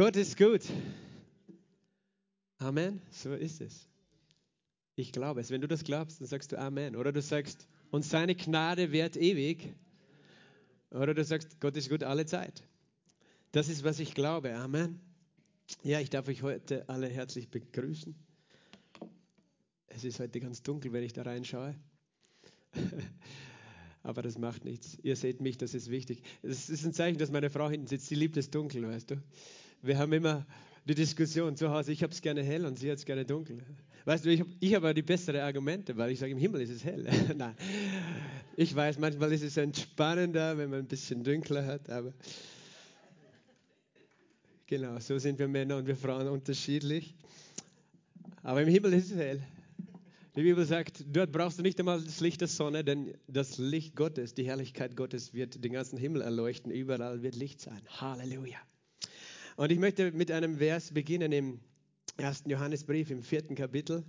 Gott 0.00 0.16
ist 0.16 0.38
gut. 0.38 0.62
Amen. 2.56 3.02
So 3.10 3.34
ist 3.34 3.60
es. 3.60 3.86
Ich 4.96 5.12
glaube 5.12 5.42
es. 5.42 5.50
Wenn 5.50 5.60
du 5.60 5.68
das 5.68 5.84
glaubst, 5.84 6.22
dann 6.22 6.26
sagst 6.26 6.52
du 6.52 6.58
Amen. 6.58 6.96
Oder 6.96 7.12
du 7.12 7.20
sagst, 7.20 7.68
und 7.90 8.02
seine 8.02 8.34
Gnade 8.34 8.92
währt 8.92 9.18
ewig. 9.18 9.74
Oder 10.90 11.12
du 11.12 11.22
sagst, 11.22 11.60
Gott 11.60 11.76
ist 11.76 11.90
gut 11.90 12.02
alle 12.02 12.24
Zeit. 12.24 12.62
Das 13.52 13.68
ist, 13.68 13.84
was 13.84 14.00
ich 14.00 14.14
glaube. 14.14 14.54
Amen. 14.54 14.98
Ja, 15.82 16.00
ich 16.00 16.08
darf 16.08 16.28
euch 16.28 16.42
heute 16.42 16.88
alle 16.88 17.06
herzlich 17.06 17.50
begrüßen. 17.50 18.14
Es 19.88 20.04
ist 20.04 20.18
heute 20.18 20.40
ganz 20.40 20.62
dunkel, 20.62 20.94
wenn 20.94 21.04
ich 21.04 21.12
da 21.12 21.24
reinschaue. 21.24 21.74
Aber 24.02 24.22
das 24.22 24.38
macht 24.38 24.64
nichts. 24.64 24.96
Ihr 25.02 25.16
seht 25.16 25.42
mich, 25.42 25.58
das 25.58 25.74
ist 25.74 25.90
wichtig. 25.90 26.22
Es 26.40 26.70
ist 26.70 26.86
ein 26.86 26.94
Zeichen, 26.94 27.18
dass 27.18 27.30
meine 27.30 27.50
Frau 27.50 27.68
hinten 27.68 27.86
sitzt. 27.86 28.06
Sie 28.06 28.14
liebt 28.14 28.38
es 28.38 28.50
dunkel, 28.50 28.88
weißt 28.88 29.10
du. 29.10 29.22
Wir 29.82 29.98
haben 29.98 30.12
immer 30.12 30.46
die 30.84 30.94
Diskussion 30.94 31.56
zu 31.56 31.70
Hause. 31.70 31.92
Ich 31.92 32.02
habe 32.02 32.12
es 32.12 32.20
gerne 32.20 32.42
hell 32.42 32.66
und 32.66 32.78
sie 32.78 32.90
hat 32.90 32.98
es 32.98 33.04
gerne 33.04 33.24
dunkel. 33.24 33.58
Weißt 34.04 34.24
du, 34.24 34.30
ich 34.30 34.40
habe 34.40 34.50
ich 34.60 34.74
hab 34.74 34.94
die 34.94 35.02
besseren 35.02 35.40
Argumente, 35.40 35.96
weil 35.96 36.10
ich 36.10 36.18
sage, 36.18 36.32
im 36.32 36.38
Himmel 36.38 36.62
ist 36.62 36.70
es 36.70 36.84
hell. 36.84 37.06
Nein. 37.36 37.54
Ich 38.56 38.74
weiß, 38.74 38.98
manchmal 38.98 39.32
ist 39.32 39.42
es 39.42 39.56
entspannender, 39.56 40.56
wenn 40.58 40.70
man 40.70 40.80
ein 40.80 40.86
bisschen 40.86 41.22
dunkler 41.22 41.64
hat, 41.64 41.88
aber 41.88 42.12
genau, 44.66 44.98
so 44.98 45.18
sind 45.18 45.38
wir 45.38 45.48
Männer 45.48 45.76
und 45.76 45.86
wir 45.86 45.96
Frauen 45.96 46.28
unterschiedlich. 46.28 47.14
Aber 48.42 48.62
im 48.62 48.68
Himmel 48.68 48.94
ist 48.94 49.10
es 49.10 49.16
hell. 49.16 49.42
Die 50.36 50.42
Bibel 50.42 50.64
sagt, 50.64 51.04
dort 51.10 51.32
brauchst 51.32 51.58
du 51.58 51.62
nicht 51.62 51.78
einmal 51.78 52.00
das 52.00 52.20
Licht 52.20 52.40
der 52.40 52.48
Sonne, 52.48 52.84
denn 52.84 53.14
das 53.26 53.58
Licht 53.58 53.96
Gottes, 53.96 54.34
die 54.34 54.44
Herrlichkeit 54.44 54.96
Gottes 54.96 55.34
wird 55.34 55.62
den 55.62 55.72
ganzen 55.72 55.98
Himmel 55.98 56.22
erleuchten. 56.22 56.70
Überall 56.70 57.22
wird 57.22 57.34
Licht 57.34 57.60
sein. 57.60 57.80
Halleluja. 57.88 58.58
Und 59.56 59.72
ich 59.72 59.78
möchte 59.78 60.12
mit 60.12 60.30
einem 60.30 60.58
Vers 60.58 60.92
beginnen 60.92 61.32
im 61.32 61.60
ersten 62.16 62.50
Johannesbrief 62.50 63.10
im 63.10 63.22
vierten 63.22 63.54
Kapitel, 63.54 64.04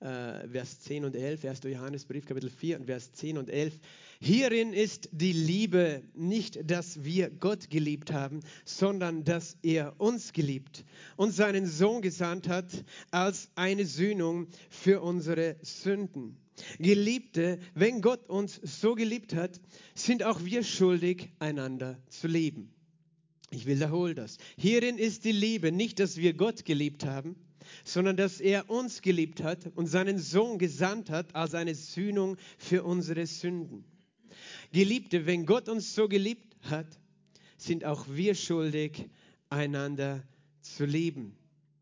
äh, 0.00 0.48
Vers 0.48 0.80
10 0.80 1.04
und 1.04 1.16
11. 1.16 1.44
1. 1.44 1.60
Johannesbrief, 1.64 2.26
Kapitel 2.26 2.50
4 2.50 2.80
und 2.80 2.86
Vers 2.86 3.12
10 3.12 3.38
und 3.38 3.48
11. 3.48 3.78
Hierin 4.20 4.72
ist 4.72 5.08
die 5.12 5.32
Liebe 5.32 6.02
nicht, 6.14 6.70
dass 6.70 7.04
wir 7.04 7.30
Gott 7.30 7.70
geliebt 7.70 8.12
haben, 8.12 8.40
sondern 8.64 9.24
dass 9.24 9.56
er 9.62 9.94
uns 9.98 10.32
geliebt 10.32 10.84
und 11.16 11.32
seinen 11.32 11.66
Sohn 11.66 12.02
gesandt 12.02 12.48
hat 12.48 12.84
als 13.10 13.50
eine 13.54 13.86
Sühnung 13.86 14.48
für 14.68 15.00
unsere 15.00 15.56
Sünden. 15.62 16.36
Geliebte, 16.78 17.58
wenn 17.74 18.00
Gott 18.00 18.28
uns 18.28 18.60
so 18.62 18.94
geliebt 18.94 19.34
hat, 19.34 19.60
sind 19.94 20.22
auch 20.22 20.44
wir 20.44 20.62
schuldig, 20.62 21.30
einander 21.38 21.98
zu 22.08 22.28
lieben. 22.28 22.73
Ich 23.54 23.66
wiederhole 23.66 24.16
das. 24.16 24.38
Hierin 24.58 24.98
ist 24.98 25.24
die 25.24 25.30
Liebe 25.30 25.70
nicht, 25.70 26.00
dass 26.00 26.16
wir 26.16 26.34
Gott 26.34 26.64
geliebt 26.64 27.04
haben, 27.04 27.36
sondern 27.84 28.16
dass 28.16 28.40
er 28.40 28.68
uns 28.68 29.00
geliebt 29.00 29.44
hat 29.44 29.70
und 29.76 29.86
seinen 29.86 30.18
Sohn 30.18 30.58
gesandt 30.58 31.08
hat 31.08 31.36
als 31.36 31.54
eine 31.54 31.76
Sühnung 31.76 32.36
für 32.58 32.82
unsere 32.82 33.26
Sünden. 33.26 33.84
Geliebte, 34.72 35.26
wenn 35.26 35.46
Gott 35.46 35.68
uns 35.68 35.94
so 35.94 36.08
geliebt 36.08 36.56
hat, 36.62 36.98
sind 37.56 37.84
auch 37.84 38.06
wir 38.08 38.34
schuldig, 38.34 39.08
einander 39.50 40.24
zu 40.60 40.84
lieben. 40.84 41.36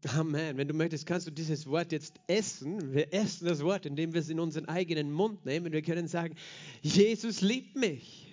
Amen. 0.09 0.59
Wenn 0.59 0.69
du 0.69 0.75
möchtest, 0.75 1.07
kannst 1.07 1.27
du 1.27 1.31
dieses 1.31 1.67
Wort 1.67 1.91
jetzt 1.91 2.21
essen. 2.27 2.93
Wir 2.93 3.15
essen 3.15 3.47
das 3.47 3.63
Wort, 3.63 3.87
indem 3.87 4.13
wir 4.13 4.21
es 4.21 4.29
in 4.29 4.41
unseren 4.41 4.67
eigenen 4.67 5.11
Mund 5.11 5.47
nehmen. 5.47 5.73
Wir 5.73 5.81
können 5.81 6.07
sagen, 6.07 6.35
Jesus 6.83 7.41
liebt 7.41 7.77
mich. 7.77 8.29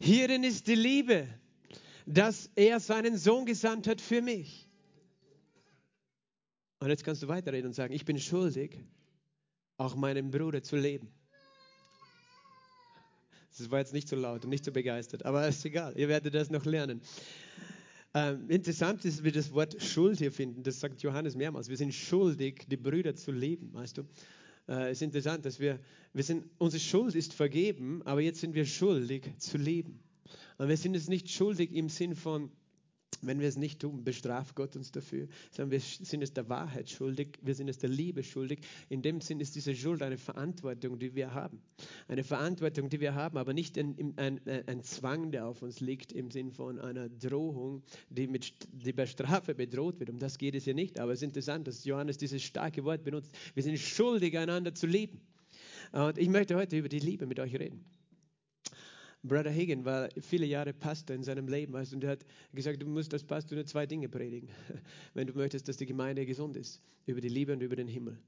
Hierin 0.00 0.44
ist 0.44 0.66
die 0.66 0.76
Liebe 0.76 1.28
dass 2.08 2.50
er 2.54 2.80
seinen 2.80 3.18
Sohn 3.18 3.44
gesandt 3.44 3.86
hat 3.86 4.00
für 4.00 4.22
mich. 4.22 4.66
Und 6.80 6.88
jetzt 6.88 7.04
kannst 7.04 7.22
du 7.22 7.28
weiterreden 7.28 7.68
und 7.68 7.74
sagen, 7.74 7.92
ich 7.92 8.04
bin 8.04 8.18
schuldig, 8.18 8.80
auch 9.76 9.94
meinem 9.94 10.30
Bruder 10.30 10.62
zu 10.62 10.76
leben. 10.76 11.08
Das 13.56 13.70
war 13.70 13.80
jetzt 13.80 13.92
nicht 13.92 14.08
so 14.08 14.16
laut 14.16 14.44
und 14.44 14.50
nicht 14.50 14.64
so 14.64 14.72
begeistert, 14.72 15.24
aber 15.24 15.46
ist 15.48 15.64
egal, 15.64 15.92
ihr 15.98 16.08
werdet 16.08 16.34
das 16.34 16.48
noch 16.48 16.64
lernen. 16.64 17.02
Ähm, 18.14 18.48
interessant 18.48 19.04
ist, 19.04 19.20
wie 19.20 19.24
wir 19.24 19.32
das 19.32 19.52
Wort 19.52 19.82
Schuld 19.82 20.18
hier 20.18 20.32
finden. 20.32 20.62
Das 20.62 20.80
sagt 20.80 21.02
Johannes 21.02 21.36
mehrmals. 21.36 21.68
Wir 21.68 21.76
sind 21.76 21.92
schuldig, 21.92 22.66
die 22.70 22.76
Brüder 22.76 23.14
zu 23.16 23.32
leben, 23.32 23.74
weißt 23.74 23.98
du. 23.98 24.02
Äh, 24.66 24.90
es 24.90 24.98
ist 24.98 25.02
interessant, 25.02 25.44
dass 25.44 25.60
wir, 25.60 25.78
wir 26.14 26.24
sind, 26.24 26.48
unsere 26.56 26.80
Schuld 26.80 27.14
ist 27.14 27.34
vergeben, 27.34 28.00
aber 28.04 28.22
jetzt 28.22 28.40
sind 28.40 28.54
wir 28.54 28.64
schuldig 28.64 29.36
zu 29.38 29.58
leben. 29.58 30.00
Und 30.58 30.68
wir 30.68 30.76
sind 30.76 30.94
es 30.96 31.08
nicht 31.08 31.30
schuldig 31.30 31.72
im 31.72 31.88
Sinn 31.88 32.14
von, 32.14 32.50
wenn 33.22 33.40
wir 33.40 33.48
es 33.48 33.56
nicht 33.56 33.80
tun, 33.80 34.04
bestraft 34.04 34.54
Gott 34.54 34.76
uns 34.76 34.92
dafür, 34.92 35.28
sondern 35.50 35.70
wir 35.72 35.80
sind 35.80 36.22
es 36.22 36.32
der 36.32 36.48
Wahrheit 36.48 36.90
schuldig, 36.90 37.38
wir 37.42 37.54
sind 37.54 37.68
es 37.68 37.78
der 37.78 37.88
Liebe 37.88 38.22
schuldig. 38.22 38.60
In 38.88 39.02
dem 39.02 39.20
Sinn 39.20 39.40
ist 39.40 39.54
diese 39.54 39.74
Schuld 39.74 40.02
eine 40.02 40.18
Verantwortung, 40.18 40.98
die 40.98 41.14
wir 41.14 41.34
haben. 41.34 41.60
Eine 42.06 42.22
Verantwortung, 42.22 42.88
die 42.90 43.00
wir 43.00 43.14
haben, 43.14 43.38
aber 43.38 43.54
nicht 43.54 43.78
ein, 43.78 44.14
ein, 44.16 44.40
ein 44.66 44.82
Zwang, 44.82 45.30
der 45.30 45.46
auf 45.46 45.62
uns 45.62 45.80
liegt, 45.80 46.12
im 46.12 46.30
Sinn 46.30 46.52
von 46.52 46.78
einer 46.78 47.08
Drohung, 47.08 47.82
die, 48.10 48.26
mit, 48.26 48.52
die 48.72 48.92
bei 48.92 49.06
Strafe 49.06 49.54
bedroht 49.54 49.98
wird. 49.98 50.10
Um 50.10 50.18
das 50.18 50.38
geht 50.38 50.54
es 50.54 50.66
ja 50.66 50.74
nicht. 50.74 51.00
Aber 51.00 51.12
es 51.12 51.20
ist 51.20 51.24
interessant, 51.24 51.66
dass 51.66 51.84
Johannes 51.84 52.18
dieses 52.18 52.42
starke 52.42 52.84
Wort 52.84 53.04
benutzt. 53.04 53.32
Wir 53.54 53.62
sind 53.62 53.78
schuldig, 53.78 54.36
einander 54.38 54.74
zu 54.74 54.86
lieben. 54.86 55.20
Und 55.92 56.18
ich 56.18 56.28
möchte 56.28 56.56
heute 56.56 56.76
über 56.76 56.88
die 56.88 56.98
Liebe 56.98 57.26
mit 57.26 57.40
euch 57.40 57.54
reden. 57.54 57.84
Brother 59.22 59.52
Hagen 59.52 59.84
war 59.84 60.08
viele 60.20 60.46
Jahre 60.46 60.72
Pastor 60.72 61.16
in 61.16 61.24
seinem 61.24 61.48
Leben 61.48 61.72
weißt, 61.72 61.92
und 61.92 62.04
er 62.04 62.10
hat 62.10 62.24
gesagt, 62.52 62.80
du 62.80 62.86
musst 62.86 63.12
als 63.12 63.24
Pastor 63.24 63.56
nur 63.56 63.66
zwei 63.66 63.86
Dinge 63.86 64.08
predigen, 64.08 64.48
wenn 65.14 65.26
du 65.26 65.34
möchtest, 65.34 65.68
dass 65.68 65.76
die 65.76 65.86
Gemeinde 65.86 66.24
gesund 66.24 66.56
ist, 66.56 66.80
über 67.06 67.20
die 67.20 67.28
Liebe 67.28 67.52
und 67.52 67.62
über 67.62 67.76
den 67.76 67.88
Himmel. 67.88 68.18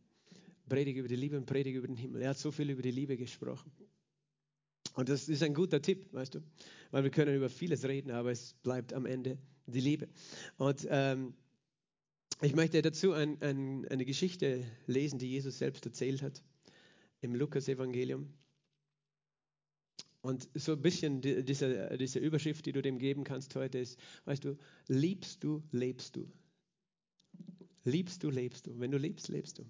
Predige 0.68 1.00
über 1.00 1.08
die 1.08 1.16
Liebe 1.16 1.36
und 1.36 1.46
predige 1.46 1.78
über 1.78 1.86
den 1.86 1.96
Himmel. 1.96 2.22
Er 2.22 2.30
hat 2.30 2.38
so 2.38 2.50
viel 2.50 2.70
über 2.70 2.82
die 2.82 2.90
Liebe 2.90 3.16
gesprochen. 3.16 3.72
Und 4.94 5.08
das 5.08 5.28
ist 5.28 5.42
ein 5.42 5.54
guter 5.54 5.80
Tipp, 5.80 6.12
weißt 6.12 6.34
du, 6.34 6.40
weil 6.90 7.04
wir 7.04 7.10
können 7.10 7.34
über 7.34 7.48
vieles 7.48 7.84
reden, 7.84 8.10
aber 8.10 8.32
es 8.32 8.54
bleibt 8.62 8.92
am 8.92 9.06
Ende 9.06 9.38
die 9.66 9.80
Liebe. 9.80 10.08
Und 10.56 10.86
ähm, 10.90 11.34
ich 12.42 12.54
möchte 12.54 12.82
dazu 12.82 13.12
ein, 13.12 13.40
ein, 13.42 13.86
eine 13.88 14.04
Geschichte 14.04 14.64
lesen, 14.86 15.18
die 15.18 15.28
Jesus 15.28 15.58
selbst 15.58 15.86
erzählt 15.86 16.22
hat 16.22 16.42
im 17.20 17.34
Lukas-Evangelium. 17.34 18.32
Und 20.22 20.48
so 20.54 20.72
ein 20.72 20.82
bisschen 20.82 21.22
die, 21.22 21.42
diese, 21.44 21.97
diese 21.98 22.19
Überschrift, 22.19 22.66
die 22.66 22.72
du 22.72 22.82
dem 22.82 22.98
geben 22.98 23.25
kannst 23.25 23.54
heute, 23.54 23.78
ist, 23.78 23.98
weißt 24.26 24.44
du, 24.44 24.58
liebst 24.86 25.42
du, 25.42 25.62
lebst 25.72 26.16
du. 26.16 26.31
Liebst 27.84 28.22
du, 28.22 28.30
lebst 28.30 28.66
du. 28.66 28.78
Wenn 28.78 28.91
du 28.91 28.98
liebst, 28.98 29.28
lebst 29.28 29.59
du. 29.59 29.64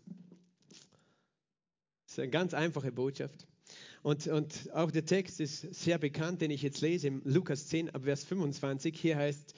Das 2.06 2.15
ist 2.15 2.19
eine 2.19 2.31
ganz 2.31 2.55
einfache 2.55 2.91
Botschaft. 2.91 3.47
Und, 4.03 4.27
und 4.27 4.72
auch 4.72 4.91
der 4.91 5.05
Text 5.05 5.39
ist 5.39 5.72
sehr 5.72 5.99
bekannt, 5.99 6.41
den 6.41 6.50
ich 6.50 6.62
jetzt 6.62 6.81
lese, 6.81 7.06
im 7.06 7.22
Lukas 7.25 7.69
10, 7.69 7.91
ab 7.91 8.03
Vers 8.03 8.25
25. 8.25 8.99
Hier 8.99 9.16
heißt, 9.16 9.55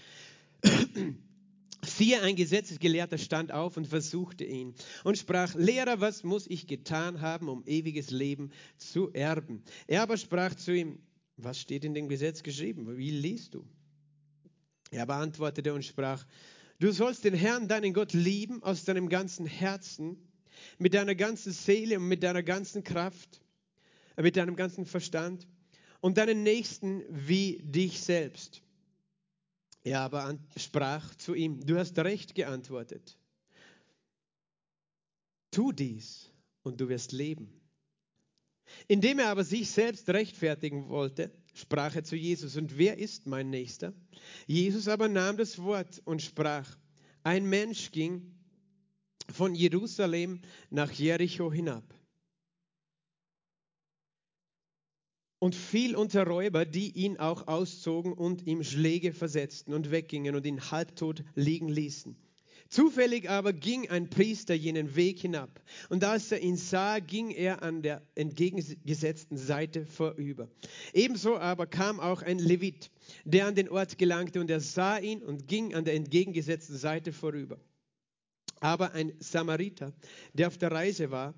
Siehe, 1.96 2.22
ein 2.22 2.36
Gesetzesgelehrter 2.36 3.18
stand 3.18 3.52
auf 3.52 3.76
und 3.76 3.86
versuchte 3.86 4.44
ihn 4.44 4.74
und 5.04 5.18
sprach, 5.18 5.54
Lehrer, 5.54 6.00
was 6.00 6.24
muss 6.24 6.46
ich 6.46 6.66
getan 6.66 7.20
haben, 7.20 7.48
um 7.48 7.64
ewiges 7.66 8.10
Leben 8.10 8.50
zu 8.76 9.12
erben? 9.12 9.62
Er 9.86 10.02
aber 10.02 10.16
sprach 10.16 10.54
zu 10.54 10.74
ihm, 10.74 10.98
was 11.36 11.60
steht 11.60 11.84
in 11.84 11.94
dem 11.94 12.08
Gesetz 12.08 12.42
geschrieben? 12.42 12.96
Wie 12.96 13.10
liest 13.10 13.54
du? 13.54 13.64
Er 14.90 15.06
beantwortete 15.06 15.72
und 15.74 15.84
sprach, 15.84 16.26
du 16.78 16.92
sollst 16.92 17.24
den 17.24 17.34
Herrn, 17.34 17.68
deinen 17.68 17.92
Gott, 17.92 18.12
lieben 18.12 18.62
aus 18.62 18.84
deinem 18.84 19.08
ganzen 19.08 19.46
Herzen, 19.46 20.16
mit 20.78 20.94
deiner 20.94 21.14
ganzen 21.14 21.52
Seele 21.52 21.98
und 21.98 22.08
mit 22.08 22.22
deiner 22.22 22.42
ganzen 22.42 22.84
Kraft, 22.84 23.40
mit 24.16 24.36
deinem 24.36 24.56
ganzen 24.56 24.86
Verstand 24.86 25.46
und 26.00 26.18
deinen 26.18 26.42
Nächsten 26.42 27.02
wie 27.08 27.58
dich 27.62 28.00
selbst. 28.00 28.62
Er 29.84 30.00
aber 30.00 30.38
sprach 30.56 31.14
zu 31.16 31.34
ihm, 31.34 31.64
du 31.66 31.78
hast 31.78 31.98
recht 31.98 32.34
geantwortet. 32.34 33.18
Tu 35.50 35.72
dies 35.72 36.30
und 36.62 36.80
du 36.80 36.88
wirst 36.88 37.12
leben. 37.12 37.52
Indem 38.88 39.18
er 39.18 39.28
aber 39.28 39.44
sich 39.44 39.70
selbst 39.70 40.08
rechtfertigen 40.08 40.88
wollte, 40.88 41.30
sprach 41.54 41.94
er 41.96 42.04
zu 42.04 42.16
Jesus, 42.16 42.56
und 42.56 42.78
wer 42.78 42.98
ist 42.98 43.26
mein 43.26 43.50
Nächster? 43.50 43.92
Jesus 44.46 44.88
aber 44.88 45.08
nahm 45.08 45.36
das 45.36 45.58
Wort 45.58 46.00
und 46.04 46.22
sprach, 46.22 46.78
ein 47.22 47.48
Mensch 47.48 47.90
ging 47.90 48.34
von 49.30 49.54
Jerusalem 49.54 50.40
nach 50.70 50.90
Jericho 50.92 51.52
hinab 51.52 51.84
und 55.42 55.56
fiel 55.56 55.96
unter 55.96 56.24
Räuber, 56.24 56.64
die 56.64 56.92
ihn 56.92 57.16
auch 57.16 57.48
auszogen 57.48 58.12
und 58.12 58.46
ihm 58.46 58.62
Schläge 58.62 59.12
versetzten 59.12 59.74
und 59.74 59.90
weggingen 59.90 60.36
und 60.36 60.46
ihn 60.46 60.70
halbtot 60.70 61.24
liegen 61.34 61.68
ließen. 61.68 62.14
Zufällig 62.68 63.28
aber 63.28 63.52
ging 63.52 63.90
ein 63.90 64.08
Priester 64.08 64.54
jenen 64.54 64.94
Weg 64.94 65.18
hinab, 65.18 65.60
und 65.88 66.04
als 66.04 66.30
er 66.30 66.38
ihn 66.38 66.56
sah, 66.56 67.00
ging 67.00 67.32
er 67.32 67.64
an 67.64 67.82
der 67.82 68.02
entgegengesetzten 68.14 69.36
Seite 69.36 69.84
vorüber. 69.84 70.48
Ebenso 70.94 71.36
aber 71.36 71.66
kam 71.66 71.98
auch 71.98 72.22
ein 72.22 72.38
Levit, 72.38 72.92
der 73.24 73.48
an 73.48 73.56
den 73.56 73.68
Ort 73.68 73.98
gelangte, 73.98 74.40
und 74.40 74.48
er 74.48 74.60
sah 74.60 74.98
ihn 74.98 75.24
und 75.24 75.48
ging 75.48 75.74
an 75.74 75.84
der 75.84 75.94
entgegengesetzten 75.94 76.76
Seite 76.76 77.12
vorüber. 77.12 77.58
Aber 78.60 78.92
ein 78.92 79.12
Samariter, 79.18 79.92
der 80.34 80.46
auf 80.46 80.56
der 80.56 80.70
Reise 80.70 81.10
war, 81.10 81.34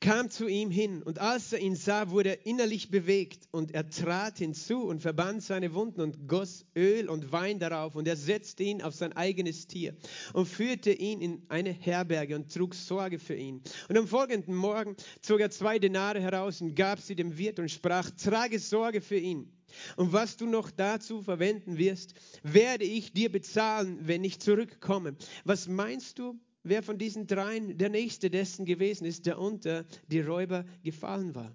kam 0.00 0.30
zu 0.30 0.46
ihm 0.46 0.70
hin 0.70 1.02
und 1.02 1.18
als 1.18 1.52
er 1.52 1.60
ihn 1.60 1.76
sah, 1.76 2.10
wurde 2.10 2.30
er 2.30 2.46
innerlich 2.46 2.90
bewegt 2.90 3.48
und 3.50 3.72
er 3.72 3.88
trat 3.88 4.38
hinzu 4.38 4.82
und 4.82 5.00
verband 5.00 5.42
seine 5.42 5.74
Wunden 5.74 6.00
und 6.00 6.28
goss 6.28 6.66
Öl 6.76 7.08
und 7.08 7.32
Wein 7.32 7.58
darauf 7.58 7.94
und 7.94 8.06
er 8.06 8.16
setzte 8.16 8.64
ihn 8.64 8.82
auf 8.82 8.94
sein 8.94 9.14
eigenes 9.14 9.66
Tier 9.66 9.96
und 10.32 10.46
führte 10.46 10.92
ihn 10.92 11.20
in 11.20 11.42
eine 11.48 11.72
Herberge 11.72 12.36
und 12.36 12.52
trug 12.52 12.74
Sorge 12.74 13.18
für 13.18 13.34
ihn. 13.34 13.62
Und 13.88 13.96
am 13.96 14.06
folgenden 14.06 14.54
Morgen 14.54 14.96
zog 15.22 15.40
er 15.40 15.50
zwei 15.50 15.78
Denare 15.78 16.20
heraus 16.20 16.60
und 16.60 16.74
gab 16.74 17.00
sie 17.00 17.14
dem 17.14 17.38
Wirt 17.38 17.58
und 17.58 17.70
sprach, 17.70 18.10
trage 18.10 18.58
Sorge 18.58 19.00
für 19.00 19.18
ihn. 19.18 19.50
Und 19.96 20.12
was 20.12 20.36
du 20.36 20.46
noch 20.46 20.70
dazu 20.70 21.22
verwenden 21.22 21.78
wirst, 21.78 22.14
werde 22.42 22.84
ich 22.84 23.12
dir 23.12 23.30
bezahlen, 23.30 23.98
wenn 24.02 24.24
ich 24.24 24.40
zurückkomme. 24.40 25.16
Was 25.44 25.66
meinst 25.66 26.18
du? 26.18 26.38
Wer 26.64 26.82
von 26.82 26.98
diesen 26.98 27.26
dreien 27.26 27.78
der 27.78 27.90
Nächste 27.90 28.30
dessen 28.30 28.64
gewesen 28.64 29.04
ist, 29.04 29.26
der 29.26 29.38
unter 29.38 29.84
die 30.08 30.20
Räuber 30.20 30.64
gefallen 30.82 31.34
war. 31.34 31.54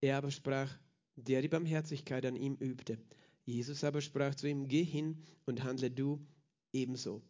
Er 0.00 0.16
aber 0.16 0.30
sprach, 0.30 0.76
der 1.14 1.42
die 1.42 1.48
Barmherzigkeit 1.48 2.26
an 2.26 2.36
ihm 2.36 2.56
übte. 2.56 2.98
Jesus 3.44 3.84
aber 3.84 4.00
sprach 4.00 4.34
zu 4.34 4.48
ihm, 4.48 4.66
geh 4.66 4.82
hin 4.82 5.22
und 5.44 5.62
handle 5.62 5.90
du 5.90 6.20
ebenso. 6.72 7.22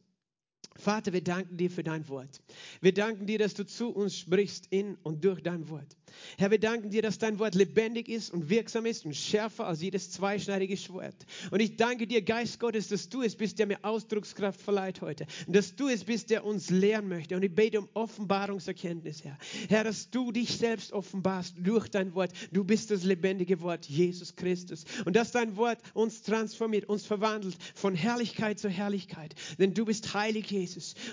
Vater, 0.79 1.13
wir 1.13 1.23
danken 1.23 1.57
dir 1.57 1.71
für 1.71 1.83
dein 1.83 2.09
Wort. 2.09 2.41
Wir 2.81 2.93
danken 2.93 3.27
dir, 3.27 3.39
dass 3.39 3.55
du 3.55 3.65
zu 3.65 3.91
uns 3.91 4.17
sprichst 4.17 4.67
in 4.71 4.97
und 5.03 5.25
durch 5.25 5.43
dein 5.43 5.69
Wort. 5.69 5.97
Herr, 6.39 6.51
wir 6.51 6.61
danken 6.61 6.91
dir, 6.91 7.03
dass 7.03 7.19
dein 7.19 7.39
Wort 7.39 7.55
lebendig 7.55 8.09
ist 8.09 8.33
und 8.33 8.49
wirksam 8.49 8.87
ist 8.87 9.05
und 9.05 9.15
schärfer 9.15 9.67
als 9.67 9.83
jedes 9.83 10.11
zweischneidige 10.11 10.77
Schwert. 10.77 11.27
Und 11.51 11.61
ich 11.61 11.77
danke 11.77 12.07
dir, 12.07 12.23
Geist 12.23 12.61
Gottes, 12.61 12.89
dass 12.89 13.09
du 13.09 13.23
es 13.23 13.37
bist, 13.37 13.59
der 13.59 13.67
mir 13.67 13.79
Ausdruckskraft 13.83 14.61
verleiht 14.61 15.01
heute. 15.01 15.27
Und 15.47 15.57
dass 15.57 15.75
du 15.77 15.89
es 15.89 16.05
bist, 16.05 16.31
der 16.31 16.45
uns 16.45 16.71
lehren 16.71 17.09
möchte. 17.09 17.37
Und 17.37 17.43
ich 17.43 17.55
bete 17.55 17.81
um 17.81 17.89
Offenbarungserkenntnis, 17.95 19.25
Herr. 19.25 19.39
Herr, 19.69 19.85
dass 19.85 20.11
du 20.11 20.33
dich 20.33 20.57
selbst 20.57 20.93
offenbarst 20.93 21.57
durch 21.59 21.89
dein 21.89 22.15
Wort. 22.15 22.33
Du 22.53 22.65
bist 22.65 22.91
das 22.91 23.05
lebendige 23.05 23.61
Wort, 23.61 23.87
Jesus 23.87 24.37
Christus. 24.37 24.85
Und 25.05 25.17
dass 25.17 25.33
dein 25.33 25.57
Wort 25.57 25.79
uns 25.95 26.23
transformiert, 26.23 26.89
uns 26.89 27.05
verwandelt 27.05 27.57
von 27.75 27.95
Herrlichkeit 27.95 28.59
zu 28.59 28.69
Herrlichkeit. 28.69 29.35
Denn 29.59 29.75
du 29.75 29.85
bist 29.85 30.15
heilig, 30.15 30.51
Jesus. 30.51 30.66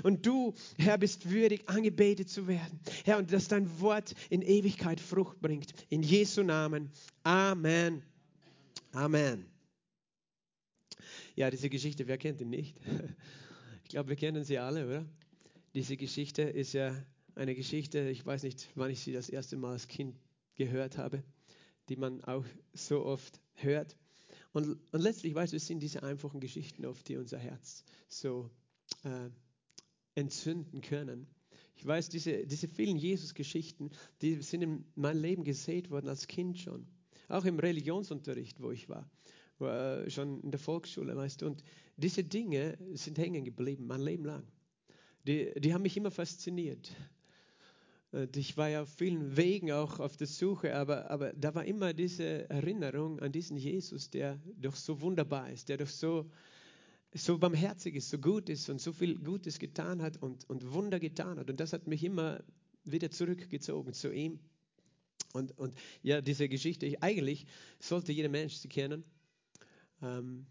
Und 0.03 0.25
du, 0.25 0.53
Herr, 0.77 0.97
bist 0.97 1.29
würdig, 1.29 1.67
angebetet 1.67 2.29
zu 2.29 2.47
werden. 2.47 2.79
Herr, 3.05 3.17
und 3.17 3.31
dass 3.31 3.47
dein 3.47 3.79
Wort 3.79 4.13
in 4.29 4.41
Ewigkeit 4.41 4.99
Frucht 4.99 5.39
bringt. 5.41 5.73
In 5.89 6.03
Jesu 6.03 6.43
Namen. 6.43 6.89
Amen. 7.23 8.03
Amen. 8.91 9.45
Ja, 11.35 11.49
diese 11.49 11.69
Geschichte, 11.69 12.07
wer 12.07 12.17
kennt 12.17 12.41
ihn 12.41 12.49
nicht? 12.49 12.77
Ich 13.83 13.89
glaube, 13.89 14.09
wir 14.09 14.15
kennen 14.15 14.43
sie 14.43 14.57
alle, 14.57 14.87
oder? 14.87 15.05
Diese 15.75 15.97
Geschichte 15.97 16.41
ist 16.41 16.73
ja 16.73 16.95
eine 17.35 17.53
Geschichte, 17.53 18.09
ich 18.09 18.25
weiß 18.25 18.41
nicht, 18.41 18.69
wann 18.73 18.89
ich 18.89 19.01
sie 19.01 19.13
das 19.13 19.29
erste 19.29 19.55
Mal 19.55 19.73
als 19.73 19.87
Kind 19.87 20.15
gehört 20.55 20.97
habe, 20.97 21.23
die 21.89 21.95
man 21.95 22.23
auch 22.23 22.45
so 22.73 23.05
oft 23.05 23.39
hört. 23.53 23.95
Und, 24.51 24.79
und 24.91 25.01
letztlich, 25.01 25.35
weißt 25.35 25.53
du, 25.53 25.57
es 25.57 25.67
sind 25.67 25.79
diese 25.79 26.01
einfachen 26.01 26.39
Geschichten 26.39 26.85
oft, 26.85 27.07
die 27.07 27.17
unser 27.17 27.37
Herz 27.37 27.83
so 28.07 28.49
äh, 29.03 29.29
entzünden 30.15 30.81
können. 30.81 31.27
Ich 31.75 31.85
weiß, 31.85 32.09
diese, 32.09 32.45
diese 32.45 32.67
vielen 32.67 32.97
Jesus-Geschichten, 32.97 33.89
die 34.21 34.35
sind 34.41 34.61
in 34.61 34.85
mein 34.95 35.17
Leben 35.17 35.43
gesät 35.43 35.89
worden 35.89 36.09
als 36.09 36.27
Kind 36.27 36.57
schon. 36.59 36.85
Auch 37.27 37.45
im 37.45 37.59
Religionsunterricht, 37.59 38.61
wo 38.61 38.71
ich 38.71 38.89
war. 38.89 39.09
Wo, 39.57 39.67
äh, 39.67 40.09
schon 40.09 40.41
in 40.41 40.51
der 40.51 40.59
Volksschule, 40.59 41.15
weißt 41.15 41.41
du. 41.41 41.47
Und 41.47 41.63
diese 41.97 42.23
Dinge 42.23 42.77
sind 42.93 43.17
hängen 43.17 43.43
geblieben, 43.43 43.87
mein 43.87 44.01
Leben 44.01 44.25
lang. 44.25 44.47
Die, 45.25 45.51
die 45.57 45.73
haben 45.73 45.83
mich 45.83 45.97
immer 45.97 46.11
fasziniert. 46.11 46.95
Und 48.11 48.37
ich 48.37 48.57
war 48.57 48.69
ja 48.69 48.83
auf 48.83 48.89
vielen 48.89 49.35
Wegen 49.35 49.71
auch 49.71 49.99
auf 49.99 50.17
der 50.17 50.27
Suche, 50.27 50.75
aber, 50.75 51.09
aber 51.09 51.33
da 51.33 51.55
war 51.55 51.65
immer 51.65 51.93
diese 51.93 52.47
Erinnerung 52.49 53.19
an 53.19 53.31
diesen 53.31 53.57
Jesus, 53.57 54.09
der 54.11 54.39
doch 54.57 54.75
so 54.75 55.01
wunderbar 55.01 55.49
ist, 55.51 55.69
der 55.69 55.77
doch 55.77 55.87
so 55.87 56.29
so 57.13 57.37
barmherzig 57.37 57.95
ist, 57.95 58.09
so 58.09 58.17
gut 58.17 58.49
ist 58.49 58.69
und 58.69 58.81
so 58.81 58.91
viel 58.91 59.19
Gutes 59.19 59.59
getan 59.59 60.01
hat 60.01 60.21
und, 60.21 60.49
und 60.49 60.73
Wunder 60.73 60.99
getan 60.99 61.37
hat. 61.37 61.49
Und 61.49 61.59
das 61.59 61.73
hat 61.73 61.87
mich 61.87 62.03
immer 62.03 62.43
wieder 62.83 63.11
zurückgezogen 63.11 63.93
zu 63.93 64.11
ihm. 64.11 64.39
Und, 65.33 65.57
und 65.57 65.75
ja, 66.01 66.21
diese 66.21 66.49
Geschichte, 66.49 66.85
ich, 66.85 67.01
eigentlich 67.01 67.45
sollte 67.79 68.11
jeder 68.11 68.29
Mensch 68.29 68.55
sie 68.55 68.67
kennen. 68.67 69.03
Ähm, 70.01 70.45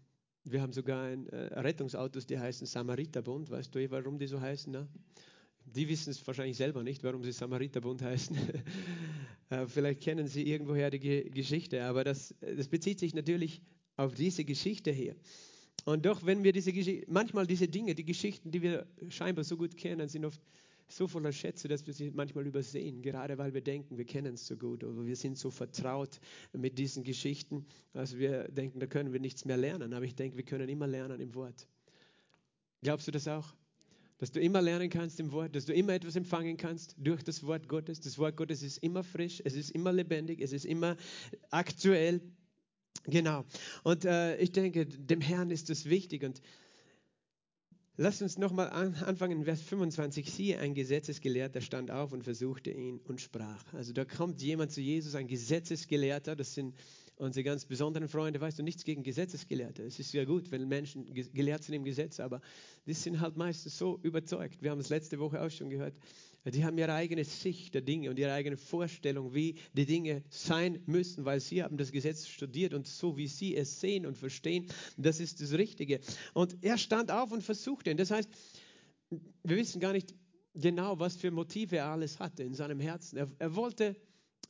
wir 0.45 0.61
haben 0.61 0.73
sogar 0.73 1.03
ein, 1.03 1.27
äh, 1.29 1.59
Rettungsautos, 1.59 2.25
die 2.25 2.37
heißen 2.37 2.67
Samariterbund. 2.67 3.49
Weißt 3.49 3.73
du, 3.73 3.91
warum 3.91 4.17
die 4.17 4.27
so 4.27 4.39
heißen? 4.39 4.71
Ne? 4.71 4.87
Die 5.65 5.87
wissen 5.87 6.09
es 6.09 6.25
wahrscheinlich 6.25 6.57
selber 6.57 6.83
nicht, 6.83 7.03
warum 7.03 7.23
sie 7.23 7.31
Samariterbund 7.31 8.01
heißen. 8.01 8.37
äh, 9.49 9.67
vielleicht 9.67 10.01
kennen 10.01 10.27
sie 10.27 10.47
irgendwoher 10.47 10.89
die 10.89 10.99
Ge 10.99 11.29
Geschichte, 11.29 11.83
aber 11.83 12.03
das, 12.03 12.35
das 12.41 12.67
bezieht 12.67 12.99
sich 12.99 13.13
natürlich 13.13 13.61
auf 13.95 14.13
diese 14.13 14.43
Geschichte 14.43 14.91
hier. 14.91 15.15
Und 15.85 16.05
doch, 16.05 16.25
wenn 16.25 16.43
wir 16.43 16.53
diese 16.53 16.71
Geschichte, 16.71 17.05
manchmal 17.11 17.45
diese 17.45 17.67
Dinge, 17.67 17.93
die 17.93 18.05
Geschichten, 18.05 18.51
die 18.51 18.61
wir 18.61 18.87
scheinbar 19.09 19.43
so 19.43 19.57
gut 19.57 19.75
kennen, 19.75 20.07
sind 20.07 20.23
oft 20.25 20.41
so 20.87 21.07
voller 21.07 21.31
Schätze, 21.31 21.67
dass 21.67 21.85
wir 21.87 21.93
sie 21.93 22.11
manchmal 22.11 22.45
übersehen, 22.45 23.01
gerade 23.01 23.37
weil 23.37 23.53
wir 23.53 23.61
denken, 23.61 23.97
wir 23.97 24.05
kennen 24.05 24.35
es 24.35 24.47
so 24.47 24.55
gut 24.55 24.83
oder 24.83 25.05
wir 25.05 25.15
sind 25.15 25.37
so 25.37 25.49
vertraut 25.49 26.19
mit 26.53 26.77
diesen 26.77 27.03
Geschichten, 27.03 27.65
also 27.93 28.17
wir 28.17 28.47
denken, 28.49 28.79
da 28.79 28.87
können 28.87 29.11
wir 29.11 29.19
nichts 29.19 29.45
mehr 29.45 29.57
lernen. 29.57 29.93
Aber 29.93 30.05
ich 30.05 30.15
denke, 30.15 30.37
wir 30.37 30.43
können 30.43 30.69
immer 30.69 30.87
lernen 30.87 31.19
im 31.19 31.33
Wort. 31.35 31.67
Glaubst 32.81 33.07
du 33.07 33.11
das 33.11 33.27
auch? 33.27 33.53
Dass 34.19 34.31
du 34.31 34.39
immer 34.39 34.61
lernen 34.61 34.89
kannst 34.89 35.19
im 35.19 35.31
Wort, 35.31 35.55
dass 35.55 35.65
du 35.65 35.73
immer 35.73 35.93
etwas 35.93 36.15
empfangen 36.15 36.55
kannst 36.55 36.95
durch 36.97 37.23
das 37.23 37.43
Wort 37.43 37.67
Gottes. 37.67 37.99
Das 37.99 38.17
Wort 38.17 38.37
Gottes 38.37 38.61
ist 38.61 38.77
immer 38.77 39.03
frisch, 39.03 39.41
es 39.43 39.55
ist 39.55 39.71
immer 39.71 39.91
lebendig, 39.91 40.39
es 40.41 40.53
ist 40.53 40.65
immer 40.65 40.95
aktuell. 41.49 42.21
Genau. 43.05 43.43
Und 43.83 44.05
äh, 44.05 44.37
ich 44.37 44.51
denke, 44.51 44.85
dem 44.85 45.21
Herrn 45.21 45.51
ist 45.51 45.69
es 45.69 45.85
wichtig. 45.85 46.23
Und 46.23 46.41
lass 47.97 48.21
uns 48.21 48.37
nochmal 48.37 48.69
an, 48.69 48.95
anfangen 48.95 49.39
in 49.39 49.45
Vers 49.45 49.61
25. 49.61 50.31
Siehe, 50.31 50.59
ein 50.59 50.73
Gesetzesgelehrter 50.73 51.61
stand 51.61 51.91
auf 51.91 52.13
und 52.13 52.23
versuchte 52.23 52.71
ihn 52.71 52.99
und 53.05 53.19
sprach. 53.19 53.73
Also 53.73 53.93
da 53.93 54.05
kommt 54.05 54.41
jemand 54.41 54.71
zu 54.71 54.81
Jesus, 54.81 55.15
ein 55.15 55.27
Gesetzesgelehrter, 55.27 56.35
das 56.35 56.53
sind 56.53 56.75
unsere 57.17 57.43
ganz 57.43 57.65
besonderen 57.65 58.07
Freunde, 58.07 58.41
weißt 58.41 58.59
du, 58.59 58.63
nichts 58.63 58.83
gegen 58.83 59.03
Gesetzesgelehrte. 59.03 59.83
Es 59.83 59.99
ist 59.99 60.13
ja 60.13 60.25
gut, 60.25 60.51
wenn 60.51 60.67
Menschen 60.67 61.13
gelehrt 61.13 61.63
sind 61.63 61.75
im 61.75 61.83
Gesetz, 61.83 62.19
aber 62.19 62.41
die 62.87 62.93
sind 62.93 63.19
halt 63.19 63.37
meistens 63.37 63.77
so 63.77 63.99
überzeugt. 64.01 64.61
Wir 64.61 64.71
haben 64.71 64.79
es 64.79 64.89
letzte 64.89 65.19
Woche 65.19 65.41
auch 65.41 65.51
schon 65.51 65.69
gehört. 65.69 65.95
Die 66.45 66.65
haben 66.65 66.77
ihre 66.77 66.93
eigene 66.93 67.23
Sicht 67.23 67.73
der 67.73 67.81
Dinge 67.81 68.09
und 68.09 68.19
ihre 68.19 68.33
eigene 68.33 68.57
Vorstellung, 68.57 69.33
wie 69.33 69.55
die 69.73 69.85
Dinge 69.85 70.23
sein 70.29 70.81
müssen, 70.85 71.23
weil 71.23 71.39
sie 71.39 71.63
haben 71.63 71.77
das 71.77 71.91
Gesetz 71.91 72.27
studiert 72.27 72.73
und 72.73 72.85
so 72.85 73.15
wie 73.15 73.27
sie 73.27 73.55
es 73.55 73.79
sehen 73.79 74.05
und 74.05 74.17
verstehen, 74.17 74.67
das 74.97 75.19
ist 75.19 75.41
das 75.41 75.53
Richtige. 75.53 76.01
Und 76.33 76.57
er 76.61 76.77
stand 76.77 77.11
auf 77.11 77.31
und 77.31 77.43
versuchte 77.43 77.91
ihn. 77.91 77.97
Das 77.97 78.11
heißt, 78.11 78.29
wir 79.43 79.57
wissen 79.57 79.79
gar 79.79 79.93
nicht 79.93 80.13
genau, 80.53 80.99
was 80.99 81.15
für 81.15 81.31
Motive 81.31 81.77
er 81.77 81.87
alles 81.87 82.19
hatte 82.19 82.43
in 82.43 82.53
seinem 82.53 82.79
Herzen. 82.79 83.17
Er, 83.17 83.31
er 83.39 83.55
wollte 83.55 83.95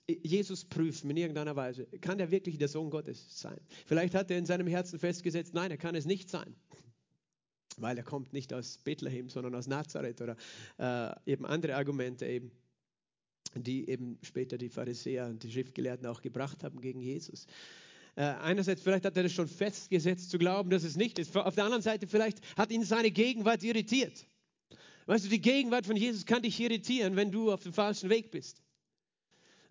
Jesus 0.07 0.65
prüfen 0.65 1.09
in 1.12 1.17
irgendeiner 1.17 1.55
Weise. 1.55 1.85
Kann 2.01 2.19
er 2.19 2.29
wirklich 2.29 2.57
der 2.57 2.67
Sohn 2.67 2.89
Gottes 2.89 3.39
sein? 3.39 3.59
Vielleicht 3.85 4.15
hat 4.15 4.29
er 4.31 4.38
in 4.38 4.45
seinem 4.45 4.67
Herzen 4.67 5.00
festgesetzt, 5.00 5.53
nein, 5.53 5.71
er 5.71 5.77
kann 5.77 5.95
es 5.95 6.05
nicht 6.05 6.29
sein. 6.29 6.55
Weil 7.82 7.98
er 7.98 8.03
kommt 8.03 8.34
nicht 8.34 8.53
aus 8.53 8.77
Bethlehem, 8.77 9.30
sondern 9.30 9.56
aus 9.56 9.68
Nazareth 9.68 10.22
oder 10.22 10.36
äh, 10.77 11.32
eben 11.32 11.46
andere 11.46 11.75
Argumente 11.75 12.25
eben, 12.25 12.51
die 13.56 13.89
eben 13.89 14.18
später 14.22 14.58
die 14.58 14.70
Pharisäer 14.70 15.27
und 15.27 15.44
die 15.44 15.51
Schriftgelehrten 15.51 16.06
auch 16.08 16.22
gebracht 16.22 16.63
haben 16.63 16.82
gegen 16.82 17.01
Jesus. 17.01 17.46
Äh, 18.15 18.22
einerseits, 18.22 18.82
vielleicht 18.82 19.06
hat 19.06 19.18
er 19.18 19.24
das 19.24 19.32
schon 19.32 19.48
festgesetzt 19.48 20.30
zu 20.30 20.38
glauben, 20.38 20.70
dass 20.70 20.84
es 20.84 20.96
nicht 20.96 21.18
ist. 21.20 21.36
Auf 21.36 21.56
der 21.56 21.65
anderen 21.65 21.82
Seite, 21.82 22.08
vielleicht 22.08 22.39
hat 22.56 22.72
ihn 22.72 22.84
seine 22.84 23.12
Gegenwart 23.12 23.63
irritiert. 23.63 24.25
Weißt 25.06 25.25
du, 25.25 25.30
die 25.30 25.42
Gegenwart 25.42 25.86
von 25.86 25.96
Jesus 25.96 26.25
kann 26.25 26.42
dich 26.42 26.60
irritieren, 26.60 27.15
wenn 27.15 27.32
du 27.32 27.51
auf 27.51 27.63
dem 27.63 27.74
falschen 27.74 28.10
Weg 28.10 28.32
bist. 28.32 28.62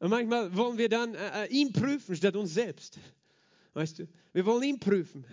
Und 0.00 0.11
manchmal 0.11 0.54
wollen 0.56 0.78
wir 0.78 0.88
dann 0.88 1.14
äh, 1.14 1.44
äh, 1.44 1.49
ihn 1.49 1.73
prüfen 1.73 2.16
statt 2.16 2.35
uns 2.35 2.54
selbst. 2.54 2.99
Weißt 3.75 4.00
du, 4.00 4.09
wir 4.32 4.44
wollen 4.44 4.64
ihn 4.64 4.80
prüfen 4.80 5.25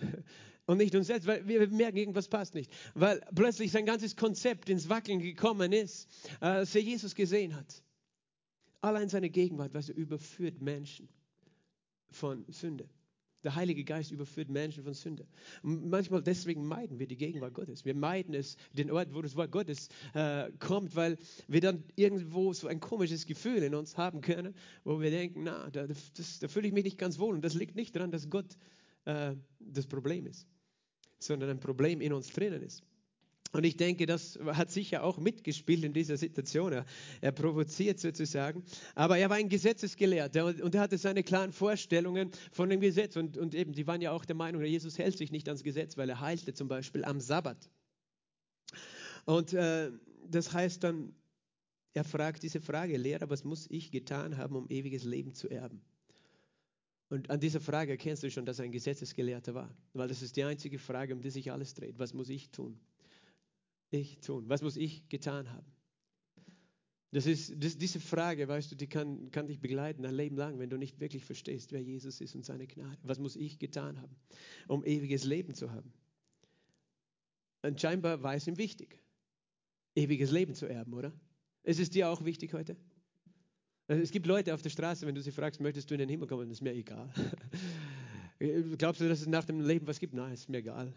und 0.70 0.76
nicht 0.78 0.94
uns 0.94 1.08
selbst, 1.08 1.26
weil 1.26 1.48
wir 1.48 1.66
merken, 1.68 1.96
irgendwas 1.96 2.28
passt 2.28 2.54
nicht. 2.54 2.70
Weil 2.94 3.20
plötzlich 3.34 3.72
sein 3.72 3.86
ganzes 3.86 4.14
Konzept 4.14 4.68
ins 4.68 4.88
Wackeln 4.88 5.18
gekommen 5.18 5.72
ist, 5.72 6.08
äh, 6.40 6.46
als 6.46 6.72
er 6.76 6.80
Jesus 6.80 7.16
gesehen 7.16 7.56
hat. 7.56 7.82
Allein 8.80 9.08
seine 9.08 9.30
Gegenwart, 9.30 9.74
weißt 9.74 9.88
du, 9.88 9.92
überführt 9.94 10.62
Menschen 10.62 11.08
von 12.10 12.44
Sünde. 12.50 12.88
Der 13.42 13.56
Heilige 13.56 13.82
Geist 13.82 14.12
überführt 14.12 14.48
Menschen 14.48 14.84
von 14.84 14.94
Sünde. 14.94 15.26
Manchmal 15.62 16.22
deswegen 16.22 16.64
meiden 16.64 17.00
wir 17.00 17.08
die 17.08 17.16
Gegenwart 17.16 17.54
Gottes. 17.54 17.84
Wir 17.84 17.96
meiden 17.96 18.32
es, 18.32 18.56
den 18.72 18.92
Ort, 18.92 19.12
wo 19.12 19.22
das 19.22 19.34
Wort 19.34 19.50
Gottes 19.50 19.88
äh, 20.14 20.52
kommt, 20.60 20.94
weil 20.94 21.18
wir 21.48 21.60
dann 21.60 21.82
irgendwo 21.96 22.52
so 22.52 22.68
ein 22.68 22.78
komisches 22.78 23.26
Gefühl 23.26 23.64
in 23.64 23.74
uns 23.74 23.96
haben 23.98 24.20
können, 24.20 24.54
wo 24.84 25.00
wir 25.00 25.10
denken, 25.10 25.42
na, 25.42 25.68
da, 25.70 25.88
da 25.88 26.48
fühle 26.48 26.68
ich 26.68 26.72
mich 26.72 26.84
nicht 26.84 26.98
ganz 26.98 27.18
wohl. 27.18 27.34
Und 27.34 27.44
das 27.44 27.54
liegt 27.54 27.74
nicht 27.74 27.96
daran, 27.96 28.12
dass 28.12 28.30
Gott 28.30 28.56
äh, 29.04 29.34
das 29.58 29.86
Problem 29.86 30.26
ist. 30.26 30.46
Sondern 31.22 31.50
ein 31.50 31.60
Problem 31.60 32.00
in 32.00 32.12
uns 32.12 32.28
drinnen 32.32 32.62
ist. 32.62 32.82
Und 33.52 33.64
ich 33.64 33.76
denke, 33.76 34.06
das 34.06 34.38
hat 34.46 34.70
sicher 34.70 35.02
auch 35.02 35.18
mitgespielt 35.18 35.82
in 35.82 35.92
dieser 35.92 36.16
Situation. 36.16 36.72
Er, 36.72 36.84
er 37.20 37.32
provoziert 37.32 37.98
sozusagen. 37.98 38.62
Aber 38.94 39.18
er 39.18 39.28
war 39.28 39.36
ein 39.36 39.48
Gesetzesgelehrter 39.48 40.46
und, 40.46 40.60
und, 40.60 40.74
er 40.74 40.82
hatte 40.82 40.98
seine 40.98 41.24
klaren 41.24 41.52
Vorstellungen 41.52 42.30
von 42.52 42.70
dem 42.70 42.80
Gesetz. 42.80 43.16
Und, 43.16 43.36
und 43.36 43.56
eben, 43.56 43.72
die 43.72 43.88
waren 43.88 44.00
ja 44.00 44.12
auch 44.12 44.24
der 44.24 44.36
Meinung, 44.36 44.62
Jesus 44.62 44.98
hält 44.98 45.18
sich 45.18 45.32
nicht 45.32 45.48
ans 45.48 45.64
Gesetz, 45.64 45.96
weil 45.96 46.08
er 46.08 46.20
heilte 46.20 46.54
zum 46.54 46.68
Beispiel 46.68 47.04
am 47.04 47.20
Sabbat. 47.20 47.68
Und 49.24 49.52
äh, 49.52 49.90
das 50.28 50.52
heißt 50.52 50.84
dann, 50.84 51.12
er 51.92 52.04
fragt 52.04 52.44
diese 52.44 52.60
Frage, 52.60 52.96
Lehrer, 52.96 53.30
was 53.30 53.42
muss 53.42 53.66
ich 53.68 53.90
getan 53.90 54.36
haben, 54.36 54.54
um 54.54 54.68
ewiges 54.68 55.02
Leben 55.02 55.34
zu 55.34 55.48
erben? 55.48 55.82
Und 57.10 57.28
an 57.28 57.40
dieser 57.40 57.60
Frage 57.60 57.90
erkennst 57.90 58.22
du 58.22 58.30
schon, 58.30 58.46
dass 58.46 58.60
er 58.60 58.64
ein 58.64 58.72
Gesetzesgelehrter 58.72 59.52
war, 59.52 59.76
weil 59.94 60.06
das 60.06 60.22
ist 60.22 60.36
die 60.36 60.44
einzige 60.44 60.78
Frage, 60.78 61.12
um 61.12 61.20
die 61.20 61.30
sich 61.30 61.50
alles 61.50 61.74
dreht. 61.74 61.98
Was 61.98 62.14
muss 62.14 62.28
ich 62.28 62.50
tun? 62.50 62.78
Ich 63.90 64.20
tun. 64.20 64.48
Was 64.48 64.62
muss 64.62 64.76
ich 64.76 65.08
getan 65.08 65.50
haben? 65.52 65.66
Das 67.10 67.26
ist, 67.26 67.52
das, 67.58 67.76
diese 67.76 67.98
Frage, 67.98 68.46
weißt 68.46 68.70
du, 68.70 68.76
die 68.76 68.86
kann, 68.86 69.32
kann 69.32 69.48
dich 69.48 69.58
begleiten 69.58 70.06
ein 70.06 70.14
Leben 70.14 70.36
lang, 70.36 70.60
wenn 70.60 70.70
du 70.70 70.76
nicht 70.76 71.00
wirklich 71.00 71.24
verstehst, 71.24 71.72
wer 71.72 71.82
Jesus 71.82 72.20
ist 72.20 72.36
und 72.36 72.44
seine 72.44 72.68
Gnade. 72.68 73.00
Was 73.02 73.18
muss 73.18 73.34
ich 73.34 73.58
getan 73.58 74.00
haben, 74.00 74.14
um 74.68 74.84
ewiges 74.84 75.24
Leben 75.24 75.52
zu 75.54 75.72
haben? 75.72 75.92
Und 77.62 77.80
scheinbar 77.80 78.22
war 78.22 78.36
es 78.36 78.46
ihm 78.46 78.56
wichtig, 78.56 79.00
ewiges 79.96 80.30
Leben 80.30 80.54
zu 80.54 80.66
erben, 80.66 80.94
oder? 80.94 81.12
Ist 81.64 81.80
es 81.80 81.90
dir 81.90 82.08
auch 82.08 82.24
wichtig 82.24 82.54
heute? 82.54 82.76
Also 83.90 84.04
es 84.04 84.12
gibt 84.12 84.28
Leute 84.28 84.54
auf 84.54 84.62
der 84.62 84.70
Straße, 84.70 85.04
wenn 85.04 85.16
du 85.16 85.20
sie 85.20 85.32
fragst, 85.32 85.60
möchtest 85.60 85.90
du 85.90 85.94
in 85.94 85.98
den 85.98 86.08
Himmel 86.08 86.28
kommen, 86.28 86.48
ist 86.48 86.62
mir 86.62 86.72
egal. 86.72 87.12
Glaubst 88.78 89.00
du, 89.00 89.08
dass 89.08 89.20
es 89.20 89.26
nach 89.26 89.44
dem 89.44 89.66
Leben 89.66 89.84
was 89.88 89.98
gibt? 89.98 90.14
Nein, 90.14 90.32
ist 90.32 90.48
mir 90.48 90.58
egal. 90.58 90.92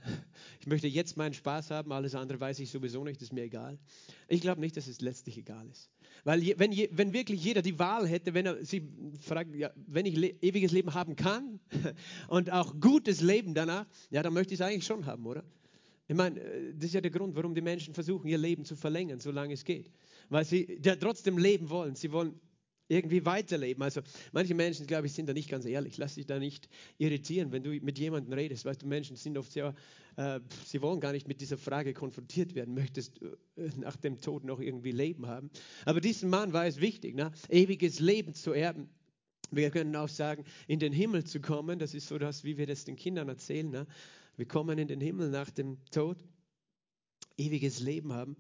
Ich 0.60 0.68
möchte 0.68 0.88
jetzt 0.88 1.18
meinen 1.18 1.34
Spaß 1.34 1.72
haben, 1.72 1.92
alles 1.92 2.14
andere 2.14 2.40
weiß 2.40 2.60
ich 2.60 2.70
sowieso 2.70 3.04
nicht, 3.04 3.20
ist 3.24 3.34
mir 3.34 3.46
egal. 3.46 3.80
Ich 4.28 4.42
glaube 4.42 4.62
nicht, 4.62 4.78
dass 4.78 4.86
es 4.86 5.02
letztlich 5.02 5.40
egal 5.40 5.68
ist. 5.72 5.90
Weil 6.24 6.54
wenn, 6.60 6.72
wenn 6.92 7.14
wirklich 7.14 7.44
jeder 7.44 7.64
die 7.64 7.80
Wahl 7.80 8.08
hätte, 8.08 8.36
wenn 8.36 8.46
er 8.46 8.64
sie 8.64 8.88
fragt, 9.22 9.56
ja, 9.56 9.72
wenn 9.88 10.06
ich 10.06 10.16
le 10.16 10.36
ewiges 10.44 10.72
Leben 10.72 10.94
haben 10.94 11.16
kann 11.16 11.60
und 12.28 12.52
auch 12.52 12.80
gutes 12.80 13.22
Leben 13.22 13.56
danach, 13.56 13.88
ja, 14.12 14.22
dann 14.22 14.34
möchte 14.34 14.54
ich 14.54 14.60
es 14.60 14.66
eigentlich 14.68 14.86
schon 14.86 15.08
haben, 15.08 15.26
oder? 15.26 15.44
Ich 16.08 16.16
meine, 16.16 16.40
äh, 16.40 16.76
das 16.76 16.86
ist 16.86 16.94
ja 16.94 17.02
der 17.02 17.10
Grund, 17.10 17.36
warum 17.36 17.56
die 17.56 17.62
Menschen 17.62 17.96
versuchen, 17.96 18.28
ihr 18.28 18.38
Leben 18.38 18.66
zu 18.66 18.76
verlängern, 18.76 19.20
solange 19.20 19.56
es 19.56 19.66
geht. 19.66 19.90
Weil 20.30 20.46
sie 20.46 20.80
ja 20.84 20.96
trotzdem 20.96 21.40
leben 21.40 21.72
wollen. 21.72 21.96
Sie 21.96 22.12
wollen 22.12 22.40
irgendwie 22.88 23.26
weiterleben. 23.26 23.82
Also 23.84 24.02
manche 24.32 24.54
Menschen, 24.54 24.86
glaube 24.88 25.08
ich, 25.08 25.14
sind 25.14 25.28
da 25.28 25.34
nicht 25.34 25.50
ganz 25.50 25.66
ehrlich. 25.66 25.98
Lass 25.98 26.16
dich 26.16 26.26
da 26.26 26.40
nicht 26.40 26.70
irritieren, 26.98 27.52
wenn 27.52 27.64
du 27.64 27.72
mit 27.72 27.98
jemandem 27.98 28.34
redest. 28.34 28.66
Weißt 28.66 28.82
du, 28.82 28.88
Menschen 28.88 29.16
sind 29.16 29.38
oft 29.38 29.52
sehr, 29.52 29.74
äh, 30.18 30.40
sie 30.66 30.82
wollen 30.82 31.00
gar 31.00 31.14
nicht 31.14 31.28
mit 31.28 31.42
dieser 31.42 31.58
Frage 31.58 31.94
konfrontiert 31.94 32.56
werden. 32.56 32.74
Möchtest 32.74 33.22
du 33.22 33.28
äh, 33.56 33.70
nach 33.78 33.96
dem 33.96 34.20
Tod 34.20 34.44
noch 34.44 34.60
irgendwie 34.60 34.92
Leben 34.92 35.28
haben? 35.28 35.50
Aber 35.86 36.02
diesem 36.02 36.30
Mann 36.30 36.54
war 36.54 36.66
es 36.66 36.82
wichtig, 36.82 37.16
ne? 37.16 37.32
ewiges 37.50 38.00
Leben 38.00 38.34
zu 38.34 38.52
erben. 38.52 38.90
Wir 39.52 39.70
können 39.70 39.96
auch 39.96 40.10
sagen, 40.10 40.46
in 40.68 40.80
den 40.80 40.94
Himmel 40.94 41.24
zu 41.24 41.40
kommen. 41.40 41.80
Das 41.80 41.94
ist 41.94 42.08
so 42.08 42.18
das, 42.18 42.44
wie 42.44 42.58
wir 42.58 42.66
das 42.66 42.86
den 42.86 42.96
Kindern 42.96 43.30
erzählen. 43.30 43.70
Ne? 43.70 43.88
Wir 44.36 44.48
kommen 44.48 44.80
in 44.80 44.88
den 44.88 45.00
Himmel 45.00 45.30
nach 45.30 45.52
dem 45.52 45.78
Tod. 45.92 46.18
Ewiges 47.38 47.80
Leben 47.80 48.14
haben. 48.14 48.36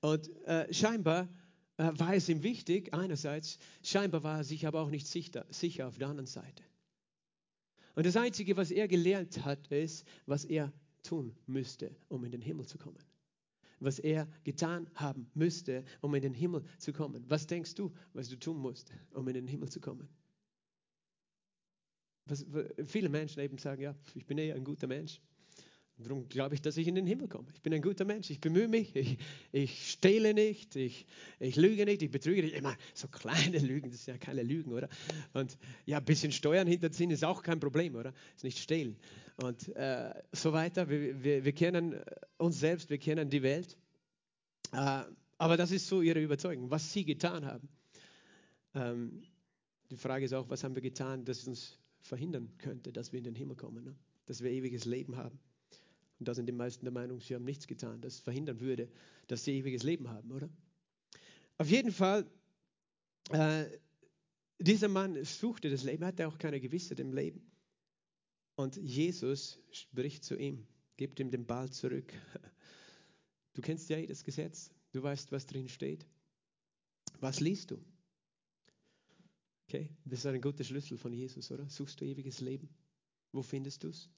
Und 0.00 0.30
äh, 0.44 0.72
scheinbar 0.72 1.28
war 1.76 2.14
es 2.14 2.28
ihm 2.28 2.42
wichtig, 2.42 2.94
einerseits, 2.94 3.58
scheinbar 3.82 4.22
war 4.22 4.38
er 4.38 4.44
sich 4.44 4.66
aber 4.66 4.80
auch 4.80 4.90
nicht 4.90 5.06
sicher, 5.06 5.44
sicher 5.50 5.88
auf 5.88 5.98
der 5.98 6.08
anderen 6.08 6.26
Seite. 6.26 6.62
Und 7.94 8.06
das 8.06 8.16
Einzige, 8.16 8.56
was 8.56 8.70
er 8.70 8.88
gelernt 8.88 9.44
hat, 9.44 9.68
ist, 9.68 10.06
was 10.26 10.44
er 10.44 10.72
tun 11.02 11.36
müsste, 11.46 11.94
um 12.08 12.24
in 12.24 12.32
den 12.32 12.40
Himmel 12.40 12.66
zu 12.66 12.78
kommen. 12.78 12.98
Was 13.80 13.98
er 13.98 14.28
getan 14.44 14.88
haben 14.94 15.30
müsste, 15.34 15.84
um 16.00 16.14
in 16.14 16.22
den 16.22 16.34
Himmel 16.34 16.64
zu 16.78 16.92
kommen. 16.92 17.24
Was 17.28 17.46
denkst 17.46 17.74
du, 17.74 17.92
was 18.12 18.28
du 18.28 18.36
tun 18.36 18.58
musst, 18.58 18.90
um 19.12 19.26
in 19.28 19.34
den 19.34 19.46
Himmel 19.46 19.68
zu 19.68 19.80
kommen? 19.80 20.08
Was, 22.26 22.46
viele 22.84 23.08
Menschen 23.08 23.40
eben 23.40 23.58
sagen, 23.58 23.82
ja, 23.82 23.94
ich 24.14 24.24
bin 24.26 24.38
eher 24.38 24.54
ein 24.54 24.64
guter 24.64 24.86
Mensch. 24.86 25.20
Darum 25.96 26.28
glaube 26.28 26.56
ich, 26.56 26.60
dass 26.60 26.76
ich 26.76 26.88
in 26.88 26.96
den 26.96 27.06
Himmel 27.06 27.28
komme. 27.28 27.46
Ich 27.54 27.62
bin 27.62 27.72
ein 27.72 27.80
guter 27.80 28.04
Mensch, 28.04 28.28
ich 28.28 28.40
bemühe 28.40 28.66
mich, 28.66 28.96
ich, 28.96 29.16
ich 29.52 29.92
stehle 29.92 30.34
nicht, 30.34 30.74
ich, 30.74 31.06
ich 31.38 31.54
lüge 31.54 31.84
nicht, 31.84 32.02
ich 32.02 32.10
betrüge 32.10 32.42
nicht. 32.42 32.56
Immer 32.56 32.76
so 32.94 33.06
kleine 33.06 33.58
Lügen, 33.58 33.90
das 33.90 34.04
sind 34.04 34.14
ja 34.14 34.18
keine 34.18 34.42
Lügen, 34.42 34.72
oder? 34.72 34.88
Und 35.34 35.56
ja, 35.86 35.98
ein 35.98 36.04
bisschen 36.04 36.32
Steuern 36.32 36.66
hinterziehen 36.66 37.10
ist 37.10 37.24
auch 37.24 37.44
kein 37.44 37.60
Problem, 37.60 37.94
oder? 37.94 38.12
Ist 38.34 38.42
nicht 38.42 38.58
stehlen. 38.58 38.96
Und 39.36 39.68
äh, 39.76 40.12
so 40.32 40.52
weiter. 40.52 40.88
Wir, 40.88 41.22
wir, 41.22 41.44
wir, 41.44 41.52
kennen 41.52 42.00
uns 42.38 42.58
selbst, 42.58 42.90
wir 42.90 42.98
kennen 42.98 43.30
die 43.30 43.42
Welt. 43.42 43.76
Äh, 44.72 45.02
aber 45.38 45.56
das 45.56 45.70
ist 45.70 45.86
so 45.86 46.02
ihre 46.02 46.20
Überzeugung, 46.20 46.70
was 46.70 46.92
sie 46.92 47.04
getan 47.04 47.46
haben. 47.46 47.68
Ähm, 48.74 49.22
die 49.90 49.96
Frage 49.96 50.24
ist 50.24 50.32
auch, 50.32 50.48
was 50.48 50.64
haben 50.64 50.74
wir 50.74 50.82
getan, 50.82 51.24
das 51.24 51.46
uns 51.46 51.78
verhindern 52.00 52.50
könnte, 52.58 52.92
dass 52.92 53.12
wir 53.12 53.18
in 53.18 53.24
den 53.24 53.34
Himmel 53.36 53.56
kommen, 53.56 53.84
ne? 53.84 53.94
dass 54.26 54.42
wir 54.42 54.50
ewiges 54.50 54.84
Leben 54.84 55.16
haben. 55.16 55.38
Und 56.24 56.28
da 56.28 56.34
sind 56.34 56.46
die 56.46 56.52
meisten 56.52 56.86
der 56.86 56.92
Meinung, 56.92 57.20
sie 57.20 57.34
haben 57.34 57.44
nichts 57.44 57.66
getan, 57.66 58.00
das 58.00 58.18
verhindern 58.18 58.58
würde, 58.58 58.88
dass 59.26 59.44
sie 59.44 59.58
ewiges 59.58 59.82
Leben 59.82 60.08
haben, 60.08 60.32
oder? 60.32 60.48
Auf 61.58 61.68
jeden 61.68 61.92
Fall, 61.92 62.24
äh, 63.28 63.66
dieser 64.58 64.88
Mann 64.88 65.22
suchte 65.22 65.68
das 65.68 65.82
Leben, 65.82 66.02
hatte 66.02 66.26
auch 66.26 66.38
keine 66.38 66.62
Gewissheit 66.62 66.98
im 66.98 67.12
Leben. 67.12 67.42
Und 68.54 68.76
Jesus 68.76 69.58
spricht 69.70 70.24
zu 70.24 70.34
ihm, 70.34 70.66
gibt 70.96 71.20
ihm 71.20 71.30
den 71.30 71.44
Ball 71.44 71.70
zurück. 71.70 72.10
Du 73.52 73.60
kennst 73.60 73.90
ja 73.90 74.00
das 74.06 74.24
Gesetz, 74.24 74.70
du 74.92 75.02
weißt, 75.02 75.30
was 75.30 75.44
drin 75.44 75.68
steht. 75.68 76.06
Was 77.20 77.40
liest 77.40 77.70
du? 77.70 77.84
Okay, 79.68 79.90
das 80.06 80.20
ist 80.20 80.26
ein 80.26 80.40
guter 80.40 80.64
Schlüssel 80.64 80.96
von 80.96 81.12
Jesus, 81.12 81.52
oder? 81.52 81.68
Suchst 81.68 82.00
du 82.00 82.06
ewiges 82.06 82.40
Leben? 82.40 82.70
Wo 83.30 83.42
findest 83.42 83.84
du 83.84 83.88
es? 83.90 84.08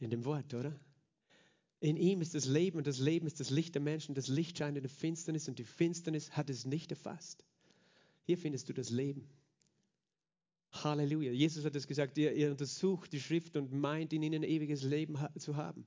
In 0.00 0.10
dem 0.10 0.24
Wort, 0.24 0.54
oder? 0.54 0.78
In 1.80 1.96
ihm 1.96 2.22
ist 2.22 2.34
das 2.34 2.46
Leben 2.46 2.78
und 2.78 2.86
das 2.86 2.98
Leben 2.98 3.26
ist 3.26 3.40
das 3.40 3.50
Licht 3.50 3.74
der 3.74 3.82
Menschen. 3.82 4.14
Das 4.14 4.28
Licht 4.28 4.56
scheint 4.58 4.76
in 4.76 4.82
der 4.82 4.90
Finsternis 4.90 5.48
und 5.48 5.58
die 5.58 5.64
Finsternis 5.64 6.30
hat 6.30 6.48
es 6.48 6.64
nicht 6.64 6.90
erfasst. 6.90 7.44
Hier 8.24 8.38
findest 8.38 8.68
du 8.68 8.72
das 8.72 8.90
Leben. 8.90 9.28
Halleluja. 10.72 11.32
Jesus 11.32 11.64
hat 11.64 11.76
es 11.76 11.86
gesagt, 11.86 12.18
ihr, 12.18 12.32
ihr 12.32 12.50
untersucht 12.50 13.12
die 13.12 13.20
Schrift 13.20 13.56
und 13.56 13.72
meint, 13.72 14.12
in 14.12 14.22
ihnen 14.22 14.42
ewiges 14.42 14.82
Leben 14.82 15.20
ha 15.20 15.30
zu 15.38 15.56
haben. 15.56 15.86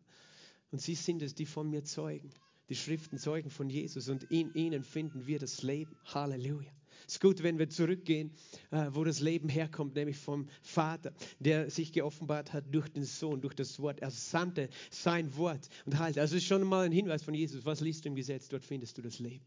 Und 0.71 0.81
sie 0.81 0.95
sind 0.95 1.21
es, 1.21 1.33
die 1.33 1.45
von 1.45 1.69
mir 1.69 1.83
zeugen. 1.83 2.29
Die 2.69 2.75
Schriften 2.75 3.17
zeugen 3.17 3.49
von 3.49 3.69
Jesus 3.69 4.09
und 4.09 4.23
in 4.23 4.53
ihnen 4.53 4.83
finden 4.83 5.25
wir 5.25 5.39
das 5.39 5.63
Leben. 5.63 5.95
Halleluja. 6.05 6.71
Es 7.07 7.13
ist 7.13 7.21
gut, 7.21 7.41
wenn 7.41 7.57
wir 7.57 7.69
zurückgehen, 7.69 8.31
äh, 8.69 8.87
wo 8.91 9.05
das 9.05 9.21
Leben 9.21 9.47
herkommt, 9.47 9.95
nämlich 9.95 10.17
vom 10.17 10.47
Vater, 10.61 11.13
der 11.39 11.69
sich 11.69 11.93
geoffenbart 11.93 12.51
hat 12.51 12.65
durch 12.69 12.89
den 12.89 13.05
Sohn, 13.05 13.39
durch 13.39 13.53
das 13.53 13.79
Wort. 13.79 14.01
Er 14.01 14.11
sandte 14.11 14.69
sein 14.91 15.35
Wort 15.37 15.69
und 15.85 15.97
halt. 15.97 16.17
Also 16.17 16.35
ist 16.35 16.45
schon 16.45 16.63
mal 16.63 16.85
ein 16.85 16.91
Hinweis 16.91 17.23
von 17.23 17.33
Jesus. 17.33 17.65
Was 17.65 17.79
liest 17.79 18.03
du 18.03 18.09
im 18.09 18.15
Gesetz? 18.15 18.49
Dort 18.49 18.65
findest 18.65 18.97
du 18.97 19.01
das 19.01 19.19
Leben. 19.19 19.45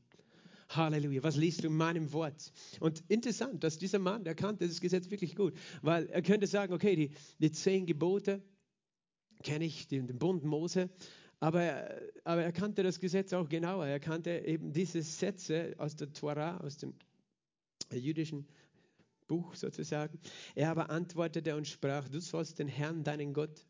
Halleluja. 0.70 1.22
Was 1.22 1.36
liest 1.36 1.62
du 1.62 1.66
in 1.66 1.74
meinem 1.74 2.10
Wort? 2.14 2.50
Und 2.80 3.02
interessant, 3.08 3.62
dass 3.62 3.76
dieser 3.76 3.98
Mann, 3.98 4.24
der 4.24 4.34
kannte 4.34 4.66
das 4.66 4.80
Gesetz 4.80 5.10
wirklich 5.10 5.36
gut, 5.36 5.52
weil 5.82 6.06
er 6.06 6.22
könnte 6.22 6.46
sagen, 6.46 6.72
okay, 6.72 6.96
die, 6.96 7.10
die 7.40 7.52
zehn 7.52 7.84
Gebote 7.84 8.42
kenne 9.42 9.66
ich, 9.66 9.86
den, 9.86 10.06
den 10.06 10.18
Bund 10.18 10.44
Mose, 10.44 10.88
aber, 11.40 11.90
aber 12.24 12.42
er 12.42 12.52
kannte 12.52 12.82
das 12.82 13.00
Gesetz 13.00 13.32
auch 13.32 13.48
genauer. 13.48 13.86
Er 13.86 14.00
kannte 14.00 14.30
eben 14.46 14.72
diese 14.72 15.02
Sätze 15.02 15.74
aus 15.78 15.96
der 15.96 16.12
Torah, 16.12 16.58
aus 16.58 16.76
dem 16.76 16.94
jüdischen 17.98 18.46
Buch 19.26 19.54
sozusagen. 19.54 20.18
Er 20.54 20.70
aber 20.70 20.90
antwortete 20.90 21.56
und 21.56 21.66
sprach, 21.66 22.08
du 22.08 22.20
sollst 22.20 22.58
den 22.58 22.68
Herrn, 22.68 23.04
deinen 23.04 23.32
Gott, 23.32 23.66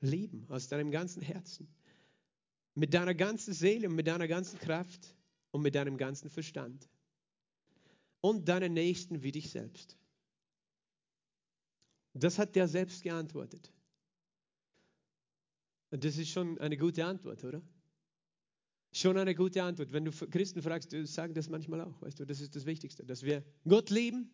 lieben 0.00 0.46
aus 0.48 0.68
deinem 0.68 0.90
ganzen 0.90 1.22
Herzen, 1.22 1.68
mit 2.74 2.92
deiner 2.92 3.14
ganzen 3.14 3.54
Seele 3.54 3.88
und 3.88 3.94
mit 3.94 4.06
deiner 4.06 4.28
ganzen 4.28 4.58
Kraft 4.58 5.14
und 5.52 5.62
mit 5.62 5.74
deinem 5.74 5.96
ganzen 5.96 6.28
Verstand 6.28 6.88
und 8.20 8.48
deinen 8.48 8.72
Nächsten 8.72 9.22
wie 9.22 9.32
dich 9.32 9.50
selbst. 9.50 9.96
Das 12.14 12.38
hat 12.38 12.54
der 12.56 12.68
selbst 12.68 13.02
geantwortet. 13.02 13.72
Das 15.90 16.16
ist 16.16 16.30
schon 16.30 16.58
eine 16.58 16.76
gute 16.76 17.04
Antwort, 17.04 17.44
oder? 17.44 17.62
Schon 18.92 19.16
eine 19.16 19.34
gute 19.34 19.62
Antwort. 19.62 19.92
Wenn 19.92 20.04
du 20.04 20.10
Christen 20.10 20.60
fragst, 20.62 20.94
sagen 21.04 21.32
das 21.34 21.48
manchmal 21.48 21.80
auch. 21.80 22.02
Weißt 22.02 22.20
du, 22.20 22.26
das 22.26 22.40
ist 22.40 22.54
das 22.54 22.66
Wichtigste, 22.66 23.04
dass 23.04 23.22
wir 23.22 23.42
Gott 23.66 23.88
lieben, 23.90 24.30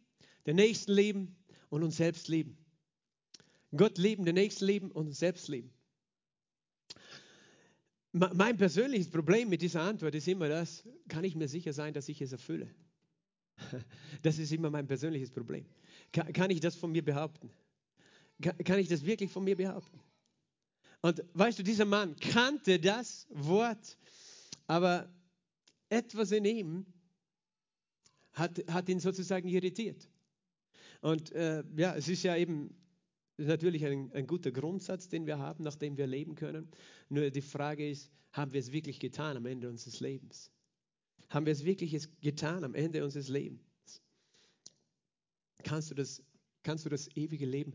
den 0.46 0.56
Nächsten 0.56 0.92
lieben 0.92 1.36
und 1.70 1.84
uns 1.84 1.96
selbst 1.96 2.28
lieben. 2.28 2.58
Gott 3.76 3.98
lieben, 3.98 4.24
den 4.24 4.34
Nächsten 4.34 4.64
lieben 4.64 4.90
und 4.90 5.06
uns 5.06 5.18
selbst 5.18 5.48
lieben. 5.48 5.70
Mein 8.12 8.56
persönliches 8.56 9.10
Problem 9.10 9.48
mit 9.48 9.62
dieser 9.62 9.82
Antwort 9.82 10.14
ist 10.14 10.26
immer 10.26 10.48
das, 10.48 10.82
kann 11.08 11.24
ich 11.24 11.36
mir 11.36 11.46
sicher 11.46 11.72
sein, 11.72 11.94
dass 11.94 12.08
ich 12.08 12.20
es 12.20 12.32
erfülle? 12.32 12.68
Das 14.22 14.38
ist 14.38 14.50
immer 14.52 14.70
mein 14.70 14.86
persönliches 14.86 15.30
Problem. 15.30 15.64
Kann 16.12 16.50
ich 16.50 16.60
das 16.60 16.74
von 16.74 16.90
mir 16.90 17.04
behaupten? 17.04 17.50
kann 18.40 18.78
ich 18.78 18.88
das 18.88 19.04
wirklich 19.04 19.30
von 19.30 19.44
mir 19.44 19.56
behaupten? 19.56 20.00
Und 21.00 21.22
weißt 21.34 21.58
du, 21.58 21.62
dieser 21.62 21.84
Mann 21.84 22.16
kannte 22.16 22.78
das 22.78 23.26
Wort, 23.30 23.96
aber 24.68 25.12
etwas 25.88 26.30
in 26.30 26.44
ihm 26.44 26.86
hat, 28.32 28.62
hat 28.70 28.88
ihn 28.88 29.00
sozusagen 29.00 29.48
irritiert. 29.48 30.08
Und 31.00 31.32
äh, 31.32 31.64
ja, 31.76 31.96
es 31.96 32.08
ist 32.08 32.22
ja 32.22 32.36
eben 32.36 32.76
natürlich 33.38 33.84
ein, 33.84 34.12
ein 34.12 34.26
guter 34.26 34.52
Grundsatz, 34.52 35.08
den 35.08 35.26
wir 35.26 35.38
haben, 35.38 35.64
nach 35.64 35.74
dem 35.74 35.96
wir 35.96 36.06
leben 36.06 36.34
können. 36.34 36.70
Nur 37.08 37.30
die 37.30 37.40
Frage 37.40 37.88
ist, 37.88 38.10
haben 38.32 38.52
wir 38.52 38.60
es 38.60 38.72
wirklich 38.72 39.00
getan 39.00 39.36
am 39.36 39.46
Ende 39.46 39.68
unseres 39.68 40.00
Lebens? 40.00 40.52
Haben 41.30 41.46
wir 41.46 41.52
es 41.52 41.64
wirklich 41.64 41.96
getan 42.20 42.62
am 42.62 42.74
Ende 42.74 43.02
unseres 43.04 43.28
Lebens? 43.28 43.62
Kannst 45.62 45.90
du 45.90 45.94
das, 45.94 46.22
kannst 46.62 46.84
du 46.84 46.88
das 46.88 47.08
ewige 47.16 47.46
Leben 47.46 47.72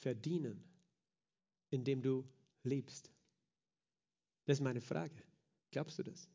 verdienen, 0.00 0.62
indem 1.70 2.02
du 2.02 2.28
lebst? 2.62 3.10
Das 4.44 4.58
ist 4.58 4.62
meine 4.62 4.80
Frage. 4.80 5.16
Glaubst 5.76 5.98
du 5.98 6.04
das? 6.04 6.26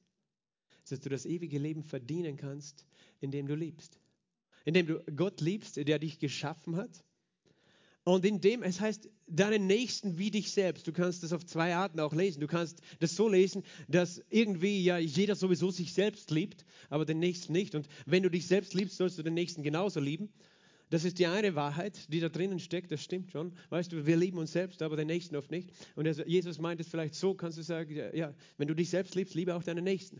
Dass 0.87 0.99
du 0.99 1.09
das 1.09 1.25
ewige 1.25 1.57
Leben 1.57 1.83
verdienen 1.83 2.37
kannst, 2.37 2.85
indem 3.21 3.47
du 3.47 3.55
liebst. 3.55 3.99
Indem 4.65 4.85
du 4.85 5.03
Gott 5.15 5.41
liebst, 5.41 5.77
der 5.77 5.97
dich 5.97 6.19
geschaffen 6.19 6.75
hat 6.75 7.03
und 8.03 8.25
in 8.25 8.41
dem, 8.41 8.63
es 8.63 8.79
heißt, 8.79 9.09
deinen 9.27 9.67
Nächsten 9.67 10.17
wie 10.17 10.31
dich 10.31 10.51
selbst. 10.51 10.87
Du 10.87 10.91
kannst 10.91 11.21
das 11.23 11.33
auf 11.33 11.45
zwei 11.45 11.75
Arten 11.75 11.99
auch 11.99 12.13
lesen. 12.13 12.39
Du 12.39 12.47
kannst 12.47 12.81
das 12.99 13.15
so 13.15 13.29
lesen, 13.29 13.63
dass 13.87 14.23
irgendwie 14.29 14.83
ja 14.83 14.97
jeder 14.97 15.35
sowieso 15.35 15.69
sich 15.69 15.93
selbst 15.93 16.31
liebt, 16.31 16.65
aber 16.89 17.05
den 17.05 17.19
Nächsten 17.19 17.53
nicht. 17.53 17.75
Und 17.75 17.87
wenn 18.05 18.23
du 18.23 18.29
dich 18.29 18.47
selbst 18.47 18.73
liebst, 18.73 18.97
sollst 18.97 19.19
du 19.19 19.23
den 19.23 19.35
Nächsten 19.35 19.61
genauso 19.61 19.99
lieben. 19.99 20.29
Das 20.91 21.05
ist 21.05 21.19
die 21.19 21.25
eine 21.25 21.55
Wahrheit, 21.55 22.11
die 22.11 22.19
da 22.19 22.27
drinnen 22.27 22.59
steckt, 22.59 22.91
das 22.91 23.01
stimmt 23.01 23.31
schon. 23.31 23.53
Weißt 23.69 23.93
du, 23.93 24.05
wir 24.05 24.17
lieben 24.17 24.37
uns 24.37 24.51
selbst, 24.51 24.81
aber 24.81 24.97
den 24.97 25.07
Nächsten 25.07 25.37
oft 25.37 25.49
nicht. 25.49 25.71
Und 25.95 26.05
Jesus 26.27 26.59
meint 26.59 26.81
es 26.81 26.89
vielleicht 26.89 27.15
so, 27.15 27.33
kannst 27.33 27.57
du 27.57 27.63
sagen, 27.63 27.95
ja, 28.13 28.33
wenn 28.57 28.67
du 28.67 28.75
dich 28.75 28.89
selbst 28.89 29.15
liebst, 29.15 29.33
liebe 29.33 29.55
auch 29.55 29.63
deinen 29.63 29.85
Nächsten. 29.85 30.19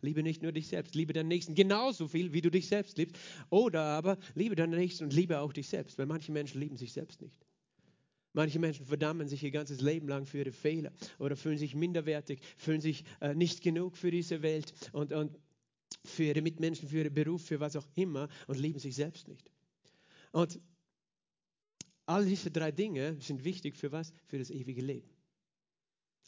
Liebe 0.00 0.24
nicht 0.24 0.42
nur 0.42 0.50
dich 0.50 0.66
selbst, 0.66 0.96
liebe 0.96 1.12
deinen 1.12 1.28
Nächsten 1.28 1.54
genauso 1.54 2.08
viel, 2.08 2.32
wie 2.32 2.40
du 2.40 2.50
dich 2.50 2.66
selbst 2.66 2.98
liebst. 2.98 3.16
Oder 3.48 3.80
aber 3.80 4.18
liebe 4.34 4.56
deinen 4.56 4.76
Nächsten 4.76 5.04
und 5.04 5.12
liebe 5.12 5.38
auch 5.38 5.52
dich 5.52 5.68
selbst, 5.68 5.98
weil 5.98 6.06
manche 6.06 6.32
Menschen 6.32 6.60
lieben 6.60 6.76
sich 6.76 6.92
selbst 6.92 7.22
nicht. 7.22 7.38
Manche 8.32 8.58
Menschen 8.58 8.86
verdammen 8.86 9.28
sich 9.28 9.44
ihr 9.44 9.52
ganzes 9.52 9.80
Leben 9.80 10.08
lang 10.08 10.26
für 10.26 10.38
ihre 10.38 10.52
Fehler 10.52 10.90
oder 11.20 11.36
fühlen 11.36 11.58
sich 11.58 11.76
minderwertig, 11.76 12.40
fühlen 12.56 12.80
sich 12.80 13.04
äh, 13.20 13.34
nicht 13.36 13.62
genug 13.62 13.96
für 13.96 14.10
diese 14.10 14.42
Welt 14.42 14.72
und, 14.90 15.12
und 15.12 15.38
für 16.04 16.24
ihre 16.24 16.42
Mitmenschen, 16.42 16.88
für 16.88 16.98
ihren 16.98 17.14
Beruf, 17.14 17.44
für 17.44 17.60
was 17.60 17.76
auch 17.76 17.86
immer 17.94 18.28
und 18.48 18.58
lieben 18.58 18.80
sich 18.80 18.96
selbst 18.96 19.28
nicht. 19.28 19.48
Und 20.32 20.60
all 22.06 22.24
diese 22.24 22.50
drei 22.50 22.72
Dinge 22.72 23.20
sind 23.20 23.44
wichtig 23.44 23.76
für 23.76 23.92
was? 23.92 24.12
Für 24.26 24.38
das 24.38 24.50
ewige 24.50 24.82
Leben. 24.82 25.10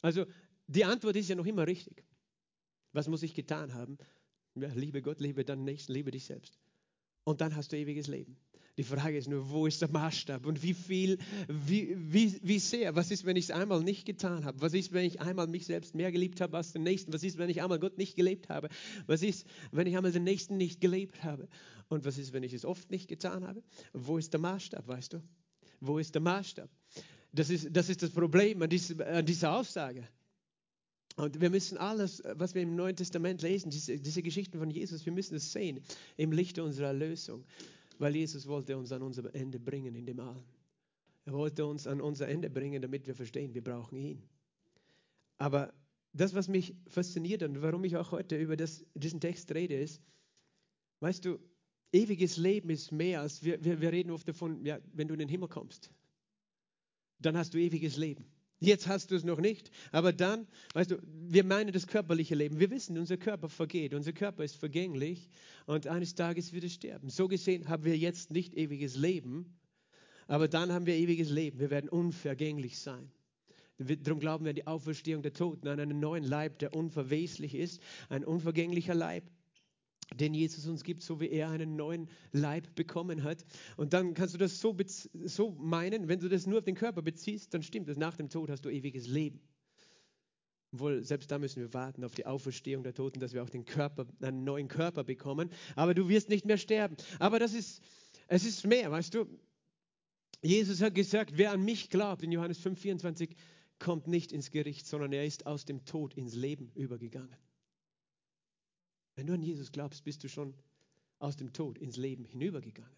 Also 0.01 0.25
die 0.67 0.85
Antwort 0.85 1.15
ist 1.15 1.29
ja 1.29 1.35
noch 1.35 1.45
immer 1.45 1.67
richtig. 1.67 2.03
Was 2.93 3.07
muss 3.07 3.23
ich 3.23 3.33
getan 3.33 3.73
haben? 3.73 3.97
Ja, 4.55 4.73
liebe 4.73 5.01
Gott, 5.01 5.21
liebe 5.21 5.45
deinen 5.45 5.63
Nächsten, 5.63 5.93
liebe 5.93 6.11
dich 6.11 6.25
selbst. 6.25 6.59
Und 7.23 7.41
dann 7.41 7.55
hast 7.55 7.71
du 7.71 7.77
ewiges 7.77 8.07
Leben. 8.07 8.37
Die 8.81 8.87
Frage 8.87 9.15
ist 9.15 9.29
nur, 9.29 9.47
wo 9.51 9.67
ist 9.67 9.79
der 9.83 9.91
Maßstab 9.91 10.43
und 10.43 10.63
wie 10.63 10.73
viel, 10.73 11.19
wie, 11.47 11.95
wie, 11.95 12.35
wie 12.41 12.57
sehr? 12.57 12.95
Was 12.95 13.11
ist, 13.11 13.27
wenn 13.27 13.35
ich 13.35 13.45
es 13.45 13.51
einmal 13.51 13.83
nicht 13.83 14.07
getan 14.07 14.43
habe? 14.43 14.59
Was 14.59 14.73
ist, 14.73 14.91
wenn 14.91 15.05
ich 15.05 15.21
einmal 15.21 15.45
mich 15.45 15.67
selbst 15.67 15.93
mehr 15.93 16.11
geliebt 16.11 16.41
habe 16.41 16.57
als 16.57 16.73
den 16.73 16.81
Nächsten? 16.81 17.13
Was 17.13 17.21
ist, 17.21 17.37
wenn 17.37 17.51
ich 17.51 17.61
einmal 17.61 17.77
Gott 17.77 17.99
nicht 17.99 18.15
gelebt 18.15 18.49
habe? 18.49 18.69
Was 19.05 19.21
ist, 19.21 19.45
wenn 19.71 19.85
ich 19.85 19.95
einmal 19.95 20.11
den 20.11 20.23
Nächsten 20.23 20.57
nicht 20.57 20.81
gelebt 20.81 21.23
habe? 21.23 21.47
Und 21.89 22.05
was 22.05 22.17
ist, 22.17 22.33
wenn 22.33 22.41
ich 22.41 22.53
es 22.53 22.65
oft 22.65 22.89
nicht 22.89 23.07
getan 23.07 23.45
habe? 23.45 23.61
Wo 23.93 24.17
ist 24.17 24.33
der 24.33 24.39
Maßstab, 24.39 24.87
weißt 24.87 25.13
du? 25.13 25.21
Wo 25.79 25.99
ist 25.99 26.15
der 26.15 26.23
Maßstab? 26.23 26.67
Das 27.33 27.51
ist 27.51 27.67
das, 27.71 27.87
ist 27.87 28.01
das 28.01 28.09
Problem 28.09 28.63
an, 28.63 28.69
diese, 28.71 29.05
an 29.05 29.23
dieser 29.23 29.55
Aussage. 29.55 30.07
Und 31.17 31.39
wir 31.39 31.51
müssen 31.51 31.77
alles, 31.77 32.23
was 32.33 32.55
wir 32.55 32.63
im 32.63 32.75
Neuen 32.75 32.95
Testament 32.95 33.43
lesen, 33.43 33.69
diese, 33.69 33.99
diese 33.99 34.23
Geschichten 34.23 34.57
von 34.57 34.71
Jesus, 34.71 35.05
wir 35.05 35.13
müssen 35.13 35.35
es 35.35 35.51
sehen 35.51 35.81
im 36.17 36.31
Lichte 36.31 36.63
unserer 36.63 36.87
Erlösung. 36.87 37.45
Weil 38.01 38.15
Jesus 38.15 38.47
wollte 38.47 38.75
uns 38.75 38.91
an 38.91 39.03
unser 39.03 39.33
Ende 39.35 39.59
bringen 39.59 39.93
in 39.93 40.07
dem 40.07 40.19
Allen. 40.19 40.43
Er 41.25 41.33
wollte 41.33 41.67
uns 41.67 41.85
an 41.85 42.01
unser 42.01 42.27
Ende 42.27 42.49
bringen, 42.49 42.81
damit 42.81 43.05
wir 43.05 43.13
verstehen, 43.13 43.53
wir 43.53 43.63
brauchen 43.63 43.95
ihn. 43.95 44.23
Aber 45.37 45.71
das, 46.11 46.33
was 46.33 46.47
mich 46.47 46.75
fasziniert 46.87 47.43
und 47.43 47.61
warum 47.61 47.83
ich 47.83 47.95
auch 47.97 48.11
heute 48.11 48.37
über 48.37 48.57
das, 48.57 48.83
diesen 48.95 49.19
Text 49.19 49.53
rede, 49.53 49.79
ist, 49.79 50.01
weißt 51.01 51.25
du, 51.25 51.37
ewiges 51.91 52.37
Leben 52.37 52.71
ist 52.71 52.91
mehr 52.91 53.21
als, 53.21 53.43
wir, 53.43 53.63
wir, 53.63 53.79
wir 53.79 53.91
reden 53.91 54.09
oft 54.09 54.27
davon, 54.27 54.65
ja, 54.65 54.79
wenn 54.93 55.07
du 55.07 55.13
in 55.13 55.19
den 55.19 55.29
Himmel 55.29 55.49
kommst, 55.49 55.91
dann 57.19 57.37
hast 57.37 57.53
du 57.53 57.59
ewiges 57.59 57.97
Leben. 57.97 58.25
Jetzt 58.63 58.87
hast 58.87 59.09
du 59.09 59.15
es 59.15 59.23
noch 59.23 59.39
nicht, 59.39 59.71
aber 59.91 60.13
dann, 60.13 60.47
weißt 60.75 60.91
du, 60.91 60.97
wir 61.03 61.43
meinen 61.43 61.73
das 61.73 61.87
körperliche 61.87 62.35
Leben. 62.35 62.59
Wir 62.59 62.69
wissen, 62.69 62.95
unser 62.99 63.17
Körper 63.17 63.49
vergeht, 63.49 63.95
unser 63.95 64.13
Körper 64.13 64.43
ist 64.43 64.55
vergänglich 64.55 65.31
und 65.65 65.87
eines 65.87 66.13
Tages 66.13 66.53
wird 66.53 66.65
es 66.65 66.75
sterben. 66.75 67.09
So 67.09 67.27
gesehen 67.27 67.69
haben 67.69 67.85
wir 67.85 67.97
jetzt 67.97 68.29
nicht 68.29 68.53
ewiges 68.53 68.95
Leben, 68.95 69.57
aber 70.27 70.47
dann 70.47 70.71
haben 70.71 70.85
wir 70.85 70.93
ewiges 70.93 71.31
Leben. 71.31 71.59
Wir 71.59 71.71
werden 71.71 71.89
unvergänglich 71.89 72.77
sein. 72.77 73.11
Darum 73.79 74.19
glauben 74.19 74.45
wir 74.45 74.51
an 74.51 74.55
die 74.55 74.67
Auferstehung 74.67 75.23
der 75.23 75.33
Toten, 75.33 75.67
an 75.67 75.79
einen 75.79 75.99
neuen 75.99 76.23
Leib, 76.23 76.59
der 76.59 76.75
unverweslich 76.75 77.55
ist, 77.55 77.81
ein 78.09 78.23
unvergänglicher 78.23 78.93
Leib 78.93 79.23
den 80.15 80.33
Jesus 80.33 80.67
uns 80.67 80.83
gibt, 80.83 81.03
so 81.03 81.19
wie 81.19 81.29
er 81.29 81.49
einen 81.49 81.75
neuen 81.75 82.09
Leib 82.31 82.75
bekommen 82.75 83.23
hat. 83.23 83.45
Und 83.77 83.93
dann 83.93 84.13
kannst 84.13 84.33
du 84.33 84.37
das 84.37 84.59
so, 84.59 84.75
so 85.23 85.51
meinen, 85.51 86.07
wenn 86.07 86.19
du 86.19 86.29
das 86.29 86.47
nur 86.47 86.59
auf 86.59 86.65
den 86.65 86.75
Körper 86.75 87.01
beziehst, 87.01 87.53
dann 87.53 87.63
stimmt 87.63 87.87
es, 87.89 87.97
nach 87.97 88.15
dem 88.15 88.29
Tod 88.29 88.49
hast 88.49 88.65
du 88.65 88.69
ewiges 88.69 89.07
Leben. 89.07 89.41
Obwohl, 90.73 91.03
selbst 91.03 91.29
da 91.31 91.37
müssen 91.37 91.61
wir 91.61 91.73
warten 91.73 92.03
auf 92.03 92.15
die 92.15 92.25
Auferstehung 92.25 92.83
der 92.83 92.93
Toten, 92.93 93.19
dass 93.19 93.33
wir 93.33 93.43
auch 93.43 93.49
den 93.49 93.65
Körper, 93.65 94.07
einen 94.21 94.43
neuen 94.43 94.69
Körper 94.69 95.03
bekommen. 95.03 95.49
Aber 95.75 95.93
du 95.93 96.07
wirst 96.07 96.29
nicht 96.29 96.45
mehr 96.45 96.57
sterben. 96.57 96.95
Aber 97.19 97.39
das 97.39 97.53
ist, 97.53 97.81
es 98.27 98.45
ist 98.45 98.65
mehr, 98.65 98.89
weißt 98.89 99.13
du. 99.13 99.25
Jesus 100.41 100.81
hat 100.81 100.95
gesagt, 100.95 101.37
wer 101.37 101.51
an 101.51 101.63
mich 101.63 101.89
glaubt, 101.89 102.23
in 102.23 102.31
Johannes 102.31 102.65
5,24, 102.65 103.35
kommt 103.79 104.07
nicht 104.07 104.31
ins 104.31 104.49
Gericht, 104.49 104.87
sondern 104.87 105.11
er 105.11 105.25
ist 105.25 105.45
aus 105.45 105.65
dem 105.65 105.83
Tod 105.85 106.13
ins 106.13 106.35
Leben 106.35 106.71
übergegangen. 106.73 107.35
Wenn 109.15 109.27
du 109.27 109.33
an 109.33 109.41
Jesus 109.41 109.71
glaubst, 109.71 110.03
bist 110.03 110.23
du 110.23 110.29
schon 110.29 110.53
aus 111.19 111.35
dem 111.35 111.53
Tod 111.53 111.77
ins 111.77 111.97
Leben 111.97 112.25
hinübergegangen. 112.25 112.95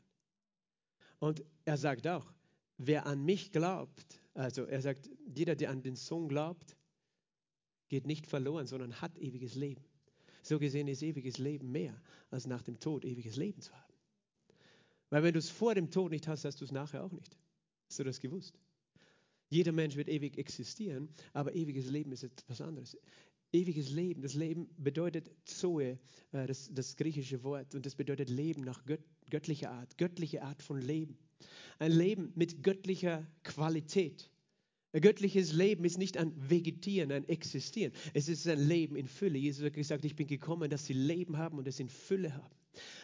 Und 1.20 1.44
er 1.66 1.78
sagt 1.78 2.08
auch, 2.08 2.34
wer 2.78 3.06
an 3.06 3.24
mich 3.24 3.52
glaubt, 3.52 4.22
also 4.34 4.64
er 4.64 4.82
sagt, 4.82 5.10
jeder, 5.26 5.56
der 5.56 5.70
an 5.70 5.82
den 5.82 5.96
Sohn 5.96 6.28
glaubt, 6.28 6.78
geht 7.90 8.08
nicht 8.08 8.28
verloren, 8.28 8.68
sondern 8.68 9.02
hat 9.02 9.18
ewiges 9.18 9.56
Leben. 9.56 9.84
So 10.42 10.60
gesehen 10.60 10.88
ist 10.88 11.02
ewiges 11.04 11.38
Leben 11.38 11.72
mehr, 11.72 12.00
als 12.30 12.48
nach 12.48 12.62
dem 12.64 12.80
Tod 12.80 13.06
ewiges 13.06 13.36
Leben 13.36 13.62
zu 13.62 13.74
haben. 13.74 13.94
Weil 15.10 15.24
wenn 15.24 15.34
du 15.34 15.40
es 15.40 15.50
vor 15.50 15.76
dem 15.76 15.92
Tod 15.92 16.12
nicht 16.12 16.28
hast, 16.28 16.44
hast 16.44 16.60
du 16.60 16.66
es 16.66 16.72
nachher 16.72 17.04
auch 17.04 17.12
nicht. 17.12 17.38
Hast 17.88 18.00
du 18.00 18.04
das 18.04 18.20
gewusst? 18.20 18.60
Jeder 19.50 19.72
Mensch 19.72 19.96
wird 19.96 20.10
ewig 20.10 20.38
existieren, 20.38 21.10
aber 21.34 21.54
ewiges 21.54 21.88
Leben 21.88 22.12
ist 22.12 22.24
etwas 22.24 22.60
anderes 22.60 22.98
ewiges 23.54 23.90
Leben. 23.92 24.22
Das 24.22 24.34
Leben 24.34 24.68
bedeutet 24.78 25.32
Zoe, 25.46 26.00
äh, 26.32 26.48
das, 26.48 26.70
das 26.74 26.98
griechische 26.98 27.44
Wort, 27.44 27.76
und 27.76 27.86
das 27.86 27.96
bedeutet 27.96 28.30
Leben 28.30 28.64
nach 28.64 28.84
gött, 28.86 29.04
göttlicher 29.30 29.72
Art, 29.72 29.98
göttliche 29.98 30.42
Art 30.44 30.62
von 30.62 30.82
Leben. 30.82 31.18
Ein 31.80 31.92
Leben 31.92 32.32
mit 32.36 32.64
göttlicher 32.64 33.26
Qualität. 33.44 34.30
Ein 34.92 35.02
göttliches 35.02 35.54
Leben 35.54 35.86
ist 35.86 35.98
nicht 35.98 36.18
ein 36.18 36.34
Vegetieren, 36.50 37.12
ein 37.12 37.28
Existieren. 37.28 37.94
Es 38.14 38.30
ist 38.30 38.48
ein 38.48 38.60
Leben 38.60 38.96
in 38.96 39.08
Fülle. 39.08 39.40
Jesus 39.40 39.66
hat 39.66 39.74
gesagt, 39.74 40.06
ich 40.06 40.16
bin 40.16 40.28
gekommen, 40.28 40.70
dass 40.70 40.86
sie 40.86 40.94
Leben 40.94 41.38
haben 41.38 41.58
und 41.58 41.68
es 41.68 41.80
in 41.80 41.90
Fülle 41.90 42.36
haben. 42.36 42.56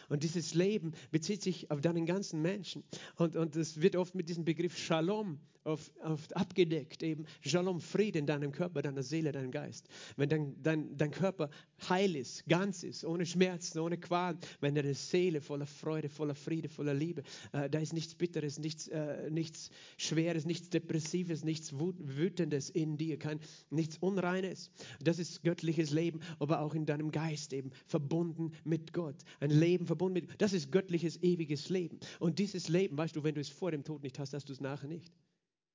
Und 0.09 0.23
dieses 0.23 0.53
Leben 0.53 0.93
bezieht 1.11 1.41
sich 1.41 1.71
auf 1.71 1.81
deinen 1.81 2.05
ganzen 2.05 2.41
Menschen. 2.41 2.83
Und, 3.15 3.35
und 3.35 3.55
es 3.55 3.81
wird 3.81 3.95
oft 3.95 4.15
mit 4.15 4.29
diesem 4.29 4.45
Begriff 4.45 4.77
Shalom 4.77 5.39
oft, 5.63 5.91
oft 6.03 6.35
abgedeckt. 6.35 7.03
Eben 7.03 7.25
Shalom, 7.41 7.79
Frieden 7.79 8.19
in 8.19 8.25
deinem 8.25 8.51
Körper, 8.51 8.81
deiner 8.81 9.03
Seele, 9.03 9.31
deinem 9.31 9.51
Geist. 9.51 9.87
Wenn 10.17 10.29
dein, 10.29 10.61
dein, 10.61 10.97
dein 10.97 11.11
Körper 11.11 11.49
heil 11.87 12.15
ist, 12.15 12.45
ganz 12.47 12.83
ist, 12.83 13.05
ohne 13.05 13.25
Schmerzen, 13.25 13.79
ohne 13.79 13.97
Qualen, 13.97 14.37
wenn 14.59 14.75
deine 14.75 14.93
Seele 14.93 15.41
voller 15.41 15.65
Freude, 15.65 16.09
voller 16.09 16.35
Friede, 16.35 16.69
voller 16.69 16.93
Liebe, 16.93 17.23
äh, 17.53 17.69
da 17.69 17.79
ist 17.79 17.93
nichts 17.93 18.15
Bitteres, 18.15 18.59
nichts, 18.59 18.87
äh, 18.87 19.29
nichts 19.29 19.69
Schweres, 19.97 20.45
nichts 20.45 20.69
Depressives, 20.69 21.43
nichts 21.43 21.73
Wütendes 21.73 22.69
in 22.69 22.97
dir, 22.97 23.17
kein, 23.17 23.39
nichts 23.69 23.97
Unreines. 23.97 24.71
Das 25.01 25.19
ist 25.19 25.43
göttliches 25.43 25.91
Leben, 25.91 26.19
aber 26.39 26.61
auch 26.61 26.73
in 26.73 26.85
deinem 26.85 27.11
Geist 27.11 27.53
eben 27.53 27.71
verbunden 27.85 28.51
mit 28.63 28.93
Gott. 28.93 29.15
Ein 29.39 29.51
Leben 29.51 29.85
verbunden 29.85 29.98
mit 30.07 30.27
Gott. 30.27 30.41
Das 30.41 30.53
ist 30.53 30.71
göttliches, 30.71 31.21
ewiges 31.21 31.69
Leben. 31.69 31.99
Und 32.19 32.39
dieses 32.39 32.69
Leben, 32.69 32.97
weißt 32.97 33.15
du, 33.15 33.23
wenn 33.23 33.35
du 33.35 33.41
es 33.41 33.49
vor 33.49 33.71
dem 33.71 33.83
Tod 33.83 34.03
nicht 34.03 34.17
hast, 34.19 34.33
hast 34.33 34.47
du 34.47 34.53
es 34.53 34.61
nachher 34.61 34.87
nicht. 34.87 35.11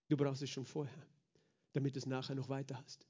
Du 0.08 0.16
brauchst 0.16 0.42
es 0.42 0.50
schon 0.50 0.64
vorher, 0.64 1.06
damit 1.72 1.94
du 1.94 1.98
es 1.98 2.06
nachher 2.06 2.34
noch 2.34 2.48
weiter 2.48 2.80
hast. 2.82 3.06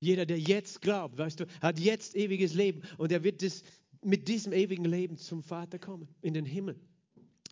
Jeder, 0.00 0.26
der 0.26 0.38
jetzt 0.38 0.80
glaubt, 0.82 1.18
weißt 1.18 1.40
du, 1.40 1.46
hat 1.60 1.78
jetzt 1.78 2.14
ewiges 2.16 2.54
Leben 2.54 2.82
und 2.98 3.12
er 3.12 3.24
wird 3.24 3.42
das, 3.42 3.62
mit 4.02 4.28
diesem 4.28 4.52
ewigen 4.52 4.84
Leben 4.84 5.16
zum 5.16 5.42
Vater 5.42 5.78
kommen, 5.78 6.08
in 6.20 6.34
den 6.34 6.44
Himmel. 6.44 6.78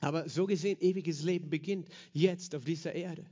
Aber 0.04 0.28
so 0.28 0.44
gesehen, 0.44 0.76
ewiges 0.80 1.22
Leben 1.22 1.48
beginnt 1.48 1.88
jetzt 2.12 2.54
auf 2.54 2.64
dieser 2.64 2.94
Erde 2.94 3.24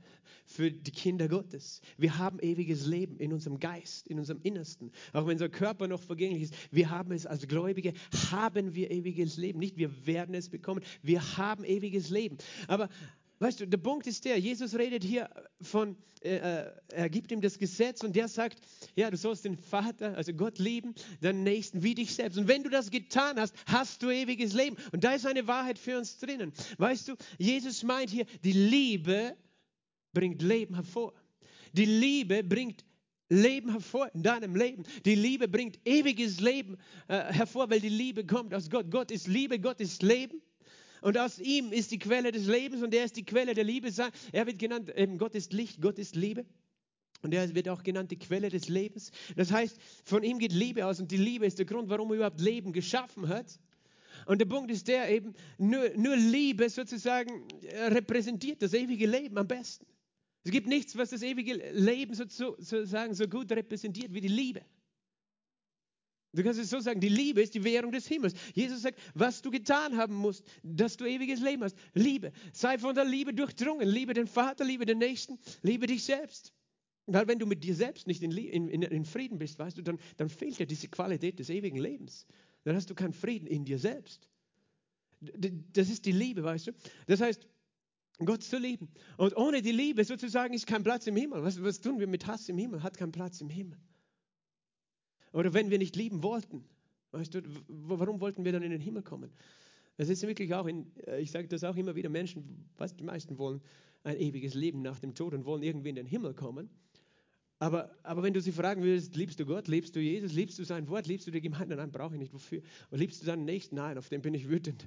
für 0.47 0.71
die 0.71 0.91
Kinder 0.91 1.27
Gottes. 1.27 1.81
Wir 1.97 2.17
haben 2.17 2.39
ewiges 2.39 2.87
Leben 2.87 3.17
in 3.19 3.31
unserem 3.31 3.59
Geist, 3.59 4.07
in 4.07 4.17
unserem 4.17 4.39
Innersten. 4.41 4.91
Auch 5.13 5.27
wenn 5.27 5.33
unser 5.33 5.49
Körper 5.49 5.87
noch 5.87 6.01
vergänglich 6.01 6.43
ist, 6.43 6.55
wir 6.71 6.89
haben 6.89 7.11
es 7.11 7.27
als 7.27 7.47
Gläubige, 7.47 7.93
haben 8.31 8.73
wir 8.73 8.89
ewiges 8.89 9.37
Leben. 9.37 9.59
Nicht 9.59 9.77
wir 9.77 10.07
werden 10.07 10.33
es 10.33 10.49
bekommen, 10.49 10.81
wir 11.03 11.37
haben 11.37 11.63
ewiges 11.63 12.09
Leben. 12.09 12.37
Aber 12.67 12.89
Weißt 13.39 13.59
du, 13.59 13.67
der 13.67 13.77
Punkt 13.77 14.07
ist 14.07 14.23
der, 14.23 14.39
Jesus 14.39 14.73
redet 14.73 15.03
hier 15.03 15.29
von, 15.59 15.97
äh, 16.21 16.37
äh, 16.37 16.71
er 16.93 17.09
gibt 17.09 17.29
ihm 17.29 17.41
das 17.41 17.57
Gesetz 17.57 18.01
und 18.01 18.15
der 18.15 18.29
sagt, 18.29 18.57
ja, 18.95 19.09
du 19.09 19.17
sollst 19.17 19.45
den 19.45 19.57
Vater, 19.57 20.15
also 20.15 20.33
Gott 20.33 20.59
lieben, 20.59 20.93
deinen 21.21 21.43
Nächsten 21.43 21.83
wie 21.83 21.95
dich 21.95 22.13
selbst. 22.13 22.37
Und 22.37 22.47
wenn 22.47 22.63
du 22.63 22.69
das 22.69 22.91
getan 22.91 23.39
hast, 23.39 23.55
hast 23.65 24.03
du 24.03 24.09
ewiges 24.09 24.53
Leben. 24.53 24.77
Und 24.91 25.03
da 25.03 25.13
ist 25.13 25.25
eine 25.25 25.47
Wahrheit 25.47 25.79
für 25.79 25.97
uns 25.97 26.19
drinnen. 26.19 26.53
Weißt 26.77 27.07
du, 27.07 27.15
Jesus 27.37 27.83
meint 27.83 28.09
hier, 28.09 28.25
die 28.43 28.53
Liebe 28.53 29.35
bringt 30.13 30.41
Leben 30.41 30.75
hervor. 30.75 31.13
Die 31.73 31.85
Liebe 31.85 32.43
bringt 32.43 32.85
Leben 33.29 33.71
hervor 33.71 34.09
in 34.13 34.21
deinem 34.21 34.55
Leben. 34.55 34.83
Die 35.05 35.15
Liebe 35.15 35.47
bringt 35.47 35.79
ewiges 35.85 36.39
Leben 36.39 36.77
äh, 37.07 37.33
hervor, 37.33 37.69
weil 37.69 37.79
die 37.79 37.89
Liebe 37.89 38.25
kommt 38.25 38.53
aus 38.53 38.69
Gott. 38.69 38.91
Gott 38.91 39.11
ist 39.11 39.27
Liebe, 39.27 39.59
Gott 39.59 39.79
ist 39.79 40.03
Leben. 40.03 40.41
Und 41.01 41.17
aus 41.17 41.39
ihm 41.39 41.73
ist 41.73 41.91
die 41.91 41.99
Quelle 41.99 42.31
des 42.31 42.47
Lebens 42.47 42.81
und 42.81 42.93
er 42.93 43.03
ist 43.03 43.17
die 43.17 43.25
Quelle 43.25 43.53
der 43.53 43.65
Liebe. 43.65 43.91
Er 44.31 44.45
wird 44.45 44.57
genannt, 44.59 44.89
eben 44.95 45.17
Gott 45.17 45.35
ist 45.35 45.51
Licht, 45.51 45.81
Gott 45.81 45.99
ist 45.99 46.15
Liebe. 46.15 46.45
Und 47.23 47.33
er 47.33 47.55
wird 47.55 47.69
auch 47.69 47.83
genannt 47.83 48.11
die 48.11 48.19
Quelle 48.19 48.49
des 48.49 48.67
Lebens. 48.67 49.11
Das 49.35 49.51
heißt, 49.51 49.77
von 50.03 50.23
ihm 50.23 50.39
geht 50.39 50.51
Liebe 50.51 50.85
aus 50.85 50.99
und 50.99 51.09
die 51.09 51.17
Liebe 51.17 51.45
ist 51.45 51.57
der 51.57 51.65
Grund, 51.65 51.89
warum 51.89 52.11
er 52.11 52.15
überhaupt 52.17 52.41
Leben 52.41 52.73
geschaffen 52.73 53.29
hat. 53.29 53.59
Und 54.25 54.39
der 54.39 54.45
Punkt 54.45 54.69
ist 54.69 54.87
der 54.87 55.09
eben, 55.09 55.33
nur, 55.57 55.89
nur 55.95 56.15
Liebe 56.15 56.69
sozusagen 56.69 57.47
repräsentiert 57.87 58.61
das 58.61 58.73
ewige 58.73 59.07
Leben 59.07 59.37
am 59.37 59.47
besten. 59.47 59.85
Es 60.43 60.51
gibt 60.51 60.67
nichts, 60.67 60.97
was 60.97 61.11
das 61.11 61.23
ewige 61.23 61.53
Leben 61.71 62.13
sozusagen 62.13 63.13
so 63.13 63.27
gut 63.27 63.49
repräsentiert 63.51 64.13
wie 64.13 64.21
die 64.21 64.27
Liebe. 64.27 64.61
Du 66.33 66.43
kannst 66.43 66.59
es 66.59 66.69
so 66.69 66.79
sagen, 66.79 66.99
die 66.99 67.09
Liebe 67.09 67.41
ist 67.41 67.53
die 67.53 67.63
Währung 67.63 67.91
des 67.91 68.07
Himmels. 68.07 68.33
Jesus 68.53 68.81
sagt, 68.81 68.99
was 69.13 69.41
du 69.41 69.51
getan 69.51 69.95
haben 69.95 70.15
musst, 70.15 70.43
dass 70.63 70.97
du 70.97 71.05
ewiges 71.05 71.39
Leben 71.39 71.63
hast. 71.63 71.77
Liebe. 71.93 72.33
Sei 72.51 72.77
von 72.79 72.95
der 72.95 73.05
Liebe 73.05 73.33
durchdrungen. 73.33 73.87
Liebe 73.87 74.13
den 74.13 74.27
Vater, 74.27 74.65
liebe 74.65 74.85
den 74.85 74.97
Nächsten, 74.97 75.39
liebe 75.61 75.85
dich 75.85 76.03
selbst. 76.03 76.51
Weil 77.05 77.27
wenn 77.27 77.39
du 77.39 77.45
mit 77.45 77.63
dir 77.63 77.75
selbst 77.75 78.07
nicht 78.07 78.23
in, 78.23 78.31
in, 78.31 78.81
in 78.81 79.05
Frieden 79.05 79.37
bist, 79.37 79.59
weißt 79.59 79.77
du, 79.77 79.81
dann, 79.81 79.99
dann 80.17 80.29
fehlt 80.29 80.59
dir 80.59 80.65
diese 80.65 80.87
Qualität 80.87 81.37
des 81.39 81.49
ewigen 81.49 81.77
Lebens. 81.77 82.25
Dann 82.63 82.75
hast 82.75 82.89
du 82.89 82.95
keinen 82.95 83.13
Frieden 83.13 83.45
in 83.45 83.65
dir 83.65 83.77
selbst. 83.77 84.29
Das 85.19 85.89
ist 85.89 86.05
die 86.05 86.11
Liebe, 86.11 86.43
weißt 86.43 86.67
du. 86.67 86.71
Das 87.07 87.19
heißt, 87.19 87.47
Gott 88.19 88.43
zu 88.43 88.57
lieben. 88.57 88.89
Und 89.17 89.35
ohne 89.35 89.61
die 89.61 89.71
Liebe 89.71 90.03
sozusagen 90.05 90.53
ist 90.53 90.67
kein 90.67 90.83
Platz 90.83 91.07
im 91.07 91.15
Himmel. 91.15 91.43
Was, 91.43 91.61
was 91.61 91.81
tun 91.81 91.99
wir 91.99 92.07
mit 92.07 92.27
Hass 92.27 92.47
im 92.47 92.57
Himmel? 92.57 92.83
Hat 92.83 92.97
keinen 92.97 93.11
Platz 93.11 93.41
im 93.41 93.49
Himmel. 93.49 93.77
Oder 95.33 95.53
wenn 95.53 95.71
wir 95.71 95.79
nicht 95.79 95.95
lieben 95.95 96.23
wollten, 96.23 96.63
weißt 97.11 97.33
du, 97.33 97.41
warum 97.67 98.21
wollten 98.21 98.45
wir 98.45 98.51
dann 98.51 98.63
in 98.63 98.71
den 98.71 98.81
Himmel 98.81 99.01
kommen? 99.01 99.31
Es 99.97 100.09
ist 100.09 100.25
wirklich 100.25 100.53
auch, 100.53 100.67
in, 100.67 100.91
äh, 101.07 101.21
ich 101.21 101.31
sage 101.31 101.47
das 101.47 101.63
auch 101.63 101.75
immer 101.75 101.95
wieder, 101.95 102.09
Menschen, 102.09 102.69
was 102.77 102.95
die 102.95 103.03
meisten 103.03 103.37
wollen, 103.37 103.61
ein 104.03 104.17
ewiges 104.17 104.53
Leben 104.53 104.81
nach 104.81 104.99
dem 104.99 105.15
Tod 105.15 105.33
und 105.33 105.45
wollen 105.45 105.63
irgendwie 105.63 105.89
in 105.89 105.95
den 105.95 106.05
Himmel 106.05 106.33
kommen. 106.33 106.69
Aber, 107.63 107.95
aber 108.03 108.23
wenn 108.23 108.33
du 108.33 108.41
sie 108.41 108.51
fragen 108.51 108.83
würdest, 108.83 109.15
liebst 109.15 109.39
du 109.39 109.45
Gott, 109.45 109.69
liebst 109.69 109.95
du 109.95 110.01
Jesus, 110.01 110.33
liebst 110.33 110.59
du 110.59 110.65
sein 110.65 110.85
Wort, 110.89 111.07
liebst 111.07 111.27
du 111.27 111.31
die 111.31 111.39
Gemeinde, 111.39 111.77
nein, 111.77 111.93
brauche 111.93 112.13
ich 112.13 112.19
nicht, 112.19 112.33
wofür? 112.33 112.61
Und 112.89 112.99
liebst 112.99 113.21
du 113.21 113.25
deinen 113.25 113.45
Nächsten? 113.45 113.75
Nein, 113.75 113.97
auf 113.97 114.09
den 114.09 114.21
bin 114.21 114.33
ich 114.33 114.49
wütend. 114.49 114.85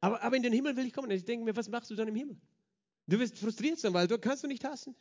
Aber, 0.00 0.20
aber 0.20 0.34
in 0.34 0.42
den 0.42 0.52
Himmel 0.52 0.76
will 0.76 0.84
ich 0.84 0.92
kommen. 0.92 1.12
Ich 1.12 1.24
denke 1.24 1.44
mir, 1.44 1.54
was 1.54 1.68
machst 1.68 1.92
du 1.92 1.94
dann 1.94 2.08
im 2.08 2.16
Himmel? 2.16 2.36
Du 3.06 3.20
wirst 3.20 3.38
frustriert 3.38 3.78
sein, 3.78 3.94
weil 3.94 4.08
du 4.08 4.18
kannst 4.18 4.42
du 4.42 4.48
nicht 4.48 4.64
hassen. 4.64 4.96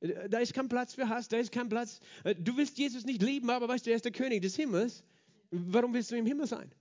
Da 0.00 0.38
ist 0.38 0.54
kein 0.54 0.70
Platz 0.70 0.94
für 0.94 1.10
Hass, 1.10 1.28
da 1.28 1.36
ist 1.36 1.52
kein 1.52 1.68
Platz. 1.68 2.00
Du 2.38 2.56
willst 2.56 2.78
Jesus 2.78 3.04
nicht 3.04 3.20
lieben, 3.20 3.50
aber 3.50 3.68
weißt 3.68 3.84
du, 3.84 3.90
er 3.90 3.96
ist 3.96 4.06
der 4.06 4.12
König 4.12 4.40
des 4.40 4.56
Himmels. 4.56 5.04
Warum 5.50 5.92
willst 5.92 6.10
du 6.10 6.16
im 6.16 6.24
Himmel 6.24 6.46
sein? 6.46 6.74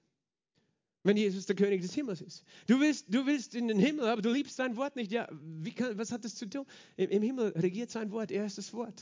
Wenn 1.04 1.18
Jesus 1.18 1.46
der 1.46 1.56
König 1.56 1.82
des 1.82 1.94
Himmels 1.94 2.22
ist. 2.22 2.44
Du 2.66 2.80
willst, 2.80 3.14
du 3.14 3.26
willst 3.26 3.56
in 3.56 3.68
den 3.68 3.78
Himmel, 3.78 4.06
aber 4.06 4.22
du 4.22 4.32
liebst 4.32 4.56
sein 4.56 4.78
Wort 4.78 4.96
nicht. 4.96 5.12
Ja, 5.12 5.28
kann, 5.76 5.98
was 5.98 6.14
hat 6.14 6.24
das 6.24 6.36
zu 6.36 6.50
tun? 6.50 6.66
Im, 6.96 7.10
Im, 7.10 7.22
Himmel 7.22 7.50
regiert 7.58 7.92
sein 7.92 8.12
Wort, 8.12 8.32
er 8.32 8.46
ist 8.46 8.58
das 8.58 8.74
Wort. 8.74 9.02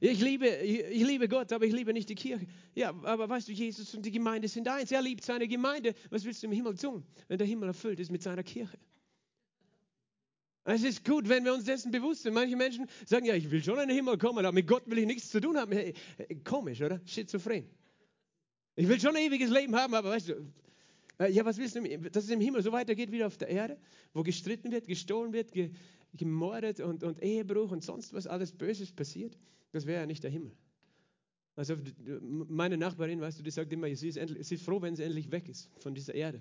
Ich 0.00 0.20
liebe, 0.20 0.48
ich 0.48 1.06
liebe 1.06 1.28
Gott, 1.28 1.52
aber 1.52 1.66
ich 1.66 1.72
liebe 1.72 1.92
nicht 1.92 2.08
die 2.08 2.14
Kirche. 2.14 2.46
Ja, 2.74 2.88
aber 3.02 3.28
weißt 3.28 3.48
du, 3.48 3.52
Jesus 3.52 3.94
und 3.94 4.04
die 4.04 4.10
Gemeinde 4.10 4.48
sind 4.48 4.66
eins. 4.66 4.90
Er 4.90 5.02
liebt 5.02 5.24
seine 5.24 5.46
Gemeinde. 5.46 5.94
Was 6.08 6.24
willst 6.24 6.42
du 6.42 6.46
im 6.46 6.52
Himmel 6.52 6.74
tun, 6.76 7.04
wenn 7.28 7.38
der 7.38 7.46
Himmel 7.46 7.68
erfüllt 7.68 8.00
ist 8.00 8.10
mit 8.10 8.22
seiner 8.22 8.42
Kirche? 8.42 8.78
Es 10.64 10.82
ist 10.82 11.04
gut, 11.04 11.28
wenn 11.28 11.44
wir 11.44 11.54
uns 11.54 11.64
dessen 11.64 11.90
bewusst 11.90 12.22
sind. 12.22 12.34
Manche 12.34 12.56
Menschen 12.56 12.86
sagen, 13.06 13.26
ja, 13.26 13.34
ich 13.34 13.50
will 13.50 13.62
schon 13.62 13.78
in 13.78 13.88
den 13.88 13.96
Himmel 13.96 14.18
kommen, 14.18 14.44
aber 14.44 14.52
mit 14.52 14.66
Gott 14.66 14.82
will 14.86 14.98
ich 14.98 15.06
nichts 15.06 15.30
zu 15.30 15.40
tun 15.40 15.56
haben. 15.56 15.72
Hey, 15.72 15.94
komisch, 16.44 16.80
oder? 16.80 17.00
Schizophren. 17.04 17.68
Ich 18.80 18.88
will 18.88 18.98
schon 18.98 19.14
ein 19.14 19.26
ewiges 19.26 19.50
Leben 19.50 19.76
haben, 19.76 19.92
aber 19.92 20.08
weißt 20.08 20.30
du, 20.30 20.34
äh, 21.18 21.30
ja, 21.30 21.44
was 21.44 21.58
willst 21.58 21.76
du, 21.76 21.82
dass 22.10 22.24
es 22.24 22.30
im 22.30 22.40
Himmel 22.40 22.62
so 22.62 22.72
weitergeht 22.72 23.12
wie 23.12 23.22
auf 23.22 23.36
der 23.36 23.48
Erde, 23.48 23.76
wo 24.14 24.22
gestritten 24.22 24.72
wird, 24.72 24.86
gestohlen 24.86 25.34
wird, 25.34 25.52
ge, 25.52 25.70
gemordet 26.14 26.80
und, 26.80 27.04
und 27.04 27.22
Ehebruch 27.22 27.72
und 27.72 27.84
sonst 27.84 28.14
was 28.14 28.26
alles 28.26 28.52
Böses 28.52 28.90
passiert? 28.90 29.36
Das 29.72 29.84
wäre 29.84 30.00
ja 30.00 30.06
nicht 30.06 30.24
der 30.24 30.30
Himmel. 30.30 30.52
Also 31.56 31.76
meine 32.48 32.78
Nachbarin, 32.78 33.20
weißt 33.20 33.38
du, 33.38 33.42
die 33.42 33.50
sagt 33.50 33.70
immer, 33.70 33.94
sie 33.94 34.08
ist, 34.08 34.16
endlich, 34.16 34.46
sie 34.46 34.54
ist 34.54 34.64
froh, 34.64 34.80
wenn 34.80 34.96
sie 34.96 35.02
endlich 35.02 35.30
weg 35.30 35.46
ist 35.50 35.68
von 35.80 35.94
dieser 35.94 36.14
Erde. 36.14 36.40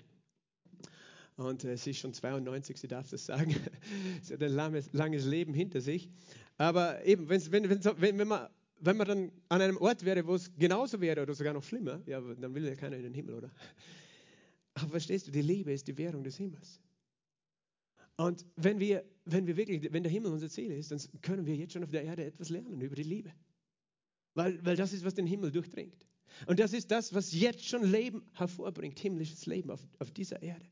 Und 1.36 1.66
äh, 1.66 1.76
sie 1.76 1.90
ist 1.90 2.00
schon 2.00 2.14
92, 2.14 2.78
sie 2.78 2.88
darf 2.88 3.10
das 3.10 3.26
sagen. 3.26 3.54
sie 4.22 4.34
hat 4.34 4.42
ein 4.42 4.54
langes, 4.54 4.94
langes 4.94 5.26
Leben 5.26 5.54
hinter 5.54 5.82
sich. 5.82 6.10
Aber 6.58 7.04
eben, 7.06 7.28
wenn, 7.28 7.52
wenn, 7.52 7.70
wenn, 7.70 8.18
wenn, 8.18 8.28
man, 8.30 8.48
wenn 8.82 8.98
man 8.98 9.08
dann 9.08 9.32
an 9.50 9.62
einem 9.62 9.78
Ort 9.78 10.06
wäre, 10.06 10.26
wo 10.26 10.36
es 10.36 10.52
genauso 10.58 11.02
wäre 11.02 11.22
oder 11.22 11.34
sogar 11.34 11.54
noch 11.54 11.64
schlimmer, 11.64 12.02
ja, 12.06 12.22
dann 12.22 12.54
will 12.54 12.66
ja 12.66 12.76
keiner 12.76 12.98
in 12.98 13.04
den 13.04 13.14
Himmel, 13.14 13.36
oder? 13.36 13.52
Aber 14.74 14.90
verstehst 14.90 15.28
du, 15.28 15.32
die 15.32 15.42
Liebe 15.42 15.72
ist 15.72 15.88
die 15.88 15.98
Währung 15.98 16.24
des 16.24 16.38
Himmels. 16.38 16.80
Und 18.18 18.46
wenn 18.58 18.80
wir, 18.80 19.06
wenn 19.26 19.48
wir 19.48 19.56
wirklich, 19.56 19.94
wenn 19.94 20.04
der 20.04 20.12
Himmel 20.12 20.32
unser 20.32 20.50
Ziel 20.50 20.72
ist, 20.72 20.92
dann 20.92 21.00
können 21.22 21.46
wir 21.46 21.56
jetzt 21.56 21.74
schon 21.74 21.84
auf 21.84 21.92
der 21.92 22.04
Erde 22.04 22.26
etwas 22.26 22.50
lernen 22.50 22.82
über 22.82 22.96
die 22.96 23.04
Liebe. 23.04 23.32
Weil, 24.34 24.64
weil 24.66 24.76
das 24.76 24.92
ist, 24.92 25.06
was 25.06 25.16
den 25.16 25.26
Himmel 25.26 25.52
durchdringt. 25.52 26.06
Und 26.46 26.60
das 26.60 26.74
ist 26.74 26.92
das, 26.92 27.14
was 27.14 27.34
jetzt 27.34 27.66
schon 27.66 27.84
Leben 27.84 28.24
hervorbringt, 28.34 29.00
himmlisches 29.00 29.46
Leben 29.46 29.72
auf, 29.72 29.80
auf 30.00 30.12
dieser 30.12 30.42
Erde. 30.42 30.66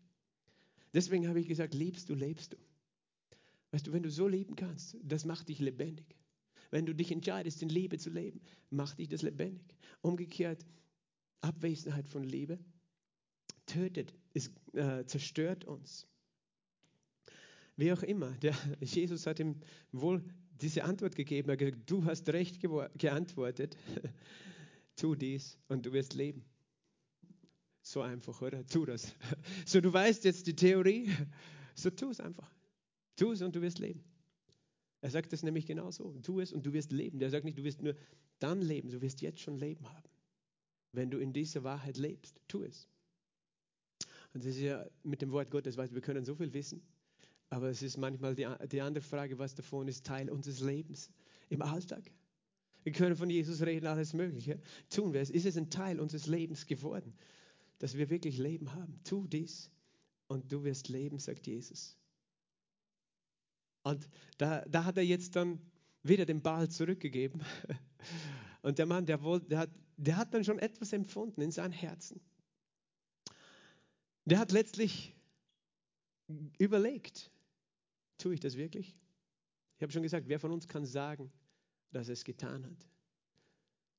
Deswegen 0.93 1.27
habe 1.27 1.39
ich 1.39 1.47
gesagt, 1.47 1.73
liebst 1.73 2.09
du, 2.09 2.15
lebst 2.15 2.53
du. 2.53 2.57
Weißt 3.71 3.87
du, 3.87 3.93
wenn 3.93 4.03
du 4.03 4.09
so 4.09 4.27
leben 4.27 4.55
kannst, 4.55 4.97
das 5.01 5.23
macht 5.23 5.47
dich 5.47 5.59
lebendig. 5.59 6.16
Wenn 6.69 6.86
du 6.86 6.93
dich 6.93 7.12
entscheidest, 7.12 7.62
in 7.62 7.69
Liebe 7.69 7.97
zu 7.97 8.10
leben, 8.10 8.41
macht 8.69 8.99
dich 8.99 9.08
das 9.08 9.21
lebendig. 9.21 9.75
Umgekehrt, 10.01 10.65
Abwesenheit 11.41 12.08
von 12.10 12.23
Liebe 12.23 12.60
tötet, 13.65 14.13
es 14.34 14.51
äh, 14.73 15.06
zerstört 15.06 15.65
uns. 15.65 16.08
Wie 17.75 17.91
auch 17.93 18.03
immer, 18.03 18.32
der, 18.41 18.56
Jesus 18.82 19.27
hat 19.27 19.39
ihm 19.39 19.56
wohl 19.91 20.23
diese 20.62 20.84
Antwort 20.84 21.15
gegeben. 21.15 21.49
Er 21.49 21.53
hat 21.53 21.60
gesagt, 21.60 21.89
du 21.89 22.06
hast 22.06 22.27
recht 22.30 22.60
geantwortet, 22.97 23.77
tu 24.95 25.15
dies 25.15 25.58
und 25.67 25.86
du 25.86 25.93
wirst 25.93 26.15
leben. 26.15 26.43
So 27.84 28.01
einfach, 28.01 28.41
oder? 28.41 28.65
Tu 28.65 28.86
das. 28.86 29.15
So, 29.65 29.80
du 29.80 29.93
weißt 29.93 30.25
jetzt 30.25 30.47
die 30.47 30.56
Theorie, 30.56 31.10
so 31.75 31.89
tu 31.89 32.10
es 32.10 32.19
einfach. 32.19 32.51
Tu 33.15 33.32
es 33.32 33.41
und 33.41 33.56
du 33.56 33.62
wirst 33.62 33.80
leben. 33.80 34.03
Er 35.01 35.10
sagt 35.10 35.31
das 35.33 35.43
nämlich 35.43 35.65
genauso. 35.65 36.17
Tu 36.21 36.39
es 36.39 36.51
und 36.51 36.65
du 36.65 36.73
wirst 36.73 36.91
leben. 36.91 37.19
Der 37.19 37.29
sagt 37.29 37.45
nicht, 37.45 37.57
du 37.57 37.63
wirst 37.63 37.81
nur 37.81 37.95
dann 38.39 38.62
leben, 38.62 38.89
du 38.89 39.01
wirst 39.01 39.21
jetzt 39.21 39.39
schon 39.41 39.57
Leben 39.57 39.88
haben. 39.88 40.10
Wenn 40.91 41.12
du 41.12 41.19
in 41.19 41.33
dieser 41.33 41.63
Wahrheit 41.63 41.97
lebst, 41.97 42.39
tu 42.47 42.63
es. 42.63 42.88
Und 44.33 44.43
das 44.43 44.55
ist 44.55 44.62
ja 44.62 44.86
mit 45.03 45.21
dem 45.21 45.31
Wort 45.31 45.51
Gottes, 45.51 45.77
weißt, 45.77 45.93
wir 45.93 46.01
können 46.01 46.25
so 46.25 46.36
viel 46.36 46.53
wissen, 46.53 46.81
aber 47.49 47.69
es 47.69 47.81
ist 47.81 47.97
manchmal 47.97 48.36
die, 48.36 48.47
die 48.71 48.81
andere 48.81 49.03
Frage, 49.03 49.39
was 49.39 49.55
davon 49.55 49.88
ist 49.88 50.05
Teil 50.05 50.29
unseres 50.29 50.60
Lebens 50.60 51.10
im 51.49 51.62
Alltag. 51.62 52.12
Wir 52.83 52.91
können 52.91 53.15
von 53.15 53.29
Jesus 53.29 53.62
reden, 53.62 53.88
alles 53.88 54.13
Mögliche. 54.13 54.60
Tun 54.89 55.13
wir 55.13 55.21
es. 55.21 55.29
Ist 55.29 55.45
es 55.45 55.57
ein 55.57 55.69
Teil 55.69 55.99
unseres 55.99 56.27
Lebens 56.27 56.65
geworden? 56.65 57.13
dass 57.79 57.95
wir 57.95 58.10
wirklich 58.10 58.38
Leben 58.38 58.73
haben. 58.73 58.99
Tu 59.03 59.27
dies 59.27 59.69
und 60.27 60.51
du 60.51 60.63
wirst 60.63 60.89
leben, 60.89 61.19
sagt 61.19 61.47
Jesus. 61.47 61.95
Und 63.91 64.10
da, 64.38 64.62
da 64.65 64.84
hat 64.84 64.97
er 64.97 65.04
jetzt 65.04 65.36
dann 65.36 65.60
wieder 66.04 66.26
den 66.26 66.41
Ball 66.41 66.69
zurückgegeben. 66.69 67.41
Und 68.62 68.80
der 68.80 68.86
Mann, 68.86 69.06
der, 69.06 69.21
wollte, 69.21 69.47
der, 69.47 69.60
hat, 69.60 69.69
der 69.97 70.17
hat 70.17 70.34
dann 70.34 70.43
schon 70.43 70.60
etwas 70.60 70.93
empfunden 70.93 71.41
in 71.41 71.52
seinem 71.52 71.71
Herzen. 71.71 72.19
Der 74.26 74.39
hat 74.39 74.52
letztlich 74.52 75.15
überlegt, 76.58 77.32
tue 78.17 78.34
ich 78.34 78.39
das 78.39 78.58
wirklich? 78.58 78.97
Ich 79.78 79.84
habe 79.84 79.91
schon 79.91 80.04
gesagt, 80.04 80.28
wer 80.28 80.39
von 80.39 80.52
uns 80.52 80.67
kann 80.67 80.86
sagen, 80.86 81.32
dass 81.91 82.10
er 82.10 82.13
es 82.13 82.26
getan 82.26 82.65
hat? 82.65 82.88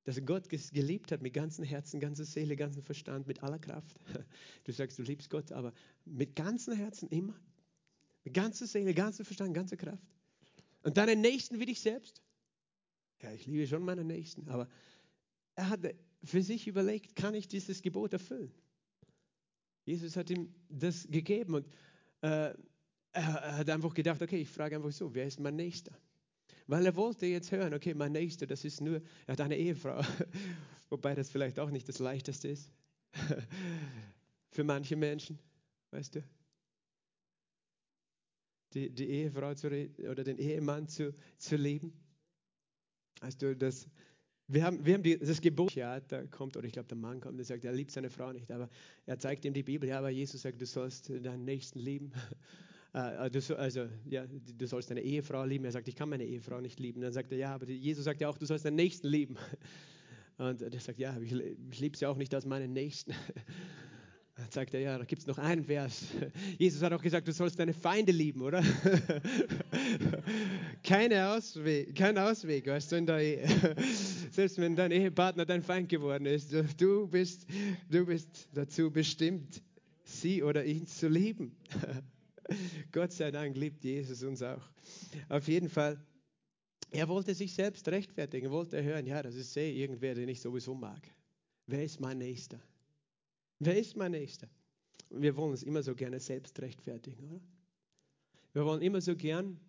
dass 0.08 0.24
Gott 0.24 0.48
geliebt 0.48 1.12
hat 1.12 1.20
mit 1.20 1.34
ganzem 1.34 1.66
Herzen, 1.66 2.00
ganzer 2.00 2.24
Seele, 2.24 2.56
ganzem 2.56 2.82
Verstand, 2.82 3.26
mit 3.26 3.42
aller 3.42 3.58
Kraft. 3.58 4.00
Du 4.64 4.72
sagst, 4.72 4.98
du 4.98 5.02
liebst 5.02 5.28
Gott, 5.28 5.52
aber 5.52 5.74
mit 6.06 6.34
ganzem 6.34 6.72
Herzen 6.72 7.10
immer, 7.10 7.38
mit 8.28 8.34
ganzer 8.34 8.66
Seele, 8.66 8.92
ganzem 8.92 9.24
Verstand, 9.24 9.54
ganzer 9.54 9.78
Kraft. 9.78 10.06
Und 10.82 10.98
deinen 10.98 11.22
Nächsten 11.22 11.58
wie 11.58 11.64
dich 11.64 11.80
selbst. 11.80 12.22
Ja, 13.22 13.32
ich 13.32 13.46
liebe 13.46 13.66
schon 13.66 13.82
meinen 13.82 14.06
Nächsten, 14.06 14.46
aber 14.50 14.68
er 15.54 15.70
hat 15.70 15.80
für 16.22 16.42
sich 16.42 16.68
überlegt, 16.68 17.16
kann 17.16 17.34
ich 17.34 17.48
dieses 17.48 17.80
Gebot 17.80 18.12
erfüllen? 18.12 18.52
Jesus 19.86 20.14
hat 20.14 20.28
ihm 20.28 20.54
das 20.68 21.08
gegeben 21.08 21.54
und 21.54 21.66
äh, 22.20 22.52
er 23.12 23.56
hat 23.56 23.70
einfach 23.70 23.94
gedacht, 23.94 24.20
okay, 24.20 24.42
ich 24.42 24.48
frage 24.48 24.76
einfach 24.76 24.92
so, 24.92 25.14
wer 25.14 25.26
ist 25.26 25.40
mein 25.40 25.56
Nächster? 25.56 25.96
Weil 26.66 26.84
er 26.84 26.94
wollte 26.96 27.24
jetzt 27.24 27.50
hören, 27.50 27.72
okay, 27.72 27.94
mein 27.94 28.12
Nächster, 28.12 28.46
das 28.46 28.62
ist 28.62 28.82
nur, 28.82 29.00
er 29.26 29.32
hat 29.32 29.40
eine 29.40 29.56
Ehefrau, 29.56 30.02
wobei 30.90 31.14
das 31.14 31.30
vielleicht 31.30 31.58
auch 31.58 31.70
nicht 31.70 31.88
das 31.88 31.98
Leichteste 31.98 32.48
ist 32.48 32.70
für 34.50 34.64
manche 34.64 34.96
Menschen, 34.96 35.38
weißt 35.92 36.16
du. 36.16 36.37
Die, 38.74 38.90
die 38.90 39.08
Ehefrau 39.08 39.54
zu 39.54 39.68
oder 39.68 40.24
den 40.24 40.38
Ehemann 40.38 40.88
zu, 40.88 41.14
zu 41.38 41.56
lieben. 41.56 41.92
Du, 43.38 43.56
das, 43.56 43.88
wir 44.46 44.64
haben, 44.64 44.84
wir 44.84 44.94
haben 44.94 45.02
die, 45.02 45.18
das 45.18 45.40
Gebot, 45.40 45.74
ja, 45.74 46.00
da 46.00 46.24
kommt, 46.26 46.56
oder 46.56 46.66
ich 46.66 46.72
glaube, 46.72 46.88
der 46.88 46.96
Mann 46.96 47.20
kommt, 47.20 47.38
der 47.38 47.44
sagt, 47.44 47.64
er 47.64 47.72
liebt 47.72 47.90
seine 47.90 48.08
Frau 48.08 48.32
nicht, 48.32 48.50
aber 48.50 48.70
er 49.04 49.18
zeigt 49.18 49.44
ihm 49.44 49.52
die 49.52 49.62
Bibel, 49.62 49.88
ja, 49.88 49.98
aber 49.98 50.08
Jesus 50.08 50.42
sagt, 50.42 50.60
du 50.60 50.66
sollst 50.66 51.10
deinen 51.10 51.44
Nächsten 51.44 51.78
lieben. 51.78 52.12
Äh, 52.94 53.28
äh, 53.28 53.54
also, 53.54 53.86
ja, 54.06 54.26
du 54.26 54.66
sollst 54.66 54.90
deine 54.90 55.02
Ehefrau 55.02 55.44
lieben. 55.44 55.66
Er 55.66 55.72
sagt, 55.72 55.88
ich 55.88 55.94
kann 55.94 56.08
meine 56.08 56.24
Ehefrau 56.24 56.58
nicht 56.62 56.80
lieben. 56.80 57.02
Dann 57.02 57.12
sagt 57.12 57.30
er, 57.32 57.36
ja, 57.36 57.54
aber 57.54 57.68
Jesus 57.68 58.06
sagt 58.06 58.22
ja 58.22 58.30
auch, 58.30 58.38
du 58.38 58.46
sollst 58.46 58.64
deinen 58.64 58.76
Nächsten 58.76 59.08
lieben. 59.08 59.36
Und 60.38 60.62
er 60.62 60.80
sagt, 60.80 60.98
ja, 60.98 61.14
ich, 61.20 61.32
ich 61.32 61.80
liebe 61.80 61.98
sie 61.98 62.06
auch 62.06 62.16
nicht 62.16 62.34
als 62.34 62.46
meinen 62.46 62.72
Nächsten. 62.72 63.12
Dann 64.38 64.52
sagt 64.52 64.72
er, 64.72 64.80
ja, 64.80 64.96
da 64.96 65.04
gibt 65.04 65.20
es 65.20 65.26
noch 65.26 65.38
einen 65.38 65.64
Vers. 65.64 66.04
Jesus 66.58 66.80
hat 66.80 66.92
auch 66.92 67.02
gesagt, 67.02 67.26
du 67.26 67.32
sollst 67.32 67.58
deine 67.58 67.74
Feinde 67.74 68.12
lieben, 68.12 68.40
oder? 68.40 68.62
Keine 70.84 71.30
Ausweg, 71.30 71.96
kein 71.96 72.16
Ausweg, 72.16 72.68
weißt 72.68 72.92
du, 72.92 73.02
der. 73.02 73.48
Selbst 74.30 74.58
wenn 74.58 74.76
dein 74.76 74.92
Ehepartner 74.92 75.44
dein 75.44 75.62
Feind 75.62 75.88
geworden 75.88 76.26
ist, 76.26 76.54
du 76.78 77.08
bist, 77.08 77.46
du 77.90 78.06
bist 78.06 78.48
dazu 78.54 78.92
bestimmt, 78.92 79.60
sie 80.04 80.44
oder 80.44 80.64
ihn 80.64 80.86
zu 80.86 81.08
lieben. 81.08 81.56
Gott 82.92 83.12
sei 83.12 83.32
Dank 83.32 83.56
liebt 83.56 83.82
Jesus 83.82 84.22
uns 84.22 84.40
auch. 84.40 84.62
Auf 85.28 85.48
jeden 85.48 85.68
Fall, 85.68 86.00
er 86.92 87.08
wollte 87.08 87.34
sich 87.34 87.54
selbst 87.54 87.88
rechtfertigen, 87.88 88.52
wollte 88.52 88.82
hören, 88.84 89.06
ja, 89.06 89.20
das 89.20 89.34
ist 89.34 89.56
eh 89.56 89.72
irgendwer, 89.72 90.14
den 90.14 90.28
ich 90.28 90.40
sowieso 90.40 90.74
mag. 90.74 91.02
Wer 91.66 91.82
ist 91.82 91.98
mein 92.00 92.18
Nächster? 92.18 92.60
Wer 93.58 93.78
ist 93.78 93.96
mein 93.96 94.12
Nächster? 94.12 94.48
wir 95.10 95.36
wollen 95.36 95.52
uns 95.52 95.62
immer 95.62 95.82
so 95.82 95.94
gerne 95.94 96.20
selbst 96.20 96.60
rechtfertigen, 96.60 97.24
oder? 97.24 97.40
Wir 98.52 98.64
wollen 98.64 98.82
immer 98.82 99.00
so 99.00 99.14
gern, 99.14 99.60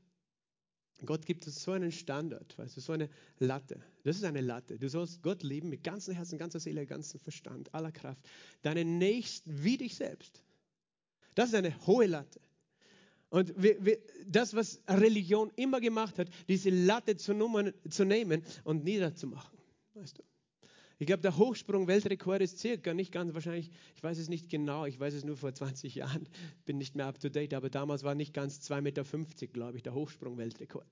Gott 1.05 1.25
gibt 1.25 1.45
uns 1.45 1.63
so 1.63 1.71
einen 1.71 1.91
Standard, 1.91 2.57
weißt 2.57 2.77
du, 2.77 2.81
so 2.81 2.93
eine 2.93 3.09
Latte. 3.37 3.81
Das 4.03 4.17
ist 4.17 4.23
eine 4.23 4.41
Latte. 4.41 4.77
Du 4.77 4.89
sollst 4.89 5.21
Gott 5.21 5.43
lieben 5.43 5.69
mit 5.69 5.83
ganzem 5.83 6.13
Herzen, 6.13 6.37
ganzer 6.37 6.59
Seele, 6.59 6.85
ganzem 6.85 7.19
Verstand, 7.19 7.73
aller 7.73 7.91
Kraft. 7.91 8.19
Deinen 8.61 8.97
Nächsten 8.97 9.63
wie 9.63 9.77
dich 9.77 9.95
selbst. 9.95 10.43
Das 11.35 11.49
ist 11.49 11.55
eine 11.55 11.85
hohe 11.87 12.05
Latte. 12.05 12.41
Und 13.29 13.53
wir, 13.61 13.85
wir, 13.85 13.99
das, 14.25 14.55
was 14.55 14.81
Religion 14.87 15.51
immer 15.55 15.79
gemacht 15.79 16.17
hat, 16.17 16.29
diese 16.47 16.69
Latte 16.69 17.15
zu, 17.15 17.33
Nummern, 17.33 17.73
zu 17.89 18.03
nehmen 18.03 18.43
und 18.63 18.83
niederzumachen. 18.83 19.57
Weißt 19.93 20.17
du? 20.17 20.23
Ich 21.01 21.07
glaube, 21.07 21.21
der 21.21 21.37
Hochsprung-Weltrekord 21.37 22.41
ist 22.41 22.59
circa, 22.59 22.93
nicht 22.93 23.13
ganz 23.13 23.33
wahrscheinlich, 23.33 23.71
ich 23.95 24.03
weiß 24.03 24.17
es 24.17 24.27
nicht 24.27 24.49
genau, 24.49 24.85
ich 24.85 24.99
weiß 24.99 25.13
es 25.13 25.23
nur 25.23 25.37
vor 25.37 25.53
20 25.53 25.95
Jahren, 25.95 26.27
bin 26.65 26.77
nicht 26.77 26.93
mehr 26.93 27.05
up 27.05 27.19
to 27.19 27.29
date, 27.29 27.53
aber 27.53 27.69
damals 27.69 28.03
war 28.03 28.15
nicht 28.15 28.33
ganz 28.33 28.59
2,50 28.69 28.81
Meter, 28.81 29.47
glaube 29.47 29.77
ich, 29.77 29.83
der 29.83 29.93
Hochsprung-Weltrekord. 29.93 30.85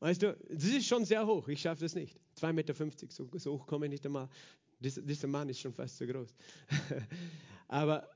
Weißt 0.00 0.22
du, 0.22 0.36
das 0.48 0.64
ist 0.64 0.86
schon 0.86 1.04
sehr 1.04 1.26
hoch, 1.26 1.46
ich 1.48 1.60
schaffe 1.60 1.82
das 1.82 1.94
nicht. 1.94 2.18
2,50 2.40 2.52
Meter, 2.54 2.74
so, 3.10 3.28
so 3.34 3.52
hoch 3.52 3.66
komme 3.66 3.86
ich 3.86 3.90
nicht 3.90 4.06
einmal. 4.06 4.30
Dies, 4.80 5.00
dieser 5.04 5.28
Mann 5.28 5.48
ist 5.50 5.60
schon 5.60 5.74
fast 5.74 5.98
so 5.98 6.06
groß. 6.06 6.34
aber 7.68 8.08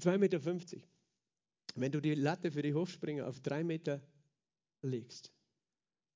2,50 0.00 0.18
Meter. 0.18 0.40
Wenn 1.76 1.90
du 1.90 2.00
die 2.00 2.14
Latte 2.14 2.52
für 2.52 2.62
die 2.62 2.74
Hochspringer 2.74 3.26
auf 3.26 3.40
drei 3.40 3.64
Meter 3.64 4.02
legst, 4.82 5.32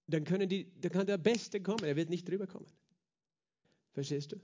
dann, 0.06 0.24
können 0.24 0.48
die, 0.48 0.70
dann 0.78 0.92
kann 0.92 1.06
der 1.06 1.18
Beste 1.18 1.62
kommen, 1.62 1.84
er 1.84 1.96
wird 1.96 2.10
nicht 2.10 2.28
drüber 2.28 2.46
kommen. 2.46 2.66
Verstehst 3.96 4.30
du? 4.32 4.36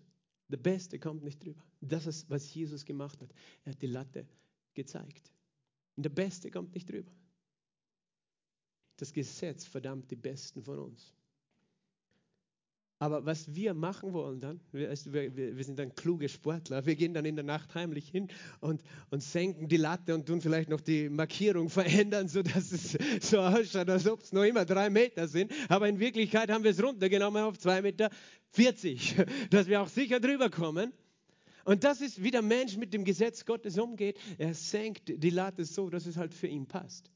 Der 0.48 0.56
Beste 0.56 0.98
kommt 0.98 1.22
nicht 1.22 1.44
drüber. 1.44 1.62
Das 1.82 2.06
ist, 2.06 2.30
was 2.30 2.54
Jesus 2.54 2.86
gemacht 2.86 3.20
hat. 3.20 3.34
Er 3.66 3.72
hat 3.72 3.82
die 3.82 3.86
Latte 3.86 4.26
gezeigt. 4.72 5.30
Und 5.94 6.04
der 6.04 6.10
Beste 6.10 6.50
kommt 6.50 6.74
nicht 6.74 6.90
drüber. 6.90 7.12
Das 8.96 9.12
Gesetz 9.12 9.66
verdammt 9.66 10.10
die 10.10 10.16
Besten 10.16 10.62
von 10.62 10.78
uns. 10.78 11.12
Aber 13.02 13.26
was 13.26 13.52
wir 13.52 13.74
machen 13.74 14.12
wollen 14.12 14.38
dann, 14.38 14.60
wir, 14.70 14.88
wir, 15.06 15.56
wir, 15.56 15.64
sind 15.64 15.76
dann 15.76 15.92
kluge 15.92 16.28
Sportler, 16.28 16.86
wir 16.86 16.94
gehen 16.94 17.12
dann 17.12 17.24
in 17.24 17.34
der 17.34 17.44
Nacht 17.44 17.74
heimlich 17.74 18.08
hin 18.08 18.28
und, 18.60 18.80
und 19.10 19.24
senken 19.24 19.66
die 19.66 19.76
Latte 19.76 20.14
und 20.14 20.26
tun 20.26 20.40
vielleicht 20.40 20.68
noch 20.68 20.80
die 20.80 21.08
Markierung 21.08 21.68
verändern, 21.68 22.28
sodass 22.28 22.70
es 22.70 22.96
so 23.20 23.40
ausschaut, 23.40 23.90
als 23.90 24.06
ob 24.06 24.20
es 24.20 24.32
noch 24.32 24.44
immer 24.44 24.64
drei 24.64 24.88
Meter 24.88 25.26
sind. 25.26 25.50
Aber 25.68 25.88
in 25.88 25.98
Wirklichkeit 25.98 26.48
haben 26.48 26.62
wir 26.62 26.70
es 26.70 26.80
runtergenommen 26.80 27.42
auf 27.42 27.58
zwei 27.58 27.82
Meter 27.82 28.08
40, 28.50 29.16
dass 29.50 29.66
wir 29.66 29.82
auch 29.82 29.88
sicher 29.88 30.20
drüber 30.20 30.48
kommen. 30.48 30.92
Und 31.64 31.82
das 31.82 32.02
ist, 32.02 32.22
wie 32.22 32.30
der 32.30 32.42
Mensch 32.42 32.76
mit 32.76 32.94
dem 32.94 33.04
Gesetz 33.04 33.44
Gottes 33.44 33.78
umgeht. 33.78 34.16
Er 34.38 34.54
senkt 34.54 35.08
die 35.08 35.30
Latte 35.30 35.64
so, 35.64 35.90
dass 35.90 36.06
es 36.06 36.16
halt 36.16 36.34
für 36.34 36.46
ihn 36.46 36.66
passt. 36.66 37.10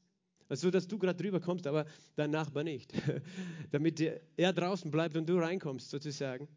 Also, 0.49 0.71
dass 0.71 0.87
du 0.87 0.97
gerade 0.97 1.21
drüber 1.21 1.39
kommst, 1.41 1.67
aber 1.67 1.85
dein 2.15 2.31
Nachbar 2.31 2.63
nicht. 2.63 2.93
Damit 3.71 3.99
er 4.37 4.53
draußen 4.53 4.89
bleibt 4.89 5.17
und 5.17 5.27
du 5.27 5.37
reinkommst, 5.37 5.89
sozusagen. 5.89 6.47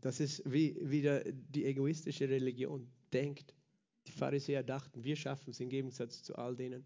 Das 0.00 0.20
ist 0.20 0.42
wie, 0.50 0.76
wie 0.80 1.02
der, 1.02 1.24
die 1.32 1.64
egoistische 1.64 2.28
Religion 2.28 2.88
denkt. 3.12 3.54
Die 4.06 4.12
Pharisäer 4.12 4.62
dachten, 4.62 5.04
wir 5.04 5.16
schaffen 5.16 5.50
es 5.50 5.60
im 5.60 5.68
Gegensatz 5.68 6.22
zu 6.22 6.36
all 6.36 6.56
denen. 6.56 6.84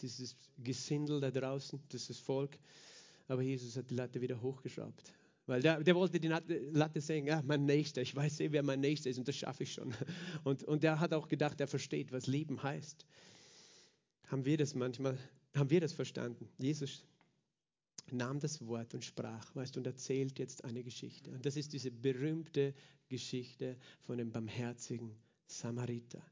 Dieses 0.00 0.36
Gesindel 0.58 1.20
da 1.20 1.30
draußen, 1.30 1.80
dieses 1.92 2.18
Volk. 2.18 2.58
Aber 3.28 3.42
Jesus 3.42 3.76
hat 3.76 3.90
die 3.90 3.94
Latte 3.94 4.20
wieder 4.20 4.40
hochgeschraubt. 4.40 5.12
Weil 5.46 5.62
der, 5.62 5.82
der 5.82 5.94
wollte 5.94 6.18
die 6.18 6.28
Latte 6.28 7.00
sehen, 7.00 7.26
ja, 7.26 7.40
mein 7.42 7.66
Nächster, 7.66 8.02
ich 8.02 8.14
weiß 8.14 8.40
eh, 8.40 8.50
wer 8.50 8.64
mein 8.64 8.80
Nächster 8.80 9.10
ist 9.10 9.18
und 9.18 9.28
das 9.28 9.36
schaffe 9.36 9.62
ich 9.62 9.72
schon. 9.72 9.94
Und, 10.42 10.64
und 10.64 10.82
der 10.82 10.98
hat 10.98 11.12
auch 11.12 11.28
gedacht, 11.28 11.60
er 11.60 11.68
versteht, 11.68 12.10
was 12.10 12.26
Leben 12.26 12.62
heißt. 12.62 13.06
Haben 14.26 14.44
wir 14.44 14.56
das 14.56 14.74
manchmal 14.74 15.16
haben 15.56 15.70
wir 15.70 15.80
das 15.80 15.92
verstanden. 15.92 16.48
Jesus 16.58 17.04
nahm 18.12 18.38
das 18.38 18.64
Wort 18.66 18.94
und 18.94 19.04
sprach, 19.04 19.54
weißt 19.54 19.74
du, 19.74 19.80
und 19.80 19.86
erzählt 19.86 20.38
jetzt 20.38 20.64
eine 20.64 20.82
Geschichte. 20.82 21.30
Und 21.32 21.44
das 21.44 21.56
ist 21.56 21.72
diese 21.72 21.90
berühmte 21.90 22.74
Geschichte 23.08 23.76
von 24.02 24.18
dem 24.18 24.30
barmherzigen 24.30 25.16
Samariter. 25.46 26.22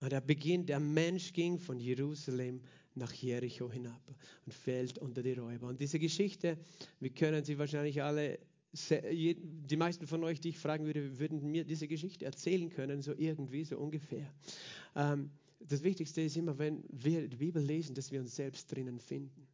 Und 0.00 0.12
er 0.12 0.20
beginnt, 0.20 0.68
der 0.68 0.80
Mensch 0.80 1.32
ging 1.32 1.58
von 1.58 1.78
Jerusalem 1.78 2.62
nach 2.94 3.12
Jericho 3.12 3.70
hinab 3.70 4.02
und 4.46 4.54
fällt 4.54 4.98
unter 4.98 5.22
die 5.22 5.32
Räuber. 5.32 5.68
Und 5.68 5.80
diese 5.80 5.98
Geschichte, 5.98 6.58
wir 7.00 7.10
können 7.10 7.44
sie 7.44 7.58
wahrscheinlich 7.58 8.02
alle, 8.02 8.38
die 8.72 9.76
meisten 9.76 10.06
von 10.06 10.24
euch, 10.24 10.40
die 10.40 10.50
ich 10.50 10.58
fragen 10.58 10.86
würde, 10.86 11.18
würden 11.18 11.50
mir 11.50 11.64
diese 11.64 11.86
Geschichte 11.86 12.24
erzählen 12.24 12.70
können, 12.70 13.02
so 13.02 13.14
irgendwie, 13.16 13.64
so 13.64 13.78
ungefähr. 13.78 14.32
Ähm, 14.96 15.30
das 15.60 15.82
Wichtigste 15.82 16.22
ist 16.22 16.36
immer, 16.36 16.58
wenn 16.58 16.82
wir 16.88 17.28
die 17.28 17.36
Bibel 17.36 17.62
lesen, 17.62 17.94
dass 17.94 18.10
wir 18.10 18.20
uns 18.20 18.34
selbst 18.34 18.72
drinnen 18.72 18.98
finden. 18.98 19.46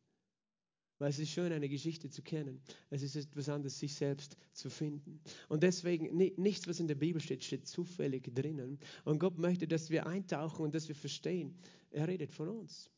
Weil 0.99 1.11
es 1.11 1.19
ist 1.19 1.31
schön, 1.31 1.53
eine 1.53 1.69
Geschichte 1.69 2.09
zu 2.09 2.23
kennen. 2.23 2.61
Es 2.89 3.03
ist 3.03 3.17
etwas 3.17 3.51
anderes, 3.51 3.79
sich 3.79 3.95
selbst 3.95 4.37
zu 4.55 4.71
finden. 4.71 5.21
Und 5.49 5.63
deswegen, 5.63 6.17
nichts, 6.17 6.67
was 6.67 6.81
in 6.81 6.89
der 6.89 6.95
Bibel 6.95 7.21
steht, 7.21 7.45
steht 7.45 7.67
zufällig 7.67 8.35
drinnen. 8.35 8.79
Und 9.05 9.19
Gott 9.19 9.37
möchte, 9.37 9.69
dass 9.69 9.91
wir 9.91 10.07
eintauchen 10.07 10.65
und 10.65 10.75
dass 10.75 10.89
wir 10.89 10.95
verstehen, 10.95 11.55
er 11.91 12.09
redet 12.09 12.33
von 12.33 12.49
uns. 12.49 12.91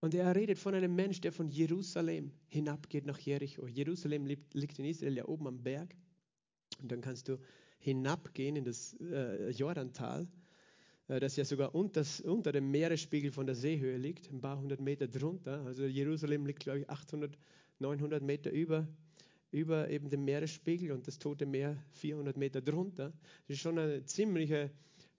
Und 0.00 0.14
er 0.14 0.34
redet 0.34 0.58
von 0.58 0.74
einem 0.74 0.94
Mensch, 0.94 1.20
der 1.20 1.32
von 1.32 1.50
Jerusalem 1.50 2.30
hinabgeht 2.46 3.04
nach 3.04 3.18
Jericho. 3.18 3.66
Jerusalem 3.66 4.24
liegt 4.24 4.78
in 4.78 4.84
Israel 4.84 5.16
ja 5.16 5.26
oben 5.26 5.48
am 5.48 5.62
Berg. 5.62 5.94
Und 6.80 6.90
dann 6.90 7.00
kannst 7.00 7.28
du 7.28 7.38
hinabgehen 7.80 8.56
in 8.56 8.64
das 8.64 8.94
äh, 9.00 9.50
Jordantal 9.50 10.26
das 11.08 11.36
ja 11.36 11.44
sogar 11.44 11.74
unter, 11.74 12.04
unter 12.24 12.52
dem 12.52 12.70
Meeresspiegel 12.70 13.32
von 13.32 13.46
der 13.46 13.54
Seehöhe 13.54 13.96
liegt, 13.96 14.30
ein 14.30 14.40
paar 14.40 14.58
hundert 14.58 14.80
Meter 14.80 15.08
drunter. 15.08 15.64
Also 15.64 15.84
Jerusalem 15.84 16.44
liegt, 16.44 16.60
glaube 16.60 16.80
ich, 16.80 16.90
800, 16.90 17.38
900 17.78 18.22
Meter 18.22 18.50
über, 18.50 18.86
über 19.50 19.88
eben 19.88 20.10
dem 20.10 20.26
Meeresspiegel 20.26 20.92
und 20.92 21.06
das 21.06 21.18
Tote 21.18 21.46
Meer 21.46 21.82
400 21.92 22.36
Meter 22.36 22.60
drunter. 22.60 23.12
Das 23.46 23.56
ist 23.56 23.62
schon 23.62 23.78
ein 23.78 24.06
ziemliche, 24.06 24.70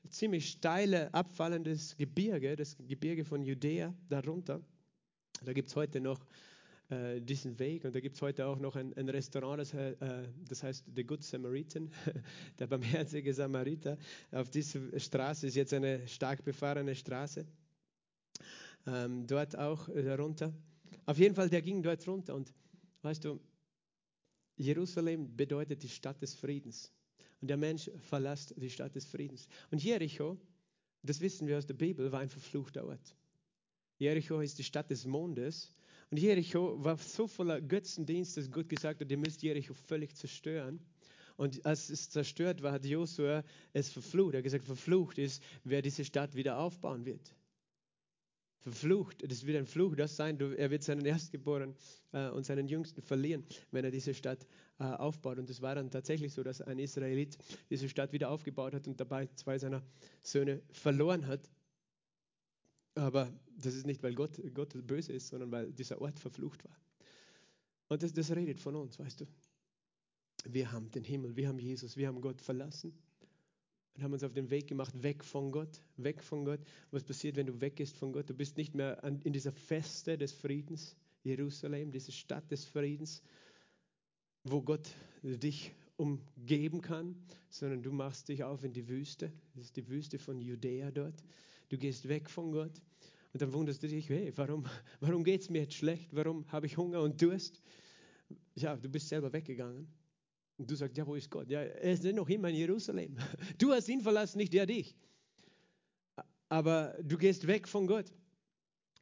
ziemlich 0.10 0.50
steile, 0.50 1.12
abfallendes 1.12 1.98
Gebirge, 1.98 2.56
das 2.56 2.78
Gebirge 2.88 3.26
von 3.26 3.44
Judäa 3.44 3.94
darunter. 4.10 4.62
Da 5.44 5.54
gibt 5.54 5.70
es 5.70 5.76
heute 5.76 6.00
noch 6.00 6.20
äh, 6.90 7.22
diesen 7.22 7.60
Weg. 7.60 7.86
Und 7.86 7.94
da 7.94 8.00
gibt 8.00 8.16
es 8.16 8.22
heute 8.22 8.48
auch 8.48 8.60
noch 8.60 8.76
ein, 8.76 8.94
ein 8.96 9.10
Restaurant, 9.10 9.60
das, 9.60 9.74
äh, 9.74 9.96
das, 10.48 10.64
heißt 10.64 10.86
The 10.96 11.04
Good 11.04 11.24
Samaritan, 11.24 11.92
der 12.60 12.68
barmherzige 12.68 13.34
Samariter. 13.34 13.98
Auf 14.32 14.50
dieser 14.50 15.00
Straße 15.00 15.48
ist 15.48 15.56
jetzt 15.56 15.74
eine 15.74 16.08
stark 16.08 16.44
befahrene 16.44 16.96
Straße. 16.96 17.46
Ähm, 18.88 19.28
dort 19.28 19.56
auch 19.56 19.88
äh, 19.90 20.14
runter. 20.14 20.54
Auf 21.06 21.18
jeden 21.18 21.36
Fall, 21.36 21.50
der 21.50 21.62
ging 21.62 21.84
dort 21.84 22.08
runter. 22.08 22.36
Und 22.36 22.54
weißt 23.04 23.24
du, 23.24 23.40
Jerusalem 24.58 25.36
bedeutet 25.36 25.84
die 25.84 25.90
Stadt 25.90 26.22
des 26.22 26.34
Friedens. 26.34 26.92
Und 27.42 27.50
der 27.50 27.58
Mensch 27.58 27.90
verlässt 28.10 28.54
die 28.58 28.70
Stadt 28.70 28.96
des 28.96 29.06
Friedens. 29.06 29.48
Und 29.72 29.84
Jericho, 29.84 30.38
das 31.04 31.22
wissen 31.22 31.48
wir 31.48 31.58
aus 31.58 31.66
der 31.66 31.76
Bibel, 31.76 32.12
war 32.12 32.20
ein 32.20 32.30
verfluchter 32.30 32.86
Ort. 32.86 33.16
Jericho 33.98 34.42
ist 34.42 34.58
die 34.58 34.64
Stadt 34.64 34.90
des 34.90 35.06
Mondes. 35.06 35.72
Und 36.12 36.18
Jericho 36.18 36.84
war 36.84 36.98
so 36.98 37.28
voller 37.28 37.62
Götzendienst, 37.62 38.38
dass 38.38 38.50
Gott 38.50 38.70
gesagt 38.70 39.02
hat, 39.02 39.12
ihr 39.12 39.18
müsst 39.18 39.44
Jericho 39.44 39.74
völlig 39.74 40.16
zerstören. 40.16 40.80
Und 41.38 41.66
als 41.66 41.90
es 41.90 42.10
zerstört 42.10 42.62
war, 42.64 42.74
hat 42.74 42.86
Josua 42.86 43.44
es 43.74 43.90
verflucht. 43.90 44.34
Er 44.34 44.40
hat 44.40 44.44
gesagt, 44.44 44.66
verflucht 44.66 45.18
ist, 45.18 45.42
wer 45.64 45.82
diese 45.82 46.04
Stadt 46.04 46.36
wieder 46.36 46.58
aufbauen 46.58 47.06
wird 47.06 47.34
verflucht. 48.60 49.24
Das 49.30 49.46
wird 49.46 49.58
ein 49.58 49.66
Fluch, 49.66 49.96
das 49.96 50.16
sein. 50.16 50.40
Er 50.58 50.70
wird 50.70 50.84
seinen 50.84 51.06
Erstgeborenen 51.06 51.76
äh, 52.12 52.30
und 52.30 52.46
seinen 52.46 52.68
Jüngsten 52.68 53.02
verlieren, 53.02 53.46
wenn 53.72 53.86
er 53.86 53.92
diese 53.92 54.14
Stadt 54.14 54.46
äh, 54.80 54.84
aufbaut. 54.84 55.40
Und 55.40 55.50
es 55.50 55.62
war 55.62 55.76
dann 55.76 55.92
tatsächlich 55.92 56.34
so, 56.34 56.44
dass 56.44 56.62
ein 56.62 56.80
Israelit 56.80 57.38
diese 57.70 57.90
Stadt 57.90 58.12
wieder 58.12 58.30
aufgebaut 58.30 58.74
hat 58.74 58.88
und 58.88 59.00
dabei 59.00 59.28
zwei 59.36 59.58
seiner 59.58 59.84
Söhne 60.22 60.62
verloren 60.72 61.28
hat. 61.28 61.50
Aber 63.00 63.32
das 63.58 63.76
ist 63.76 63.86
nicht, 63.86 64.04
weil 64.04 64.14
Gott, 64.14 64.42
Gott 64.54 64.76
böse 64.86 65.14
ist, 65.14 65.30
sondern 65.30 65.52
weil 65.52 65.72
dieser 65.72 66.02
Ort 66.02 66.20
verflucht 66.20 66.66
war. 66.66 66.78
Und 67.88 68.04
das, 68.04 68.12
das 68.12 68.30
redet 68.36 68.60
von 68.60 68.76
uns, 68.76 69.00
weißt 69.00 69.22
du. 69.22 69.26
Wir 70.44 70.72
haben 70.72 70.92
den 70.92 71.06
Himmel, 71.06 71.36
wir 71.38 71.48
haben 71.48 71.60
Jesus, 71.60 71.96
wir 71.96 72.08
haben 72.08 72.20
Gott 72.20 72.42
verlassen 72.42 72.94
und 73.94 74.04
haben 74.04 74.12
uns 74.12 74.24
auf 74.24 74.34
den 74.34 74.50
Weg 74.50 74.68
gemacht, 74.68 75.02
weg 75.02 75.24
von 75.24 75.50
Gott, 75.52 75.82
weg 75.96 76.22
von 76.22 76.44
Gott. 76.44 76.60
Was 76.92 77.06
passiert, 77.06 77.38
wenn 77.38 77.48
du 77.48 77.62
weggehst 77.62 77.96
von 77.96 78.12
Gott? 78.12 78.30
Du 78.30 78.34
bist 78.34 78.58
nicht 78.58 78.76
mehr 78.76 79.02
in 79.24 79.32
dieser 79.32 79.54
Feste 79.54 80.18
des 80.18 80.34
Friedens, 80.34 80.98
Jerusalem, 81.24 81.92
diese 81.92 82.12
Stadt 82.12 82.52
des 82.52 82.66
Friedens, 82.66 83.22
wo 84.44 84.62
Gott 84.62 84.90
dich 85.24 85.72
umgeben 85.96 86.82
kann, 86.82 87.16
sondern 87.50 87.82
du 87.82 87.94
machst 87.94 88.28
dich 88.28 88.44
auf 88.44 88.64
in 88.66 88.74
die 88.74 88.88
Wüste. 88.90 89.32
Das 89.56 89.66
ist 89.66 89.78
die 89.78 89.88
Wüste 89.88 90.20
von 90.20 90.42
Judäa 90.42 90.92
dort. 90.92 91.24
Du 91.70 91.78
gehst 91.78 92.08
weg 92.08 92.30
von 92.30 92.52
Gott 92.52 92.82
und 93.32 93.42
dann 93.42 93.54
wunderst 93.54 93.84
du 93.84 93.88
dich, 93.88 94.10
hey, 94.10 94.32
warum, 94.36 94.66
warum 95.00 95.24
geht 95.24 95.42
es 95.42 95.50
mir 95.50 95.62
jetzt 95.62 95.76
schlecht? 95.76 96.10
Warum 96.16 96.50
habe 96.52 96.66
ich 96.66 96.78
Hunger 96.78 97.02
und 97.02 97.22
Durst? 97.22 97.62
Ja, 98.56 98.76
du 98.76 98.90
bist 98.90 99.08
selber 99.10 99.32
weggegangen. 99.32 99.88
Und 100.58 100.70
du 100.70 100.76
sagst, 100.76 100.98
ja, 100.98 101.08
wo 101.08 101.16
ist 101.16 101.30
Gott? 101.30 101.50
Ja, 101.50 101.62
er 101.62 101.94
ist 101.94 102.04
noch 102.04 102.28
immer 102.28 102.50
in 102.50 102.56
Jerusalem. 102.56 103.18
Du 103.58 103.72
hast 103.72 103.88
ihn 103.88 104.02
verlassen, 104.02 104.40
nicht 104.40 104.54
er 104.54 104.66
dich. 104.66 104.96
Aber 106.50 106.98
du 107.02 107.18
gehst 107.18 107.48
weg 107.48 107.68
von 107.68 107.88
Gott. 107.88 108.12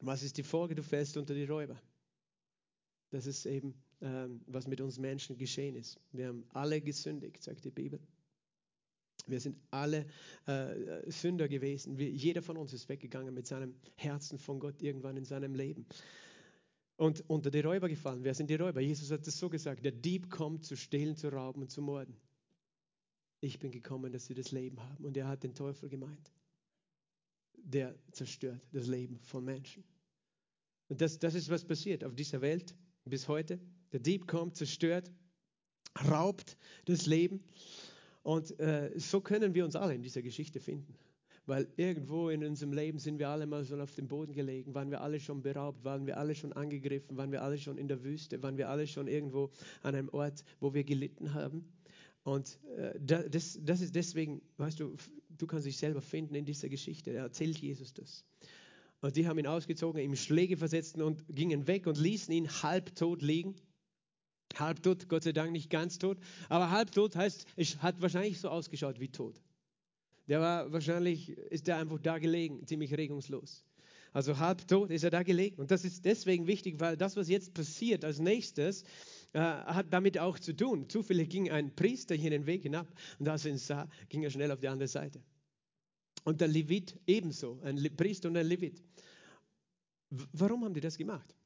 Was 0.01 0.21
ist 0.21 0.37
die 0.37 0.43
Folge? 0.43 0.75
Du 0.75 0.83
fällst 0.83 1.17
unter 1.17 1.33
die 1.33 1.45
Räuber. 1.45 1.81
Das 3.09 3.25
ist 3.25 3.45
eben, 3.45 3.73
ähm, 4.01 4.41
was 4.45 4.67
mit 4.67 4.81
uns 4.81 4.99
Menschen 4.99 5.37
geschehen 5.37 5.75
ist. 5.75 5.99
Wir 6.11 6.27
haben 6.27 6.45
alle 6.49 6.81
gesündigt, 6.81 7.41
sagt 7.41 7.63
die 7.63 7.71
Bibel. 7.71 7.99
Wir 9.27 9.39
sind 9.39 9.57
alle 9.71 10.05
äh, 10.45 11.11
Sünder 11.11 11.47
gewesen. 11.47 11.97
Wir, 11.97 12.09
jeder 12.09 12.41
von 12.41 12.57
uns 12.57 12.73
ist 12.73 12.89
weggegangen 12.89 13.33
mit 13.33 13.47
seinem 13.47 13.75
Herzen 13.95 14.37
von 14.39 14.59
Gott 14.59 14.81
irgendwann 14.81 15.17
in 15.17 15.25
seinem 15.25 15.53
Leben 15.53 15.85
und 16.97 17.29
unter 17.29 17.51
die 17.51 17.59
Räuber 17.59 17.87
gefallen. 17.87 18.23
Wer 18.23 18.33
sind 18.33 18.49
die 18.49 18.55
Räuber? 18.55 18.81
Jesus 18.81 19.11
hat 19.11 19.25
es 19.27 19.37
so 19.37 19.49
gesagt, 19.49 19.85
der 19.85 19.91
Dieb 19.91 20.29
kommt 20.29 20.65
zu 20.65 20.75
stehlen, 20.75 21.15
zu 21.15 21.29
rauben 21.29 21.61
und 21.61 21.71
zu 21.71 21.81
morden. 21.81 22.17
Ich 23.39 23.59
bin 23.59 23.71
gekommen, 23.71 24.11
dass 24.11 24.25
sie 24.25 24.33
das 24.33 24.51
Leben 24.51 24.81
haben. 24.81 25.05
Und 25.05 25.15
er 25.15 25.27
hat 25.27 25.43
den 25.43 25.53
Teufel 25.53 25.89
gemeint. 25.89 26.31
Der 27.55 27.95
zerstört 28.11 28.61
das 28.71 28.87
Leben 28.87 29.19
von 29.19 29.45
Menschen. 29.45 29.83
Und 30.87 31.01
das, 31.01 31.19
das 31.19 31.35
ist, 31.35 31.49
was 31.49 31.65
passiert 31.65 32.03
auf 32.03 32.15
dieser 32.15 32.41
Welt 32.41 32.75
bis 33.05 33.27
heute. 33.27 33.59
Der 33.91 33.99
Dieb 33.99 34.27
kommt, 34.27 34.55
zerstört, 34.55 35.11
raubt 36.09 36.57
das 36.85 37.05
Leben. 37.05 37.43
Und 38.27 38.59
äh, 38.59 38.91
so 38.97 39.21
können 39.21 39.55
wir 39.55 39.63
uns 39.63 39.77
alle 39.77 39.95
in 39.95 40.01
dieser 40.01 40.21
Geschichte 40.21 40.59
finden. 40.59 40.93
Weil 41.45 41.65
irgendwo 41.77 42.27
in 42.27 42.43
unserem 42.43 42.73
Leben 42.73 42.99
sind 42.99 43.19
wir 43.19 43.29
alle 43.29 43.45
mal 43.45 43.63
so 43.63 43.79
auf 43.79 43.95
dem 43.95 44.09
Boden 44.09 44.33
gelegen, 44.33 44.75
waren 44.75 44.91
wir 44.91 44.99
alle 44.99 45.21
schon 45.21 45.41
beraubt, 45.41 45.85
waren 45.85 46.05
wir 46.05 46.17
alle 46.17 46.35
schon 46.35 46.51
angegriffen, 46.51 47.15
waren 47.15 47.31
wir 47.31 47.41
alle 47.41 47.57
schon 47.57 47.77
in 47.77 47.87
der 47.87 48.03
Wüste, 48.03 48.43
waren 48.43 48.57
wir 48.57 48.67
alle 48.67 48.85
schon 48.85 49.07
irgendwo 49.07 49.49
an 49.81 49.95
einem 49.95 50.09
Ort, 50.09 50.43
wo 50.59 50.73
wir 50.73 50.83
gelitten 50.83 51.33
haben. 51.33 51.63
Und 52.23 52.59
äh, 52.75 52.99
das, 52.99 53.59
das 53.63 53.79
ist 53.79 53.95
deswegen, 53.95 54.41
weißt 54.57 54.81
du, 54.81 54.97
du 55.29 55.47
kannst 55.47 55.65
dich 55.65 55.77
selber 55.77 56.01
finden 56.01 56.35
in 56.35 56.43
dieser 56.43 56.67
Geschichte. 56.67 57.13
Da 57.13 57.19
erzählt 57.19 57.57
Jesus 57.59 57.93
das. 57.93 58.25
Und 58.99 59.15
die 59.15 59.25
haben 59.25 59.39
ihn 59.39 59.47
ausgezogen, 59.47 60.01
ihm 60.01 60.17
Schläge 60.17 60.57
versetzt 60.57 60.97
und 60.97 61.23
gingen 61.33 61.65
weg 61.65 61.87
und 61.87 61.97
ließen 61.97 62.33
ihn 62.33 62.49
halbtot 62.49 63.21
liegen. 63.21 63.55
Halbtot, 64.59 65.07
Gott 65.09 65.23
sei 65.23 65.31
Dank 65.31 65.51
nicht 65.51 65.69
ganz 65.69 65.97
tot, 65.97 66.17
aber 66.49 66.71
halbtot 66.71 67.15
heißt, 67.15 67.45
es 67.55 67.81
hat 67.81 68.01
wahrscheinlich 68.01 68.39
so 68.39 68.49
ausgeschaut 68.49 68.99
wie 68.99 69.09
tot. 69.09 69.41
Der 70.27 70.41
war 70.41 70.71
wahrscheinlich, 70.71 71.29
ist 71.29 71.67
der 71.67 71.77
einfach 71.77 71.99
da 71.99 72.17
gelegen, 72.17 72.65
ziemlich 72.67 72.95
regungslos. 72.95 73.63
Also 74.13 74.39
halbtot 74.39 74.89
ist 74.89 75.03
er 75.03 75.11
da 75.11 75.23
gelegen. 75.23 75.61
Und 75.61 75.71
das 75.71 75.85
ist 75.85 76.03
deswegen 76.03 76.47
wichtig, 76.47 76.79
weil 76.79 76.97
das, 76.97 77.15
was 77.15 77.29
jetzt 77.29 77.53
passiert 77.53 78.03
als 78.03 78.19
nächstes, 78.19 78.83
äh, 79.33 79.39
hat 79.39 79.87
damit 79.91 80.17
auch 80.17 80.39
zu 80.39 80.55
tun. 80.55 80.89
Zufällig 80.89 81.29
ging 81.29 81.51
ein 81.51 81.75
Priester 81.75 82.15
hier 82.15 82.31
den 82.31 82.45
Weg 82.45 82.63
hinab 82.63 82.87
und 83.19 83.29
als 83.29 83.45
er 83.45 83.51
ihn 83.51 83.57
sah, 83.57 83.87
ging 84.09 84.23
er 84.23 84.31
schnell 84.31 84.51
auf 84.51 84.59
die 84.59 84.67
andere 84.67 84.87
Seite. 84.87 85.21
Und 86.23 86.41
der 86.41 86.47
Levit 86.47 86.99
ebenso, 87.05 87.59
ein 87.63 87.77
Priester 87.95 88.27
und 88.29 88.37
ein 88.37 88.47
Levit. 88.47 88.83
Warum 90.09 90.65
haben 90.65 90.73
die 90.73 90.81
das 90.81 90.97
gemacht? 90.97 91.36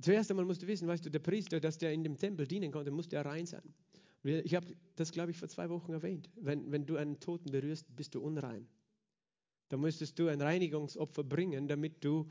Zuerst 0.00 0.30
einmal 0.30 0.44
musst 0.44 0.62
du 0.62 0.66
wissen, 0.66 0.86
weißt 0.86 1.04
du, 1.06 1.10
der 1.10 1.20
Priester, 1.20 1.58
dass 1.58 1.78
der 1.78 1.92
in 1.92 2.04
dem 2.04 2.18
Tempel 2.18 2.46
dienen 2.46 2.70
konnte, 2.70 2.90
musste 2.90 3.16
er 3.16 3.24
rein 3.24 3.46
sein. 3.46 3.62
Ich 4.22 4.54
habe 4.54 4.66
das, 4.96 5.12
glaube 5.12 5.30
ich, 5.30 5.38
vor 5.38 5.48
zwei 5.48 5.70
Wochen 5.70 5.92
erwähnt. 5.92 6.28
Wenn, 6.36 6.70
wenn 6.72 6.84
du 6.84 6.96
einen 6.96 7.20
Toten 7.20 7.50
berührst, 7.50 7.86
bist 7.94 8.14
du 8.14 8.20
unrein. 8.20 8.66
Da 9.68 9.76
müsstest 9.76 10.18
du 10.18 10.28
ein 10.28 10.40
Reinigungsopfer 10.40 11.24
bringen, 11.24 11.68
damit 11.68 12.04
du 12.04 12.30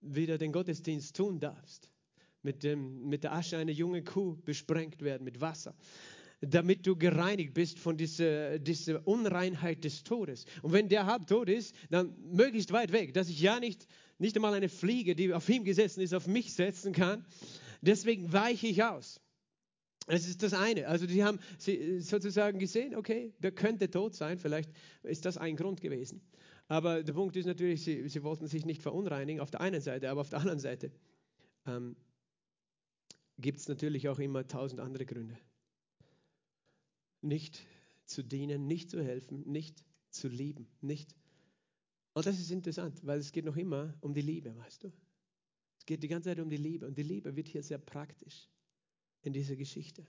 wieder 0.00 0.38
den 0.38 0.52
Gottesdienst 0.52 1.16
tun 1.16 1.40
darfst. 1.40 1.90
Mit, 2.42 2.64
dem, 2.64 3.08
mit 3.08 3.22
der 3.22 3.34
Asche 3.34 3.56
einer 3.56 3.72
jungen 3.72 4.04
Kuh 4.04 4.36
besprengt 4.44 5.00
werden, 5.02 5.22
mit 5.22 5.40
Wasser. 5.40 5.76
Damit 6.40 6.84
du 6.86 6.96
gereinigt 6.96 7.54
bist 7.54 7.78
von 7.78 7.96
dieser, 7.96 8.58
dieser 8.58 9.06
Unreinheit 9.06 9.84
des 9.84 10.02
Todes. 10.02 10.44
Und 10.62 10.72
wenn 10.72 10.88
der 10.88 11.06
halbtot 11.06 11.48
ist, 11.48 11.74
dann 11.90 12.16
möglichst 12.32 12.72
weit 12.72 12.90
weg, 12.90 13.14
dass 13.14 13.28
ich 13.28 13.40
ja 13.40 13.60
nicht, 13.60 13.86
nicht 14.22 14.36
einmal 14.36 14.54
eine 14.54 14.68
Fliege, 14.68 15.14
die 15.14 15.34
auf 15.34 15.48
ihm 15.48 15.64
gesessen 15.64 16.00
ist, 16.00 16.14
auf 16.14 16.26
mich 16.26 16.54
setzen 16.54 16.92
kann. 16.92 17.26
Deswegen 17.82 18.32
weiche 18.32 18.68
ich 18.68 18.82
aus. 18.82 19.20
Das 20.06 20.26
ist 20.26 20.42
das 20.42 20.54
eine. 20.54 20.88
Also 20.88 21.06
die 21.06 21.22
haben 21.22 21.38
sozusagen 21.98 22.58
gesehen, 22.58 22.94
okay, 22.94 23.34
der 23.40 23.52
könnte 23.52 23.90
tot 23.90 24.14
sein, 24.14 24.38
vielleicht 24.38 24.70
ist 25.02 25.24
das 25.24 25.36
ein 25.36 25.56
Grund 25.56 25.80
gewesen. 25.80 26.22
Aber 26.68 27.02
der 27.02 27.12
Punkt 27.12 27.36
ist 27.36 27.46
natürlich, 27.46 27.82
sie, 27.84 28.08
sie 28.08 28.22
wollten 28.22 28.46
sich 28.46 28.64
nicht 28.64 28.82
verunreinigen 28.82 29.40
auf 29.40 29.50
der 29.50 29.60
einen 29.60 29.80
Seite, 29.80 30.08
aber 30.10 30.22
auf 30.22 30.30
der 30.30 30.40
anderen 30.40 30.58
Seite 30.58 30.92
ähm, 31.66 31.96
gibt 33.38 33.58
es 33.58 33.68
natürlich 33.68 34.08
auch 34.08 34.18
immer 34.18 34.46
tausend 34.46 34.80
andere 34.80 35.04
Gründe. 35.04 35.36
Nicht 37.20 37.64
zu 38.06 38.22
dienen, 38.22 38.66
nicht 38.66 38.90
zu 38.90 39.02
helfen, 39.02 39.42
nicht 39.46 39.84
zu 40.10 40.28
lieben, 40.28 40.66
nicht. 40.80 41.14
Und 42.14 42.26
das 42.26 42.38
ist 42.38 42.50
interessant, 42.50 43.04
weil 43.06 43.18
es 43.18 43.32
geht 43.32 43.44
noch 43.44 43.56
immer 43.56 43.94
um 44.00 44.12
die 44.12 44.20
Liebe, 44.20 44.56
weißt 44.56 44.84
du? 44.84 44.92
Es 45.78 45.86
geht 45.86 46.02
die 46.02 46.08
ganze 46.08 46.28
Zeit 46.28 46.40
um 46.40 46.50
die 46.50 46.56
Liebe 46.56 46.86
und 46.86 46.96
die 46.96 47.02
Liebe 47.02 47.34
wird 47.34 47.48
hier 47.48 47.62
sehr 47.62 47.78
praktisch 47.78 48.48
in 49.22 49.32
dieser 49.32 49.56
Geschichte. 49.56 50.06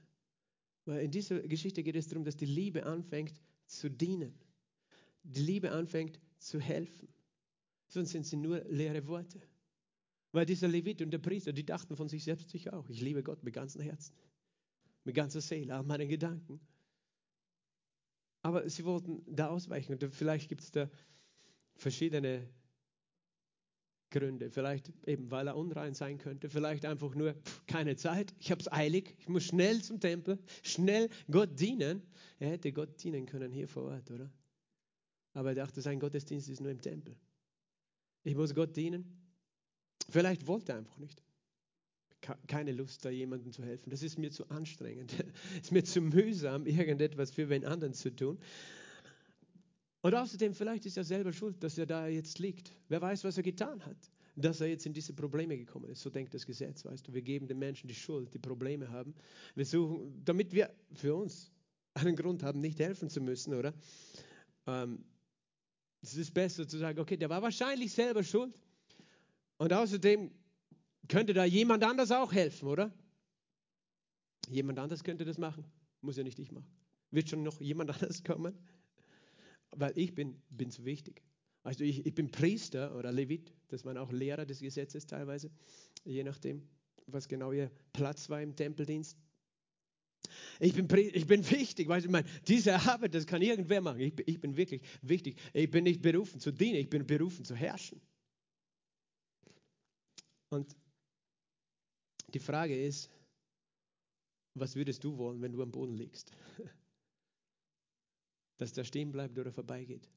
Weil 0.86 1.06
in 1.06 1.12
dieser 1.12 1.40
Geschichte 1.42 1.82
geht 1.82 1.96
es 1.96 2.08
darum, 2.08 2.26
dass 2.26 2.36
die 2.36 2.46
Liebe 2.46 2.86
anfängt 2.86 3.42
zu 3.68 3.90
dienen. 3.90 4.38
Die 5.24 5.42
Liebe 5.42 5.72
anfängt 5.72 6.20
zu 6.38 6.60
helfen. 6.60 7.08
Sonst 7.88 8.12
sind 8.12 8.26
sie 8.26 8.36
nur 8.36 8.64
leere 8.66 9.08
Worte. 9.08 9.42
Weil 10.34 10.46
dieser 10.46 10.68
Levit 10.68 11.02
und 11.02 11.12
der 11.12 11.20
Priester, 11.20 11.54
die 11.54 11.66
dachten 11.66 11.96
von 11.96 12.10
sich 12.10 12.24
selbst 12.24 12.50
sicher 12.50 12.74
auch, 12.74 12.90
ich 12.90 13.02
liebe 13.02 13.24
Gott 13.24 13.44
mit 13.44 13.54
ganzem 13.54 13.82
Herzen, 13.82 14.16
mit 15.04 15.16
ganzer 15.16 15.42
Seele, 15.42 15.80
auch 15.80 15.86
meinen 15.86 16.10
Gedanken. 16.10 16.60
Aber 18.42 18.68
sie 18.68 18.84
wollten 18.84 19.24
da 19.28 19.48
ausweichen 19.48 19.94
und 19.94 20.14
vielleicht 20.14 20.50
gibt 20.50 20.62
es 20.62 20.72
da 20.72 20.90
verschiedene 21.76 22.48
Gründe. 24.14 24.52
Vielleicht 24.52 24.94
eben, 25.06 25.30
weil 25.32 25.48
er 25.48 25.58
unrein 25.58 25.94
sein 25.94 26.18
könnte. 26.20 26.50
Vielleicht 26.50 26.86
einfach 26.86 27.16
nur 27.16 27.34
pff, 27.34 27.66
keine 27.66 27.96
Zeit. 27.96 28.34
Ich 28.40 28.52
habe 28.52 28.62
es 28.62 28.72
eilig. 28.72 29.16
Ich 29.20 29.28
muss 29.28 29.44
schnell 29.44 29.82
zum 29.82 30.00
Tempel, 30.00 30.40
schnell 30.62 31.10
Gott 31.30 31.60
dienen. 31.60 32.04
Er 32.40 32.52
hätte 32.52 32.72
Gott 32.72 33.04
dienen 33.04 33.26
können 33.26 33.52
hier 33.52 33.68
vor 33.68 33.84
Ort, 33.84 34.12
oder? 34.12 34.32
Aber 35.34 35.50
er 35.50 35.56
dachte, 35.56 35.82
sein 35.82 36.00
Gottesdienst 36.00 36.48
ist 36.48 36.62
nur 36.62 36.72
im 36.72 36.82
Tempel. 36.82 37.16
Ich 38.24 38.36
muss 38.36 38.54
Gott 38.54 38.76
dienen. 38.78 39.20
Vielleicht 40.10 40.48
wollte 40.48 40.74
er 40.74 40.78
einfach 40.78 40.98
nicht. 40.98 41.22
keine 42.48 42.72
Lust, 42.72 43.04
da 43.04 43.10
jemandem 43.10 43.52
zu 43.52 43.64
helfen. 43.64 43.90
Das 43.90 44.04
ist 44.04 44.18
mir 44.18 44.32
zu 44.32 44.48
anstrengend. 44.50 45.14
Es 45.56 45.62
ist 45.64 45.72
mir 45.72 45.84
zu 45.84 46.02
mühsam, 46.02 46.66
irgendetwas 46.68 47.32
für 47.32 47.50
wen 47.50 47.66
anderen 47.66 47.94
zu 47.94 48.16
tun. 48.16 48.40
Und 50.04 50.14
außerdem, 50.14 50.54
vielleicht 50.54 50.86
ist 50.86 50.98
er 50.98 51.06
selber 51.06 51.32
schuld, 51.32 51.64
dass 51.64 51.78
er 51.78 51.86
da 51.86 52.08
jetzt 52.08 52.38
liegt. 52.38 52.76
Wer 52.90 53.02
weiß, 53.02 53.24
was 53.24 53.38
er 53.38 53.44
getan 53.44 53.84
hat, 53.86 53.96
dass 54.36 54.60
er 54.60 54.68
jetzt 54.68 54.86
in 54.86 54.92
diese 54.92 55.14
Probleme 55.14 55.58
gekommen 55.58 55.90
ist. 55.90 56.02
So 56.02 56.10
denkt 56.10 56.34
das 56.34 56.46
Gesetz, 56.46 56.84
weißt 56.84 57.08
du. 57.08 57.14
Wir 57.14 57.22
geben 57.22 57.48
den 57.48 57.58
Menschen 57.58 57.88
die 57.88 57.96
Schuld, 57.96 58.34
die 58.34 58.40
Probleme 58.40 58.90
haben. 58.90 59.16
Wir 59.56 59.66
suchen, 59.66 60.22
damit 60.26 60.52
wir 60.52 60.70
für 60.94 61.16
uns 61.16 61.54
einen 61.94 62.18
Grund 62.18 62.44
haben, 62.44 62.60
nicht 62.60 62.80
helfen 62.80 63.10
zu 63.10 63.22
müssen, 63.22 63.54
oder? 63.54 63.74
Ähm, 64.68 65.06
es 66.02 66.18
ist 66.18 66.34
besser 66.34 66.68
zu 66.68 66.78
sagen, 66.78 67.00
okay, 67.00 67.16
der 67.16 67.30
war 67.30 67.42
wahrscheinlich 67.42 67.94
selber 67.94 68.24
schuld. 68.24 68.62
Und 69.58 69.72
außerdem 69.72 70.32
könnte 71.08 71.34
da 71.34 71.46
jemand 71.46 71.82
anders 71.82 72.12
auch 72.12 72.34
helfen, 72.34 72.68
oder? 72.68 72.92
Jemand 74.50 74.80
anders 74.80 75.02
könnte 75.02 75.24
das 75.24 75.38
machen. 75.38 75.64
Muss 76.02 76.18
ja 76.18 76.24
nicht 76.24 76.40
ich 76.40 76.52
machen. 76.52 76.68
Wird 77.12 77.30
schon 77.30 77.44
noch 77.44 77.62
jemand 77.62 77.90
anders 78.02 78.22
kommen? 78.22 78.54
Weil 79.76 79.98
ich 79.98 80.14
bin, 80.14 80.42
bin 80.50 80.72
zu 80.72 80.86
wichtig. 80.86 81.24
Also 81.64 81.84
ich, 81.84 82.06
ich 82.06 82.14
bin 82.14 82.30
Priester 82.30 82.96
oder 82.96 83.12
Levit, 83.12 83.54
das 83.70 83.86
waren 83.86 83.98
auch 83.98 84.12
Lehrer 84.12 84.46
des 84.46 84.60
Gesetzes 84.60 85.08
teilweise, 85.08 85.50
je 86.04 86.24
nachdem, 86.24 86.68
was 87.08 87.28
genau 87.28 87.52
ihr 87.52 87.72
Platz 87.94 88.30
war 88.30 88.42
im 88.42 88.56
Tempeldienst. 88.56 89.18
Ich 90.60 90.74
bin, 90.74 90.88
ich 91.14 91.28
bin 91.28 91.50
wichtig, 91.50 91.88
weißt 91.88 92.06
du, 92.06 92.10
ich 92.10 92.12
meine, 92.12 92.28
diese 92.48 92.76
Arbeit, 92.76 93.14
das 93.14 93.26
kann 93.26 93.42
irgendwer 93.42 93.82
machen. 93.82 94.00
Ich, 94.00 94.14
ich 94.26 94.40
bin 94.40 94.58
wirklich 94.58 94.82
wichtig. 95.02 95.40
Ich 95.54 95.70
bin 95.70 95.84
nicht 95.84 96.02
berufen 96.02 96.40
zu 96.40 96.52
dienen, 96.52 96.76
ich 96.76 96.90
bin 96.90 97.06
berufen 97.06 97.46
zu 97.46 97.56
herrschen. 97.56 98.02
Und 100.50 100.76
die 102.34 102.40
Frage 102.40 102.80
ist, 102.80 103.10
was 104.56 104.76
würdest 104.76 105.04
du 105.04 105.18
wollen, 105.18 105.42
wenn 105.42 105.52
du 105.52 105.62
am 105.62 105.72
Boden 105.72 105.96
liegst? 105.96 106.32
dass 108.58 108.74
der 108.74 108.84
stehen 108.84 109.12
bleibt 109.12 109.38
oder 109.38 109.52
vorbeigeht. 109.52 110.10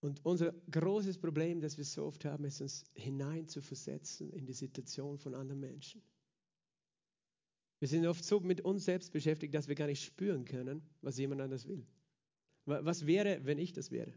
Und 0.00 0.24
unser 0.24 0.52
großes 0.70 1.18
Problem, 1.18 1.60
das 1.60 1.78
wir 1.78 1.84
so 1.84 2.04
oft 2.04 2.24
haben, 2.26 2.44
ist 2.44 2.60
uns 2.60 2.84
hinein 2.94 3.48
zu 3.48 3.62
versetzen 3.62 4.30
in 4.32 4.44
die 4.44 4.52
Situation 4.52 5.18
von 5.18 5.34
anderen 5.34 5.60
Menschen. 5.60 6.02
Wir 7.78 7.88
sind 7.88 8.06
oft 8.06 8.24
so 8.24 8.40
mit 8.40 8.60
uns 8.60 8.84
selbst 8.84 9.12
beschäftigt, 9.12 9.54
dass 9.54 9.68
wir 9.68 9.74
gar 9.74 9.86
nicht 9.86 10.04
spüren 10.04 10.44
können, 10.44 10.82
was 11.00 11.18
jemand 11.18 11.40
anders 11.40 11.66
will. 11.66 11.86
Was 12.66 13.06
wäre, 13.06 13.44
wenn 13.44 13.58
ich 13.58 13.72
das 13.72 13.90
wäre? 13.90 14.12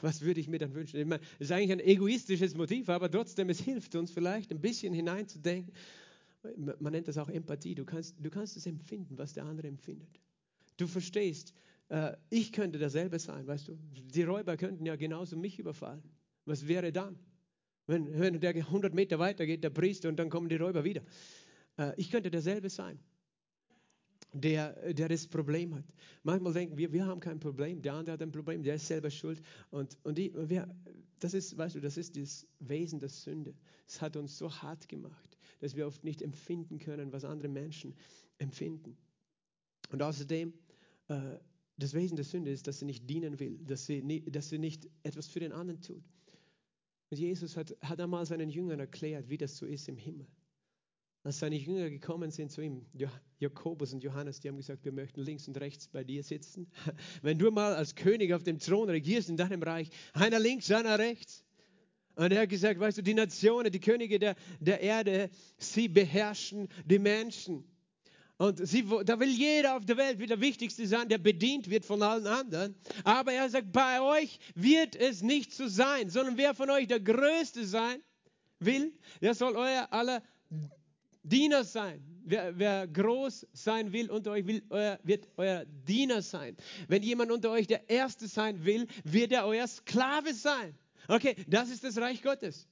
Was 0.00 0.20
würde 0.20 0.40
ich 0.40 0.48
mir 0.48 0.58
dann 0.58 0.74
wünschen? 0.74 1.00
Ich 1.00 1.06
meine, 1.06 1.22
das 1.38 1.48
ist 1.48 1.52
eigentlich 1.52 1.72
ein 1.72 1.80
egoistisches 1.80 2.54
Motiv, 2.54 2.88
aber 2.88 3.10
trotzdem, 3.10 3.48
es 3.50 3.60
hilft 3.60 3.94
uns 3.94 4.10
vielleicht 4.10 4.50
ein 4.50 4.60
bisschen 4.60 4.92
hineinzudenken. 4.92 5.72
Man 6.56 6.92
nennt 6.92 7.08
das 7.08 7.18
auch 7.18 7.28
Empathie. 7.28 7.74
Du 7.74 7.84
kannst, 7.84 8.16
du 8.18 8.30
kannst 8.30 8.56
es 8.56 8.66
empfinden, 8.66 9.18
was 9.18 9.32
der 9.32 9.44
andere 9.44 9.68
empfindet. 9.68 10.20
Du 10.76 10.86
verstehst, 10.86 11.52
äh, 11.88 12.16
ich 12.30 12.52
könnte 12.52 12.78
dasselbe 12.78 13.18
sein, 13.18 13.46
weißt 13.46 13.68
du. 13.68 13.78
Die 14.14 14.22
Räuber 14.22 14.56
könnten 14.56 14.86
ja 14.86 14.96
genauso 14.96 15.36
mich 15.36 15.58
überfallen. 15.58 16.02
Was 16.44 16.66
wäre 16.68 16.92
dann? 16.92 17.18
Wenn, 17.86 18.18
wenn 18.18 18.40
der 18.40 18.54
100 18.54 18.94
Meter 18.94 19.18
weiter 19.18 19.46
geht, 19.46 19.64
der 19.64 19.70
Priester, 19.70 20.08
und 20.08 20.16
dann 20.16 20.30
kommen 20.30 20.48
die 20.48 20.56
Räuber 20.56 20.84
wieder. 20.84 21.02
Äh, 21.76 21.92
ich 21.96 22.10
könnte 22.10 22.30
derselbe 22.30 22.70
sein, 22.70 22.98
der, 24.32 24.92
der 24.92 25.08
das 25.08 25.26
Problem 25.26 25.74
hat. 25.74 25.84
Manchmal 26.22 26.52
denken 26.52 26.76
wir, 26.76 26.92
wir 26.92 27.06
haben 27.06 27.20
kein 27.20 27.40
Problem, 27.40 27.80
der 27.80 27.94
andere 27.94 28.14
hat 28.14 28.22
ein 28.22 28.32
Problem, 28.32 28.62
der 28.62 28.74
ist 28.74 28.86
selber 28.86 29.10
schuld. 29.10 29.40
Und, 29.70 29.96
und 30.04 30.18
ich, 30.18 30.32
wir, 30.34 30.68
das 31.18 31.34
ist, 31.34 31.56
weißt 31.56 31.76
du, 31.76 31.80
das 31.80 31.96
ist 31.96 32.16
das 32.16 32.46
Wesen 32.60 33.00
der 33.00 33.08
Sünde. 33.08 33.54
Es 33.86 34.00
hat 34.00 34.16
uns 34.16 34.36
so 34.36 34.50
hart 34.50 34.88
gemacht, 34.88 35.37
dass 35.60 35.76
wir 35.76 35.86
oft 35.86 36.04
nicht 36.04 36.22
empfinden 36.22 36.78
können, 36.78 37.12
was 37.12 37.24
andere 37.24 37.48
Menschen 37.48 37.94
empfinden. 38.38 38.96
Und 39.90 40.02
außerdem, 40.02 40.52
äh, 41.08 41.38
das 41.76 41.94
Wesen 41.94 42.16
der 42.16 42.24
Sünde 42.24 42.50
ist, 42.50 42.66
dass 42.66 42.80
sie 42.80 42.84
nicht 42.84 43.08
dienen 43.08 43.38
will, 43.38 43.58
dass 43.64 43.86
sie, 43.86 44.02
nicht, 44.02 44.34
dass 44.34 44.48
sie 44.48 44.58
nicht 44.58 44.88
etwas 45.02 45.28
für 45.28 45.40
den 45.40 45.52
anderen 45.52 45.80
tut. 45.80 46.02
Und 47.10 47.18
Jesus 47.18 47.56
hat, 47.56 47.76
hat 47.80 48.00
einmal 48.00 48.26
seinen 48.26 48.50
Jüngern 48.50 48.80
erklärt, 48.80 49.28
wie 49.28 49.38
das 49.38 49.56
so 49.56 49.64
ist 49.64 49.88
im 49.88 49.96
Himmel. 49.96 50.26
Als 51.24 51.40
seine 51.40 51.56
Jünger 51.56 51.90
gekommen 51.90 52.30
sind 52.30 52.50
zu 52.50 52.60
ihm, 52.60 52.86
Jakobus 53.38 53.92
und 53.92 54.02
Johannes, 54.02 54.40
die 54.40 54.48
haben 54.48 54.56
gesagt, 54.56 54.84
wir 54.84 54.92
möchten 54.92 55.20
links 55.20 55.48
und 55.48 55.58
rechts 55.58 55.88
bei 55.88 56.04
dir 56.04 56.22
sitzen. 56.22 56.70
Wenn 57.22 57.38
du 57.38 57.50
mal 57.50 57.74
als 57.74 57.94
König 57.94 58.32
auf 58.32 58.44
dem 58.44 58.58
Thron 58.58 58.88
regierst 58.88 59.28
in 59.28 59.36
deinem 59.36 59.62
Reich, 59.62 59.90
einer 60.12 60.38
links, 60.38 60.70
einer 60.70 60.98
rechts. 60.98 61.44
Und 62.18 62.32
er 62.32 62.42
hat 62.42 62.48
gesagt, 62.48 62.80
weißt 62.80 62.98
du, 62.98 63.02
die 63.02 63.14
Nationen, 63.14 63.70
die 63.70 63.78
Könige 63.78 64.18
der, 64.18 64.34
der 64.58 64.80
Erde, 64.80 65.30
sie 65.56 65.86
beherrschen 65.86 66.68
die 66.84 66.98
Menschen. 66.98 67.62
Und 68.38 68.66
sie, 68.66 68.84
da 69.04 69.20
will 69.20 69.28
jeder 69.28 69.76
auf 69.76 69.84
der 69.84 69.96
Welt 69.96 70.18
wieder 70.18 70.34
der 70.34 70.40
Wichtigste 70.40 70.84
sein, 70.88 71.08
der 71.08 71.18
bedient 71.18 71.70
wird 71.70 71.84
von 71.84 72.02
allen 72.02 72.26
anderen. 72.26 72.74
Aber 73.04 73.32
er 73.32 73.48
sagt, 73.48 73.70
bei 73.70 74.00
euch 74.00 74.40
wird 74.56 74.96
es 74.96 75.22
nicht 75.22 75.52
so 75.52 75.68
sein, 75.68 76.10
sondern 76.10 76.36
wer 76.36 76.54
von 76.54 76.70
euch 76.70 76.88
der 76.88 76.98
Größte 76.98 77.64
sein 77.64 78.02
will, 78.58 78.92
der 79.22 79.34
soll 79.34 79.54
euer 79.54 79.86
aller 79.92 80.20
Diener 81.22 81.62
sein. 81.62 82.02
Wer, 82.24 82.58
wer 82.58 82.88
groß 82.88 83.46
sein 83.52 83.92
will 83.92 84.10
unter 84.10 84.32
euch, 84.32 84.44
will, 84.44 84.64
euer, 84.70 84.98
wird 85.04 85.28
euer 85.36 85.64
Diener 85.66 86.22
sein. 86.22 86.56
Wenn 86.88 87.04
jemand 87.04 87.30
unter 87.30 87.52
euch 87.52 87.68
der 87.68 87.88
Erste 87.88 88.26
sein 88.26 88.64
will, 88.64 88.88
wird 89.04 89.30
er 89.30 89.46
euer 89.46 89.68
Sklave 89.68 90.34
sein. 90.34 90.76
Okay, 91.08 91.34
das 91.48 91.70
ist 91.70 91.82
das 91.82 91.96
Reich 91.98 92.22
Gottes. 92.22 92.68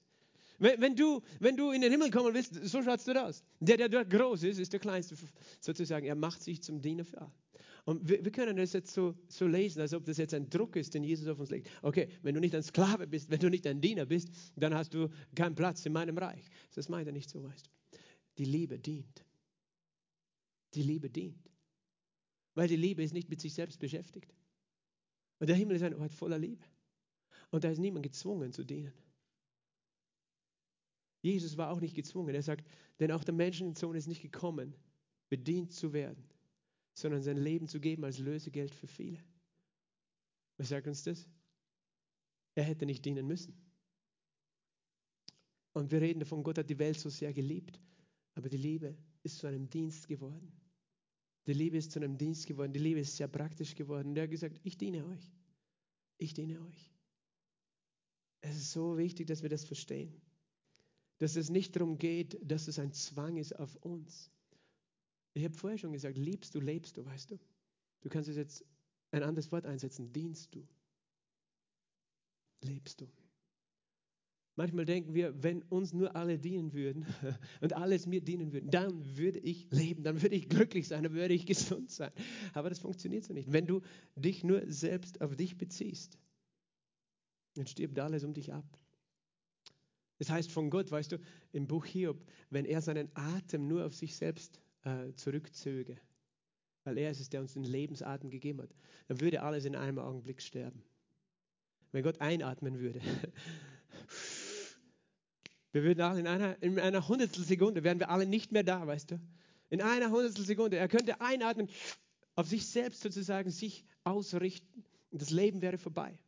Wenn, 0.58 0.80
wenn, 0.80 0.96
du, 0.96 1.22
wenn 1.40 1.56
du 1.56 1.70
in 1.70 1.80
den 1.80 1.90
Himmel 1.90 2.10
kommen 2.10 2.32
willst, 2.32 2.54
so 2.66 2.82
schaut 2.82 3.00
es 3.00 3.08
aus. 3.08 3.42
Der, 3.60 3.76
der 3.76 3.88
dort 3.88 4.10
groß 4.10 4.42
ist, 4.44 4.58
ist 4.58 4.72
der 4.72 4.80
Kleinste 4.80 5.16
sozusagen. 5.60 6.06
Er 6.06 6.14
macht 6.14 6.42
sich 6.42 6.62
zum 6.62 6.80
Diener 6.80 7.04
für 7.04 7.20
alle. 7.20 7.32
Und 7.84 8.08
wir, 8.08 8.24
wir, 8.24 8.32
können 8.32 8.56
das 8.56 8.72
jetzt 8.72 8.92
so, 8.92 9.14
so 9.28 9.46
lesen, 9.46 9.80
als 9.80 9.94
ob 9.94 10.04
das 10.04 10.16
jetzt 10.16 10.34
ein 10.34 10.50
Druck 10.50 10.74
ist, 10.76 10.94
den 10.94 11.04
Jesus 11.04 11.28
auf 11.28 11.38
uns 11.38 11.50
legt. 11.50 11.70
Okay, 11.82 12.08
wenn 12.22 12.34
du 12.34 12.40
nicht 12.40 12.54
ein 12.54 12.62
Sklave 12.62 13.06
bist, 13.06 13.30
wenn 13.30 13.38
du 13.38 13.48
nicht 13.48 13.66
ein 13.66 13.80
Diener 13.80 14.06
bist, 14.06 14.28
dann 14.56 14.74
hast 14.74 14.92
du 14.92 15.08
keinen 15.34 15.54
Platz 15.54 15.86
in 15.86 15.92
meinem 15.92 16.18
Reich. 16.18 16.44
Das 16.74 16.88
meint 16.88 17.06
er 17.06 17.12
nicht 17.12 17.30
so, 17.30 17.44
weißt 17.44 17.66
du. 17.66 17.98
Die 18.38 18.44
Liebe 18.44 18.78
dient. 18.78 19.24
Die 20.74 20.82
Liebe 20.82 21.08
dient. 21.08 21.48
Weil 22.54 22.68
die 22.68 22.76
Liebe 22.76 23.02
ist 23.02 23.14
nicht 23.14 23.30
mit 23.30 23.40
sich 23.40 23.54
selbst 23.54 23.78
beschäftigt. 23.78 24.34
Und 25.38 25.48
der 25.48 25.56
Himmel 25.56 25.76
ist 25.76 25.82
ein 25.82 25.94
Ort 25.94 26.12
voller 26.12 26.38
Liebe. 26.38 26.64
Und 27.56 27.64
da 27.64 27.70
ist 27.70 27.78
niemand 27.78 28.02
gezwungen 28.02 28.52
zu 28.52 28.64
dienen. 28.64 28.92
Jesus 31.22 31.56
war 31.56 31.70
auch 31.70 31.80
nicht 31.80 31.94
gezwungen. 31.96 32.34
Er 32.34 32.42
sagt, 32.42 32.68
denn 33.00 33.10
auch 33.10 33.24
der 33.24 33.32
Menschensohn 33.32 33.96
ist 33.96 34.08
nicht 34.08 34.20
gekommen, 34.20 34.74
bedient 35.30 35.72
zu 35.72 35.94
werden, 35.94 36.22
sondern 36.92 37.22
sein 37.22 37.38
Leben 37.38 37.66
zu 37.66 37.80
geben 37.80 38.04
als 38.04 38.18
Lösegeld 38.18 38.74
für 38.74 38.86
viele. 38.86 39.24
Was 40.58 40.68
sagt 40.68 40.86
uns 40.86 41.02
das? 41.04 41.26
Er 42.56 42.64
hätte 42.64 42.84
nicht 42.84 43.02
dienen 43.06 43.26
müssen. 43.26 43.56
Und 45.72 45.90
wir 45.90 46.02
reden 46.02 46.20
davon, 46.20 46.42
Gott 46.42 46.58
hat 46.58 46.68
die 46.68 46.78
Welt 46.78 47.00
so 47.00 47.08
sehr 47.08 47.32
geliebt, 47.32 47.80
aber 48.34 48.50
die 48.50 48.58
Liebe 48.58 48.98
ist 49.22 49.38
zu 49.38 49.46
einem 49.46 49.70
Dienst 49.70 50.08
geworden. 50.08 50.52
Die 51.46 51.54
Liebe 51.54 51.78
ist 51.78 51.90
zu 51.90 52.00
einem 52.00 52.18
Dienst 52.18 52.46
geworden. 52.46 52.74
Die 52.74 52.80
Liebe 52.80 53.00
ist 53.00 53.16
sehr 53.16 53.28
praktisch 53.28 53.74
geworden. 53.74 54.08
Und 54.08 54.16
er 54.18 54.24
hat 54.24 54.30
gesagt, 54.30 54.60
ich 54.62 54.76
diene 54.76 55.06
euch. 55.06 55.32
Ich 56.18 56.34
diene 56.34 56.60
euch. 56.60 56.95
Es 58.48 58.56
ist 58.56 58.72
so 58.72 58.96
wichtig, 58.96 59.26
dass 59.26 59.42
wir 59.42 59.48
das 59.48 59.64
verstehen 59.64 60.20
dass 61.18 61.36
es 61.36 61.50
nicht 61.50 61.76
darum 61.76 61.98
geht, 61.98 62.38
dass 62.42 62.68
es 62.68 62.78
ein 62.78 62.92
Zwang 62.92 63.36
ist 63.36 63.58
auf 63.58 63.74
uns. 63.76 64.30
Ich 65.34 65.44
habe 65.44 65.54
vorher 65.54 65.78
schon 65.78 65.92
gesagt, 65.92 66.18
liebst 66.18 66.54
du, 66.54 66.60
lebst 66.60 66.96
du, 66.96 67.04
weißt 67.04 67.30
du. 67.30 67.38
Du 68.02 68.08
kannst 68.08 68.28
jetzt 68.28 68.64
ein 69.10 69.22
anderes 69.22 69.50
Wort 69.52 69.66
einsetzen, 69.66 70.12
dienst 70.12 70.54
du. 70.54 70.66
Lebst 72.62 73.00
du. 73.00 73.06
Manchmal 74.58 74.86
denken 74.86 75.12
wir, 75.12 75.42
wenn 75.42 75.62
uns 75.64 75.92
nur 75.92 76.16
alle 76.16 76.38
dienen 76.38 76.72
würden 76.72 77.04
und 77.60 77.74
alles 77.74 78.06
mir 78.06 78.22
dienen 78.22 78.52
würden, 78.52 78.70
dann 78.70 79.16
würde 79.18 79.38
ich 79.38 79.70
leben, 79.70 80.02
dann 80.02 80.22
würde 80.22 80.34
ich 80.34 80.48
glücklich 80.48 80.88
sein, 80.88 81.02
dann 81.02 81.12
würde 81.12 81.34
ich 81.34 81.44
gesund 81.44 81.90
sein. 81.90 82.10
Aber 82.54 82.70
das 82.70 82.78
funktioniert 82.78 83.24
so 83.24 83.34
nicht. 83.34 83.52
Wenn 83.52 83.66
du 83.66 83.82
dich 84.14 84.44
nur 84.44 84.62
selbst 84.66 85.20
auf 85.20 85.36
dich 85.36 85.58
beziehst, 85.58 86.18
dann 87.58 87.66
stirbt 87.66 87.98
alles 87.98 88.24
um 88.24 88.34
dich 88.34 88.52
ab. 88.52 88.64
Das 90.18 90.30
heißt 90.30 90.50
von 90.50 90.70
Gott, 90.70 90.90
weißt 90.90 91.12
du, 91.12 91.18
im 91.52 91.66
Buch 91.66 91.84
Hiob, 91.84 92.24
wenn 92.50 92.64
er 92.64 92.80
seinen 92.80 93.10
Atem 93.14 93.68
nur 93.68 93.84
auf 93.84 93.94
sich 93.94 94.16
selbst 94.16 94.60
äh, 94.84 95.12
zurückzöge, 95.14 95.98
weil 96.84 96.96
er 96.98 97.10
ist 97.10 97.20
es, 97.20 97.28
der 97.28 97.40
uns 97.40 97.52
den 97.54 97.64
Lebensatem 97.64 98.30
gegeben 98.30 98.62
hat, 98.62 98.74
dann 99.08 99.20
würde 99.20 99.42
alles 99.42 99.64
in 99.64 99.76
einem 99.76 99.98
Augenblick 99.98 100.40
sterben. 100.40 100.82
Wenn 101.92 102.02
Gott 102.02 102.20
einatmen 102.20 102.78
würde. 102.78 103.00
Wir 105.72 105.82
würden 105.82 106.00
alle 106.00 106.20
in 106.20 106.26
einer, 106.26 106.62
in 106.62 106.78
einer 106.78 107.06
Hundertstelsekunde, 107.06 107.84
wären 107.84 108.00
wir 108.00 108.08
alle 108.08 108.24
nicht 108.24 108.50
mehr 108.50 108.62
da, 108.62 108.86
weißt 108.86 109.10
du. 109.10 109.20
In 109.68 109.82
einer 109.82 110.10
Hundertstelsekunde. 110.10 110.78
Er 110.78 110.88
könnte 110.88 111.20
einatmen, 111.20 111.68
auf 112.34 112.48
sich 112.48 112.66
selbst 112.66 113.02
sozusagen 113.02 113.50
sich 113.50 113.84
ausrichten 114.02 114.86
und 115.10 115.20
das 115.20 115.28
Leben 115.28 115.60
wäre 115.60 115.76
vorbei. 115.76 116.18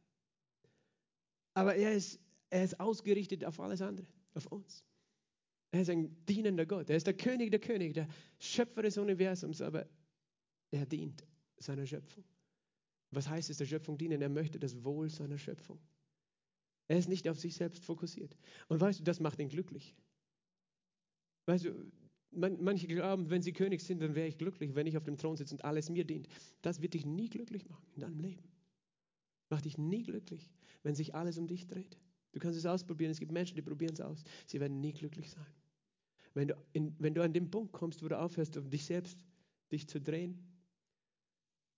Aber 1.58 1.74
er 1.74 1.92
ist 1.92 2.20
er 2.50 2.64
ist 2.64 2.78
ausgerichtet 2.80 3.44
auf 3.44 3.60
alles 3.60 3.82
andere, 3.82 4.06
auf 4.34 4.46
uns. 4.46 4.84
Er 5.70 5.82
ist 5.82 5.90
ein 5.90 6.24
dienender 6.26 6.64
Gott. 6.64 6.88
Er 6.88 6.96
ist 6.96 7.06
der 7.06 7.16
König 7.16 7.50
der 7.50 7.60
Könige, 7.60 7.92
der 7.92 8.08
Schöpfer 8.38 8.82
des 8.82 8.96
Universums, 8.96 9.60
aber 9.60 9.86
er 10.70 10.86
dient 10.86 11.26
seiner 11.58 11.84
Schöpfung. 11.84 12.24
Was 13.10 13.28
heißt 13.28 13.50
es, 13.50 13.58
der 13.58 13.66
Schöpfung 13.66 13.98
dienen? 13.98 14.22
Er 14.22 14.28
möchte 14.28 14.58
das 14.58 14.82
Wohl 14.84 15.10
seiner 15.10 15.36
Schöpfung. 15.36 15.78
Er 16.88 16.98
ist 16.98 17.08
nicht 17.08 17.28
auf 17.28 17.38
sich 17.38 17.54
selbst 17.54 17.84
fokussiert. 17.84 18.34
Und 18.68 18.80
weißt 18.80 19.00
du, 19.00 19.04
das 19.04 19.20
macht 19.20 19.38
ihn 19.40 19.48
glücklich. 19.48 19.94
Weißt 21.46 21.66
du, 21.66 21.90
man, 22.30 22.62
manche 22.62 22.86
glauben, 22.86 23.28
wenn 23.28 23.42
sie 23.42 23.52
König 23.52 23.82
sind, 23.82 24.00
dann 24.00 24.14
wäre 24.14 24.28
ich 24.28 24.38
glücklich, 24.38 24.74
wenn 24.74 24.86
ich 24.86 24.96
auf 24.96 25.04
dem 25.04 25.18
Thron 25.18 25.36
sitze 25.36 25.54
und 25.54 25.64
alles 25.64 25.90
mir 25.90 26.04
dient. 26.04 26.28
Das 26.62 26.80
wird 26.80 26.94
dich 26.94 27.04
nie 27.04 27.28
glücklich 27.28 27.68
machen 27.68 27.86
in 27.94 28.00
deinem 28.00 28.20
Leben. 28.20 28.44
Macht 29.50 29.64
dich 29.64 29.76
nie 29.76 30.02
glücklich, 30.02 30.50
wenn 30.82 30.94
sich 30.94 31.14
alles 31.14 31.38
um 31.38 31.46
dich 31.46 31.66
dreht. 31.66 31.98
Du 32.32 32.40
kannst 32.40 32.58
es 32.58 32.66
ausprobieren. 32.66 33.10
Es 33.10 33.20
gibt 33.20 33.32
Menschen, 33.32 33.56
die 33.56 33.62
probieren 33.62 33.94
es 33.94 34.00
aus. 34.00 34.22
Sie 34.46 34.60
werden 34.60 34.80
nie 34.80 34.92
glücklich 34.92 35.30
sein. 35.30 35.46
Wenn 36.34 36.48
du, 36.48 36.54
in, 36.72 36.94
wenn 36.98 37.14
du 37.14 37.22
an 37.22 37.32
den 37.32 37.50
Punkt 37.50 37.72
kommst, 37.72 38.02
wo 38.02 38.08
du 38.08 38.18
aufhörst, 38.18 38.56
um 38.56 38.70
dich 38.70 38.84
selbst 38.84 39.24
dich 39.72 39.88
zu 39.88 40.00
drehen 40.00 40.38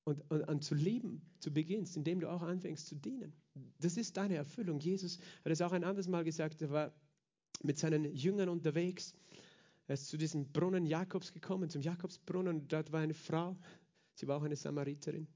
und, 0.05 0.23
und 0.31 0.49
an 0.49 0.61
zu 0.61 0.75
lieben, 0.75 1.23
zu 1.39 1.53
beginnst, 1.53 1.97
indem 1.97 2.21
du 2.21 2.31
auch 2.31 2.43
anfängst 2.43 2.87
zu 2.87 2.97
dienen. 2.97 3.33
Das 3.79 3.97
ist 3.97 4.17
deine 4.17 4.37
Erfüllung. 4.37 4.81
Jesus 4.81 5.19
hat 5.45 5.53
es 5.53 5.63
auch 5.63 5.73
ein 5.73 5.85
anderes 5.85 6.09
Mal 6.09 6.25
gesagt. 6.25 6.63
Er 6.63 6.71
war 6.71 6.93
mit 7.63 7.79
seinen 7.79 8.05
Jüngern 8.15 8.49
unterwegs 8.49 9.15
er 9.91 9.95
ist 9.95 10.07
zu 10.07 10.17
diesem 10.17 10.53
Brunnen 10.53 10.87
Jakobs 10.87 11.33
gekommen, 11.33 11.69
zum 11.69 11.83
Jakobsbrunnen, 11.83 12.61
und 12.61 12.73
dort 12.73 12.93
war 12.93 13.01
eine 13.01 13.13
Frau, 13.13 13.57
sie 14.15 14.29
war 14.29 14.37
auch 14.37 14.45
eine 14.45 14.55
Samariterin. 14.55 15.27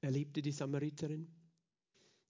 Er 0.00 0.10
liebte 0.10 0.42
die 0.42 0.50
Samariterin. 0.50 1.28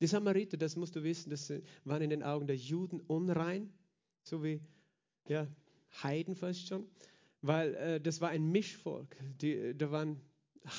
Die 0.01 0.07
Samariter, 0.07 0.57
das 0.57 0.77
musst 0.77 0.95
du 0.97 1.03
wissen, 1.03 1.31
das 1.31 1.53
waren 1.85 2.03
in 2.03 2.11
den 2.11 2.23
Augen 2.23 2.47
der 2.47 2.57
Juden 2.57 3.01
unrein, 3.01 3.73
so 4.23 4.45
wie 4.45 4.61
ja, 5.27 5.47
Heiden 6.03 6.35
fast 6.35 6.69
schon, 6.69 6.87
weil 7.41 7.75
äh, 7.75 8.01
das 8.01 8.21
war 8.21 8.29
ein 8.29 8.51
Mischvolk. 8.51 9.17
Die, 9.41 9.77
da 9.77 9.91
waren 9.91 10.21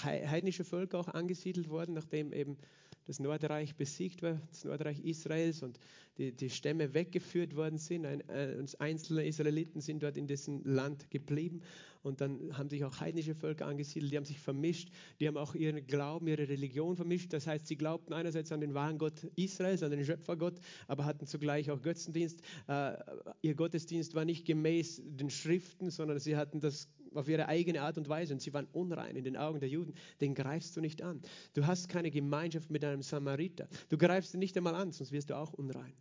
heidnische 0.04 0.64
Völker 0.64 1.00
auch 1.00 1.08
angesiedelt 1.08 1.70
worden, 1.70 1.94
nachdem 1.94 2.34
eben 2.34 2.58
das 3.06 3.20
Nordreich 3.20 3.76
besiegt 3.76 4.22
war, 4.22 4.42
das 4.50 4.66
Nordreich 4.66 5.00
Israels 5.00 5.64
und 5.64 5.80
die, 6.18 6.34
die 6.34 6.50
Stämme 6.50 6.94
weggeführt 6.94 7.56
worden 7.56 7.78
sind. 7.78 8.06
Ein, 8.06 8.22
äh, 8.30 8.64
einzelne 8.80 9.26
Israeliten 9.26 9.80
sind 9.80 10.04
dort 10.04 10.18
in 10.18 10.28
diesem 10.28 10.62
Land 10.66 11.10
geblieben 11.10 11.62
und 12.08 12.22
dann 12.22 12.58
haben 12.58 12.70
sich 12.70 12.84
auch 12.84 13.00
heidnische 13.00 13.36
Völker 13.36 13.68
angesiedelt, 13.68 14.12
die 14.12 14.18
haben 14.18 14.26
sich 14.26 14.40
vermischt, 14.40 14.90
die 15.20 15.28
haben 15.28 15.38
auch 15.38 15.56
ihren 15.56 15.86
Glauben, 15.86 16.28
ihre 16.28 16.48
Religion 16.48 16.96
vermischt. 16.96 17.34
Das 17.34 17.48
heißt, 17.48 17.68
sie 17.68 17.76
glaubten 17.76 18.14
einerseits 18.14 18.52
an 18.52 18.62
den 18.62 18.74
wahren 18.74 18.98
Gott 18.98 19.24
Israels, 19.36 19.84
an 19.84 19.92
den 19.92 20.04
Schöpfergott, 20.04 20.60
aber 20.88 21.06
hatten 21.06 21.28
zugleich 21.28 21.70
auch 21.70 21.82
Götzendienst. 21.82 22.42
Äh, 22.68 22.98
ihr 23.42 23.56
Gottesdienst 23.56 24.16
war 24.16 24.26
nicht 24.26 24.46
gemäß 24.46 25.02
den 25.06 25.30
Schriften, 25.30 25.90
sondern 25.92 26.20
sie 26.20 26.36
hatten 26.36 26.60
das 26.60 26.90
auf 27.14 27.28
ihre 27.28 27.48
eigene 27.48 27.82
Art 27.82 27.98
und 27.98 28.08
Weise 28.10 28.34
und 28.34 28.42
sie 28.42 28.54
waren 28.54 28.68
unrein 28.72 29.16
in 29.16 29.24
den 29.24 29.38
Augen 29.38 29.60
der 29.60 29.70
Juden. 29.70 29.94
Den 30.22 30.36
greifst 30.36 30.76
du 30.78 30.82
nicht 30.82 31.02
an. 31.02 31.22
Du 31.54 31.66
hast 31.66 31.90
keine 31.90 32.12
Gemeinschaft 32.12 32.70
mit 32.70 32.84
einem 32.84 33.02
Samariter. 33.02 33.68
Du 33.90 33.98
greifst 33.98 34.34
ihn 34.34 34.40
nicht 34.40 34.56
einmal 34.58 34.76
an, 34.76 34.92
sonst 34.92 35.12
wirst 35.12 35.30
du 35.30 35.38
auch 35.38 35.54
unrein. 35.54 35.94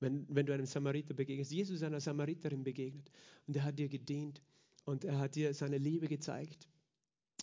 Wenn, 0.00 0.26
wenn 0.28 0.46
du 0.46 0.54
einem 0.54 0.66
Samariter 0.66 1.14
begegnest. 1.14 1.50
Jesus 1.50 1.76
ist 1.76 1.82
einer 1.82 2.00
Samariterin 2.00 2.62
begegnet 2.62 3.10
und 3.46 3.56
er 3.56 3.64
hat 3.64 3.78
dir 3.78 3.88
gedient 3.88 4.40
und 4.88 5.04
er 5.04 5.18
hat 5.18 5.34
dir 5.34 5.52
seine 5.52 5.78
Liebe 5.78 6.08
gezeigt 6.08 6.66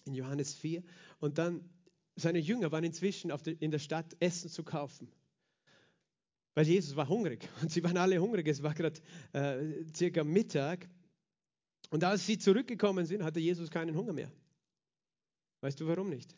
in 0.06 0.16
Johannes 0.16 0.56
4. 0.56 0.84
Und 1.20 1.38
dann, 1.38 1.70
seine 2.16 2.40
Jünger 2.40 2.72
waren 2.72 2.84
inzwischen 2.84 3.30
der, 3.30 3.62
in 3.62 3.72
der 3.72 3.80
Stadt 3.80 4.16
Essen 4.20 4.50
zu 4.50 4.64
kaufen. 4.64 5.12
Weil 6.56 6.66
Jesus 6.68 6.96
war 6.96 7.08
hungrig 7.08 7.48
und 7.62 7.72
sie 7.72 7.84
waren 7.84 7.98
alle 7.98 8.20
hungrig. 8.20 8.48
Es 8.48 8.64
war 8.64 8.74
gerade 8.74 9.00
äh, 9.34 9.86
circa 9.94 10.24
Mittag 10.24 10.90
und 11.92 12.04
als 12.04 12.26
sie 12.26 12.38
zurückgekommen 12.38 13.06
sind, 13.06 13.24
hatte 13.24 13.40
Jesus 13.40 13.70
keinen 13.70 13.96
Hunger 13.96 14.14
mehr. 14.14 14.32
Weißt 15.62 15.80
du 15.80 15.88
warum 15.88 16.10
nicht? 16.10 16.36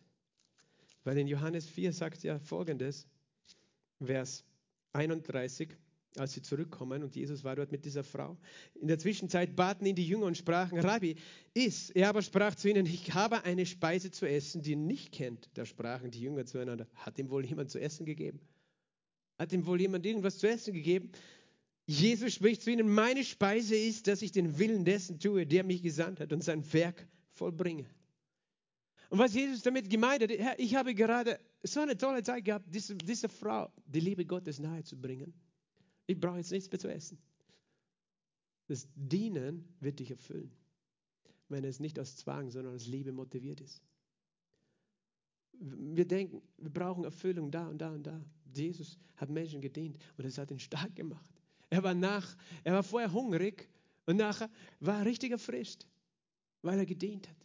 Weil 1.03 1.17
in 1.17 1.27
Johannes 1.27 1.67
4 1.69 1.93
sagt 1.93 2.23
ja 2.23 2.37
folgendes, 2.39 3.07
Vers 4.03 4.43
31, 4.91 5.69
als 6.19 6.33
sie 6.33 6.41
zurückkommen 6.41 7.03
und 7.03 7.15
Jesus 7.15 7.43
war 7.43 7.55
dort 7.55 7.71
mit 7.71 7.85
dieser 7.85 8.03
Frau. 8.03 8.37
In 8.75 8.87
der 8.87 8.99
Zwischenzeit 8.99 9.55
baten 9.55 9.85
ihn 9.85 9.95
die 9.95 10.07
Jünger 10.07 10.25
und 10.25 10.37
sprachen, 10.37 10.79
Rabbi, 10.79 11.15
iss. 11.53 11.89
Er 11.91 12.09
aber 12.09 12.21
sprach 12.21 12.55
zu 12.55 12.69
ihnen, 12.69 12.85
ich 12.85 13.13
habe 13.13 13.43
eine 13.43 13.65
Speise 13.65 14.11
zu 14.11 14.27
essen, 14.27 14.61
die 14.61 14.71
ihr 14.71 14.77
nicht 14.77 15.11
kennt. 15.11 15.49
Da 15.53 15.65
sprachen 15.65 16.11
die 16.11 16.21
Jünger 16.21 16.45
zueinander, 16.45 16.87
hat 16.95 17.17
ihm 17.19 17.29
wohl 17.29 17.45
jemand 17.45 17.69
zu 17.69 17.79
essen 17.79 18.05
gegeben? 18.05 18.39
Hat 19.37 19.53
ihm 19.53 19.65
wohl 19.65 19.79
jemand 19.79 20.05
irgendwas 20.05 20.37
zu 20.37 20.47
essen 20.47 20.73
gegeben? 20.73 21.11
Jesus 21.85 22.33
spricht 22.33 22.61
zu 22.63 22.71
ihnen, 22.71 22.89
meine 22.89 23.23
Speise 23.23 23.75
ist, 23.75 24.07
dass 24.07 24.21
ich 24.21 24.31
den 24.31 24.59
Willen 24.59 24.83
dessen 24.83 25.19
tue, 25.19 25.45
der 25.45 25.63
mich 25.63 25.81
gesandt 25.81 26.19
hat 26.19 26.33
und 26.33 26.43
sein 26.43 26.61
Werk 26.73 27.07
vollbringe. 27.31 27.85
Und 29.09 29.19
was 29.19 29.33
Jesus 29.33 29.61
damit 29.61 29.89
gemeint 29.89 30.21
hat, 30.21 30.31
ich 30.57 30.75
habe 30.75 30.93
gerade 30.93 31.39
so 31.63 31.79
eine 31.79 31.97
tolle 31.97 32.23
Zeit 32.23 32.43
gehabt, 32.43 32.65
diese, 32.73 32.95
diese 32.95 33.29
Frau, 33.29 33.71
die 33.85 34.01
Liebe 34.01 34.25
Gottes 34.25 34.59
nahe 34.59 34.83
zu 34.83 34.99
bringen. 34.99 35.33
Ich 36.07 36.19
brauche 36.19 36.37
jetzt 36.37 36.51
nichts 36.51 36.71
mehr 36.71 36.79
zu 36.79 36.87
essen. 36.87 37.17
Das 38.67 38.87
Dienen 38.95 39.65
wird 39.79 39.99
dich 39.99 40.11
erfüllen, 40.11 40.51
wenn 41.49 41.63
es 41.63 41.79
nicht 41.79 41.99
aus 41.99 42.15
Zwang, 42.17 42.49
sondern 42.49 42.75
aus 42.75 42.87
Liebe 42.87 43.11
motiviert 43.11 43.61
ist. 43.61 43.81
Wir 45.59 46.05
denken, 46.05 46.41
wir 46.57 46.69
brauchen 46.69 47.03
Erfüllung 47.03 47.51
da 47.51 47.67
und 47.67 47.79
da 47.79 47.91
und 47.91 48.03
da. 48.03 48.21
Jesus 48.53 48.97
hat 49.15 49.29
Menschen 49.29 49.61
gedient 49.61 49.97
und 50.17 50.25
es 50.25 50.37
hat 50.37 50.51
ihn 50.51 50.59
stark 50.59 50.95
gemacht. 50.95 51.31
Er 51.69 51.83
war, 51.83 51.93
nach, 51.93 52.35
er 52.63 52.73
war 52.73 52.83
vorher 52.83 53.11
hungrig 53.11 53.69
und 54.05 54.17
nachher 54.17 54.49
war 54.79 54.99
er 54.99 55.05
richtig 55.05 55.31
erfrischt, 55.31 55.85
weil 56.61 56.79
er 56.79 56.85
gedient 56.85 57.27
hat. 57.27 57.35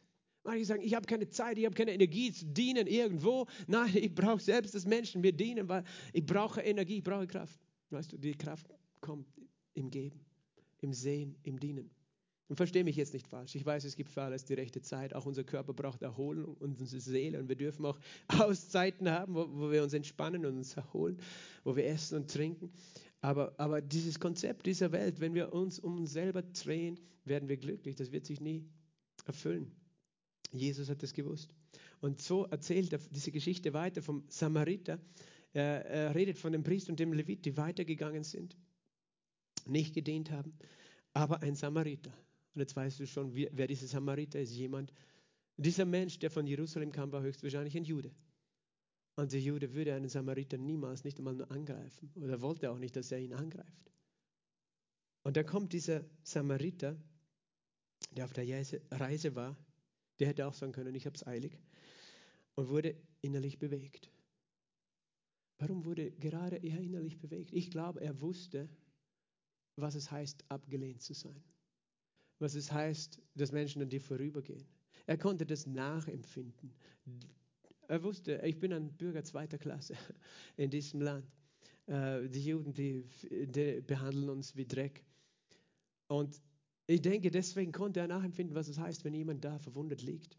Manche 0.45 0.65
sagen, 0.65 0.83
ich 0.83 0.95
habe 0.95 1.07
keine 1.07 1.29
Zeit, 1.29 1.57
ich 1.59 1.65
habe 1.65 1.75
keine 1.75 1.93
Energie 1.93 2.33
zu 2.33 2.47
dienen 2.47 2.87
irgendwo. 2.87 3.47
Nein, 3.67 3.97
ich 3.97 4.15
brauche 4.15 4.41
selbst, 4.41 4.75
dass 4.75 4.85
Menschen 4.85 5.21
mir 5.21 5.33
dienen, 5.33 5.69
weil 5.69 5.85
ich 6.13 6.27
brauche 6.27 6.61
Energie, 6.61 6.99
ich 6.99 7.05
brauche 7.05 7.27
Kraft. 7.27 7.59
Weißt 7.93 8.13
du, 8.13 8.19
die 8.19 8.35
Kraft 8.35 8.67
kommt 9.01 9.27
im 9.75 9.91
Geben, 9.91 10.21
im 10.81 10.93
Sehen, 10.93 11.37
im 11.43 11.59
Dienen. 11.59 11.91
Und 12.49 12.57
verstehe 12.57 12.85
mich 12.85 12.97
jetzt 12.97 13.15
nicht 13.15 13.27
falsch. 13.27 13.55
Ich 13.55 13.65
weiß, 13.65 13.85
es 13.85 13.97
gibt 13.97 14.11
für 14.11 14.23
alles 14.23 14.45
die 14.45 14.53
rechte 14.53 14.83
Zeit. 14.83 15.15
Auch 15.15 15.25
unser 15.25 15.43
Körper 15.43 15.73
braucht 15.73 16.03
Erholung 16.03 16.55
und 16.57 16.79
unsere 16.81 17.01
Seele. 17.01 17.39
Und 17.41 17.49
wir 17.49 17.57
dürfen 17.57 17.87
auch 17.87 17.99
Auszeiten 18.29 19.09
haben, 19.09 19.35
wo, 19.35 19.49
wo 19.49 19.71
wir 19.71 19.83
uns 19.83 19.95
entspannen 19.95 20.45
und 20.45 20.59
uns 20.59 20.77
erholen, 20.77 21.19
wo 21.65 21.77
wir 21.77 21.87
essen 21.87 22.19
und 22.19 22.31
trinken. 22.31 22.71
Aber, 23.23 23.55
aber 23.59 23.81
dieses 23.81 24.21
Konzept 24.21 24.67
dieser 24.67 24.93
Welt, 24.93 25.21
wenn 25.21 25.33
wir 25.33 25.53
uns 25.55 25.79
um 25.79 25.97
uns 25.97 26.13
selber 26.13 26.43
drehen, 26.43 27.01
werden 27.25 27.49
wir 27.49 27.57
glücklich. 27.57 27.95
Das 27.95 28.13
wird 28.13 28.27
sich 28.27 28.41
nie 28.41 28.69
erfüllen. 29.25 29.73
Jesus 30.51 30.91
hat 30.91 31.03
das 31.03 31.15
gewusst. 31.15 31.55
Und 32.01 32.21
so 32.21 32.45
erzählt 32.47 32.93
er 32.93 32.99
diese 32.99 33.31
Geschichte 33.31 33.73
weiter 33.73 34.03
vom 34.03 34.25
Samariter. 34.29 34.99
Er, 35.53 35.85
er 35.85 36.15
redet 36.15 36.39
von 36.39 36.53
dem 36.53 36.63
Priester 36.63 36.91
und 36.91 37.01
dem 37.01 37.13
Levit, 37.13 37.45
die 37.45 37.57
weitergegangen 37.57 38.25
sind, 38.25 38.57
nicht 39.67 39.95
gedient 39.95 40.31
haben, 40.31 40.57
aber 41.13 41.43
ein 41.43 41.55
Samariter. 41.55 42.13
Und 42.55 42.61
jetzt 42.61 42.77
weißt 42.77 43.01
du 43.01 43.07
schon, 43.07 43.35
wer 43.35 43.67
dieser 43.67 43.87
Samariter 43.87 44.41
ist. 44.41 44.53
Jemand, 44.53 44.93
dieser 45.57 45.85
Mensch, 45.85 46.19
der 46.19 46.31
von 46.31 46.47
Jerusalem 46.47 46.93
kam, 46.93 47.13
war 47.13 47.23
höchstwahrscheinlich 47.23 47.77
ein 47.77 47.85
Jude. 47.85 48.13
Und 49.17 49.33
der 49.33 49.41
Jude 49.41 49.75
würde 49.75 49.95
einen 49.95 50.09
Samariter 50.09 50.57
niemals 50.57 51.05
nicht 51.05 51.19
einmal 51.19 51.35
nur 51.35 51.51
angreifen 51.51 52.11
oder 52.17 52.41
wollte 52.41 52.71
auch 52.71 52.79
nicht, 52.79 52.97
dass 52.97 53.13
er 53.13 53.19
ihn 53.19 53.35
angreift. 53.35 53.93
Und 55.23 55.37
dann 55.37 55.47
kommt 55.47 55.73
dieser 55.73 56.05
Samariter, 56.23 56.97
der 58.11 58.25
auf 58.25 58.33
der 58.33 58.47
Reise 58.91 59.35
war, 59.35 59.57
der 60.19 60.29
hätte 60.29 60.47
auch 60.47 60.55
sagen 60.55 60.73
können, 60.73 60.95
ich 60.95 61.07
habe 61.07 61.17
es 61.17 61.27
eilig, 61.27 61.59
und 62.55 62.69
wurde 62.69 62.97
innerlich 63.21 63.59
bewegt. 63.59 64.12
Warum 65.63 65.85
wurde 65.85 66.11
gerade 66.11 66.57
er 66.57 66.81
innerlich 66.81 67.21
bewegt? 67.21 67.53
Ich 67.53 67.71
glaube, 67.71 68.01
er 68.01 68.21
wusste, 68.21 68.69
was 69.77 69.95
es 69.95 70.11
heißt, 70.11 70.45
abgelehnt 70.49 71.01
zu 71.03 71.15
sein. 71.15 71.41
Was 72.41 72.57
es 72.57 72.73
heißt, 72.73 73.23
dass 73.37 73.53
Menschen 73.53 73.81
an 73.81 73.89
dir 73.89 74.01
vorübergehen. 74.01 74.67
Er 75.07 75.17
konnte 75.17 75.47
das 75.47 75.69
nachempfinden. 75.69 76.75
Er 77.87 78.03
wusste, 78.03 78.43
ich 78.45 78.59
bin 78.59 78.73
ein 78.73 78.93
Bürger 78.97 79.23
zweiter 79.23 79.57
Klasse 79.57 79.95
in 80.57 80.69
diesem 80.69 81.01
Land. 81.01 81.31
Äh, 81.87 82.29
die 82.29 82.45
Juden, 82.45 82.75
die, 82.75 83.05
die 83.31 83.83
behandeln 83.83 84.31
uns 84.31 84.57
wie 84.57 84.67
Dreck. 84.67 85.05
Und 86.09 86.43
ich 86.89 87.03
denke, 87.03 87.31
deswegen 87.31 87.71
konnte 87.71 88.01
er 88.01 88.09
nachempfinden, 88.09 88.57
was 88.57 88.67
es 88.67 88.79
heißt, 88.79 89.05
wenn 89.05 89.15
jemand 89.15 89.45
da 89.45 89.61
verwundet 89.61 90.03
liegt. 90.03 90.37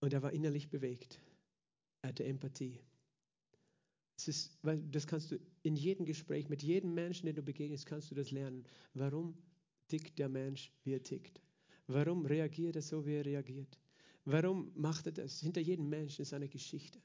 Und 0.00 0.12
er 0.12 0.20
war 0.20 0.34
innerlich 0.34 0.68
bewegt. 0.68 1.18
Er 2.04 2.08
hatte 2.08 2.24
Empathie. 2.24 2.78
Das, 4.16 4.28
ist, 4.28 4.58
das 4.62 5.06
kannst 5.06 5.30
du 5.30 5.40
in 5.62 5.74
jedem 5.74 6.04
Gespräch 6.04 6.50
mit 6.50 6.62
jedem 6.62 6.92
Menschen, 6.92 7.24
den 7.24 7.34
du 7.34 7.42
begegnest, 7.42 7.86
kannst 7.86 8.10
du 8.10 8.14
das 8.14 8.30
lernen. 8.30 8.66
Warum 8.92 9.34
tickt 9.88 10.18
der 10.18 10.28
Mensch, 10.28 10.70
wie 10.82 10.92
er 10.92 11.02
tickt? 11.02 11.40
Warum 11.86 12.26
reagiert 12.26 12.76
er 12.76 12.82
so, 12.82 13.06
wie 13.06 13.14
er 13.14 13.24
reagiert? 13.24 13.80
Warum 14.26 14.70
macht 14.74 15.06
er 15.06 15.12
das? 15.12 15.40
Hinter 15.40 15.62
jedem 15.62 15.88
Menschen 15.88 16.20
ist 16.20 16.34
eine 16.34 16.46
Geschichte. 16.46 17.00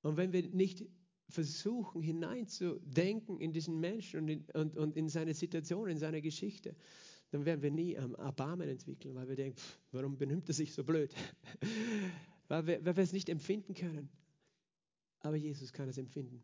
Und 0.00 0.16
wenn 0.16 0.32
wir 0.32 0.48
nicht 0.48 0.86
versuchen 1.28 2.00
hineinzudenken 2.00 3.38
in 3.38 3.52
diesen 3.52 3.80
Menschen 3.80 4.20
und 4.20 4.28
in, 4.28 4.44
und, 4.54 4.78
und 4.78 4.96
in 4.96 5.10
seine 5.10 5.34
Situation, 5.34 5.90
in 5.90 5.98
seine 5.98 6.22
Geschichte, 6.22 6.74
dann 7.32 7.44
werden 7.44 7.60
wir 7.60 7.70
nie 7.70 7.92
ähm, 7.92 8.14
Erbarmen 8.14 8.66
entwickeln, 8.66 9.14
weil 9.14 9.28
wir 9.28 9.36
denken, 9.36 9.58
pff, 9.58 9.78
warum 9.92 10.16
benimmt 10.16 10.48
er 10.48 10.54
sich 10.54 10.72
so 10.72 10.84
blöd? 10.84 11.14
weil, 12.48 12.66
wir, 12.66 12.84
weil 12.84 12.96
wir 12.96 13.02
es 13.02 13.12
nicht 13.12 13.28
empfinden 13.28 13.74
können. 13.74 14.08
Aber 15.20 15.36
Jesus 15.36 15.72
kann 15.72 15.88
es 15.88 15.98
empfinden. 15.98 16.42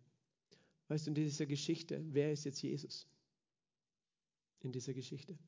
Weißt 0.88 1.06
du, 1.06 1.10
in 1.10 1.14
dieser 1.14 1.46
Geschichte, 1.46 2.02
wer 2.10 2.32
ist 2.32 2.44
jetzt 2.44 2.62
Jesus? 2.62 3.06
In 4.60 4.72
dieser 4.72 4.92
Geschichte. 4.92 5.38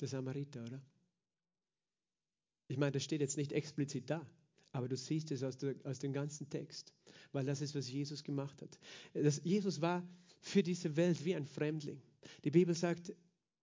Der 0.00 0.08
Samariter, 0.08 0.62
oder? 0.64 0.80
Ich 2.68 2.76
meine, 2.76 2.92
das 2.92 3.04
steht 3.04 3.20
jetzt 3.20 3.36
nicht 3.36 3.52
explizit 3.52 4.10
da, 4.10 4.26
aber 4.72 4.88
du 4.88 4.96
siehst 4.96 5.30
es 5.30 5.42
aus, 5.42 5.56
der, 5.56 5.74
aus 5.84 5.98
dem 5.98 6.12
ganzen 6.12 6.48
Text, 6.50 6.92
weil 7.32 7.46
das 7.46 7.60
ist, 7.60 7.74
was 7.74 7.90
Jesus 7.90 8.22
gemacht 8.22 8.60
hat. 8.60 8.78
Das, 9.14 9.40
Jesus 9.42 9.80
war 9.80 10.06
für 10.40 10.62
diese 10.62 10.94
Welt 10.96 11.24
wie 11.24 11.34
ein 11.34 11.46
Fremdling. 11.46 12.00
Die 12.44 12.50
Bibel 12.50 12.74
sagt, 12.74 13.12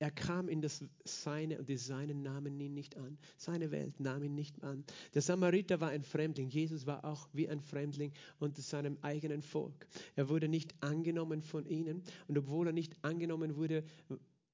er 0.05 0.11
kam 0.11 0.49
in 0.49 0.61
das 0.61 0.85
Seine 1.03 1.57
und 1.57 1.67
die 1.67 1.77
Seinen 1.77 2.21
nahmen 2.21 2.59
ihn 2.59 2.75
nicht 2.75 2.95
an. 2.95 3.17
Seine 3.37 3.71
Welt 3.71 3.99
nahm 3.99 4.23
ihn 4.23 4.35
nicht 4.35 4.61
an. 4.61 4.85
Der 5.15 5.23
Samariter 5.23 5.81
war 5.81 5.89
ein 5.89 6.03
Fremdling. 6.03 6.47
Jesus 6.47 6.85
war 6.85 7.03
auch 7.03 7.27
wie 7.33 7.49
ein 7.49 7.59
Fremdling 7.59 8.11
unter 8.37 8.61
seinem 8.61 8.99
eigenen 9.01 9.41
Volk. 9.41 9.87
Er 10.15 10.29
wurde 10.29 10.47
nicht 10.47 10.75
angenommen 10.79 11.41
von 11.41 11.65
ihnen 11.65 12.03
und 12.27 12.37
obwohl 12.37 12.67
er 12.67 12.73
nicht 12.73 12.95
angenommen 13.03 13.55
wurde, 13.55 13.83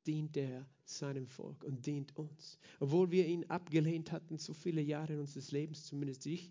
dient 0.07 0.37
er 0.37 0.65
seinem 0.85 1.27
Volk 1.27 1.65
und 1.65 1.85
dient 1.85 2.15
uns. 2.15 2.57
Obwohl 2.79 3.11
wir 3.11 3.27
ihn 3.27 3.43
abgelehnt 3.49 4.13
hatten, 4.13 4.37
so 4.37 4.53
viele 4.53 4.79
Jahre 4.79 5.19
unseres 5.19 5.51
Lebens, 5.51 5.83
zumindest 5.83 6.25
ich, 6.27 6.49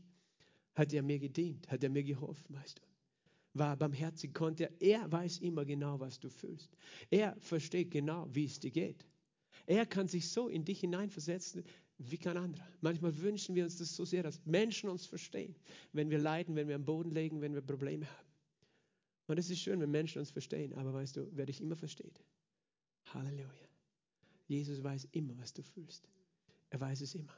hat 0.74 0.92
er 0.92 1.02
mir 1.02 1.18
gedient, 1.18 1.70
hat 1.70 1.82
er 1.82 1.88
mir 1.88 2.04
geholfen, 2.04 2.54
du. 2.54 2.89
War 3.54 3.76
barmherzig, 3.76 4.32
konnte 4.32 4.70
er. 4.80 5.02
Er 5.02 5.12
weiß 5.12 5.38
immer 5.38 5.64
genau, 5.64 5.98
was 5.98 6.20
du 6.20 6.28
fühlst. 6.28 6.70
Er 7.10 7.36
versteht 7.40 7.90
genau, 7.90 8.28
wie 8.32 8.44
es 8.44 8.60
dir 8.60 8.70
geht. 8.70 9.04
Er 9.66 9.86
kann 9.86 10.08
sich 10.08 10.28
so 10.28 10.48
in 10.48 10.64
dich 10.64 10.80
hineinversetzen 10.80 11.64
wie 11.98 12.16
kein 12.16 12.36
anderer. 12.36 12.66
Manchmal 12.80 13.16
wünschen 13.20 13.54
wir 13.54 13.64
uns 13.64 13.76
das 13.76 13.94
so 13.94 14.04
sehr, 14.04 14.22
dass 14.22 14.44
Menschen 14.46 14.88
uns 14.88 15.04
verstehen, 15.04 15.54
wenn 15.92 16.10
wir 16.10 16.18
leiden, 16.18 16.56
wenn 16.56 16.68
wir 16.68 16.76
am 16.76 16.84
Boden 16.84 17.10
liegen, 17.10 17.40
wenn 17.40 17.54
wir 17.54 17.60
Probleme 17.60 18.06
haben. 18.06 18.28
Und 19.26 19.38
es 19.38 19.50
ist 19.50 19.60
schön, 19.60 19.80
wenn 19.80 19.90
Menschen 19.90 20.18
uns 20.18 20.30
verstehen, 20.30 20.74
aber 20.74 20.92
weißt 20.92 21.16
du, 21.16 21.28
wer 21.32 21.46
dich 21.46 21.60
immer 21.60 21.76
versteht, 21.76 22.20
Halleluja. 23.12 23.68
Jesus 24.46 24.82
weiß 24.82 25.08
immer, 25.12 25.36
was 25.38 25.52
du 25.52 25.62
fühlst. 25.62 26.08
Er 26.70 26.80
weiß 26.80 27.02
es 27.02 27.14
immer. 27.14 27.34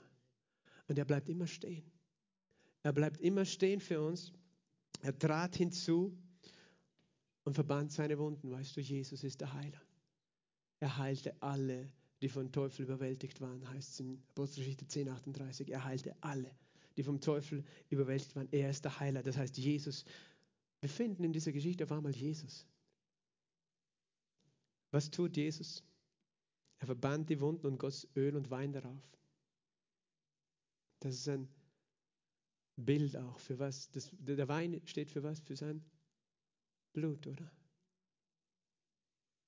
Und 0.88 0.98
er 0.98 1.04
bleibt 1.04 1.28
immer 1.28 1.46
stehen. 1.46 1.84
Er 2.82 2.92
bleibt 2.92 3.20
immer 3.20 3.44
stehen 3.44 3.80
für 3.80 4.00
uns. 4.00 4.32
Er 5.02 5.18
trat 5.18 5.56
hinzu 5.56 6.16
und 7.44 7.54
verband 7.54 7.92
seine 7.92 8.18
Wunden. 8.18 8.52
Weißt 8.52 8.76
du, 8.76 8.80
Jesus 8.80 9.24
ist 9.24 9.40
der 9.40 9.52
Heiler. 9.52 9.82
Er 10.78 10.96
heilte 10.96 11.34
alle, 11.42 11.92
die 12.22 12.28
vom 12.28 12.52
Teufel 12.52 12.84
überwältigt 12.84 13.40
waren, 13.40 13.68
heißt 13.68 13.90
es 13.90 14.00
in 14.00 14.22
Apostelgeschichte 14.30 14.86
10, 14.86 15.08
38. 15.08 15.70
Er 15.70 15.84
heilte 15.84 16.14
alle, 16.20 16.54
die 16.96 17.02
vom 17.02 17.20
Teufel 17.20 17.64
überwältigt 17.90 18.36
waren. 18.36 18.48
Er 18.52 18.70
ist 18.70 18.84
der 18.84 19.00
Heiler. 19.00 19.24
Das 19.24 19.36
heißt, 19.36 19.58
Jesus, 19.58 20.04
wir 20.80 20.88
finden 20.88 21.24
in 21.24 21.32
dieser 21.32 21.50
Geschichte 21.50 21.82
auf 21.82 21.92
einmal 21.92 22.14
Jesus. 22.14 22.64
Was 24.92 25.10
tut 25.10 25.36
Jesus? 25.36 25.82
Er 26.78 26.86
verband 26.86 27.28
die 27.28 27.40
Wunden 27.40 27.66
und 27.66 27.78
goss 27.78 28.06
Öl 28.14 28.36
und 28.36 28.50
Wein 28.50 28.72
darauf. 28.72 29.02
Das 31.00 31.14
ist 31.14 31.28
ein 31.28 31.48
Bild 32.76 33.16
auch 33.16 33.38
für 33.38 33.58
was. 33.58 33.90
Das, 33.90 34.10
der 34.18 34.48
Wein 34.48 34.80
steht 34.84 35.10
für 35.10 35.22
was? 35.22 35.40
Für 35.40 35.56
sein 35.56 35.84
Blut, 36.92 37.26
oder? 37.26 37.50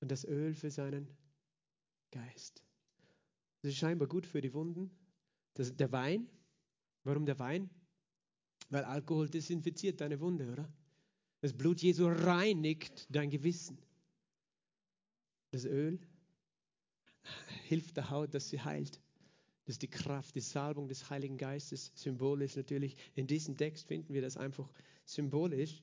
Und 0.01 0.11
das 0.11 0.25
Öl 0.25 0.53
für 0.53 0.69
seinen 0.69 1.07
Geist. 2.11 2.63
Das 3.61 3.71
ist 3.71 3.77
scheinbar 3.77 4.07
gut 4.07 4.25
für 4.25 4.41
die 4.41 4.53
Wunden. 4.53 4.91
Das, 5.55 5.75
der 5.75 5.91
Wein, 5.91 6.29
warum 7.03 7.25
der 7.25 7.39
Wein? 7.39 7.69
Weil 8.69 8.83
Alkohol 8.83 9.29
desinfiziert 9.29 10.01
deine 10.01 10.19
Wunde, 10.19 10.51
oder? 10.51 10.71
Das 11.41 11.53
Blut 11.53 11.81
Jesu 11.81 12.07
reinigt 12.07 13.07
dein 13.09 13.29
Gewissen. 13.29 13.77
Das 15.51 15.65
Öl 15.65 15.99
hilft 17.63 17.97
der 17.97 18.09
Haut, 18.09 18.33
dass 18.33 18.49
sie 18.49 18.61
heilt. 18.61 19.01
Das 19.65 19.75
ist 19.75 19.81
die 19.81 19.89
Kraft, 19.89 20.35
die 20.35 20.41
Salbung 20.41 20.87
des 20.87 21.09
Heiligen 21.09 21.37
Geistes. 21.37 21.91
Symbolisch 21.95 22.55
natürlich. 22.55 22.95
In 23.15 23.25
diesem 23.25 23.57
Text 23.57 23.87
finden 23.87 24.13
wir 24.13 24.21
das 24.21 24.37
einfach 24.37 24.71
symbolisch. 25.05 25.81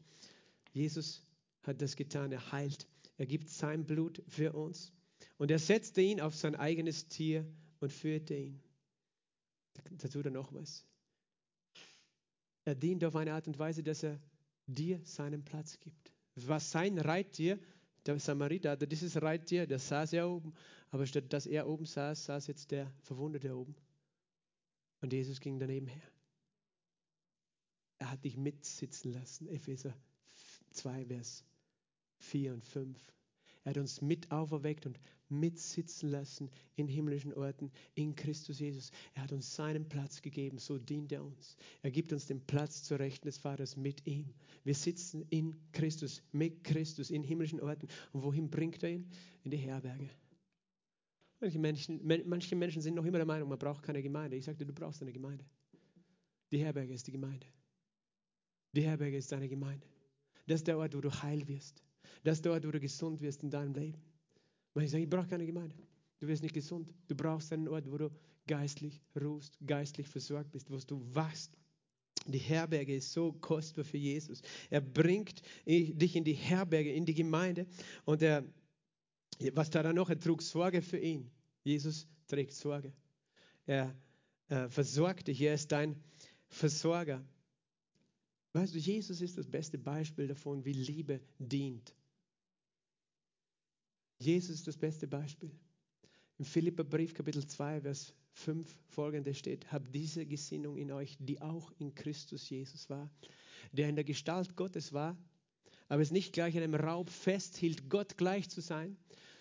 Jesus 0.72 1.24
hat 1.62 1.82
das 1.82 1.96
getan. 1.96 2.30
Er 2.30 2.52
heilt. 2.52 2.86
Er 3.18 3.26
gibt 3.26 3.48
sein 3.48 3.84
Blut 3.84 4.22
für 4.28 4.52
uns. 4.52 4.92
Und 5.36 5.50
er 5.50 5.58
setzte 5.58 6.00
ihn 6.00 6.20
auf 6.20 6.34
sein 6.36 6.54
eigenes 6.54 7.08
Tier 7.08 7.44
und 7.80 7.92
führte 7.92 8.36
ihn. 8.36 8.62
Da 9.98 10.08
tut 10.08 10.26
er 10.26 10.30
noch 10.30 10.52
was. 10.52 10.86
Er 12.64 12.76
dient 12.76 13.04
auf 13.04 13.16
eine 13.16 13.32
Art 13.32 13.48
und 13.48 13.58
Weise, 13.58 13.82
dass 13.82 14.04
er 14.04 14.20
dir 14.66 15.00
seinen 15.04 15.44
Platz 15.44 15.80
gibt. 15.80 16.12
War 16.36 16.60
sein 16.60 16.98
Reittier 16.98 17.58
der 18.06 18.18
Samariter 18.18 18.70
hatte 18.70 18.88
dieses 18.88 19.20
Reittier, 19.20 19.66
der 19.66 19.78
saß 19.78 20.12
ja 20.12 20.26
oben, 20.26 20.54
aber 20.90 21.06
statt 21.06 21.32
dass 21.32 21.46
er 21.46 21.68
oben 21.68 21.86
saß, 21.86 22.24
saß 22.24 22.46
jetzt 22.48 22.70
der 22.70 22.92
Verwundete 23.02 23.56
oben. 23.56 23.74
Und 25.00 25.12
Jesus 25.12 25.40
ging 25.40 25.58
daneben 25.58 25.86
her. 25.86 26.02
Er 27.98 28.10
hat 28.10 28.24
dich 28.24 28.36
mitsitzen 28.36 29.12
lassen, 29.12 29.48
Epheser 29.48 29.96
2, 30.72 31.06
Vers 31.06 31.44
4 32.18 32.54
und 32.54 32.64
5. 32.64 33.12
Er 33.64 33.70
hat 33.70 33.78
uns 33.78 34.00
mit 34.00 34.30
auferweckt 34.30 34.86
und 34.86 34.98
mitsitzen 35.28 36.10
lassen 36.10 36.50
in 36.76 36.88
himmlischen 36.88 37.32
Orten 37.32 37.70
in 37.94 38.14
Christus 38.14 38.58
Jesus. 38.58 38.90
Er 39.14 39.22
hat 39.22 39.32
uns 39.32 39.54
seinen 39.54 39.88
Platz 39.88 40.20
gegeben, 40.20 40.58
so 40.58 40.78
dient 40.78 41.12
er 41.12 41.24
uns. 41.24 41.56
Er 41.82 41.90
gibt 41.90 42.12
uns 42.12 42.26
den 42.26 42.40
Platz 42.40 42.82
zur 42.82 42.98
Rechten 42.98 43.26
des 43.26 43.38
Vaters 43.38 43.76
mit 43.76 44.06
ihm. 44.06 44.34
Wir 44.64 44.74
sitzen 44.74 45.24
in 45.30 45.56
Christus, 45.72 46.22
mit 46.32 46.64
Christus 46.64 47.10
in 47.10 47.22
himmlischen 47.22 47.60
Orten. 47.60 47.88
Und 48.12 48.22
wohin 48.22 48.50
bringt 48.50 48.82
er 48.82 48.90
ihn? 48.90 49.10
In 49.44 49.50
die 49.50 49.56
Herberge. 49.56 50.10
Manche 51.40 51.58
Menschen, 51.58 52.00
manche 52.26 52.54
Menschen 52.54 52.82
sind 52.82 52.94
noch 52.94 53.04
immer 53.04 53.18
der 53.18 53.26
Meinung, 53.26 53.48
man 53.48 53.58
braucht 53.58 53.82
keine 53.82 54.02
Gemeinde. 54.02 54.36
Ich 54.36 54.44
sagte, 54.44 54.64
du 54.64 54.72
brauchst 54.72 55.02
eine 55.02 55.12
Gemeinde. 55.12 55.44
Die 56.52 56.58
Herberge 56.58 56.92
ist 56.92 57.06
die 57.06 57.12
Gemeinde. 57.12 57.46
Die 58.72 58.82
Herberge 58.82 59.16
ist 59.16 59.32
deine 59.32 59.48
Gemeinde. 59.48 59.86
Das 60.46 60.60
ist 60.60 60.66
der 60.66 60.78
Ort, 60.78 60.94
wo 60.94 61.00
du 61.00 61.10
heil 61.10 61.46
wirst. 61.48 61.82
Das 62.22 62.38
ist 62.38 62.46
dort, 62.46 62.66
wo 62.66 62.70
du 62.70 62.80
gesund 62.80 63.20
wirst 63.20 63.42
in 63.42 63.50
deinem 63.50 63.74
Leben. 63.74 64.00
Weil 64.74 64.84
ich 64.84 64.90
sage, 64.90 65.04
ich 65.04 65.10
brauche 65.10 65.26
keine 65.26 65.46
Gemeinde. 65.46 65.76
Du 66.20 66.28
wirst 66.28 66.42
nicht 66.42 66.54
gesund. 66.54 66.92
Du 67.08 67.14
brauchst 67.14 67.52
einen 67.52 67.68
Ort, 67.68 67.90
wo 67.90 67.98
du 67.98 68.10
geistlich 68.46 69.02
ruhst, 69.20 69.58
geistlich 69.66 70.06
versorgt 70.06 70.52
bist, 70.52 70.70
wo 70.70 70.76
du 70.76 71.02
wachst. 71.14 71.56
Die 72.26 72.38
Herberge 72.38 72.94
ist 72.94 73.12
so 73.12 73.32
kostbar 73.32 73.84
für 73.84 73.98
Jesus. 73.98 74.42
Er 74.70 74.80
bringt 74.80 75.42
dich 75.66 76.14
in 76.14 76.24
die 76.24 76.34
Herberge, 76.34 76.92
in 76.92 77.04
die 77.04 77.14
Gemeinde. 77.14 77.66
Und 78.04 78.22
er, 78.22 78.44
was 79.52 79.70
da 79.70 79.92
noch? 79.92 80.10
Er 80.10 80.18
trug 80.18 80.42
Sorge 80.42 80.82
für 80.82 80.98
ihn. 80.98 81.30
Jesus 81.64 82.06
trägt 82.28 82.52
Sorge. 82.52 82.92
Er 83.66 83.94
äh, 84.48 84.68
versorgt 84.68 85.28
dich. 85.28 85.40
Er 85.40 85.54
ist 85.54 85.72
dein 85.72 85.96
Versorger. 86.48 87.24
Weißt 88.52 88.74
du, 88.74 88.78
Jesus 88.78 89.20
ist 89.20 89.38
das 89.38 89.46
beste 89.46 89.78
Beispiel 89.78 90.28
davon, 90.28 90.64
wie 90.64 90.72
Liebe 90.72 91.20
dient. 91.38 91.94
Jesus 94.22 94.56
ist 94.56 94.68
das 94.68 94.76
beste 94.76 95.08
Beispiel. 95.08 95.50
Im 96.38 96.44
Philipperbrief 96.44 97.12
Kapitel 97.12 97.46
2, 97.46 97.80
Vers 97.80 98.14
5 98.34 98.66
folgende 98.88 99.34
steht, 99.34 99.72
habt 99.72 99.94
diese 99.94 100.24
Gesinnung 100.26 100.76
in 100.76 100.92
euch, 100.92 101.16
die 101.18 101.40
auch 101.40 101.72
in 101.78 101.94
Christus 101.94 102.48
Jesus 102.48 102.88
war, 102.88 103.10
der 103.72 103.88
in 103.88 103.96
der 103.96 104.04
Gestalt 104.04 104.56
Gottes 104.56 104.92
war, 104.92 105.16
aber 105.88 106.02
es 106.02 106.10
nicht 106.10 106.32
gleich 106.32 106.56
einem 106.56 106.74
Raub 106.74 107.10
festhielt, 107.10 107.90
Gott 107.90 108.16
gleich 108.16 108.48
zu 108.48 108.60
sein, 108.60 108.96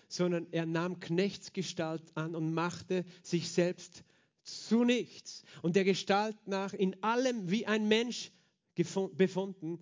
sondern 0.08 0.46
er 0.50 0.66
nahm 0.66 1.00
Knechtsgestalt 1.00 2.02
an 2.16 2.34
und 2.34 2.52
machte 2.52 3.04
sich 3.22 3.50
selbst 3.50 4.04
zu 4.42 4.84
nichts. 4.84 5.44
Und 5.62 5.76
der 5.76 5.84
Gestalt 5.84 6.36
nach 6.46 6.74
in 6.74 7.02
allem 7.02 7.50
wie 7.50 7.66
ein 7.66 7.88
Mensch 7.88 8.32
befunden, 8.74 9.78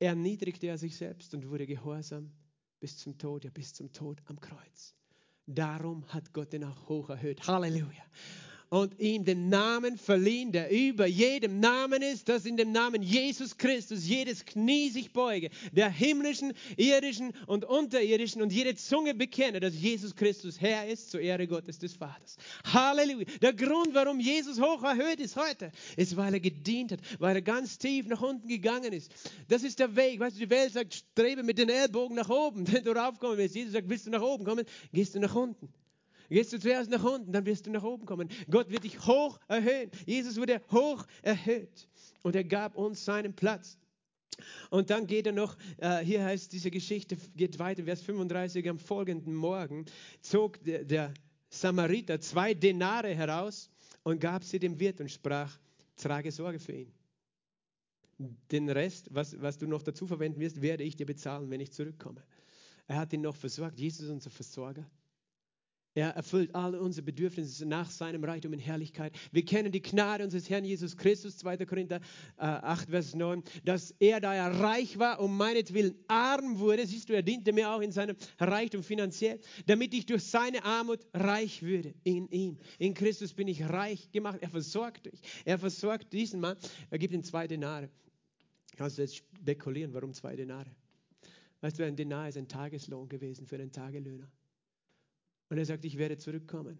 erniedrigte 0.00 0.66
er 0.66 0.76
sich 0.76 0.96
selbst 0.96 1.32
und 1.34 1.48
wurde 1.48 1.66
gehorsam 1.66 2.32
bis 2.80 2.96
zum 2.96 3.18
Tod, 3.18 3.44
ja 3.44 3.50
bis 3.50 3.74
zum 3.74 3.92
Tod 3.92 4.22
am 4.26 4.40
Kreuz. 4.40 4.94
Darum 5.46 6.06
hat 6.08 6.32
Gott 6.32 6.52
ihn 6.52 6.64
auch 6.64 6.88
hoch 6.88 7.08
erhöht. 7.10 7.46
Halleluja. 7.46 8.04
Und 8.70 8.98
ihm 9.00 9.24
den 9.24 9.48
Namen 9.48 9.96
verliehen, 9.96 10.52
der 10.52 10.70
über 10.70 11.06
jedem 11.06 11.60
Namen 11.60 12.02
ist, 12.02 12.28
dass 12.28 12.44
in 12.44 12.56
dem 12.56 12.72
Namen 12.72 13.02
Jesus 13.02 13.56
Christus 13.56 14.06
jedes 14.06 14.44
Knie 14.44 14.90
sich 14.90 15.12
beuge, 15.12 15.50
der 15.72 15.90
himmlischen, 15.90 16.52
irdischen 16.76 17.32
und 17.46 17.64
unterirdischen 17.64 18.42
und 18.42 18.52
jede 18.52 18.74
Zunge 18.74 19.14
bekenne, 19.14 19.60
dass 19.60 19.74
Jesus 19.74 20.14
Christus 20.14 20.60
Herr 20.60 20.86
ist 20.86 21.10
zur 21.10 21.20
Ehre 21.20 21.46
Gottes 21.46 21.78
des 21.78 21.94
Vaters. 21.94 22.36
Halleluja. 22.64 23.26
Der 23.40 23.54
Grund, 23.54 23.94
warum 23.94 24.20
Jesus 24.20 24.60
hoch 24.60 24.82
erhöht 24.82 25.20
ist 25.20 25.36
heute, 25.36 25.72
ist, 25.96 26.16
weil 26.16 26.34
er 26.34 26.40
gedient 26.40 26.92
hat, 26.92 27.00
weil 27.18 27.36
er 27.36 27.42
ganz 27.42 27.78
tief 27.78 28.06
nach 28.06 28.20
unten 28.20 28.48
gegangen 28.48 28.92
ist. 28.92 29.10
Das 29.48 29.62
ist 29.62 29.78
der 29.78 29.96
Weg. 29.96 30.20
Weißt 30.20 30.36
du, 30.36 30.40
die 30.40 30.50
Welt 30.50 30.72
sagt, 30.72 30.94
strebe 30.94 31.42
mit 31.42 31.58
den 31.58 31.70
Ellbogen 31.70 32.16
nach 32.16 32.28
oben, 32.28 32.66
wenn 32.72 32.84
du 32.84 32.92
raufkommen 32.92 33.38
willst. 33.38 33.54
Jesus 33.54 33.72
sagt, 33.72 33.88
willst 33.88 34.06
du 34.06 34.10
nach 34.10 34.22
oben 34.22 34.44
kommen, 34.44 34.64
gehst 34.92 35.14
du 35.14 35.20
nach 35.20 35.34
unten. 35.34 35.72
Gehst 36.28 36.52
du 36.52 36.58
zuerst 36.58 36.90
nach 36.90 37.02
unten, 37.02 37.32
dann 37.32 37.46
wirst 37.46 37.66
du 37.66 37.70
nach 37.70 37.82
oben 37.82 38.04
kommen. 38.04 38.28
Gott 38.50 38.70
wird 38.70 38.84
dich 38.84 39.06
hoch 39.06 39.38
erhöhen. 39.48 39.90
Jesus 40.06 40.36
wurde 40.36 40.60
hoch 40.70 41.06
erhöht 41.22 41.88
und 42.22 42.36
er 42.36 42.44
gab 42.44 42.76
uns 42.76 43.04
seinen 43.04 43.34
Platz. 43.34 43.78
Und 44.70 44.90
dann 44.90 45.06
geht 45.06 45.26
er 45.26 45.32
noch, 45.32 45.56
äh, 45.78 45.98
hier 46.04 46.24
heißt 46.24 46.52
diese 46.52 46.70
Geschichte, 46.70 47.16
geht 47.34 47.58
weiter, 47.58 47.84
Vers 47.84 48.02
35, 48.02 48.68
am 48.68 48.78
folgenden 48.78 49.34
Morgen 49.34 49.86
zog 50.20 50.62
der, 50.62 50.84
der 50.84 51.14
Samariter 51.50 52.20
zwei 52.20 52.54
Denare 52.54 53.14
heraus 53.14 53.70
und 54.02 54.20
gab 54.20 54.44
sie 54.44 54.58
dem 54.58 54.78
Wirt 54.78 55.00
und 55.00 55.10
sprach, 55.10 55.58
trage 55.96 56.30
Sorge 56.30 56.58
für 56.58 56.72
ihn. 56.72 56.92
Den 58.50 58.68
Rest, 58.68 59.08
was, 59.12 59.40
was 59.40 59.58
du 59.58 59.66
noch 59.66 59.82
dazu 59.82 60.06
verwenden 60.06 60.40
wirst, 60.40 60.60
werde 60.60 60.84
ich 60.84 60.96
dir 60.96 61.06
bezahlen, 61.06 61.50
wenn 61.50 61.60
ich 61.60 61.72
zurückkomme. 61.72 62.22
Er 62.86 62.96
hat 62.96 63.12
ihn 63.12 63.20
noch 63.20 63.36
versorgt. 63.36 63.78
Jesus 63.78 64.06
ist 64.06 64.10
unser 64.10 64.30
Versorger. 64.30 64.88
Er 65.98 66.10
erfüllt 66.10 66.54
alle 66.54 66.80
unsere 66.80 67.04
Bedürfnisse 67.04 67.66
nach 67.66 67.90
seinem 67.90 68.22
Reichtum 68.22 68.52
in 68.52 68.60
Herrlichkeit. 68.60 69.12
Wir 69.32 69.44
kennen 69.44 69.72
die 69.72 69.82
Gnade 69.82 70.22
unseres 70.22 70.48
Herrn 70.48 70.64
Jesus 70.64 70.96
Christus, 70.96 71.38
2. 71.38 71.66
Korinther 71.66 71.96
äh, 72.36 72.44
8, 72.44 72.90
Vers 72.90 73.16
9, 73.16 73.42
dass 73.64 73.90
er, 73.98 74.20
da 74.20 74.32
er 74.32 74.60
reich 74.60 75.00
war, 75.00 75.18
um 75.18 75.36
meinetwillen 75.36 75.96
arm 76.06 76.60
wurde, 76.60 76.86
siehst 76.86 77.08
du, 77.08 77.14
er 77.14 77.22
diente 77.22 77.52
mir 77.52 77.68
auch 77.72 77.80
in 77.80 77.90
seinem 77.90 78.14
Reichtum 78.38 78.84
finanziell, 78.84 79.40
damit 79.66 79.92
ich 79.92 80.06
durch 80.06 80.22
seine 80.22 80.62
Armut 80.62 81.00
reich 81.14 81.64
würde 81.64 81.92
in 82.04 82.28
ihm. 82.28 82.58
In 82.78 82.94
Christus 82.94 83.34
bin 83.34 83.48
ich 83.48 83.68
reich 83.68 84.12
gemacht. 84.12 84.38
Er 84.40 84.50
versorgt 84.50 85.06
dich. 85.06 85.20
Er 85.44 85.58
versorgt 85.58 86.12
diesen 86.12 86.38
Mann. 86.38 86.56
Er 86.90 86.98
gibt 87.00 87.12
ihm 87.12 87.24
zwei 87.24 87.48
Denare. 87.48 87.90
Kannst 88.76 88.98
du 88.98 89.02
jetzt 89.02 89.16
spekulieren, 89.16 89.92
warum 89.92 90.12
zwei 90.14 90.36
Denare? 90.36 90.70
Weißt 91.60 91.76
du, 91.76 91.84
ein 91.84 91.96
Denar 91.96 92.28
ist 92.28 92.38
ein 92.38 92.46
Tageslohn 92.46 93.08
gewesen 93.08 93.48
für 93.48 93.56
einen 93.56 93.72
Tagelöhner. 93.72 94.30
Und 95.48 95.58
er 95.58 95.64
sagt, 95.64 95.84
ich 95.84 95.96
werde 95.98 96.18
zurückkommen. 96.18 96.78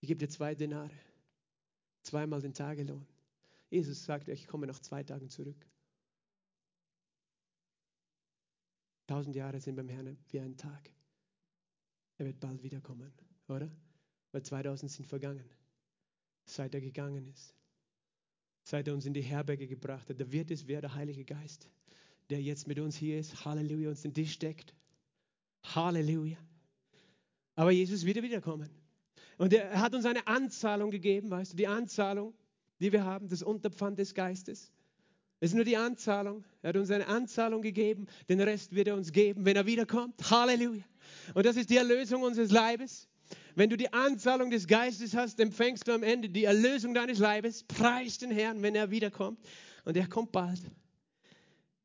Ich 0.00 0.08
gebe 0.08 0.18
dir 0.18 0.28
zwei 0.28 0.54
Denare, 0.54 0.94
zweimal 2.02 2.40
den 2.40 2.54
Tagelohn. 2.54 3.06
Jesus 3.70 4.04
sagt, 4.04 4.28
ich 4.28 4.46
komme 4.46 4.66
nach 4.66 4.78
zwei 4.78 5.02
Tagen 5.02 5.28
zurück. 5.28 5.66
Tausend 9.06 9.34
Jahre 9.34 9.60
sind 9.60 9.74
beim 9.76 9.88
Herrn 9.88 10.18
wie 10.30 10.40
ein 10.40 10.56
Tag. 10.56 10.90
Er 12.18 12.26
wird 12.26 12.40
bald 12.40 12.62
wiederkommen, 12.62 13.12
oder? 13.48 13.70
Weil 14.32 14.42
2000 14.42 14.90
sind 14.90 15.06
vergangen, 15.06 15.48
seit 16.44 16.74
er 16.74 16.80
gegangen 16.80 17.26
ist, 17.26 17.54
seit 18.64 18.86
er 18.86 18.94
uns 18.94 19.06
in 19.06 19.14
die 19.14 19.22
Herberge 19.22 19.66
gebracht 19.66 20.10
hat. 20.10 20.20
Da 20.20 20.30
wird 20.30 20.50
es 20.50 20.66
wer 20.66 20.80
der 20.80 20.94
Heilige 20.94 21.24
Geist, 21.24 21.70
der 22.28 22.42
jetzt 22.42 22.68
mit 22.68 22.78
uns 22.78 22.96
hier 22.96 23.18
ist, 23.18 23.44
Halleluja, 23.44 23.88
uns 23.88 24.02
den 24.02 24.14
Tisch 24.14 24.38
deckt. 24.38 24.74
Halleluja. 25.62 26.36
Aber 27.58 27.72
Jesus 27.72 28.04
wird 28.04 28.22
wiederkommen. 28.22 28.70
Und 29.36 29.52
er 29.52 29.80
hat 29.80 29.92
uns 29.92 30.06
eine 30.06 30.28
Anzahlung 30.28 30.92
gegeben, 30.92 31.28
weißt 31.28 31.54
du, 31.54 31.56
die 31.56 31.66
Anzahlung, 31.66 32.32
die 32.78 32.92
wir 32.92 33.04
haben, 33.04 33.28
das 33.28 33.42
Unterpfand 33.42 33.98
des 33.98 34.14
Geistes. 34.14 34.70
Es 35.40 35.50
ist 35.50 35.56
nur 35.56 35.64
die 35.64 35.76
Anzahlung. 35.76 36.44
Er 36.62 36.68
hat 36.68 36.76
uns 36.76 36.88
eine 36.92 37.08
Anzahlung 37.08 37.60
gegeben, 37.60 38.06
den 38.28 38.40
Rest 38.40 38.76
wird 38.76 38.86
er 38.86 38.94
uns 38.94 39.10
geben, 39.10 39.44
wenn 39.44 39.56
er 39.56 39.66
wiederkommt. 39.66 40.30
Halleluja. 40.30 40.84
Und 41.34 41.46
das 41.46 41.56
ist 41.56 41.68
die 41.70 41.78
Erlösung 41.78 42.22
unseres 42.22 42.52
Leibes. 42.52 43.08
Wenn 43.56 43.68
du 43.68 43.76
die 43.76 43.92
Anzahlung 43.92 44.50
des 44.52 44.68
Geistes 44.68 45.16
hast, 45.16 45.40
empfängst 45.40 45.88
du 45.88 45.92
am 45.92 46.04
Ende 46.04 46.28
die 46.28 46.44
Erlösung 46.44 46.94
deines 46.94 47.18
Leibes. 47.18 47.64
Preis 47.64 48.18
den 48.18 48.30
Herrn, 48.30 48.62
wenn 48.62 48.76
er 48.76 48.92
wiederkommt. 48.92 49.44
Und 49.84 49.96
er 49.96 50.06
kommt 50.06 50.30
bald. 50.30 50.62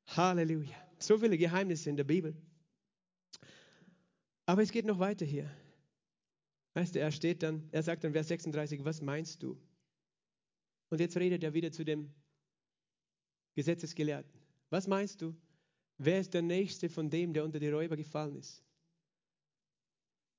Halleluja. 0.05 0.75
So 0.99 1.17
viele 1.17 1.35
Geheimnisse 1.35 1.89
in 1.89 1.97
der 1.97 2.03
Bibel. 2.03 2.35
Aber 4.45 4.61
es 4.61 4.71
geht 4.71 4.85
noch 4.85 4.99
weiter 4.99 5.25
hier. 5.25 5.49
Weißt 6.73 6.95
du, 6.95 6.99
er 6.99 7.11
steht 7.11 7.43
dann, 7.43 7.67
er 7.71 7.83
sagt 7.83 8.03
dann 8.03 8.13
Vers 8.13 8.27
36, 8.27 8.83
was 8.83 9.01
meinst 9.01 9.43
du? 9.43 9.57
Und 10.89 10.99
jetzt 10.99 11.17
redet 11.17 11.43
er 11.43 11.53
wieder 11.53 11.71
zu 11.71 11.83
dem 11.83 12.13
Gesetzesgelehrten. 13.55 14.31
Was 14.69 14.87
meinst 14.87 15.21
du? 15.21 15.35
Wer 15.97 16.19
ist 16.19 16.33
der 16.33 16.41
Nächste 16.41 16.89
von 16.89 17.09
dem, 17.09 17.33
der 17.33 17.43
unter 17.43 17.59
die 17.59 17.69
Räuber 17.69 17.95
gefallen 17.95 18.35
ist? 18.35 18.63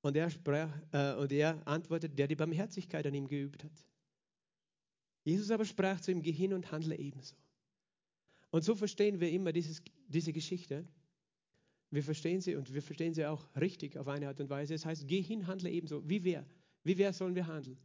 Und 0.02 0.16
er, 0.16 0.28
sprach, 0.28 0.70
äh, 0.92 1.14
und 1.14 1.32
er 1.32 1.66
antwortet, 1.66 2.18
der 2.18 2.26
die 2.28 2.36
Barmherzigkeit 2.36 3.06
an 3.06 3.14
ihm 3.14 3.26
geübt 3.26 3.64
hat. 3.64 3.86
Jesus 5.24 5.50
aber 5.50 5.64
sprach 5.64 6.00
zu 6.00 6.10
ihm, 6.10 6.20
geh 6.20 6.32
hin 6.32 6.52
und 6.52 6.70
handle 6.70 6.98
ebenso. 6.98 7.34
Und 8.50 8.62
so 8.62 8.74
verstehen 8.74 9.20
wir 9.20 9.30
immer 9.30 9.52
dieses, 9.52 9.82
diese 10.06 10.32
Geschichte. 10.32 10.86
Wir 11.94 12.02
verstehen 12.02 12.40
sie 12.40 12.56
und 12.56 12.74
wir 12.74 12.82
verstehen 12.82 13.14
sie 13.14 13.24
auch 13.24 13.46
richtig 13.54 13.96
auf 13.96 14.08
eine 14.08 14.26
Art 14.26 14.40
und 14.40 14.50
Weise. 14.50 14.74
Es 14.74 14.84
heißt, 14.84 15.06
geh 15.06 15.22
hin, 15.22 15.46
handle 15.46 15.70
ebenso. 15.70 16.02
Wie 16.08 16.24
wer? 16.24 16.44
Wie 16.82 16.98
wer 16.98 17.12
sollen 17.12 17.36
wir 17.36 17.46
handeln? 17.46 17.78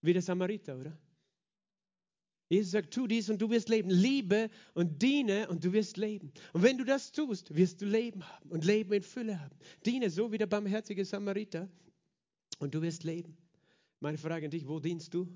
Wie 0.00 0.14
der 0.14 0.22
Samariter, 0.22 0.78
oder? 0.80 0.96
Jesus 2.48 2.70
sagt, 2.72 2.94
tu 2.94 3.06
dies 3.06 3.28
und 3.28 3.42
du 3.42 3.50
wirst 3.50 3.68
leben. 3.68 3.90
Liebe 3.90 4.48
und 4.72 5.02
diene 5.02 5.48
und 5.48 5.62
du 5.62 5.74
wirst 5.74 5.98
leben. 5.98 6.32
Und 6.54 6.62
wenn 6.62 6.78
du 6.78 6.84
das 6.84 7.12
tust, 7.12 7.54
wirst 7.54 7.82
du 7.82 7.84
Leben 7.84 8.26
haben 8.26 8.50
und 8.50 8.64
Leben 8.64 8.94
in 8.94 9.02
Fülle 9.02 9.38
haben. 9.38 9.54
Diene 9.84 10.08
so 10.08 10.32
wie 10.32 10.38
der 10.38 10.46
barmherzige 10.46 11.04
Samariter 11.04 11.68
und 12.58 12.74
du 12.74 12.80
wirst 12.80 13.04
leben. 13.04 13.36
Meine 14.00 14.16
Frage 14.16 14.46
an 14.46 14.50
dich, 14.50 14.66
wo 14.66 14.80
dienst 14.80 15.12
du? 15.12 15.28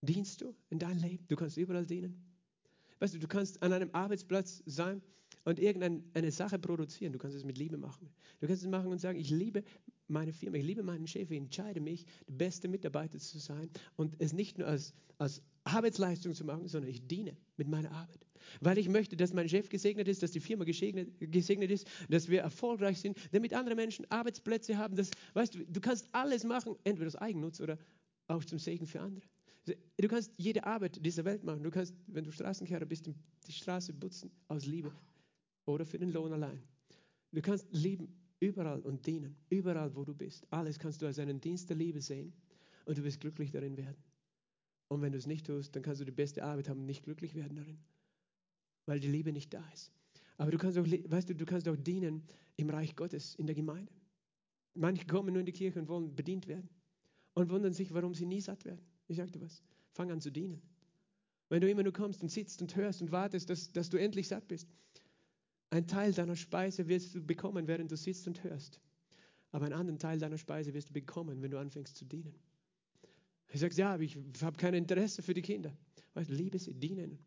Dienst 0.00 0.40
du 0.40 0.52
in 0.68 0.80
deinem 0.80 1.00
Leben? 1.00 1.24
Du 1.28 1.36
kannst 1.36 1.56
überall 1.56 1.86
dienen. 1.86 2.24
Weißt 2.98 3.14
du, 3.14 3.20
du 3.20 3.28
kannst 3.28 3.62
an 3.62 3.72
einem 3.72 3.90
Arbeitsplatz 3.92 4.64
sein 4.66 5.00
und 5.44 5.58
irgendeine 5.58 6.30
Sache 6.30 6.58
produzieren. 6.58 7.12
Du 7.12 7.18
kannst 7.18 7.36
es 7.36 7.44
mit 7.44 7.58
Liebe 7.58 7.76
machen. 7.76 8.08
Du 8.40 8.46
kannst 8.46 8.62
es 8.62 8.68
machen 8.68 8.88
und 8.88 9.00
sagen, 9.00 9.18
ich 9.18 9.30
liebe 9.30 9.64
meine 10.08 10.32
Firma, 10.32 10.56
ich 10.56 10.64
liebe 10.64 10.82
meinen 10.82 11.06
Chef, 11.06 11.30
ich 11.30 11.38
entscheide 11.38 11.80
mich, 11.80 12.04
der 12.28 12.34
beste 12.34 12.68
Mitarbeiter 12.68 13.18
zu 13.18 13.38
sein 13.38 13.70
und 13.96 14.14
es 14.18 14.32
nicht 14.32 14.58
nur 14.58 14.68
als, 14.68 14.94
als 15.18 15.42
Arbeitsleistung 15.64 16.34
zu 16.34 16.44
machen, 16.44 16.68
sondern 16.68 16.90
ich 16.90 17.06
diene 17.06 17.36
mit 17.56 17.68
meiner 17.68 17.90
Arbeit. 17.92 18.26
Weil 18.60 18.78
ich 18.78 18.88
möchte, 18.88 19.16
dass 19.16 19.32
mein 19.32 19.48
Chef 19.48 19.68
gesegnet 19.68 20.08
ist, 20.08 20.22
dass 20.22 20.32
die 20.32 20.40
Firma 20.40 20.64
gesegnet, 20.64 21.08
gesegnet 21.20 21.70
ist, 21.70 21.86
dass 22.08 22.28
wir 22.28 22.40
erfolgreich 22.40 23.00
sind, 23.00 23.16
damit 23.30 23.54
andere 23.54 23.76
Menschen 23.76 24.04
Arbeitsplätze 24.10 24.76
haben. 24.76 24.96
Das, 24.96 25.10
weißt 25.34 25.54
du, 25.54 25.64
du 25.64 25.80
kannst 25.80 26.08
alles 26.12 26.44
machen, 26.44 26.74
entweder 26.84 27.06
aus 27.06 27.16
Eigennutz 27.16 27.60
oder 27.60 27.78
auch 28.26 28.44
zum 28.44 28.58
Segen 28.58 28.86
für 28.86 29.00
andere. 29.00 29.24
Du 29.96 30.08
kannst 30.08 30.32
jede 30.36 30.64
Arbeit 30.64 31.04
dieser 31.04 31.24
Welt 31.24 31.44
machen. 31.44 31.62
Du 31.62 31.70
kannst, 31.70 31.94
wenn 32.08 32.24
du 32.24 32.32
Straßenkehrer 32.32 32.84
bist, 32.84 33.06
die 33.06 33.52
Straße 33.52 33.92
putzen 33.92 34.30
aus 34.48 34.66
Liebe 34.66 34.92
oder 35.66 35.84
für 35.84 35.98
den 35.98 36.10
Lohn 36.10 36.32
allein. 36.32 36.62
Du 37.32 37.40
kannst 37.40 37.66
lieben 37.72 38.08
überall 38.40 38.80
und 38.80 39.06
dienen, 39.06 39.36
überall, 39.48 39.94
wo 39.94 40.04
du 40.04 40.14
bist. 40.14 40.46
Alles 40.50 40.78
kannst 40.78 41.00
du 41.00 41.06
als 41.06 41.18
einen 41.18 41.40
Dienst 41.40 41.70
der 41.70 41.76
Liebe 41.76 42.00
sehen 42.00 42.32
und 42.84 42.98
du 42.98 43.04
wirst 43.04 43.20
glücklich 43.20 43.50
darin 43.50 43.76
werden. 43.76 44.02
Und 44.88 45.00
wenn 45.00 45.12
du 45.12 45.18
es 45.18 45.26
nicht 45.26 45.46
tust, 45.46 45.74
dann 45.74 45.82
kannst 45.82 46.00
du 46.00 46.04
die 46.04 46.12
beste 46.12 46.44
Arbeit 46.44 46.68
haben 46.68 46.80
und 46.80 46.86
nicht 46.86 47.04
glücklich 47.04 47.34
werden 47.34 47.56
darin, 47.56 47.78
weil 48.86 49.00
die 49.00 49.08
Liebe 49.08 49.32
nicht 49.32 49.54
da 49.54 49.64
ist. 49.72 49.90
Aber 50.36 50.50
du 50.50 50.58
kannst 50.58 50.76
auch, 50.76 50.84
weißt 50.84 51.30
du, 51.30 51.34
du 51.34 51.46
kannst 51.46 51.68
auch 51.68 51.76
dienen 51.76 52.24
im 52.56 52.68
Reich 52.68 52.96
Gottes, 52.96 53.34
in 53.36 53.46
der 53.46 53.54
Gemeinde. 53.54 53.92
Manche 54.74 55.06
kommen 55.06 55.32
nur 55.32 55.40
in 55.40 55.46
die 55.46 55.52
Kirche 55.52 55.78
und 55.78 55.88
wollen 55.88 56.14
bedient 56.14 56.48
werden 56.48 56.68
und 57.34 57.50
wundern 57.50 57.72
sich, 57.72 57.92
warum 57.94 58.14
sie 58.14 58.26
nie 58.26 58.40
satt 58.40 58.64
werden. 58.64 58.84
Ich 59.06 59.18
dir 59.18 59.40
was, 59.40 59.62
fang 59.92 60.10
an 60.10 60.20
zu 60.20 60.30
dienen. 60.30 60.60
Wenn 61.48 61.60
du 61.60 61.70
immer 61.70 61.82
nur 61.82 61.92
kommst 61.92 62.22
und 62.22 62.30
sitzt 62.30 62.62
und 62.62 62.74
hörst 62.76 63.02
und 63.02 63.12
wartest, 63.12 63.50
dass, 63.50 63.70
dass 63.72 63.90
du 63.90 63.98
endlich 63.98 64.28
satt 64.28 64.48
bist, 64.48 64.68
ein 65.72 65.86
Teil 65.86 66.12
deiner 66.12 66.36
Speise 66.36 66.86
wirst 66.86 67.14
du 67.14 67.24
bekommen, 67.24 67.66
während 67.66 67.90
du 67.90 67.96
sitzt 67.96 68.26
und 68.26 68.44
hörst. 68.44 68.78
Aber 69.52 69.64
einen 69.64 69.74
anderen 69.74 69.98
Teil 69.98 70.18
deiner 70.18 70.36
Speise 70.36 70.74
wirst 70.74 70.90
du 70.90 70.92
bekommen, 70.92 71.40
wenn 71.40 71.50
du 71.50 71.58
anfängst 71.58 71.96
zu 71.96 72.04
dienen. 72.04 72.34
Ich 73.48 73.60
sage, 73.60 73.74
ja, 73.74 73.98
ich 73.98 74.16
habe 74.42 74.58
kein 74.58 74.74
Interesse 74.74 75.22
für 75.22 75.32
die 75.32 75.40
Kinder. 75.40 75.74
Weißt, 76.12 76.30
liebe 76.30 76.58
sie, 76.58 76.74
dienen. 76.74 77.18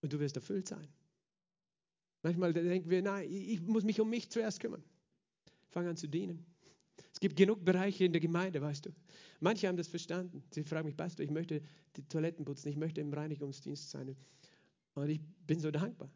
Und 0.00 0.14
du 0.14 0.18
wirst 0.18 0.36
erfüllt 0.36 0.66
sein. 0.66 0.88
Manchmal 2.22 2.54
denken 2.54 2.88
wir, 2.88 3.02
nein, 3.02 3.30
ich 3.30 3.60
muss 3.60 3.84
mich 3.84 4.00
um 4.00 4.08
mich 4.08 4.30
zuerst 4.30 4.58
kümmern. 4.58 4.82
Fang 5.68 5.86
an 5.86 5.98
zu 5.98 6.08
dienen. 6.08 6.46
Es 7.12 7.20
gibt 7.20 7.36
genug 7.36 7.62
Bereiche 7.62 8.04
in 8.04 8.12
der 8.12 8.20
Gemeinde, 8.20 8.62
weißt 8.62 8.86
du. 8.86 8.90
Manche 9.40 9.68
haben 9.68 9.76
das 9.76 9.88
verstanden. 9.88 10.42
Sie 10.50 10.64
fragen 10.64 10.86
mich, 10.86 10.96
Pastor, 10.96 11.22
ich 11.24 11.30
möchte 11.30 11.60
die 11.96 12.02
Toiletten 12.02 12.46
putzen, 12.46 12.68
ich 12.68 12.76
möchte 12.76 13.02
im 13.02 13.12
Reinigungsdienst 13.12 13.90
sein. 13.90 14.16
Und 14.94 15.10
ich 15.10 15.20
bin 15.46 15.60
so 15.60 15.70
dankbar. 15.70 16.10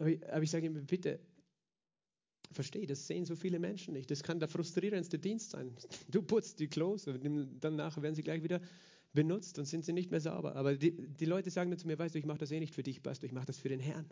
Aber 0.00 0.42
ich, 0.42 0.50
sage 0.50 0.66
ihm, 0.66 0.86
bitte, 0.86 1.20
Verstehe, 2.52 2.86
das 2.86 3.06
sehen 3.06 3.24
so 3.24 3.36
viele 3.36 3.60
Menschen 3.60 3.94
nicht. 3.94 4.10
Das 4.10 4.24
kann 4.24 4.40
der 4.40 4.48
frustrierendste 4.48 5.18
Dienst 5.18 5.50
sein. 5.50 5.76
Du 6.08 6.20
putzt 6.20 6.58
die 6.58 6.66
Klos 6.66 7.06
und 7.06 7.22
danach 7.60 8.00
werden 8.02 8.16
sie 8.16 8.22
gleich 8.22 8.42
wieder 8.42 8.60
benutzt 9.12 9.58
und 9.58 9.66
sind 9.66 9.84
sie 9.84 9.92
nicht 9.92 10.10
mehr 10.10 10.20
sauber. 10.20 10.56
Aber 10.56 10.74
die, 10.74 10.92
die 10.92 11.24
Leute 11.26 11.50
sagen 11.50 11.70
dann 11.70 11.78
zu 11.78 11.86
mir, 11.86 11.98
weißt 11.98 12.14
du, 12.14 12.18
ich 12.18 12.26
mache 12.26 12.38
das 12.38 12.50
eh 12.50 12.58
nicht 12.58 12.74
für 12.74 12.82
dich, 12.82 13.02
Pastor, 13.02 13.26
ich 13.26 13.32
mache 13.32 13.46
das 13.46 13.58
für 13.58 13.68
den 13.68 13.78
Herrn. 13.78 14.06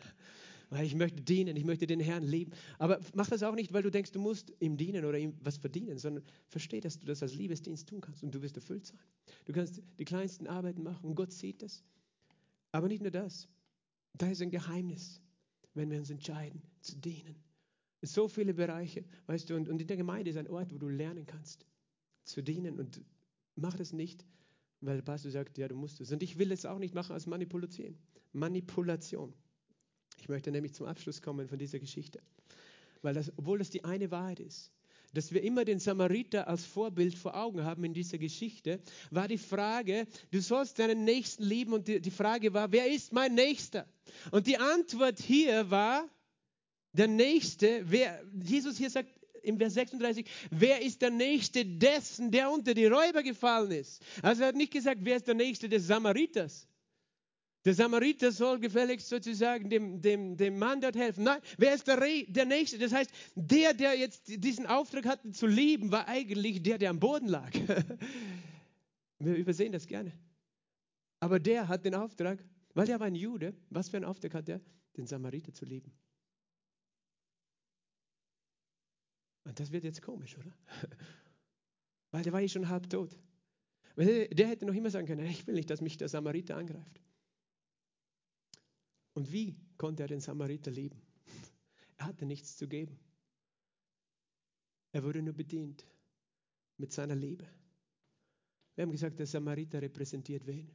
Weil 0.70 0.84
ich 0.84 0.95
möchte 0.95 1.22
dienen, 1.22 1.57
ich 1.57 1.64
möchte 1.64 1.86
den 1.86 1.99
Herrn 1.99 2.22
lieben. 2.22 2.53
Aber 2.78 3.01
mach 3.14 3.28
das 3.28 3.43
auch 3.43 3.55
nicht, 3.55 3.72
weil 3.72 3.82
du 3.82 3.91
denkst, 3.91 4.12
du 4.12 4.20
musst 4.20 4.53
ihm 4.61 4.76
dienen 4.76 5.05
oder 5.05 5.18
ihm 5.18 5.34
was 5.41 5.57
verdienen, 5.57 5.99
sondern 5.99 6.22
versteh, 6.49 6.80
dass 6.80 6.99
du 6.99 7.07
das 7.07 7.22
als 7.22 7.34
Liebesdienst 7.34 7.89
tun 7.89 8.01
kannst 8.01 8.22
und 8.22 8.34
du 8.34 8.43
wirst 8.43 8.57
erfüllt 8.57 8.86
sein. 8.86 8.99
Du 9.47 9.53
kannst 9.53 9.82
die 9.99 10.05
kleinsten 10.05 10.47
Arbeiten 10.47 10.82
machen 10.82 11.09
und 11.09 11.14
Gott 11.14 11.32
sieht 11.32 11.62
das. 11.62 11.82
Aber 12.70 12.86
nicht 12.86 13.03
nur 13.03 13.11
das. 13.11 13.49
Da 14.14 14.28
ist 14.28 14.43
ein 14.43 14.51
Geheimnis, 14.51 15.20
wenn 15.79 15.91
wir 15.91 15.99
uns 15.99 16.11
entscheiden 16.11 16.62
zu 16.81 16.97
dienen. 16.97 17.37
So 18.03 18.29
viele 18.29 18.55
Bereiche, 18.55 19.05
weißt 19.26 19.51
du, 19.51 19.57
und, 19.57 19.68
und 19.68 19.81
in 19.81 19.87
der 19.87 19.97
Gemeinde 19.97 20.31
ist 20.31 20.37
ein 20.37 20.49
Ort, 20.49 20.72
wo 20.72 20.79
du 20.79 20.89
lernen 20.89 21.26
kannst 21.26 21.66
zu 22.24 22.43
dienen 22.43 22.79
und 22.79 23.03
mach 23.57 23.74
das 23.74 23.93
nicht, 23.93 24.24
weil 24.81 24.97
der 24.97 25.03
Pastor 25.03 25.31
sagt, 25.31 25.59
ja, 25.59 25.66
du 25.66 25.74
musst 25.74 26.01
es. 26.01 26.12
Und 26.12 26.22
ich 26.22 26.39
will 26.39 26.53
es 26.53 26.64
auch 26.64 26.79
nicht 26.79 26.95
machen 26.95 27.12
als 27.12 27.26
Manipulation. 27.26 27.97
Manipulation. 28.33 29.33
Ich 30.20 30.29
möchte 30.29 30.51
nämlich 30.53 30.74
zum 30.74 30.87
Abschluss 30.87 31.22
kommen 31.22 31.49
von 31.49 31.59
dieser 31.59 31.79
Geschichte. 31.79 32.20
Weil 33.03 33.14
das, 33.14 33.33
obwohl 33.37 33.59
das 33.59 33.70
die 33.70 33.85
eine 33.85 34.11
Wahrheit 34.11 34.41
ist, 34.41 34.72
dass 35.14 35.32
wir 35.32 35.42
immer 35.42 35.64
den 35.64 35.78
Samariter 35.78 36.48
als 36.48 36.64
Vorbild 36.64 37.14
vor 37.14 37.36
Augen 37.36 37.64
haben 37.64 37.84
in 37.84 37.94
dieser 37.94 38.18
Geschichte, 38.18 38.80
war 39.11 39.28
die 39.28 39.38
Frage, 39.38 40.06
du 40.30 40.40
sollst 40.40 40.78
deinen 40.78 41.04
Nächsten 41.04 41.42
lieben 41.42 41.72
und 41.72 41.88
die, 41.88 42.11
Frage 42.11 42.52
war, 42.52 42.72
wer 42.72 42.90
ist 42.90 43.12
mein 43.12 43.34
Nächster? 43.34 43.86
Und 44.30 44.46
die 44.46 44.59
Antwort 44.59 45.18
hier 45.20 45.70
war, 45.70 46.09
der 46.92 47.09
Nächste, 47.09 47.82
wer, 47.84 48.22
Jesus 48.42 48.76
hier 48.76 48.90
sagt, 48.90 49.11
im 49.42 49.56
Vers 49.59 49.74
36, 49.74 50.26
wer 50.50 50.82
ist 50.82 51.00
der 51.00 51.11
Nächste 51.11 51.64
dessen, 51.64 52.30
der 52.30 52.50
unter 52.50 52.74
die 52.74 52.86
Räuber 52.86 53.22
gefallen 53.22 53.70
ist? 53.70 54.02
Also 54.22 54.42
er 54.42 54.48
hat 54.48 54.56
nicht 54.56 54.72
gesagt, 54.72 55.00
wer 55.02 55.16
ist 55.16 55.26
der 55.26 55.34
Nächste 55.34 55.68
des 55.68 55.86
Samariters. 55.86 56.66
Der 57.69 57.75
Samariter 57.75 58.33
soll 58.33 58.61
gefälligst 58.61 59.11
sozusagen 59.11 59.69
dem, 59.69 60.01
dem, 60.01 60.39
dem 60.39 60.59
Mann 60.59 60.81
dort 60.81 60.97
helfen. 60.97 61.25
Nein, 61.25 61.39
wer 61.59 61.75
ist 61.75 61.87
der, 61.87 62.01
Re 62.01 62.25
der 62.27 62.47
Nächste? 62.47 62.79
Das 62.79 62.95
heißt, 62.95 63.11
der, 63.35 63.75
der 63.75 63.95
jetzt 63.95 64.27
diesen 64.43 64.64
Auftrag 64.66 65.05
hatte 65.05 65.33
zu 65.33 65.47
lieben, 65.47 65.93
war 65.93 66.09
eigentlich 66.09 66.62
der, 66.62 66.79
der 66.79 66.89
am 66.89 66.99
Boden 66.99 67.29
lag. 67.29 67.53
Wir 69.19 69.35
übersehen 69.35 69.71
das 69.71 69.87
gerne. 69.87 70.12
Aber 71.21 71.39
der 71.39 71.69
hat 71.69 71.85
den 71.85 71.95
Auftrag, 71.95 72.43
weil 72.73 72.89
er 72.89 73.01
war 73.01 73.07
ein 73.07 73.14
Jude, 73.14 73.55
was 73.69 73.91
für 73.91 73.99
einen 73.99 74.07
Auftrag 74.07 74.33
hat 74.33 74.49
er? 74.49 74.62
Den 74.97 75.07
Samariter 75.07 75.53
zu 75.53 75.66
lieben. 75.66 75.93
Und 79.45 79.61
das 79.61 79.71
wird 79.73 79.85
jetzt 79.85 80.01
komisch, 80.01 80.39
oder? 80.39 80.53
Weil 82.12 82.23
der 82.23 82.33
war 82.33 82.41
eh 82.41 82.49
schon 82.49 82.71
halb 82.71 82.89
tot. 82.89 83.14
Der 83.95 84.49
hätte 84.49 84.64
noch 84.64 84.75
immer 84.75 84.89
sagen 84.89 85.07
können, 85.07 85.27
ich 85.27 85.47
will 85.47 85.55
nicht, 85.55 85.69
dass 85.69 85.83
mich 85.83 85.99
der 85.99 86.09
Samariter 86.09 86.57
angreift. 86.57 87.03
Und 89.19 89.33
wie 89.33 89.57
konnte 89.79 90.05
er 90.05 90.07
den 90.07 90.21
Samariter 90.21 90.71
lieben? 90.71 91.03
Er 91.97 92.07
hatte 92.07 92.25
nichts 92.25 92.57
zu 92.57 92.69
geben. 92.69 92.97
Er 94.93 95.03
wurde 95.03 95.21
nur 95.23 95.35
bedient 95.35 95.85
mit 96.77 96.93
seiner 96.93 97.16
Liebe. 97.16 97.45
Wir 98.77 98.83
haben 98.83 98.93
gesagt, 98.93 99.19
der 99.19 99.27
Samariter 99.27 99.83
repräsentiert 99.83 100.47
wen? 100.47 100.71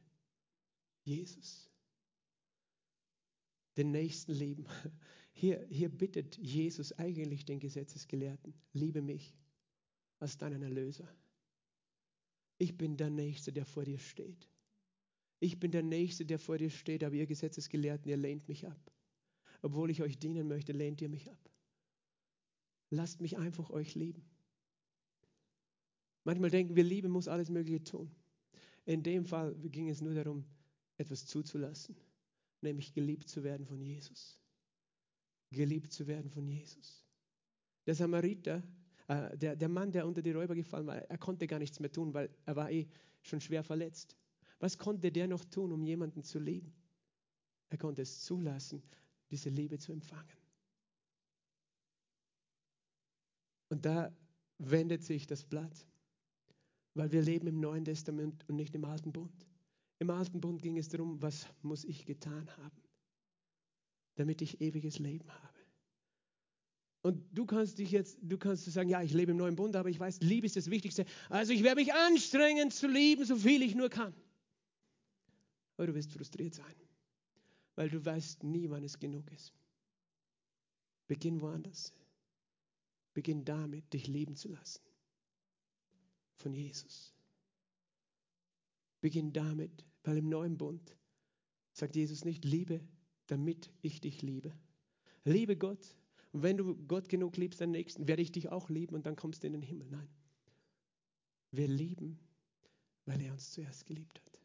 Jesus. 1.04 1.70
Den 3.78 3.92
Nächsten 3.92 4.32
lieben. 4.32 4.66
Hier, 5.32 5.66
hier 5.70 5.88
bittet 5.88 6.36
Jesus 6.36 6.92
eigentlich 6.92 7.46
den 7.46 7.58
Gesetzesgelehrten, 7.58 8.54
liebe 8.74 9.00
mich 9.00 9.34
als 10.20 10.36
deinen 10.36 10.62
Erlöser. 10.62 11.08
Ich 12.58 12.76
bin 12.76 12.98
der 12.98 13.08
Nächste, 13.10 13.54
der 13.54 13.64
vor 13.64 13.84
dir 13.84 13.98
steht. 13.98 14.48
Ich 15.40 15.58
bin 15.58 15.70
der 15.70 15.82
Nächste, 15.82 16.24
der 16.24 16.38
vor 16.38 16.58
dir 16.58 16.70
steht, 16.70 17.04
aber 17.04 17.14
ihr 17.14 17.26
Gesetzesgelehrten, 17.26 18.08
ihr 18.08 18.16
lehnt 18.16 18.48
mich 18.48 18.66
ab. 18.66 18.92
Obwohl 19.62 19.90
ich 19.90 20.02
euch 20.02 20.18
dienen 20.18 20.48
möchte, 20.48 20.72
lehnt 20.72 21.00
ihr 21.00 21.08
mich 21.08 21.30
ab. 21.30 21.50
Lasst 22.90 23.20
mich 23.20 23.36
einfach 23.36 23.70
euch 23.70 23.94
lieben. 23.94 24.24
Manchmal 26.24 26.50
denken 26.50 26.76
wir, 26.76 26.84
Liebe 26.84 27.08
muss 27.08 27.28
alles 27.28 27.50
Mögliche 27.50 27.82
tun. 27.82 28.10
In 28.86 29.02
dem 29.02 29.24
Fall 29.24 29.54
ging 29.54 29.88
es 29.88 30.00
nur 30.00 30.14
darum, 30.14 30.44
etwas 30.96 31.26
zuzulassen, 31.26 31.96
nämlich 32.60 32.92
geliebt 32.92 33.28
zu 33.28 33.42
werden 33.42 33.66
von 33.66 33.80
Jesus 33.80 34.38
geliebt 35.54 35.92
zu 35.92 36.06
werden 36.06 36.30
von 36.30 36.46
Jesus. 36.46 37.06
Der 37.86 37.94
Samariter, 37.94 38.62
äh, 39.08 39.36
der, 39.36 39.56
der 39.56 39.68
Mann, 39.68 39.92
der 39.92 40.06
unter 40.06 40.20
die 40.20 40.32
Räuber 40.32 40.54
gefallen 40.54 40.86
war, 40.86 40.96
er 40.96 41.18
konnte 41.18 41.46
gar 41.46 41.58
nichts 41.58 41.80
mehr 41.80 41.90
tun, 41.90 42.12
weil 42.12 42.28
er 42.44 42.56
war 42.56 42.70
eh 42.70 42.86
schon 43.22 43.40
schwer 43.40 43.62
verletzt. 43.62 44.16
Was 44.64 44.78
konnte 44.78 45.12
der 45.12 45.28
noch 45.28 45.44
tun, 45.44 45.72
um 45.72 45.82
jemanden 45.82 46.22
zu 46.22 46.38
lieben? 46.38 46.72
Er 47.68 47.76
konnte 47.76 48.00
es 48.00 48.24
zulassen, 48.24 48.82
diese 49.30 49.50
Liebe 49.50 49.76
zu 49.76 49.92
empfangen. 49.92 50.38
Und 53.68 53.84
da 53.84 54.10
wendet 54.56 55.04
sich 55.04 55.26
das 55.26 55.44
Blatt, 55.44 55.86
weil 56.94 57.12
wir 57.12 57.20
leben 57.20 57.46
im 57.46 57.60
Neuen 57.60 57.84
Testament 57.84 58.42
und 58.48 58.56
nicht 58.56 58.74
im 58.74 58.86
Alten 58.86 59.12
Bund. 59.12 59.46
Im 59.98 60.08
Alten 60.08 60.40
Bund 60.40 60.62
ging 60.62 60.78
es 60.78 60.88
darum, 60.88 61.20
was 61.20 61.46
muss 61.60 61.84
ich 61.84 62.06
getan 62.06 62.48
haben 62.56 62.80
damit 64.16 64.40
ich 64.40 64.60
ewiges 64.60 64.98
Leben 64.98 65.28
habe. 65.28 65.58
Und 67.02 67.22
du 67.36 67.44
kannst 67.44 67.78
dich 67.78 67.90
jetzt, 67.90 68.16
du 68.22 68.38
kannst 68.38 68.64
sagen, 68.64 68.88
ja, 68.88 69.02
ich 69.02 69.12
lebe 69.12 69.32
im 69.32 69.36
neuen 69.36 69.56
Bund, 69.56 69.76
aber 69.76 69.90
ich 69.90 70.00
weiß, 70.00 70.20
Liebe 70.20 70.46
ist 70.46 70.56
das 70.56 70.70
Wichtigste. 70.70 71.04
Also 71.28 71.52
ich 71.52 71.62
werde 71.62 71.80
mich 71.80 71.92
anstrengen 71.92 72.70
zu 72.70 72.86
lieben, 72.86 73.24
so 73.24 73.36
viel 73.36 73.60
ich 73.62 73.74
nur 73.74 73.90
kann. 73.90 74.14
Aber 75.76 75.88
du 75.88 75.94
wirst 75.94 76.12
frustriert 76.12 76.54
sein, 76.54 76.74
weil 77.74 77.90
du 77.90 78.04
weißt 78.04 78.44
nie, 78.44 78.70
wann 78.70 78.84
es 78.84 78.98
genug 78.98 79.30
ist. 79.32 79.52
Beginn 81.06 81.40
woanders. 81.40 81.92
Beginn 83.12 83.44
damit, 83.44 83.92
dich 83.92 84.06
lieben 84.08 84.36
zu 84.36 84.48
lassen. 84.48 84.82
Von 86.36 86.52
Jesus. 86.52 87.14
Beginn 89.00 89.32
damit, 89.32 89.84
weil 90.02 90.18
im 90.18 90.28
neuen 90.28 90.56
Bund 90.56 90.96
sagt 91.72 91.94
Jesus 91.96 92.24
nicht, 92.24 92.44
liebe 92.44 92.80
damit 93.26 93.70
ich 93.82 94.00
dich 94.00 94.22
liebe. 94.22 94.52
Liebe 95.24 95.56
Gott. 95.56 95.96
Und 96.32 96.42
wenn 96.42 96.56
du 96.56 96.74
Gott 96.74 97.08
genug 97.08 97.36
liebst, 97.36 97.60
den 97.60 97.70
Nächsten, 97.70 98.08
werde 98.08 98.22
ich 98.22 98.32
dich 98.32 98.50
auch 98.50 98.68
lieben 98.68 98.94
und 98.94 99.06
dann 99.06 99.16
kommst 99.16 99.42
du 99.42 99.46
in 99.46 99.52
den 99.54 99.62
Himmel. 99.62 99.88
Nein. 99.88 100.08
Wir 101.52 101.68
lieben, 101.68 102.18
weil 103.06 103.20
er 103.20 103.32
uns 103.32 103.52
zuerst 103.52 103.86
geliebt 103.86 104.20
hat. 104.20 104.40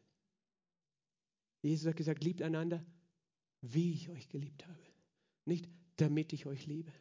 Jesus 1.62 1.86
hat 1.86 1.96
gesagt, 1.96 2.24
liebt 2.24 2.42
einander, 2.42 2.84
wie 3.60 3.92
ich 3.92 4.10
euch 4.10 4.28
geliebt 4.28 4.66
habe. 4.66 4.78
Nicht, 5.44 5.68
damit 5.96 6.32
ich 6.32 6.46
euch 6.46 6.66
liebe. 6.66 6.92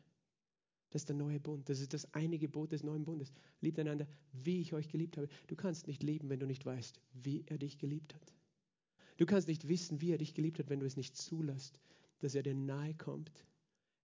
Das 0.89 1.03
ist 1.03 1.09
der 1.09 1.15
neue 1.15 1.39
Bund. 1.39 1.69
Das 1.69 1.79
ist 1.79 1.93
das 1.93 2.13
eine 2.13 2.39
Gebot 2.39 2.71
des 2.71 2.83
neuen 2.83 3.05
Bundes. 3.05 3.31
Liebt 3.61 3.79
einander, 3.79 4.07
wie 4.33 4.59
ich 4.59 4.73
euch 4.73 4.89
geliebt 4.89 5.17
habe. 5.17 5.29
Du 5.47 5.55
kannst 5.55 5.87
nicht 5.87 6.01
lieben, 6.03 6.29
wenn 6.29 6.39
du 6.39 6.47
nicht 6.47 6.65
weißt, 6.65 6.99
wie 7.13 7.43
er 7.47 7.57
dich 7.57 7.77
geliebt 7.77 8.15
hat. 8.15 8.33
Du 9.17 9.25
kannst 9.25 9.47
nicht 9.47 9.67
wissen, 9.67 10.01
wie 10.01 10.11
er 10.11 10.17
dich 10.17 10.33
geliebt 10.33 10.59
hat, 10.59 10.69
wenn 10.69 10.79
du 10.79 10.85
es 10.85 10.97
nicht 10.97 11.15
zulässt, 11.15 11.79
dass 12.19 12.35
er 12.35 12.43
dir 12.43 12.55
nahe 12.55 12.95
kommt. 12.95 13.31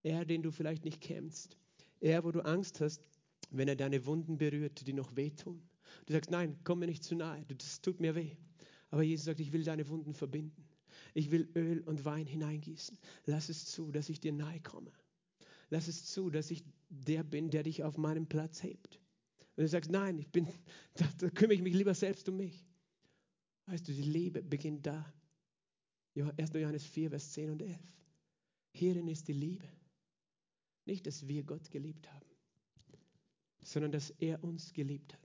Er, 0.03 0.26
den 0.26 0.43
du 0.43 0.51
vielleicht 0.51 0.86
nicht 0.86 1.01
kennst. 1.01 1.58
Er, 1.99 2.24
wo 2.24 2.32
du 2.32 2.45
Angst 2.45 2.82
hast, 2.82 3.01
wenn 3.49 3.68
er 3.68 3.76
deine 3.76 4.06
Wunden 4.06 4.38
berührt, 4.38 4.86
die 4.86 4.93
noch 4.93 5.16
wehtun. 5.16 5.62
Du 6.06 6.14
sagst, 6.14 6.30
nein, 6.30 6.58
komm 6.64 6.80
mir 6.80 6.88
nicht 6.88 7.03
zu 7.03 7.16
nahe, 7.16 7.43
das 7.58 7.82
tut 7.82 7.99
mir 7.99 8.14
weh. 8.16 8.36
Aber 8.96 9.04
Jesus 9.04 9.26
sagt, 9.26 9.41
ich 9.41 9.52
will 9.52 9.66
deine 9.66 9.89
Wunden 9.89 10.14
verbinden. 10.14 10.66
Ich 11.14 11.30
will 11.30 11.50
Öl 11.54 11.82
und 11.82 12.06
Wein 12.06 12.26
hineingießen. 12.28 12.98
Lass 13.26 13.50
es 13.50 13.66
zu, 13.66 13.91
dass 13.91 14.08
ich 14.08 14.22
dir 14.22 14.32
nahe 14.32 14.62
komme. 14.62 14.89
Lass 15.70 15.89
es 15.89 16.06
zu, 16.06 16.30
dass 16.30 16.50
ich 16.50 16.64
der 16.88 17.22
bin, 17.24 17.50
der 17.50 17.64
dich 17.64 17.84
auf 17.84 17.98
meinem 17.98 18.26
Platz 18.26 18.64
hebt. 18.64 19.02
Und 19.58 19.64
du 19.64 19.68
sagst, 19.68 19.91
nein, 19.91 20.18
ich 20.18 20.30
bin, 20.30 20.48
da, 20.93 21.06
da 21.18 21.30
kümmere 21.30 21.56
ich 21.56 21.62
mich 21.62 21.74
lieber 21.74 21.93
selbst 21.93 22.30
um 22.30 22.38
mich. 22.38 22.66
Weißt 23.66 23.86
du, 23.86 23.91
die 23.91 24.02
Liebe 24.02 24.41
beginnt 24.41 24.86
da. 24.86 25.14
1. 26.16 26.54
Johannes 26.54 26.86
4, 26.86 27.10
Vers 27.10 27.34
10 27.34 27.50
und 27.50 27.62
11. 27.64 27.78
Hierin 28.72 29.10
ist 29.10 29.28
die 29.28 29.34
Liebe. 29.34 29.68
Nicht, 30.86 31.06
dass 31.06 31.28
wir 31.28 31.43
Gott 31.43 31.70
geliebt 31.70 32.10
haben, 32.14 32.30
sondern 33.62 33.91
dass 33.91 34.12
er 34.12 34.41
uns 34.41 34.72
geliebt 34.72 35.14
hat 35.16 35.24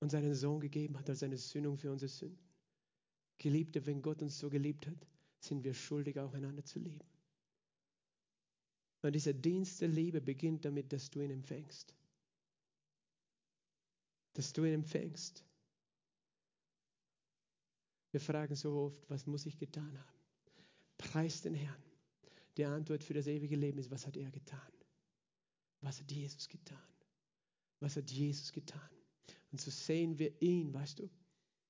und 0.00 0.10
seinen 0.10 0.34
Sohn 0.34 0.60
gegeben 0.60 0.98
hat 0.98 1.08
als 1.08 1.22
eine 1.22 1.36
Sündung 1.36 1.76
für 1.76 1.92
unsere 1.92 2.08
Sünden. 2.08 2.38
Geliebte, 3.38 3.84
wenn 3.86 4.02
Gott 4.02 4.22
uns 4.22 4.38
so 4.38 4.50
geliebt 4.50 4.86
hat, 4.86 5.06
sind 5.38 5.64
wir 5.64 5.74
schuldig, 5.74 6.18
auch 6.18 6.34
einander 6.34 6.64
zu 6.64 6.78
lieben. 6.78 7.06
Und 9.02 9.12
dieser 9.12 9.32
Dienst 9.32 9.80
der 9.80 9.88
Liebe 9.88 10.20
beginnt 10.20 10.64
damit, 10.64 10.92
dass 10.92 11.10
du 11.10 11.20
ihn 11.20 11.30
empfängst. 11.30 11.94
Dass 14.34 14.52
du 14.52 14.64
ihn 14.64 14.74
empfängst. 14.74 15.42
Wir 18.10 18.20
fragen 18.20 18.54
so 18.54 18.76
oft, 18.76 19.08
was 19.08 19.26
muss 19.26 19.46
ich 19.46 19.58
getan 19.58 19.98
haben? 19.98 20.18
Preis 20.98 21.40
den 21.40 21.54
Herrn. 21.54 21.82
Die 22.56 22.64
Antwort 22.64 23.04
für 23.04 23.14
das 23.14 23.26
ewige 23.26 23.56
Leben 23.56 23.78
ist, 23.78 23.90
was 23.90 24.06
hat 24.06 24.16
er 24.16 24.30
getan? 24.30 24.60
Was 25.80 26.00
hat 26.00 26.10
Jesus 26.12 26.48
getan? 26.48 26.78
Was 27.78 27.96
hat 27.96 28.10
Jesus 28.10 28.52
getan? 28.52 28.99
Und 29.52 29.60
so 29.60 29.70
sehen 29.70 30.18
wir 30.18 30.40
ihn, 30.40 30.72
weißt 30.72 31.00
du. 31.00 31.10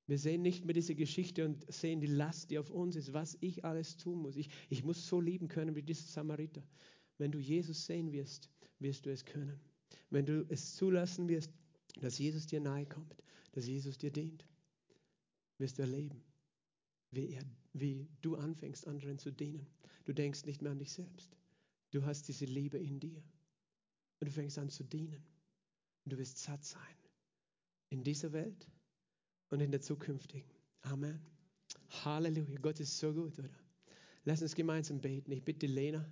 Wir 0.07 0.18
sehen 0.18 0.43
nicht 0.43 0.64
mehr 0.64 0.74
diese 0.74 0.95
Geschichte 0.95 1.45
und 1.45 1.72
sehen 1.72 2.01
die 2.01 2.09
Last, 2.09 2.51
die 2.51 2.59
auf 2.59 2.70
uns 2.70 2.97
ist, 2.97 3.12
was 3.12 3.39
ich 3.41 3.64
alles 3.64 3.97
tun 3.97 4.22
muss. 4.22 4.37
Ich, 4.37 4.51
ich 4.68 4.83
muss 4.83 5.07
so 5.07 5.20
lieben 5.20 5.47
können 5.47 5.76
wie 5.76 5.83
dieser 5.83 6.09
Samariter. 6.09 6.62
Wenn 7.16 7.31
du 7.31 7.39
Jesus 7.39 7.87
sehen 7.87 8.11
wirst, 8.12 8.51
wirst 8.81 9.07
du 9.07 9.11
es 9.11 9.24
können. 9.24 9.61
Wenn 10.11 10.26
du 10.26 10.45
es 10.49 10.74
zulassen 10.74 11.28
wirst, 11.28 11.53
dass 12.01 12.18
Jesus 12.18 12.47
dir 12.47 12.61
nahe 12.61 12.87
kommt, 12.87 13.14
dass 13.53 13.66
Jesus 13.66 13.99
dir 13.99 14.11
dient, 14.11 14.45
wirst 15.59 15.78
du 15.78 15.83
erleben, 15.83 16.22
wie, 17.12 17.31
er, 17.31 17.45
wie 17.72 18.09
du 18.20 18.37
anfängst, 18.37 18.89
anderen 18.89 19.18
zu 19.18 19.31
dienen. 19.31 19.66
Du 20.07 20.12
denkst 20.12 20.45
nicht 20.45 20.62
mehr 20.62 20.72
an 20.72 20.78
dich 20.78 20.93
selbst. 20.93 21.37
Du 21.93 22.05
hast 22.05 22.26
diese 22.28 22.47
Liebe 22.47 22.78
in 22.78 22.99
dir. 22.99 23.22
Und 24.18 24.26
du 24.26 24.33
fängst 24.33 24.59
an 24.59 24.70
zu 24.70 24.83
dienen. 24.85 25.22
Und 26.05 26.12
du 26.12 26.18
wirst 26.18 26.39
satt 26.39 26.64
sein. 26.64 26.99
In 27.91 28.03
dieser 28.03 28.32
Welt 28.32 28.66
und 29.51 29.61
in 29.61 29.70
der 29.70 29.80
zukünftigen. 29.80 30.51
Amen. 30.82 31.20
Halleluja. 32.05 32.59
Gott 32.61 32.80
ist 32.80 32.99
so 32.99 33.12
gut, 33.12 33.38
oder? 33.38 33.51
Lass 34.24 34.43
uns 34.43 34.55
gemeinsam 34.55 35.01
beten. 35.01 35.32
Ich 35.32 35.45
bitte 35.45 35.66
Lena, 35.66 36.11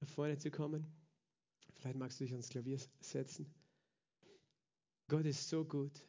nach 0.00 0.08
vorne 0.08 0.38
zu 0.38 0.50
kommen. 0.50 0.86
Vielleicht 1.74 1.98
magst 1.98 2.20
du 2.20 2.24
dich 2.24 2.32
ans 2.32 2.48
Klavier 2.48 2.78
setzen. 3.00 3.52
Gott 5.08 5.26
ist 5.26 5.48
so 5.48 5.64
gut. 5.64 6.00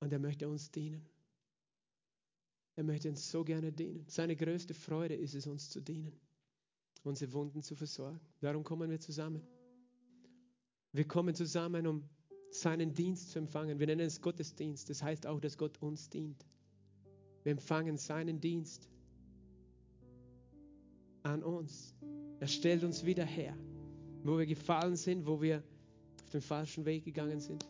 Und 0.00 0.12
er 0.12 0.18
möchte 0.18 0.48
uns 0.48 0.70
dienen. 0.70 1.08
Er 2.74 2.84
möchte 2.84 3.08
uns 3.08 3.30
so 3.30 3.44
gerne 3.44 3.72
dienen. 3.72 4.04
Seine 4.08 4.36
größte 4.36 4.74
Freude 4.74 5.14
ist 5.14 5.34
es, 5.34 5.46
uns 5.46 5.70
zu 5.70 5.80
dienen, 5.80 6.18
unsere 7.02 7.32
Wunden 7.32 7.62
zu 7.62 7.76
versorgen. 7.76 8.20
Darum 8.40 8.64
kommen 8.64 8.90
wir 8.90 9.00
zusammen. 9.00 9.46
Wir 10.92 11.04
kommen 11.04 11.34
zusammen, 11.34 11.86
um 11.86 12.04
seinen 12.50 12.92
Dienst 12.92 13.30
zu 13.30 13.38
empfangen. 13.38 13.78
Wir 13.78 13.86
nennen 13.86 14.02
es 14.06 14.20
Gottesdienst. 14.20 14.90
Das 14.90 15.02
heißt 15.02 15.26
auch, 15.26 15.40
dass 15.40 15.56
Gott 15.56 15.80
uns 15.80 16.10
dient. 16.10 16.44
Wir 17.44 17.52
empfangen 17.52 17.96
seinen 17.96 18.40
Dienst 18.40 18.88
an 21.22 21.42
uns. 21.42 21.94
Er 22.40 22.46
stellt 22.46 22.84
uns 22.84 23.04
wieder 23.04 23.24
her, 23.24 23.56
wo 24.22 24.36
wir 24.38 24.46
gefallen 24.46 24.96
sind, 24.96 25.26
wo 25.26 25.40
wir 25.40 25.62
auf 26.24 26.30
den 26.30 26.42
falschen 26.42 26.84
Weg 26.84 27.04
gegangen 27.04 27.40
sind. 27.40 27.66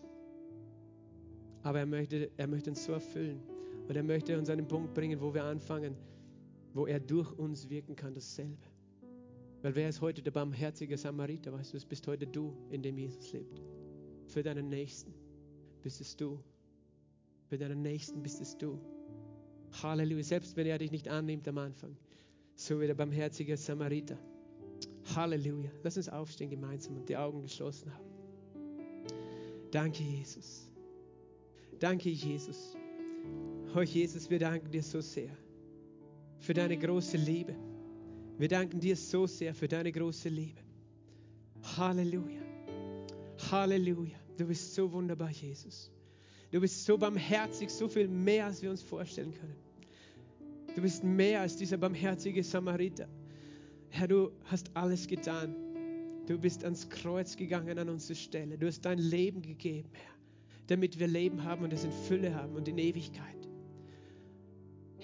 Aber 1.62 1.78
er 1.78 1.86
möchte, 1.86 2.30
er 2.36 2.48
möchte 2.48 2.70
uns 2.70 2.84
so 2.84 2.92
erfüllen. 2.92 3.40
Und 3.88 3.94
er 3.94 4.02
möchte 4.02 4.36
uns 4.36 4.50
an 4.50 4.58
den 4.58 4.66
Punkt 4.66 4.94
bringen, 4.94 5.20
wo 5.20 5.32
wir 5.32 5.44
anfangen, 5.44 5.96
wo 6.74 6.86
er 6.86 6.98
durch 6.98 7.30
uns 7.38 7.68
wirken 7.68 7.94
kann, 7.94 8.14
dasselbe. 8.14 8.71
Weil 9.62 9.76
wer 9.76 9.88
ist 9.88 10.00
heute 10.00 10.22
der 10.22 10.32
barmherzige 10.32 10.98
Samariter? 10.98 11.52
Weißt 11.52 11.72
du, 11.72 11.76
es 11.76 11.84
bist 11.84 12.06
heute 12.08 12.26
du, 12.26 12.52
in 12.70 12.82
dem 12.82 12.98
Jesus 12.98 13.32
lebt. 13.32 13.62
Für 14.26 14.42
deinen 14.42 14.68
Nächsten 14.68 15.14
bist 15.82 16.00
es 16.00 16.16
du. 16.16 16.40
Für 17.48 17.58
deinen 17.58 17.80
Nächsten 17.80 18.22
bist 18.22 18.40
es 18.40 18.58
du. 18.58 18.80
Halleluja. 19.82 20.24
Selbst 20.24 20.56
wenn 20.56 20.66
er 20.66 20.78
dich 20.78 20.90
nicht 20.90 21.08
annimmt 21.08 21.46
am 21.46 21.58
Anfang, 21.58 21.96
so 22.56 22.80
wie 22.80 22.86
der 22.88 22.94
barmherzige 22.94 23.56
Samariter. 23.56 24.18
Halleluja. 25.14 25.70
Lass 25.84 25.96
uns 25.96 26.08
aufstehen 26.08 26.50
gemeinsam 26.50 26.96
und 26.96 27.08
die 27.08 27.16
Augen 27.16 27.42
geschlossen 27.42 27.92
haben. 27.94 28.12
Danke, 29.70 30.02
Jesus. 30.02 30.68
Danke, 31.78 32.10
Jesus. 32.10 32.76
Oh 33.74 33.80
Jesus, 33.80 34.28
wir 34.28 34.38
danken 34.38 34.70
dir 34.70 34.82
so 34.82 35.00
sehr 35.00 35.30
für 36.38 36.52
deine 36.52 36.76
große 36.76 37.16
Liebe. 37.16 37.54
Wir 38.42 38.48
danken 38.48 38.80
dir 38.80 38.96
so 38.96 39.24
sehr 39.28 39.54
für 39.54 39.68
deine 39.68 39.92
große 39.92 40.28
Liebe. 40.28 40.60
Halleluja. 41.76 42.42
Halleluja. 43.52 44.18
Du 44.36 44.46
bist 44.46 44.74
so 44.74 44.90
wunderbar, 44.90 45.30
Jesus. 45.30 45.92
Du 46.50 46.60
bist 46.60 46.84
so 46.84 46.98
barmherzig, 46.98 47.70
so 47.70 47.86
viel 47.86 48.08
mehr, 48.08 48.46
als 48.46 48.60
wir 48.60 48.72
uns 48.72 48.82
vorstellen 48.82 49.32
können. 49.32 49.54
Du 50.74 50.82
bist 50.82 51.04
mehr 51.04 51.42
als 51.42 51.56
dieser 51.56 51.76
barmherzige 51.76 52.42
Samariter. 52.42 53.08
Herr, 53.90 54.08
du 54.08 54.32
hast 54.46 54.72
alles 54.74 55.06
getan. 55.06 55.54
Du 56.26 56.36
bist 56.36 56.64
ans 56.64 56.88
Kreuz 56.90 57.36
gegangen 57.36 57.78
an 57.78 57.88
unsere 57.88 58.16
Stelle. 58.16 58.58
Du 58.58 58.66
hast 58.66 58.80
dein 58.80 58.98
Leben 58.98 59.42
gegeben, 59.42 59.90
Herr, 59.92 60.14
damit 60.66 60.98
wir 60.98 61.06
Leben 61.06 61.44
haben 61.44 61.62
und 61.62 61.72
es 61.72 61.84
in 61.84 61.92
Fülle 61.92 62.34
haben 62.34 62.56
und 62.56 62.66
in 62.66 62.78
Ewigkeit. 62.78 63.41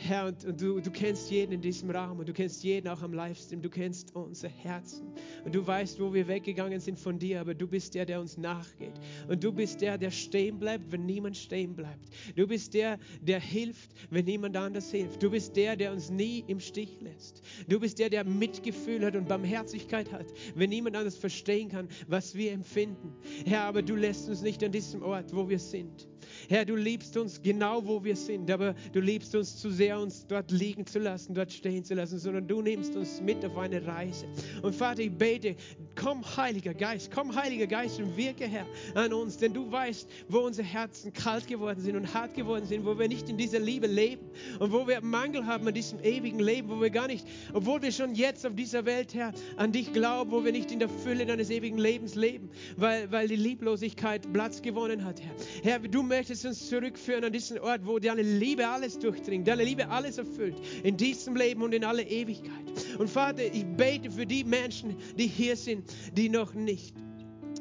Herr, 0.01 0.29
und, 0.29 0.45
und 0.45 0.61
du, 0.61 0.81
du 0.81 0.91
kennst 0.93 1.29
jeden 1.29 1.53
in 1.53 1.61
diesem 1.61 1.91
Raum 1.91 2.21
und 2.21 2.29
du 2.29 2.33
kennst 2.33 2.63
jeden 2.63 2.87
auch 2.87 3.03
am 3.03 3.13
Livestream, 3.13 3.61
du 3.61 3.69
kennst 3.69 4.15
unser 4.15 4.49
Herzen 4.49 5.09
und 5.45 5.53
du 5.53 5.67
weißt, 5.67 5.99
wo 6.01 6.15
wir 6.15 6.29
weggegangen 6.29 6.79
sind 6.79 7.01
von 7.01 7.19
dir, 7.19 7.41
aber 7.41 7.53
du 7.53 7.67
bist 7.67 7.97
der, 7.97 8.07
der 8.07 8.21
uns 8.21 8.39
nachgeht 8.39 8.93
und 9.29 9.43
du 9.43 9.53
bist 9.53 9.81
der, 9.81 9.99
der 9.99 10.13
stehen 10.13 10.61
bleibt, 10.61 10.93
wenn 10.93 11.05
niemand 11.05 11.37
stehen 11.37 11.75
bleibt. 11.75 12.11
Du 12.37 12.47
bist 12.47 12.75
der, 12.75 12.99
der 13.23 13.41
hilft, 13.41 13.91
wenn 14.11 14.25
niemand 14.25 14.57
anders 14.57 14.89
hilft. 14.93 15.21
Du 15.21 15.31
bist 15.31 15.57
der, 15.57 15.75
der 15.75 15.93
uns 15.93 16.11
nie 16.11 16.45
im 16.47 16.61
Stich 16.61 17.01
lässt. 17.01 17.43
Du 17.69 17.81
bist 17.81 17.99
der, 17.99 18.09
der 18.09 18.23
Mitgefühl 18.23 19.05
hat 19.05 19.17
und 19.17 19.27
Barmherzigkeit 19.27 20.13
hat, 20.13 20.27
wenn 20.55 20.71
niemand 20.71 20.95
anders 20.95 21.17
verstehen 21.17 21.71
kann, 21.71 21.89
was 22.07 22.37
wir 22.37 22.53
empfinden. 22.53 23.15
Herr, 23.45 23.65
aber 23.65 23.83
du 23.83 23.97
lässt 23.97 24.29
uns 24.29 24.43
nicht 24.43 24.63
an 24.63 24.71
diesem 24.71 25.03
Ort, 25.03 25.35
wo 25.35 25.49
wir 25.49 25.59
sind. 25.59 26.09
Herr, 26.49 26.64
du 26.64 26.76
liebst 26.76 27.16
uns 27.16 27.43
genau, 27.43 27.84
wo 27.84 28.03
wir 28.05 28.16
sind, 28.16 28.51
aber 28.51 28.74
du 28.93 29.01
liebst 29.01 29.34
uns 29.34 29.57
zu 29.57 29.70
sehr, 29.70 29.99
uns 30.01 30.26
dort 30.26 30.51
liegen 30.51 30.86
zu 30.86 30.99
lassen, 30.99 31.34
dort 31.34 31.53
stehen 31.53 31.84
zu 31.84 31.95
lassen, 31.95 32.18
sondern 32.18 32.47
du 32.47 32.62
nimmst 32.62 32.95
uns 32.97 33.20
mit 33.20 33.45
auf 33.45 33.57
eine 33.57 33.84
Reise. 33.86 34.26
Und 34.62 34.74
Vater, 34.74 35.03
ich 35.03 35.12
bete, 35.12 35.57
komm, 35.95 36.24
Heiliger 36.36 36.74
Geist, 36.74 37.11
komm, 37.11 37.34
Heiliger 37.34 37.66
Geist 37.66 37.99
und 38.01 38.16
wirke, 38.16 38.47
Herr, 38.47 38.66
an 38.95 39.12
uns, 39.12 39.36
denn 39.36 39.53
du 39.53 39.70
weißt, 39.70 40.09
wo 40.28 40.39
unsere 40.39 40.66
Herzen 40.66 41.12
kalt 41.12 41.47
geworden 41.47 41.80
sind 41.80 41.97
und 41.97 42.14
hart 42.14 42.34
geworden 42.34 42.64
sind, 42.66 42.84
wo 42.84 42.99
wir 42.99 43.09
nicht 43.09 43.28
in 43.28 43.36
dieser 43.36 43.59
Liebe 43.59 43.86
leben 43.86 44.26
und 44.59 44.72
wo 44.72 44.86
wir 44.86 45.01
Mangel 45.01 45.47
haben 45.47 45.66
an 45.66 45.74
diesem 45.74 46.01
ewigen 46.01 46.39
Leben, 46.39 46.68
wo 46.68 46.80
wir 46.80 46.91
gar 46.91 47.09
nicht, 47.09 47.26
obwohl 47.53 47.82
wir 47.82 47.93
schon 47.93 48.14
jetzt 48.14 48.47
auf 48.47 48.55
dieser 48.55 48.84
Welt, 48.84 49.14
Herr, 49.14 49.32
an 49.57 49.72
dich 49.72 49.93
glauben, 49.93 50.30
wo 50.30 50.45
wir 50.45 50.53
nicht 50.53 50.70
in 50.70 50.78
der 50.78 50.89
Fülle 50.89 51.26
deines 51.26 51.51
ewigen 51.51 51.78
Lebens 51.78 52.14
leben, 52.14 52.51
weil, 52.76 53.11
weil 53.11 53.28
die 53.28 53.36
Lieblosigkeit 53.36 54.32
Platz 54.32 54.62
gewonnen 54.62 55.05
hat, 55.05 55.20
Herr. 55.20 55.34
Herr, 55.62 55.78
du 55.78 56.03
möchtest 56.03 56.38
möchtest 56.45 56.62
uns 56.62 56.68
zurückführen 56.68 57.24
an 57.24 57.32
diesen 57.32 57.59
Ort, 57.59 57.84
wo 57.84 57.99
deine 57.99 58.22
Liebe 58.22 58.66
alles 58.66 58.99
durchdringt, 58.99 59.49
deine 59.49 59.64
Liebe 59.64 59.89
alles 59.89 60.18
erfüllt, 60.18 60.57
in 60.82 60.97
diesem 60.97 61.36
Leben 61.36 61.62
und 61.62 61.74
in 61.74 61.84
alle 61.84 62.03
Ewigkeit. 62.03 62.64
Und 62.99 63.09
Vater, 63.11 63.43
ich 63.45 63.64
bete 63.64 64.11
für 64.11 64.26
die 64.26 64.45
Menschen, 64.45 64.97
die 65.16 65.26
hier 65.26 65.57
sind, 65.57 65.91
die 66.16 66.28
noch 66.28 66.55
nicht 66.55 66.95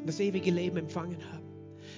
das 0.05 0.19
ewige 0.19 0.51
Leben 0.51 0.77
empfangen 0.77 1.17
haben, 1.31 1.45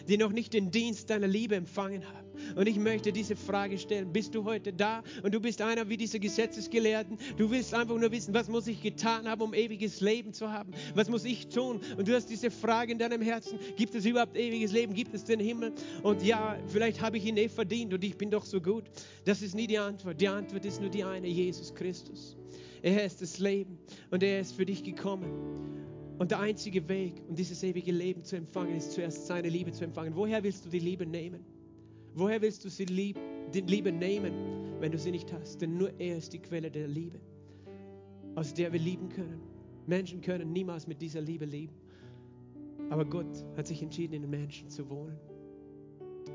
die 0.08 0.18
noch 0.18 0.32
nicht 0.32 0.54
den 0.54 0.72
Dienst 0.72 1.10
deiner 1.10 1.28
Liebe 1.28 1.56
empfangen 1.56 2.04
haben. 2.08 2.29
Und 2.56 2.68
ich 2.68 2.78
möchte 2.78 3.12
diese 3.12 3.36
Frage 3.36 3.78
stellen. 3.78 4.12
Bist 4.12 4.36
du 4.36 4.44
heute 4.44 4.74
da 4.74 5.04
und 5.24 5.34
du 5.34 5.40
bist 5.40 5.62
einer 5.62 5.90
wie 5.90 5.98
diese 5.98 6.20
Gesetzesgelehrten? 6.20 7.18
Du 7.38 7.50
willst 7.52 7.74
einfach 7.74 7.98
nur 7.98 8.12
wissen, 8.12 8.34
was 8.34 8.48
muss 8.50 8.68
ich 8.68 8.82
getan 8.82 9.28
haben, 9.28 9.42
um 9.42 9.54
ewiges 9.54 10.02
Leben 10.02 10.34
zu 10.34 10.52
haben? 10.52 10.72
Was 10.96 11.10
muss 11.10 11.26
ich 11.26 11.48
tun? 11.48 11.82
Und 11.98 12.08
du 12.08 12.16
hast 12.16 12.30
diese 12.30 12.52
Frage 12.52 12.92
in 12.92 13.00
deinem 13.00 13.22
Herzen. 13.22 13.60
Gibt 13.76 13.96
es 13.96 14.06
überhaupt 14.06 14.38
ewiges 14.38 14.72
Leben? 14.72 14.94
Gibt 14.94 15.14
es 15.14 15.24
den 15.24 15.40
Himmel? 15.40 15.74
Und 16.04 16.24
ja, 16.24 16.58
vielleicht 16.68 17.02
habe 17.02 17.18
ich 17.18 17.26
ihn 17.26 17.38
eh 17.38 17.50
verdient 17.50 17.94
und 17.94 18.04
ich 18.04 18.18
bin 18.18 18.30
doch 18.30 18.46
so 18.46 18.62
gut. 18.62 18.86
Das 19.26 19.42
ist 19.42 19.56
nie 19.56 19.68
die 19.68 19.78
Antwort. 19.78 20.20
Die 20.20 20.28
Antwort 20.28 20.66
ist 20.66 20.82
nur 20.82 20.90
die 20.90 21.04
eine, 21.04 21.28
Jesus 21.28 21.74
Christus. 21.74 22.38
Er 22.82 23.04
ist 23.04 23.22
das 23.22 23.40
Leben 23.40 23.78
und 24.10 24.24
er 24.24 24.40
ist 24.40 24.54
für 24.54 24.66
dich 24.66 24.84
gekommen. 24.84 25.30
Und 26.18 26.32
der 26.32 26.40
einzige 26.40 26.88
Weg, 26.90 27.14
um 27.28 27.36
dieses 27.36 27.64
ewige 27.64 27.92
Leben 27.92 28.24
zu 28.24 28.36
empfangen, 28.36 28.76
ist 28.76 28.92
zuerst 28.92 29.28
seine 29.28 29.48
Liebe 29.48 29.72
zu 29.72 29.86
empfangen. 29.86 30.16
Woher 30.16 30.44
willst 30.44 30.66
du 30.66 30.70
die 30.70 30.80
Liebe 30.80 31.06
nehmen? 31.06 31.46
Woher 32.14 32.42
willst 32.42 32.66
du 32.66 32.70
sie 32.70 32.86
lieb, 32.86 33.18
die 33.54 33.62
Liebe 33.62 33.92
nehmen, 33.92 34.34
wenn 34.80 34.92
du 34.92 34.98
sie 34.98 35.12
nicht 35.12 35.32
hast? 35.34 35.62
Denn 35.62 35.78
nur 35.78 35.92
er 36.00 36.18
ist 36.18 36.34
die 36.34 36.40
Quelle 36.40 36.72
der 36.72 36.88
Liebe, 36.88 37.20
aus 38.36 38.54
der 38.54 38.72
wir 38.72 38.80
lieben 38.80 39.10
können. 39.10 39.42
Menschen 39.86 40.22
können 40.22 40.52
niemals 40.54 40.88
mit 40.88 41.02
dieser 41.02 41.22
Liebe 41.22 41.46
lieben. 41.46 41.76
Aber 42.90 43.06
Gott 43.06 43.46
hat 43.56 43.68
sich 43.68 43.82
entschieden, 43.82 44.14
in 44.14 44.22
den 44.24 44.32
Menschen 44.32 44.70
zu 44.70 44.90
wohnen, 44.90 45.18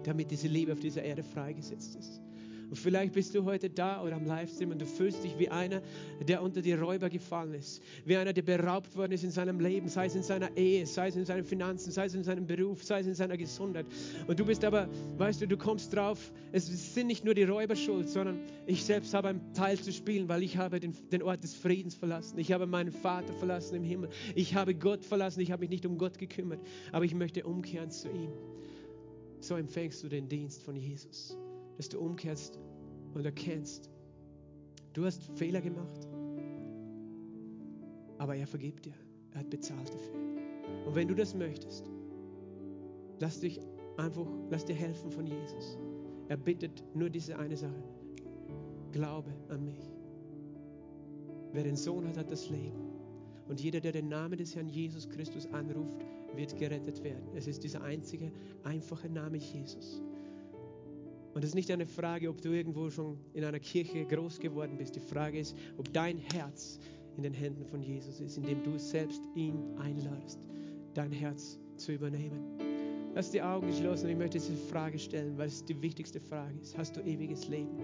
damit 0.05 0.31
diese 0.31 0.49
Liebe 0.49 0.73
auf 0.73 0.81
dieser 0.81 1.03
Erde 1.03 1.23
freigesetzt 1.23 1.97
ist. 1.97 2.21
Und 2.69 2.77
vielleicht 2.77 3.13
bist 3.13 3.35
du 3.35 3.45
heute 3.45 3.71
da 3.71 4.03
oder 4.03 4.17
am 4.17 4.25
Livestream 4.25 4.71
und 4.71 4.81
du 4.81 4.87
fühlst 4.87 5.23
dich 5.25 5.39
wie 5.39 5.49
einer, 5.49 5.83
der 6.27 6.43
unter 6.43 6.63
die 6.63 6.73
Räuber 6.73 7.11
gefallen 7.11 7.55
ist. 7.55 7.83
Wie 8.05 8.17
einer, 8.17 8.33
der 8.33 8.43
beraubt 8.43 8.97
worden 8.97 9.13
ist 9.13 9.25
in 9.25 9.31
seinem 9.31 9.61
Leben, 9.61 9.89
sei 9.89 10.07
es 10.07 10.15
in 10.15 10.23
seiner 10.23 10.57
Ehe, 10.57 10.87
sei 10.87 11.09
es 11.09 11.17
in 11.17 11.25
seinen 11.25 11.45
Finanzen, 11.45 11.93
sei 11.93 12.07
es 12.07 12.15
in 12.15 12.25
seinem 12.25 12.47
Beruf, 12.47 12.83
sei 12.83 13.01
es 13.01 13.07
in 13.07 13.15
seiner 13.15 13.37
Gesundheit. 13.37 13.87
Und 14.27 14.39
du 14.39 14.45
bist 14.45 14.65
aber, 14.65 14.89
weißt 15.19 15.43
du, 15.43 15.49
du 15.49 15.57
kommst 15.57 15.95
drauf, 15.95 16.33
es 16.53 16.95
sind 16.95 17.07
nicht 17.07 17.25
nur 17.25 17.35
die 17.35 17.45
Räuber 17.45 17.77
schuld, 17.77 18.09
sondern 18.09 18.39
ich 18.67 18.85
selbst 18.85 19.15
habe 19.15 19.29
einen 19.29 19.53
Teil 19.55 19.79
zu 19.79 19.93
spielen, 19.93 20.29
weil 20.29 20.43
ich 20.43 20.57
habe 20.57 20.81
den, 20.81 20.95
den 21.11 21.23
Ort 21.23 21.43
des 21.43 21.55
Friedens 21.55 21.95
verlassen. 21.95 22.39
Ich 22.39 22.53
habe 22.53 22.67
meinen 22.67 22.93
Vater 22.93 23.33
verlassen 23.35 23.77
im 23.77 23.85
Himmel. 23.85 24.09
Ich 24.35 24.55
habe 24.55 24.75
Gott 24.75 25.05
verlassen. 25.05 25.41
Ich 25.41 25.51
habe 25.53 25.61
mich 25.61 25.71
nicht 25.71 25.87
um 25.87 25.99
Gott 25.99 26.19
gekümmert. 26.19 26.61
Aber 26.93 27.05
ich 27.05 27.15
möchte 27.15 27.45
umkehren 27.45 27.91
zu 27.91 28.09
ihm. 28.09 28.33
So 29.41 29.57
empfängst 29.57 30.03
du 30.03 30.09
den 30.09 30.29
Dienst 30.29 30.63
von 30.63 30.77
Jesus 30.77 31.37
dass 31.77 31.89
du 31.89 31.99
umkehrst 32.01 32.59
und 33.15 33.25
erkennst, 33.25 33.91
du 34.93 35.05
hast 35.05 35.23
Fehler 35.37 35.61
gemacht, 35.61 36.09
aber 38.19 38.37
er 38.37 38.47
vergibt 38.47 38.87
dir. 38.87 38.95
Er 39.33 39.41
hat 39.41 39.51
bezahlt 39.51 39.93
dafür. 39.93 40.15
Und 40.87 40.95
wenn 40.95 41.09
du 41.09 41.15
das 41.15 41.35
möchtest, 41.35 41.91
lass 43.21 43.41
dich 43.41 43.61
einfach, 43.97 44.27
lass 44.51 44.65
dir 44.65 44.75
helfen 44.75 45.11
von 45.11 45.27
Jesus. 45.27 45.79
Er 46.29 46.37
bittet 46.37 46.83
nur 46.95 47.11
diese 47.11 47.39
eine 47.39 47.57
Sache. 47.57 47.83
Glaube 48.93 49.31
an 49.49 49.65
mich. 49.65 49.93
Wer 51.53 51.65
den 51.65 51.77
Sohn 51.77 52.07
hat, 52.09 52.17
hat 52.17 52.31
das 52.31 52.49
Leben. 52.49 52.95
Und 53.49 53.61
jeder, 53.61 53.81
der 53.81 53.93
den 53.93 54.09
Namen 54.09 54.39
des 54.39 54.57
Herrn 54.57 54.69
Jesus 54.69 55.09
Christus 55.09 55.47
anruft, 55.53 55.99
wird 56.35 56.57
gerettet 56.57 57.03
werden. 57.05 57.29
Es 57.35 57.47
ist 57.47 57.63
dieser 57.63 57.83
einzige, 57.83 58.33
einfache 58.63 59.09
Name 59.09 59.37
Jesus. 59.37 60.03
Und 61.35 61.43
es 61.43 61.51
ist 61.51 61.55
nicht 61.57 61.71
eine 61.73 61.85
Frage, 61.87 62.29
ob 62.29 62.41
du 62.41 62.51
irgendwo 62.51 62.91
schon 62.91 63.19
in 63.33 63.45
einer 63.45 63.59
Kirche 63.59 64.05
groß 64.05 64.39
geworden 64.39 64.77
bist. 64.79 64.95
Die 64.95 65.01
Frage 65.01 65.41
ist, 65.41 65.57
ob 65.77 65.93
dein 65.93 66.19
Herz 66.19 66.79
in 67.17 67.25
den 67.25 67.35
Händen 67.35 67.65
von 67.65 67.83
Jesus 67.83 68.21
ist, 68.21 68.37
indem 68.37 68.63
du 68.63 68.79
selbst 68.79 69.21
ihn 69.35 69.77
einladest, 69.79 70.39
dein 70.95 71.11
Herz 71.11 71.59
zu 71.77 71.93
übernehmen. 71.93 72.41
Lass 73.15 73.33
die 73.33 73.43
Augen 73.43 73.67
geschlossen. 73.67 74.09
Ich 74.09 74.17
möchte 74.17 74.39
diese 74.39 74.55
Frage 74.55 74.99
stellen, 74.99 75.37
weil 75.37 75.49
es 75.49 75.65
die 75.65 75.81
wichtigste 75.83 76.21
Frage 76.21 76.55
ist. 76.61 76.79
Hast 76.79 76.97
du 76.97 77.01
ewiges 77.01 77.49
Leben? 77.49 77.79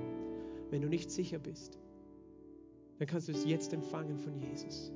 Wenn 0.71 0.83
du 0.83 0.89
nicht 0.89 1.11
sicher 1.11 1.39
bist, 1.39 1.79
dann 2.99 3.09
kannst 3.09 3.29
du 3.29 3.33
es 3.33 3.45
jetzt 3.45 3.73
empfangen 3.73 4.19
von 4.19 4.37
Jesus. 4.37 4.93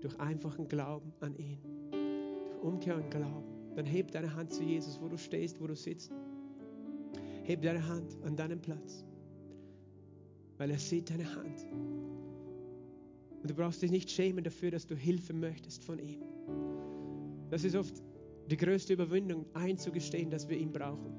Durch 0.00 0.18
einfachen 0.20 0.68
Glauben 0.68 1.12
an 1.20 1.34
ihn. 1.36 1.58
Durch 1.90 2.62
Umkehr 2.62 2.96
und 2.96 3.10
Glauben. 3.10 3.44
Dann 3.74 3.86
heb 3.86 4.10
deine 4.10 4.34
Hand 4.34 4.52
zu 4.52 4.62
Jesus, 4.62 5.00
wo 5.00 5.08
du 5.08 5.18
stehst, 5.18 5.60
wo 5.60 5.66
du 5.66 5.74
sitzt. 5.74 6.12
Heb 7.44 7.62
deine 7.62 7.86
Hand 7.86 8.16
an 8.24 8.36
deinem 8.36 8.60
Platz. 8.60 9.04
Weil 10.58 10.70
er 10.70 10.78
sieht 10.78 11.10
deine 11.10 11.32
Hand. 11.34 11.66
Und 13.42 13.50
du 13.50 13.54
brauchst 13.54 13.82
dich 13.82 13.90
nicht 13.90 14.10
schämen 14.10 14.42
dafür, 14.42 14.70
dass 14.70 14.86
du 14.86 14.96
Hilfe 14.96 15.34
möchtest 15.34 15.84
von 15.84 15.98
ihm. 15.98 16.22
Das 17.50 17.64
ist 17.64 17.76
oft 17.76 18.02
die 18.50 18.56
größte 18.56 18.94
Überwindung, 18.94 19.44
einzugestehen, 19.52 20.30
dass 20.30 20.48
wir 20.48 20.56
ihn 20.56 20.72
brauchen. 20.72 21.12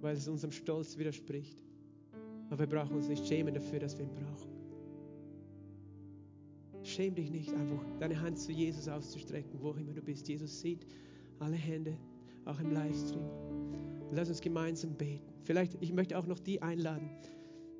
Weil 0.00 0.16
es 0.16 0.28
unserem 0.28 0.52
Stolz 0.52 0.96
widerspricht. 0.96 1.64
Aber 2.50 2.60
wir 2.60 2.66
brauchen 2.68 2.96
uns 2.96 3.08
nicht 3.08 3.26
schämen 3.26 3.52
dafür, 3.52 3.80
dass 3.80 3.98
wir 3.98 4.04
ihn 4.04 4.14
brauchen. 4.14 4.58
Schäm 6.84 7.14
dich 7.14 7.30
nicht, 7.30 7.52
einfach 7.52 7.84
deine 7.98 8.20
Hand 8.20 8.38
zu 8.38 8.52
Jesus 8.52 8.88
auszustrecken, 8.88 9.60
wo 9.60 9.72
immer 9.72 9.92
du 9.92 10.00
bist. 10.00 10.28
Jesus 10.28 10.60
sieht 10.60 10.86
alle 11.38 11.56
Hände, 11.56 11.96
auch 12.44 12.58
im 12.60 12.72
Livestream. 12.72 13.28
Lass 14.12 14.28
uns 14.28 14.40
gemeinsam 14.40 14.94
beten. 14.94 15.32
Vielleicht, 15.42 15.76
ich 15.80 15.92
möchte 15.92 16.18
auch 16.18 16.26
noch 16.26 16.38
die 16.38 16.62
einladen. 16.62 17.10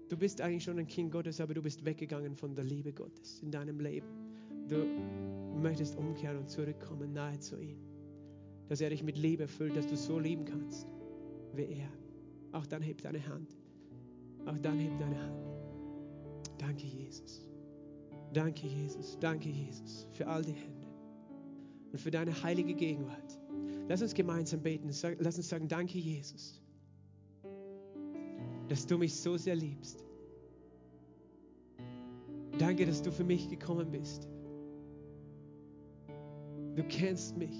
Du 0.08 0.16
bist 0.16 0.40
eigentlich 0.40 0.64
schon 0.64 0.78
ein 0.78 0.86
Kind 0.86 1.12
Gottes, 1.12 1.40
aber 1.40 1.54
du 1.54 1.62
bist 1.62 1.84
weggegangen 1.84 2.34
von 2.34 2.54
der 2.54 2.64
Liebe 2.64 2.92
Gottes 2.92 3.40
in 3.42 3.50
deinem 3.50 3.80
Leben. 3.80 4.06
Du 4.68 4.86
möchtest 5.60 5.96
umkehren 5.96 6.38
und 6.38 6.48
zurückkommen 6.48 7.12
nahe 7.12 7.38
zu 7.38 7.58
ihm. 7.60 7.78
Dass 8.68 8.80
er 8.80 8.90
dich 8.90 9.02
mit 9.02 9.16
Liebe 9.16 9.44
erfüllt, 9.44 9.76
dass 9.76 9.86
du 9.86 9.96
so 9.96 10.18
lieben 10.18 10.44
kannst 10.44 10.86
wie 11.54 11.64
er. 11.64 11.88
Auch 12.52 12.66
dann 12.66 12.82
heb 12.82 13.02
deine 13.02 13.26
Hand. 13.26 13.56
Auch 14.46 14.58
dann 14.58 14.78
heb 14.78 14.98
deine 14.98 15.20
Hand. 15.20 15.46
Danke, 16.58 16.86
Jesus. 16.86 17.46
Danke, 18.32 18.66
Jesus. 18.66 19.18
Danke, 19.18 19.48
Jesus, 19.48 20.06
für 20.12 20.26
all 20.26 20.42
die 20.42 20.52
Hände 20.52 20.86
und 21.92 22.00
für 22.00 22.10
deine 22.10 22.42
heilige 22.42 22.74
Gegenwart. 22.74 23.27
Lass 23.88 24.02
uns 24.02 24.12
gemeinsam 24.12 24.62
beten. 24.62 24.90
Lass 25.18 25.36
uns 25.38 25.48
sagen, 25.48 25.66
danke, 25.66 25.98
Jesus, 25.98 26.60
dass 28.68 28.86
du 28.86 28.98
mich 28.98 29.14
so 29.14 29.38
sehr 29.38 29.56
liebst. 29.56 30.04
Danke, 32.58 32.84
dass 32.84 33.00
du 33.00 33.10
für 33.10 33.24
mich 33.24 33.48
gekommen 33.48 33.90
bist. 33.90 34.28
Du 36.76 36.84
kennst 36.84 37.36
mich, 37.36 37.56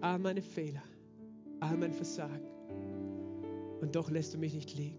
all 0.00 0.18
meine 0.18 0.40
Fehler, 0.40 0.82
all 1.60 1.76
mein 1.76 1.92
Versagen. 1.92 2.46
Und 3.80 3.94
doch 3.94 4.10
lässt 4.10 4.32
du 4.32 4.38
mich 4.38 4.54
nicht 4.54 4.74
liegen. 4.76 4.98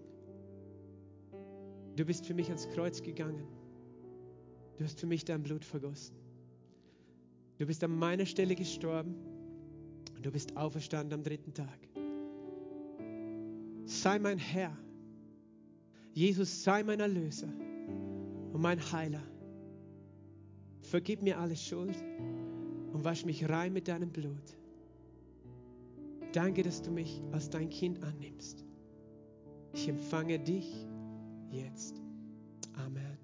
Du 1.95 2.05
bist 2.05 2.27
für 2.27 2.36
mich 2.36 2.47
ans 2.47 2.69
Kreuz 2.69 3.01
gegangen. 3.01 3.47
Du 4.77 4.84
hast 4.84 4.99
für 4.99 5.07
mich 5.07 5.25
dein 5.25 5.41
Blut 5.41 5.65
vergossen. 5.65 6.15
Du 7.57 7.65
bist 7.65 7.84
an 7.84 7.97
meiner 7.97 8.25
Stelle 8.25 8.55
gestorben 8.55 9.15
und 10.20 10.26
du 10.26 10.32
bist 10.32 10.57
auferstanden 10.57 11.13
am 11.13 11.24
dritten 11.24 11.53
Tag. 11.53 11.80
Sei 13.86 14.20
mein 14.20 14.38
Herr. 14.38 14.78
Jesus, 16.11 16.61
sei 16.61 16.84
mein 16.84 16.99
Erlöser 16.99 17.47
und 17.47 18.59
mein 18.59 18.82
Heiler. 18.91 19.24
Vergib 20.82 21.22
mir 21.22 21.39
alle 21.39 21.55
Schuld 21.55 21.95
und 22.91 23.05
wasch 23.05 23.24
mich 23.24 23.47
rein 23.47 23.72
mit 23.72 23.88
deinem 23.88 24.11
Blut. 24.11 24.57
Danke, 26.34 26.63
dass 26.63 26.82
du 26.82 26.91
mich 26.91 27.22
als 27.32 27.49
dein 27.49 27.70
Kind 27.70 28.03
annimmst. 28.03 28.65
Ich 29.72 29.88
empfange 29.88 30.38
dich 30.38 30.86
jetzt. 31.49 32.01
Amen. 32.74 33.17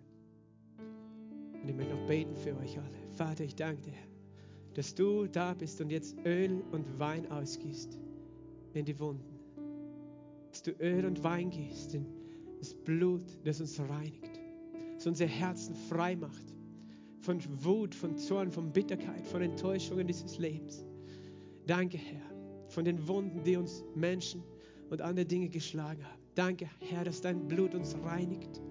Und 1.61 1.67
ich 1.67 1.75
möchte 1.75 1.93
noch 1.93 2.07
beten 2.07 2.37
für 2.37 2.55
euch 2.55 2.79
alle. 2.79 3.09
Vater, 3.11 3.43
ich 3.43 3.55
danke 3.55 3.81
dir, 3.81 4.14
dass 4.75 4.93
du 4.93 5.25
da 5.27 5.53
bist 5.53 5.79
und 5.81 5.89
jetzt 5.89 6.15
Öl 6.25 6.61
und 6.71 6.99
Wein 6.99 7.29
ausgießt 7.31 7.97
in 8.73 8.85
die 8.85 8.99
Wunden. 8.99 9.39
Dass 10.51 10.61
du 10.61 10.71
Öl 10.79 11.05
und 11.05 11.23
Wein 11.23 11.49
gießt 11.49 11.95
in 11.95 12.05
das 12.59 12.73
Blut, 12.73 13.23
das 13.43 13.61
uns 13.61 13.79
reinigt, 13.79 14.39
das 14.95 15.07
unsere 15.07 15.29
Herzen 15.29 15.75
frei 15.75 16.15
macht 16.15 16.53
von 17.21 17.39
Wut, 17.63 17.95
von 17.95 18.17
Zorn, 18.17 18.51
von 18.51 18.71
Bitterkeit, 18.71 19.25
von 19.25 19.41
Enttäuschungen 19.41 20.05
dieses 20.05 20.37
Lebens. 20.37 20.85
Danke, 21.65 21.97
Herr, 21.97 22.21
von 22.67 22.85
den 22.85 23.07
Wunden, 23.07 23.43
die 23.43 23.55
uns 23.55 23.83
Menschen 23.95 24.43
und 24.89 25.01
andere 25.01 25.25
Dinge 25.25 25.49
geschlagen 25.49 26.03
haben. 26.03 26.21
Danke, 26.35 26.69
Herr, 26.79 27.03
dass 27.05 27.21
dein 27.21 27.47
Blut 27.47 27.73
uns 27.73 27.95
reinigt. 28.03 28.61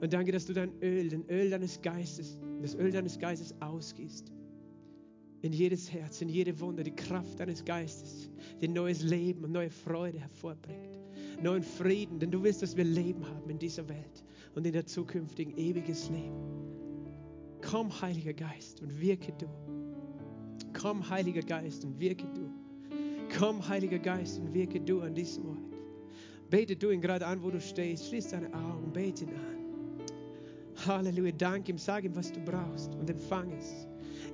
Und 0.00 0.12
danke, 0.12 0.30
dass 0.30 0.46
du 0.46 0.52
dein 0.52 0.72
Öl, 0.82 1.08
den 1.08 1.28
Öl 1.28 1.50
deines 1.50 1.82
Geistes, 1.82 2.38
das 2.62 2.74
Öl 2.76 2.92
deines 2.92 3.18
Geistes 3.18 3.54
ausgießt. 3.60 4.32
In 5.46 5.52
jedes 5.52 5.92
Herz, 5.92 6.20
in 6.22 6.28
jede 6.28 6.58
Wunde, 6.58 6.82
die 6.82 6.90
Kraft 6.90 7.38
deines 7.38 7.64
Geistes, 7.64 8.28
die 8.60 8.66
neues 8.66 9.02
Leben 9.02 9.44
und 9.44 9.52
neue 9.52 9.70
Freude 9.70 10.18
hervorbringt. 10.18 10.98
Neuen 11.40 11.62
Frieden, 11.62 12.18
denn 12.18 12.32
du 12.32 12.42
willst, 12.42 12.62
dass 12.62 12.76
wir 12.76 12.82
Leben 12.82 13.24
haben 13.24 13.48
in 13.48 13.56
dieser 13.56 13.88
Welt 13.88 14.24
und 14.56 14.66
in 14.66 14.72
der 14.72 14.86
zukünftigen 14.86 15.56
ewiges 15.56 16.10
Leben. 16.10 16.34
Komm, 17.62 17.92
Heiliger 18.00 18.32
Geist, 18.32 18.82
und 18.82 19.00
wirke 19.00 19.32
du. 19.38 19.46
Komm, 20.72 21.08
Heiliger 21.08 21.42
Geist, 21.42 21.84
und 21.84 22.00
wirke 22.00 22.26
du. 22.34 22.50
Komm, 23.38 23.68
Heiliger 23.68 24.00
Geist, 24.00 24.40
und 24.40 24.52
wirke 24.52 24.80
du 24.80 25.00
an 25.02 25.14
diesem 25.14 25.46
Ort. 25.46 25.76
Bete 26.50 26.74
du 26.74 26.90
ihn 26.90 27.00
gerade 27.00 27.24
an, 27.24 27.40
wo 27.40 27.52
du 27.52 27.60
stehst. 27.60 28.08
Schließ 28.08 28.30
deine 28.30 28.52
Augen, 28.52 28.92
bete 28.92 29.22
ihn 29.22 29.30
an. 29.30 30.86
Halleluja, 30.88 31.30
danke 31.30 31.70
ihm, 31.70 31.78
sag 31.78 32.02
ihm, 32.02 32.16
was 32.16 32.32
du 32.32 32.40
brauchst 32.40 32.96
und 32.96 33.08
empfang 33.08 33.52
es. 33.52 33.86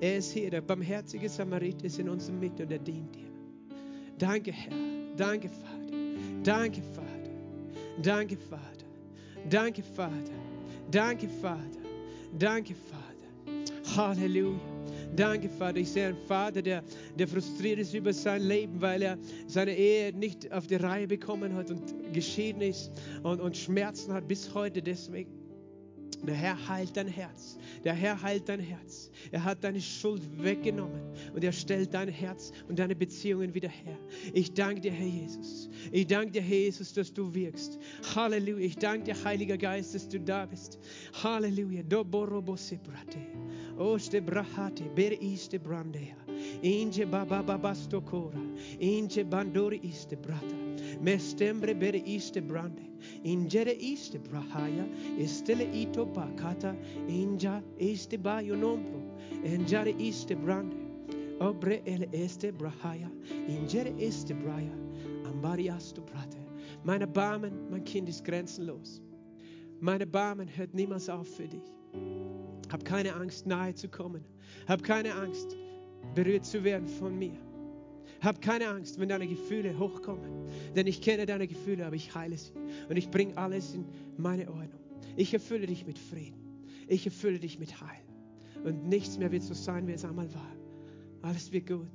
Er 0.02 0.16
ist 0.16 0.32
hier, 0.32 0.50
der 0.50 0.62
barmherzige 0.62 1.28
Samarit 1.28 1.80
ist 1.82 2.00
in 2.00 2.08
unserer 2.08 2.34
Mitte 2.34 2.64
und 2.64 2.72
er 2.72 2.80
dient 2.80 3.14
dir. 3.14 3.30
Danke, 4.18 4.50
Herr. 4.50 4.72
Danke, 5.16 5.48
Vater. 5.48 5.96
Danke, 6.42 6.82
Vater. 6.82 7.30
Danke, 8.02 8.36
Vater. 8.36 8.86
Danke, 9.48 9.82
Vater. 9.84 10.32
Danke, 10.90 11.28
Vater. 11.28 11.60
Danke, 12.36 12.74
Vater. 12.74 13.96
Halleluja. 13.96 14.58
Danke, 15.14 15.48
Vater. 15.48 15.76
Ich 15.76 15.90
sehe 15.90 16.08
einen 16.08 16.16
Vater, 16.26 16.62
der, 16.62 16.82
der 17.16 17.28
frustriert 17.28 17.78
ist 17.78 17.94
über 17.94 18.12
sein 18.12 18.42
Leben, 18.42 18.80
weil 18.80 19.02
er 19.02 19.18
seine 19.46 19.76
Ehe 19.76 20.12
nicht 20.12 20.50
auf 20.50 20.66
die 20.66 20.74
Reihe 20.74 21.06
bekommen 21.06 21.54
hat 21.54 21.70
und 21.70 22.12
geschieden 22.12 22.62
ist 22.62 22.90
und, 23.22 23.40
und 23.40 23.56
Schmerzen 23.56 24.12
hat 24.12 24.26
bis 24.26 24.52
heute 24.52 24.82
deswegen. 24.82 25.41
Der 26.26 26.34
Herr 26.34 26.68
heilt 26.68 26.96
dein 26.96 27.08
Herz. 27.08 27.58
Der 27.84 27.94
Herr 27.94 28.20
heilt 28.22 28.48
dein 28.48 28.60
Herz. 28.60 29.10
Er 29.32 29.42
hat 29.44 29.64
deine 29.64 29.80
Schuld 29.80 30.22
weggenommen 30.42 31.00
und 31.34 31.42
er 31.42 31.52
stellt 31.52 31.92
dein 31.94 32.08
Herz 32.08 32.52
und 32.68 32.78
deine 32.78 32.94
Beziehungen 32.94 33.52
wieder 33.54 33.68
her. 33.68 33.98
Ich 34.32 34.54
danke 34.54 34.82
dir, 34.82 34.92
Herr 34.92 35.06
Jesus. 35.06 35.68
Ich 35.90 36.06
danke 36.06 36.32
dir, 36.32 36.42
Herr 36.42 36.58
Jesus, 36.58 36.92
dass 36.92 37.12
du 37.12 37.34
wirkst. 37.34 37.78
Halleluja. 38.14 38.64
Ich 38.64 38.76
danke 38.76 39.12
dir, 39.12 39.24
Heiliger 39.24 39.58
Geist, 39.58 39.94
dass 39.94 40.08
du 40.08 40.20
da 40.20 40.46
bist. 40.46 40.78
Halleluja. 41.22 41.82
Oste 43.78 44.20
brahate, 44.20 44.84
ber 44.94 45.12
iste 45.20 45.58
brandea. 45.58 46.16
Inje 46.62 47.06
baba 47.06 47.42
babasto 47.42 48.00
kora. 48.00 48.40
Inje 48.78 49.24
bandori 49.24 49.80
iste 49.82 50.16
brata. 50.16 50.61
Mestembre 51.02 51.74
ber 51.74 51.94
iste 51.94 52.40
brande. 52.40 52.82
Ingere 53.24 53.72
iste 53.72 54.18
brahaya. 54.18 54.86
Estele 55.18 55.64
ito 55.74 56.06
pakata. 56.06 56.76
Inja 57.08 57.62
este 57.78 58.16
bayo 58.22 58.54
nombro. 58.54 59.00
Enjare 59.44 59.94
iste 59.98 60.34
brande. 60.36 60.76
Obre 61.40 61.82
ele 61.84 62.08
este 62.12 62.52
brahaya. 62.52 63.10
Ingere 63.48 63.92
este 64.00 64.32
braya. 64.34 64.72
Ambari 65.24 65.68
astu 65.68 66.02
brate. 66.02 66.38
Meine 66.84 67.06
Barmen, 67.06 67.68
mein 67.70 67.84
Kind 67.84 68.08
ist 68.08 68.24
grenzenlos. 68.24 69.00
Meine 69.80 70.06
Barmen 70.06 70.48
hört 70.48 70.72
niemals 70.74 71.08
auf 71.08 71.26
für 71.26 71.48
dich. 71.48 71.74
Hab 72.70 72.84
keine 72.84 73.14
Angst, 73.14 73.46
nahe 73.46 73.74
zu 73.74 73.88
kommen. 73.88 74.24
Hab 74.68 74.82
keine 74.82 75.14
Angst, 75.14 75.56
berührt 76.14 76.44
zu 76.44 76.62
werden 76.62 76.86
von 76.86 77.18
mir. 77.18 77.36
Hab 78.22 78.40
keine 78.40 78.68
Angst, 78.68 79.00
wenn 79.00 79.08
deine 79.08 79.26
Gefühle 79.26 79.76
hochkommen. 79.78 80.46
Denn 80.76 80.86
ich 80.86 81.02
kenne 81.02 81.26
deine 81.26 81.48
Gefühle, 81.48 81.84
aber 81.84 81.96
ich 81.96 82.14
heile 82.14 82.36
sie. 82.36 82.52
Und 82.88 82.96
ich 82.96 83.10
bringe 83.10 83.36
alles 83.36 83.74
in 83.74 83.84
meine 84.16 84.48
Ordnung. 84.48 84.80
Ich 85.16 85.34
erfülle 85.34 85.66
dich 85.66 85.86
mit 85.86 85.98
Frieden. 85.98 86.40
Ich 86.86 87.04
erfülle 87.04 87.38
dich 87.40 87.58
mit 87.58 87.80
Heil. 87.80 88.00
Und 88.64 88.88
nichts 88.88 89.18
mehr 89.18 89.32
wird 89.32 89.42
so 89.42 89.54
sein, 89.54 89.88
wie 89.88 89.92
es 89.92 90.04
einmal 90.04 90.32
war. 90.34 90.56
Alles 91.22 91.50
wird 91.52 91.66
gut. 91.66 91.90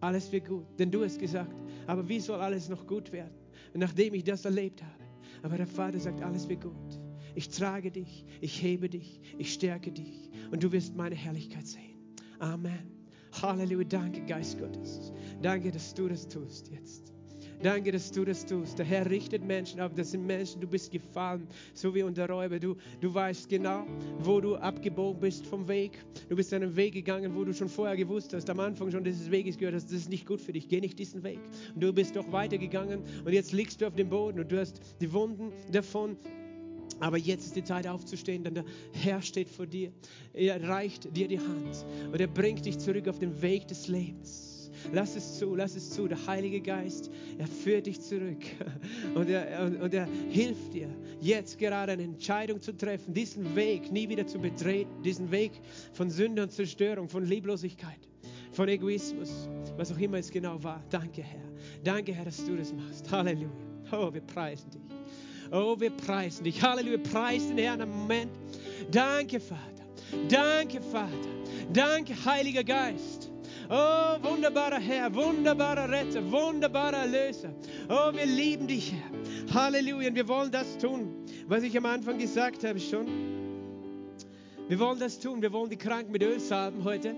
Alles 0.00 0.32
wird 0.32 0.46
gut. 0.46 0.66
Denn 0.78 0.90
du 0.90 1.04
hast 1.04 1.18
gesagt, 1.18 1.54
aber 1.86 2.08
wie 2.08 2.20
soll 2.20 2.40
alles 2.40 2.68
noch 2.68 2.86
gut 2.86 3.12
werden, 3.12 3.34
nachdem 3.74 4.14
ich 4.14 4.24
das 4.24 4.44
erlebt 4.44 4.82
habe? 4.82 5.04
Aber 5.42 5.56
der 5.56 5.66
Vater 5.66 5.98
sagt, 5.98 6.22
alles 6.22 6.48
wird 6.48 6.62
gut. 6.62 7.00
Ich 7.34 7.48
trage 7.48 7.90
dich, 7.90 8.24
ich 8.40 8.62
hebe 8.62 8.88
dich, 8.88 9.20
ich 9.36 9.52
stärke 9.52 9.92
dich 9.92 10.30
und 10.50 10.62
du 10.62 10.72
wirst 10.72 10.96
meine 10.96 11.14
Herrlichkeit 11.14 11.66
sehen. 11.66 11.98
Amen. 12.38 12.95
Halleluja, 13.42 13.84
danke 13.88 14.20
Geist 14.22 14.58
Gottes. 14.58 15.12
Danke, 15.42 15.70
dass 15.70 15.94
du 15.94 16.08
das 16.08 16.26
tust 16.28 16.68
jetzt. 16.68 17.12
Danke, 17.62 17.90
dass 17.90 18.12
du 18.12 18.24
das 18.24 18.44
tust. 18.44 18.78
Der 18.78 18.84
Herr 18.84 19.08
richtet 19.08 19.44
Menschen 19.44 19.80
ab. 19.80 19.92
Das 19.96 20.10
sind 20.10 20.26
Menschen, 20.26 20.60
du 20.60 20.66
bist 20.66 20.90
gefallen, 20.90 21.46
so 21.72 21.94
wie 21.94 22.02
unter 22.02 22.28
Räuber. 22.28 22.58
Du, 22.58 22.76
du 23.00 23.12
weißt 23.12 23.48
genau, 23.48 23.86
wo 24.18 24.40
du 24.40 24.56
abgebogen 24.56 25.20
bist 25.20 25.46
vom 25.46 25.66
Weg. 25.66 26.04
Du 26.28 26.36
bist 26.36 26.52
einen 26.52 26.76
Weg 26.76 26.94
gegangen, 26.94 27.34
wo 27.34 27.44
du 27.44 27.54
schon 27.54 27.68
vorher 27.68 27.96
gewusst 27.96 28.34
hast, 28.34 28.50
am 28.50 28.60
Anfang 28.60 28.90
schon 28.90 29.04
dieses 29.04 29.30
Weges 29.30 29.56
gehört 29.56 29.74
hast, 29.74 29.86
das 29.86 30.00
ist 30.00 30.10
nicht 30.10 30.26
gut 30.26 30.40
für 30.40 30.52
dich. 30.52 30.68
Geh 30.68 30.80
nicht 30.80 30.98
diesen 30.98 31.22
Weg. 31.22 31.38
Und 31.74 31.82
du 31.82 31.92
bist 31.92 32.14
doch 32.16 32.30
weitergegangen 32.30 33.00
und 33.24 33.32
jetzt 33.32 33.52
liegst 33.52 33.80
du 33.80 33.86
auf 33.86 33.94
dem 33.94 34.10
Boden 34.10 34.40
und 34.40 34.52
du 34.52 34.60
hast 34.60 34.80
die 35.00 35.12
Wunden 35.12 35.52
davon 35.72 36.16
aber 37.00 37.18
jetzt 37.18 37.46
ist 37.46 37.56
die 37.56 37.64
Zeit 37.64 37.86
aufzustehen, 37.86 38.44
denn 38.44 38.54
der 38.54 38.64
Herr 38.92 39.22
steht 39.22 39.48
vor 39.48 39.66
dir. 39.66 39.92
Er 40.32 40.62
reicht 40.68 41.14
dir 41.16 41.28
die 41.28 41.38
Hand 41.38 41.84
und 42.12 42.20
er 42.20 42.26
bringt 42.26 42.64
dich 42.64 42.78
zurück 42.78 43.08
auf 43.08 43.18
den 43.18 43.42
Weg 43.42 43.68
des 43.68 43.88
Lebens. 43.88 44.56
Lass 44.92 45.16
es 45.16 45.38
zu, 45.38 45.54
lass 45.54 45.74
es 45.74 45.90
zu. 45.90 46.06
Der 46.06 46.26
Heilige 46.26 46.60
Geist, 46.60 47.10
er 47.38 47.46
führt 47.46 47.86
dich 47.86 48.00
zurück 48.00 48.44
und 49.14 49.28
er, 49.28 49.64
und, 49.64 49.80
und 49.80 49.94
er 49.94 50.06
hilft 50.30 50.74
dir, 50.74 50.88
jetzt 51.20 51.58
gerade 51.58 51.92
eine 51.92 52.04
Entscheidung 52.04 52.60
zu 52.60 52.76
treffen, 52.76 53.12
diesen 53.12 53.56
Weg 53.56 53.90
nie 53.90 54.08
wieder 54.08 54.26
zu 54.26 54.38
betreten, 54.38 55.02
diesen 55.02 55.30
Weg 55.30 55.52
von 55.92 56.10
Sünde 56.10 56.42
und 56.42 56.52
Zerstörung, 56.52 57.08
von 57.08 57.24
Lieblosigkeit, 57.24 57.98
von 58.52 58.68
Egoismus, 58.68 59.48
was 59.76 59.92
auch 59.92 59.98
immer 59.98 60.18
es 60.18 60.30
genau 60.30 60.62
war. 60.62 60.82
Danke, 60.90 61.22
Herr. 61.22 61.52
Danke, 61.82 62.14
Herr, 62.14 62.24
dass 62.24 62.44
du 62.44 62.56
das 62.56 62.72
machst. 62.72 63.10
Halleluja. 63.10 63.50
Oh, 63.92 64.12
wir 64.12 64.20
preisen 64.20 64.70
dich. 64.70 64.95
Oh, 65.50 65.78
wir 65.78 65.90
preisen 65.90 66.44
dich. 66.44 66.62
Halleluja. 66.62 66.98
Preis 66.98 67.46
den 67.48 67.58
Herrn 67.58 67.80
am 67.80 67.90
Moment. 67.90 68.30
Danke, 68.90 69.40
Vater. 69.40 69.62
Danke, 70.28 70.80
Vater. 70.80 71.12
Danke, 71.72 72.14
Heiliger 72.24 72.64
Geist. 72.64 73.30
Oh, 73.68 74.22
wunderbarer 74.22 74.78
Herr, 74.78 75.12
wunderbarer 75.12 75.90
Retter, 75.90 76.30
wunderbarer 76.30 76.98
Erlöser. 76.98 77.52
Oh, 77.88 78.12
wir 78.12 78.26
lieben 78.26 78.68
dich, 78.68 78.92
Herr. 78.92 79.54
Halleluja. 79.54 80.08
Und 80.08 80.14
wir 80.14 80.28
wollen 80.28 80.52
das 80.52 80.78
tun, 80.78 81.24
was 81.48 81.62
ich 81.64 81.76
am 81.76 81.86
Anfang 81.86 82.18
gesagt 82.18 82.62
habe 82.64 82.78
schon. 82.78 83.06
Wir 84.68 84.78
wollen 84.78 84.98
das 84.98 85.18
tun. 85.18 85.42
Wir 85.42 85.52
wollen 85.52 85.70
die 85.70 85.76
Kranken 85.76 86.12
mit 86.12 86.22
Öl 86.22 86.38
salben 86.38 86.84
heute. 86.84 87.16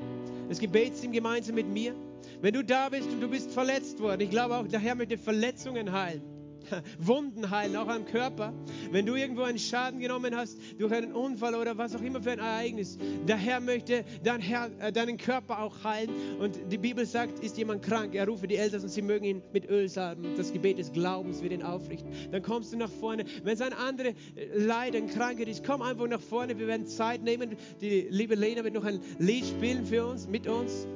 Das 0.49 0.59
Gebetsteam 0.59 1.13
gemeinsam 1.13 1.55
mit 1.55 1.69
mir. 1.69 1.95
Wenn 2.41 2.55
du 2.55 2.63
da 2.63 2.89
bist 2.89 3.11
und 3.11 3.21
du 3.21 3.29
bist 3.29 3.51
verletzt 3.53 4.01
worden, 4.01 4.23
ich 4.23 4.31
glaube 4.31 4.57
auch, 4.57 4.67
der 4.67 4.81
Herr 4.81 4.95
möchte 4.95 5.19
Verletzungen 5.19 5.93
heilen. 5.93 6.23
Wunden 6.99 7.51
heilen, 7.51 7.77
auch 7.77 7.89
am 7.89 8.05
Körper. 8.05 8.53
Wenn 8.91 9.07
du 9.07 9.15
irgendwo 9.15 9.43
einen 9.43 9.59
Schaden 9.59 10.01
genommen 10.01 10.35
hast 10.35 10.59
durch 10.79 10.93
einen 10.93 11.13
Unfall 11.13 11.55
oder 11.55 11.77
was 11.79 11.95
auch 11.95 12.03
immer 12.03 12.23
für 12.23 12.33
ein 12.33 12.39
Ereignis, 12.39 12.99
der 13.27 13.37
Herr 13.37 13.61
möchte 13.61 14.05
dein 14.23 14.41
Herr, 14.41 14.71
äh, 14.81 14.93
deinen 14.93 15.17
Körper 15.17 15.61
auch 15.61 15.85
heilen. 15.85 16.11
Und 16.39 16.59
die 16.71 16.79
Bibel 16.79 17.07
sagt, 17.07 17.41
ist 17.41 17.57
jemand 17.57 17.83
krank, 17.83 18.15
er 18.15 18.27
rufe 18.27 18.47
die 18.47 18.57
Eltern 18.57 18.83
und 18.83 18.89
sie 18.89 19.03
mögen 19.03 19.25
ihn 19.25 19.43
mit 19.53 19.69
Öl 19.69 19.89
salben. 19.89 20.37
Das 20.37 20.53
Gebet 20.53 20.79
des 20.79 20.93
Glaubens 20.93 21.43
wird 21.43 21.53
ihn 21.53 21.63
aufrichten. 21.63 22.11
Dann 22.31 22.43
kommst 22.43 22.73
du 22.73 22.77
nach 22.77 22.91
vorne. 22.91 23.25
Wenn 23.43 23.55
es 23.55 23.61
ein 23.61 23.73
anderer 23.73 24.09
äh, 24.09 24.15
Leiden, 24.55 25.09
Krankheit 25.09 25.49
ist, 25.49 25.65
komm 25.65 25.83
einfach 25.83 26.07
nach 26.07 26.21
vorne. 26.21 26.59
Wir 26.59 26.67
werden 26.67 26.87
Zeit 26.87 27.23
nehmen. 27.23 27.57
Die 27.81 28.07
liebe 28.11 28.35
Lena 28.35 28.65
wird 28.65 28.75
noch 28.75 28.85
ein 28.85 29.01
Lied 29.19 29.45
spielen 29.47 29.87
für 29.87 30.07
uns, 30.07 30.29
mit 30.29 30.47
uns. 30.47 30.87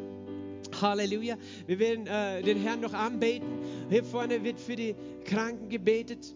Halleluja. 0.81 1.37
Wir 1.67 1.79
werden 1.79 2.07
äh, 2.07 2.43
den 2.43 2.59
Herrn 2.59 2.81
noch 2.81 2.95
anbeten. 2.95 3.49
Hier 3.93 4.05
vorne 4.05 4.43
wird 4.43 4.59
für 4.59 4.75
die 4.75 4.95
Kranken 5.27 5.69
gebetet. 5.69 6.35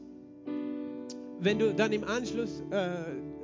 Wenn 1.40 1.58
du 1.58 1.72
dann 1.72 1.90
im 1.90 2.04
Anschluss 2.04 2.62
äh, 2.70 2.98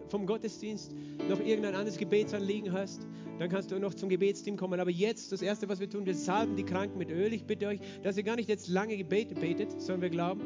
vom 0.08 0.26
Gottesdienst 0.26 0.94
noch 1.30 1.40
irgendein 1.40 1.74
anderes 1.74 1.96
Gebetsanliegen 1.96 2.74
hast, 2.74 3.06
dann 3.38 3.48
kannst 3.48 3.70
du 3.70 3.78
noch 3.78 3.94
zum 3.94 4.10
Gebetsteam 4.10 4.58
kommen. 4.58 4.78
Aber 4.80 4.90
jetzt, 4.90 5.32
das 5.32 5.40
Erste, 5.40 5.66
was 5.70 5.80
wir 5.80 5.88
tun, 5.88 6.04
wir 6.04 6.14
salben 6.14 6.56
die 6.56 6.62
Kranken 6.62 6.98
mit 6.98 7.10
Öl. 7.10 7.32
Ich 7.32 7.46
bitte 7.46 7.68
euch, 7.68 7.80
dass 8.02 8.18
ihr 8.18 8.22
gar 8.22 8.36
nicht 8.36 8.50
jetzt 8.50 8.68
lange 8.68 8.98
Gebete 8.98 9.34
betet, 9.34 9.80
sondern 9.80 10.02
wir 10.02 10.10
glauben 10.10 10.42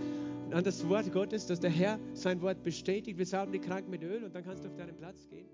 an 0.52 0.62
das 0.62 0.88
Wort 0.88 1.12
Gottes, 1.12 1.46
dass 1.46 1.58
der 1.58 1.70
Herr 1.70 1.98
sein 2.14 2.40
Wort 2.42 2.62
bestätigt. 2.62 3.18
Wir 3.18 3.26
salben 3.26 3.50
die 3.50 3.58
Kranken 3.58 3.90
mit 3.90 4.04
Öl 4.04 4.22
und 4.22 4.32
dann 4.32 4.44
kannst 4.44 4.62
du 4.62 4.68
auf 4.68 4.76
deinen 4.76 4.96
Platz 4.96 5.26
gehen. 5.28 5.48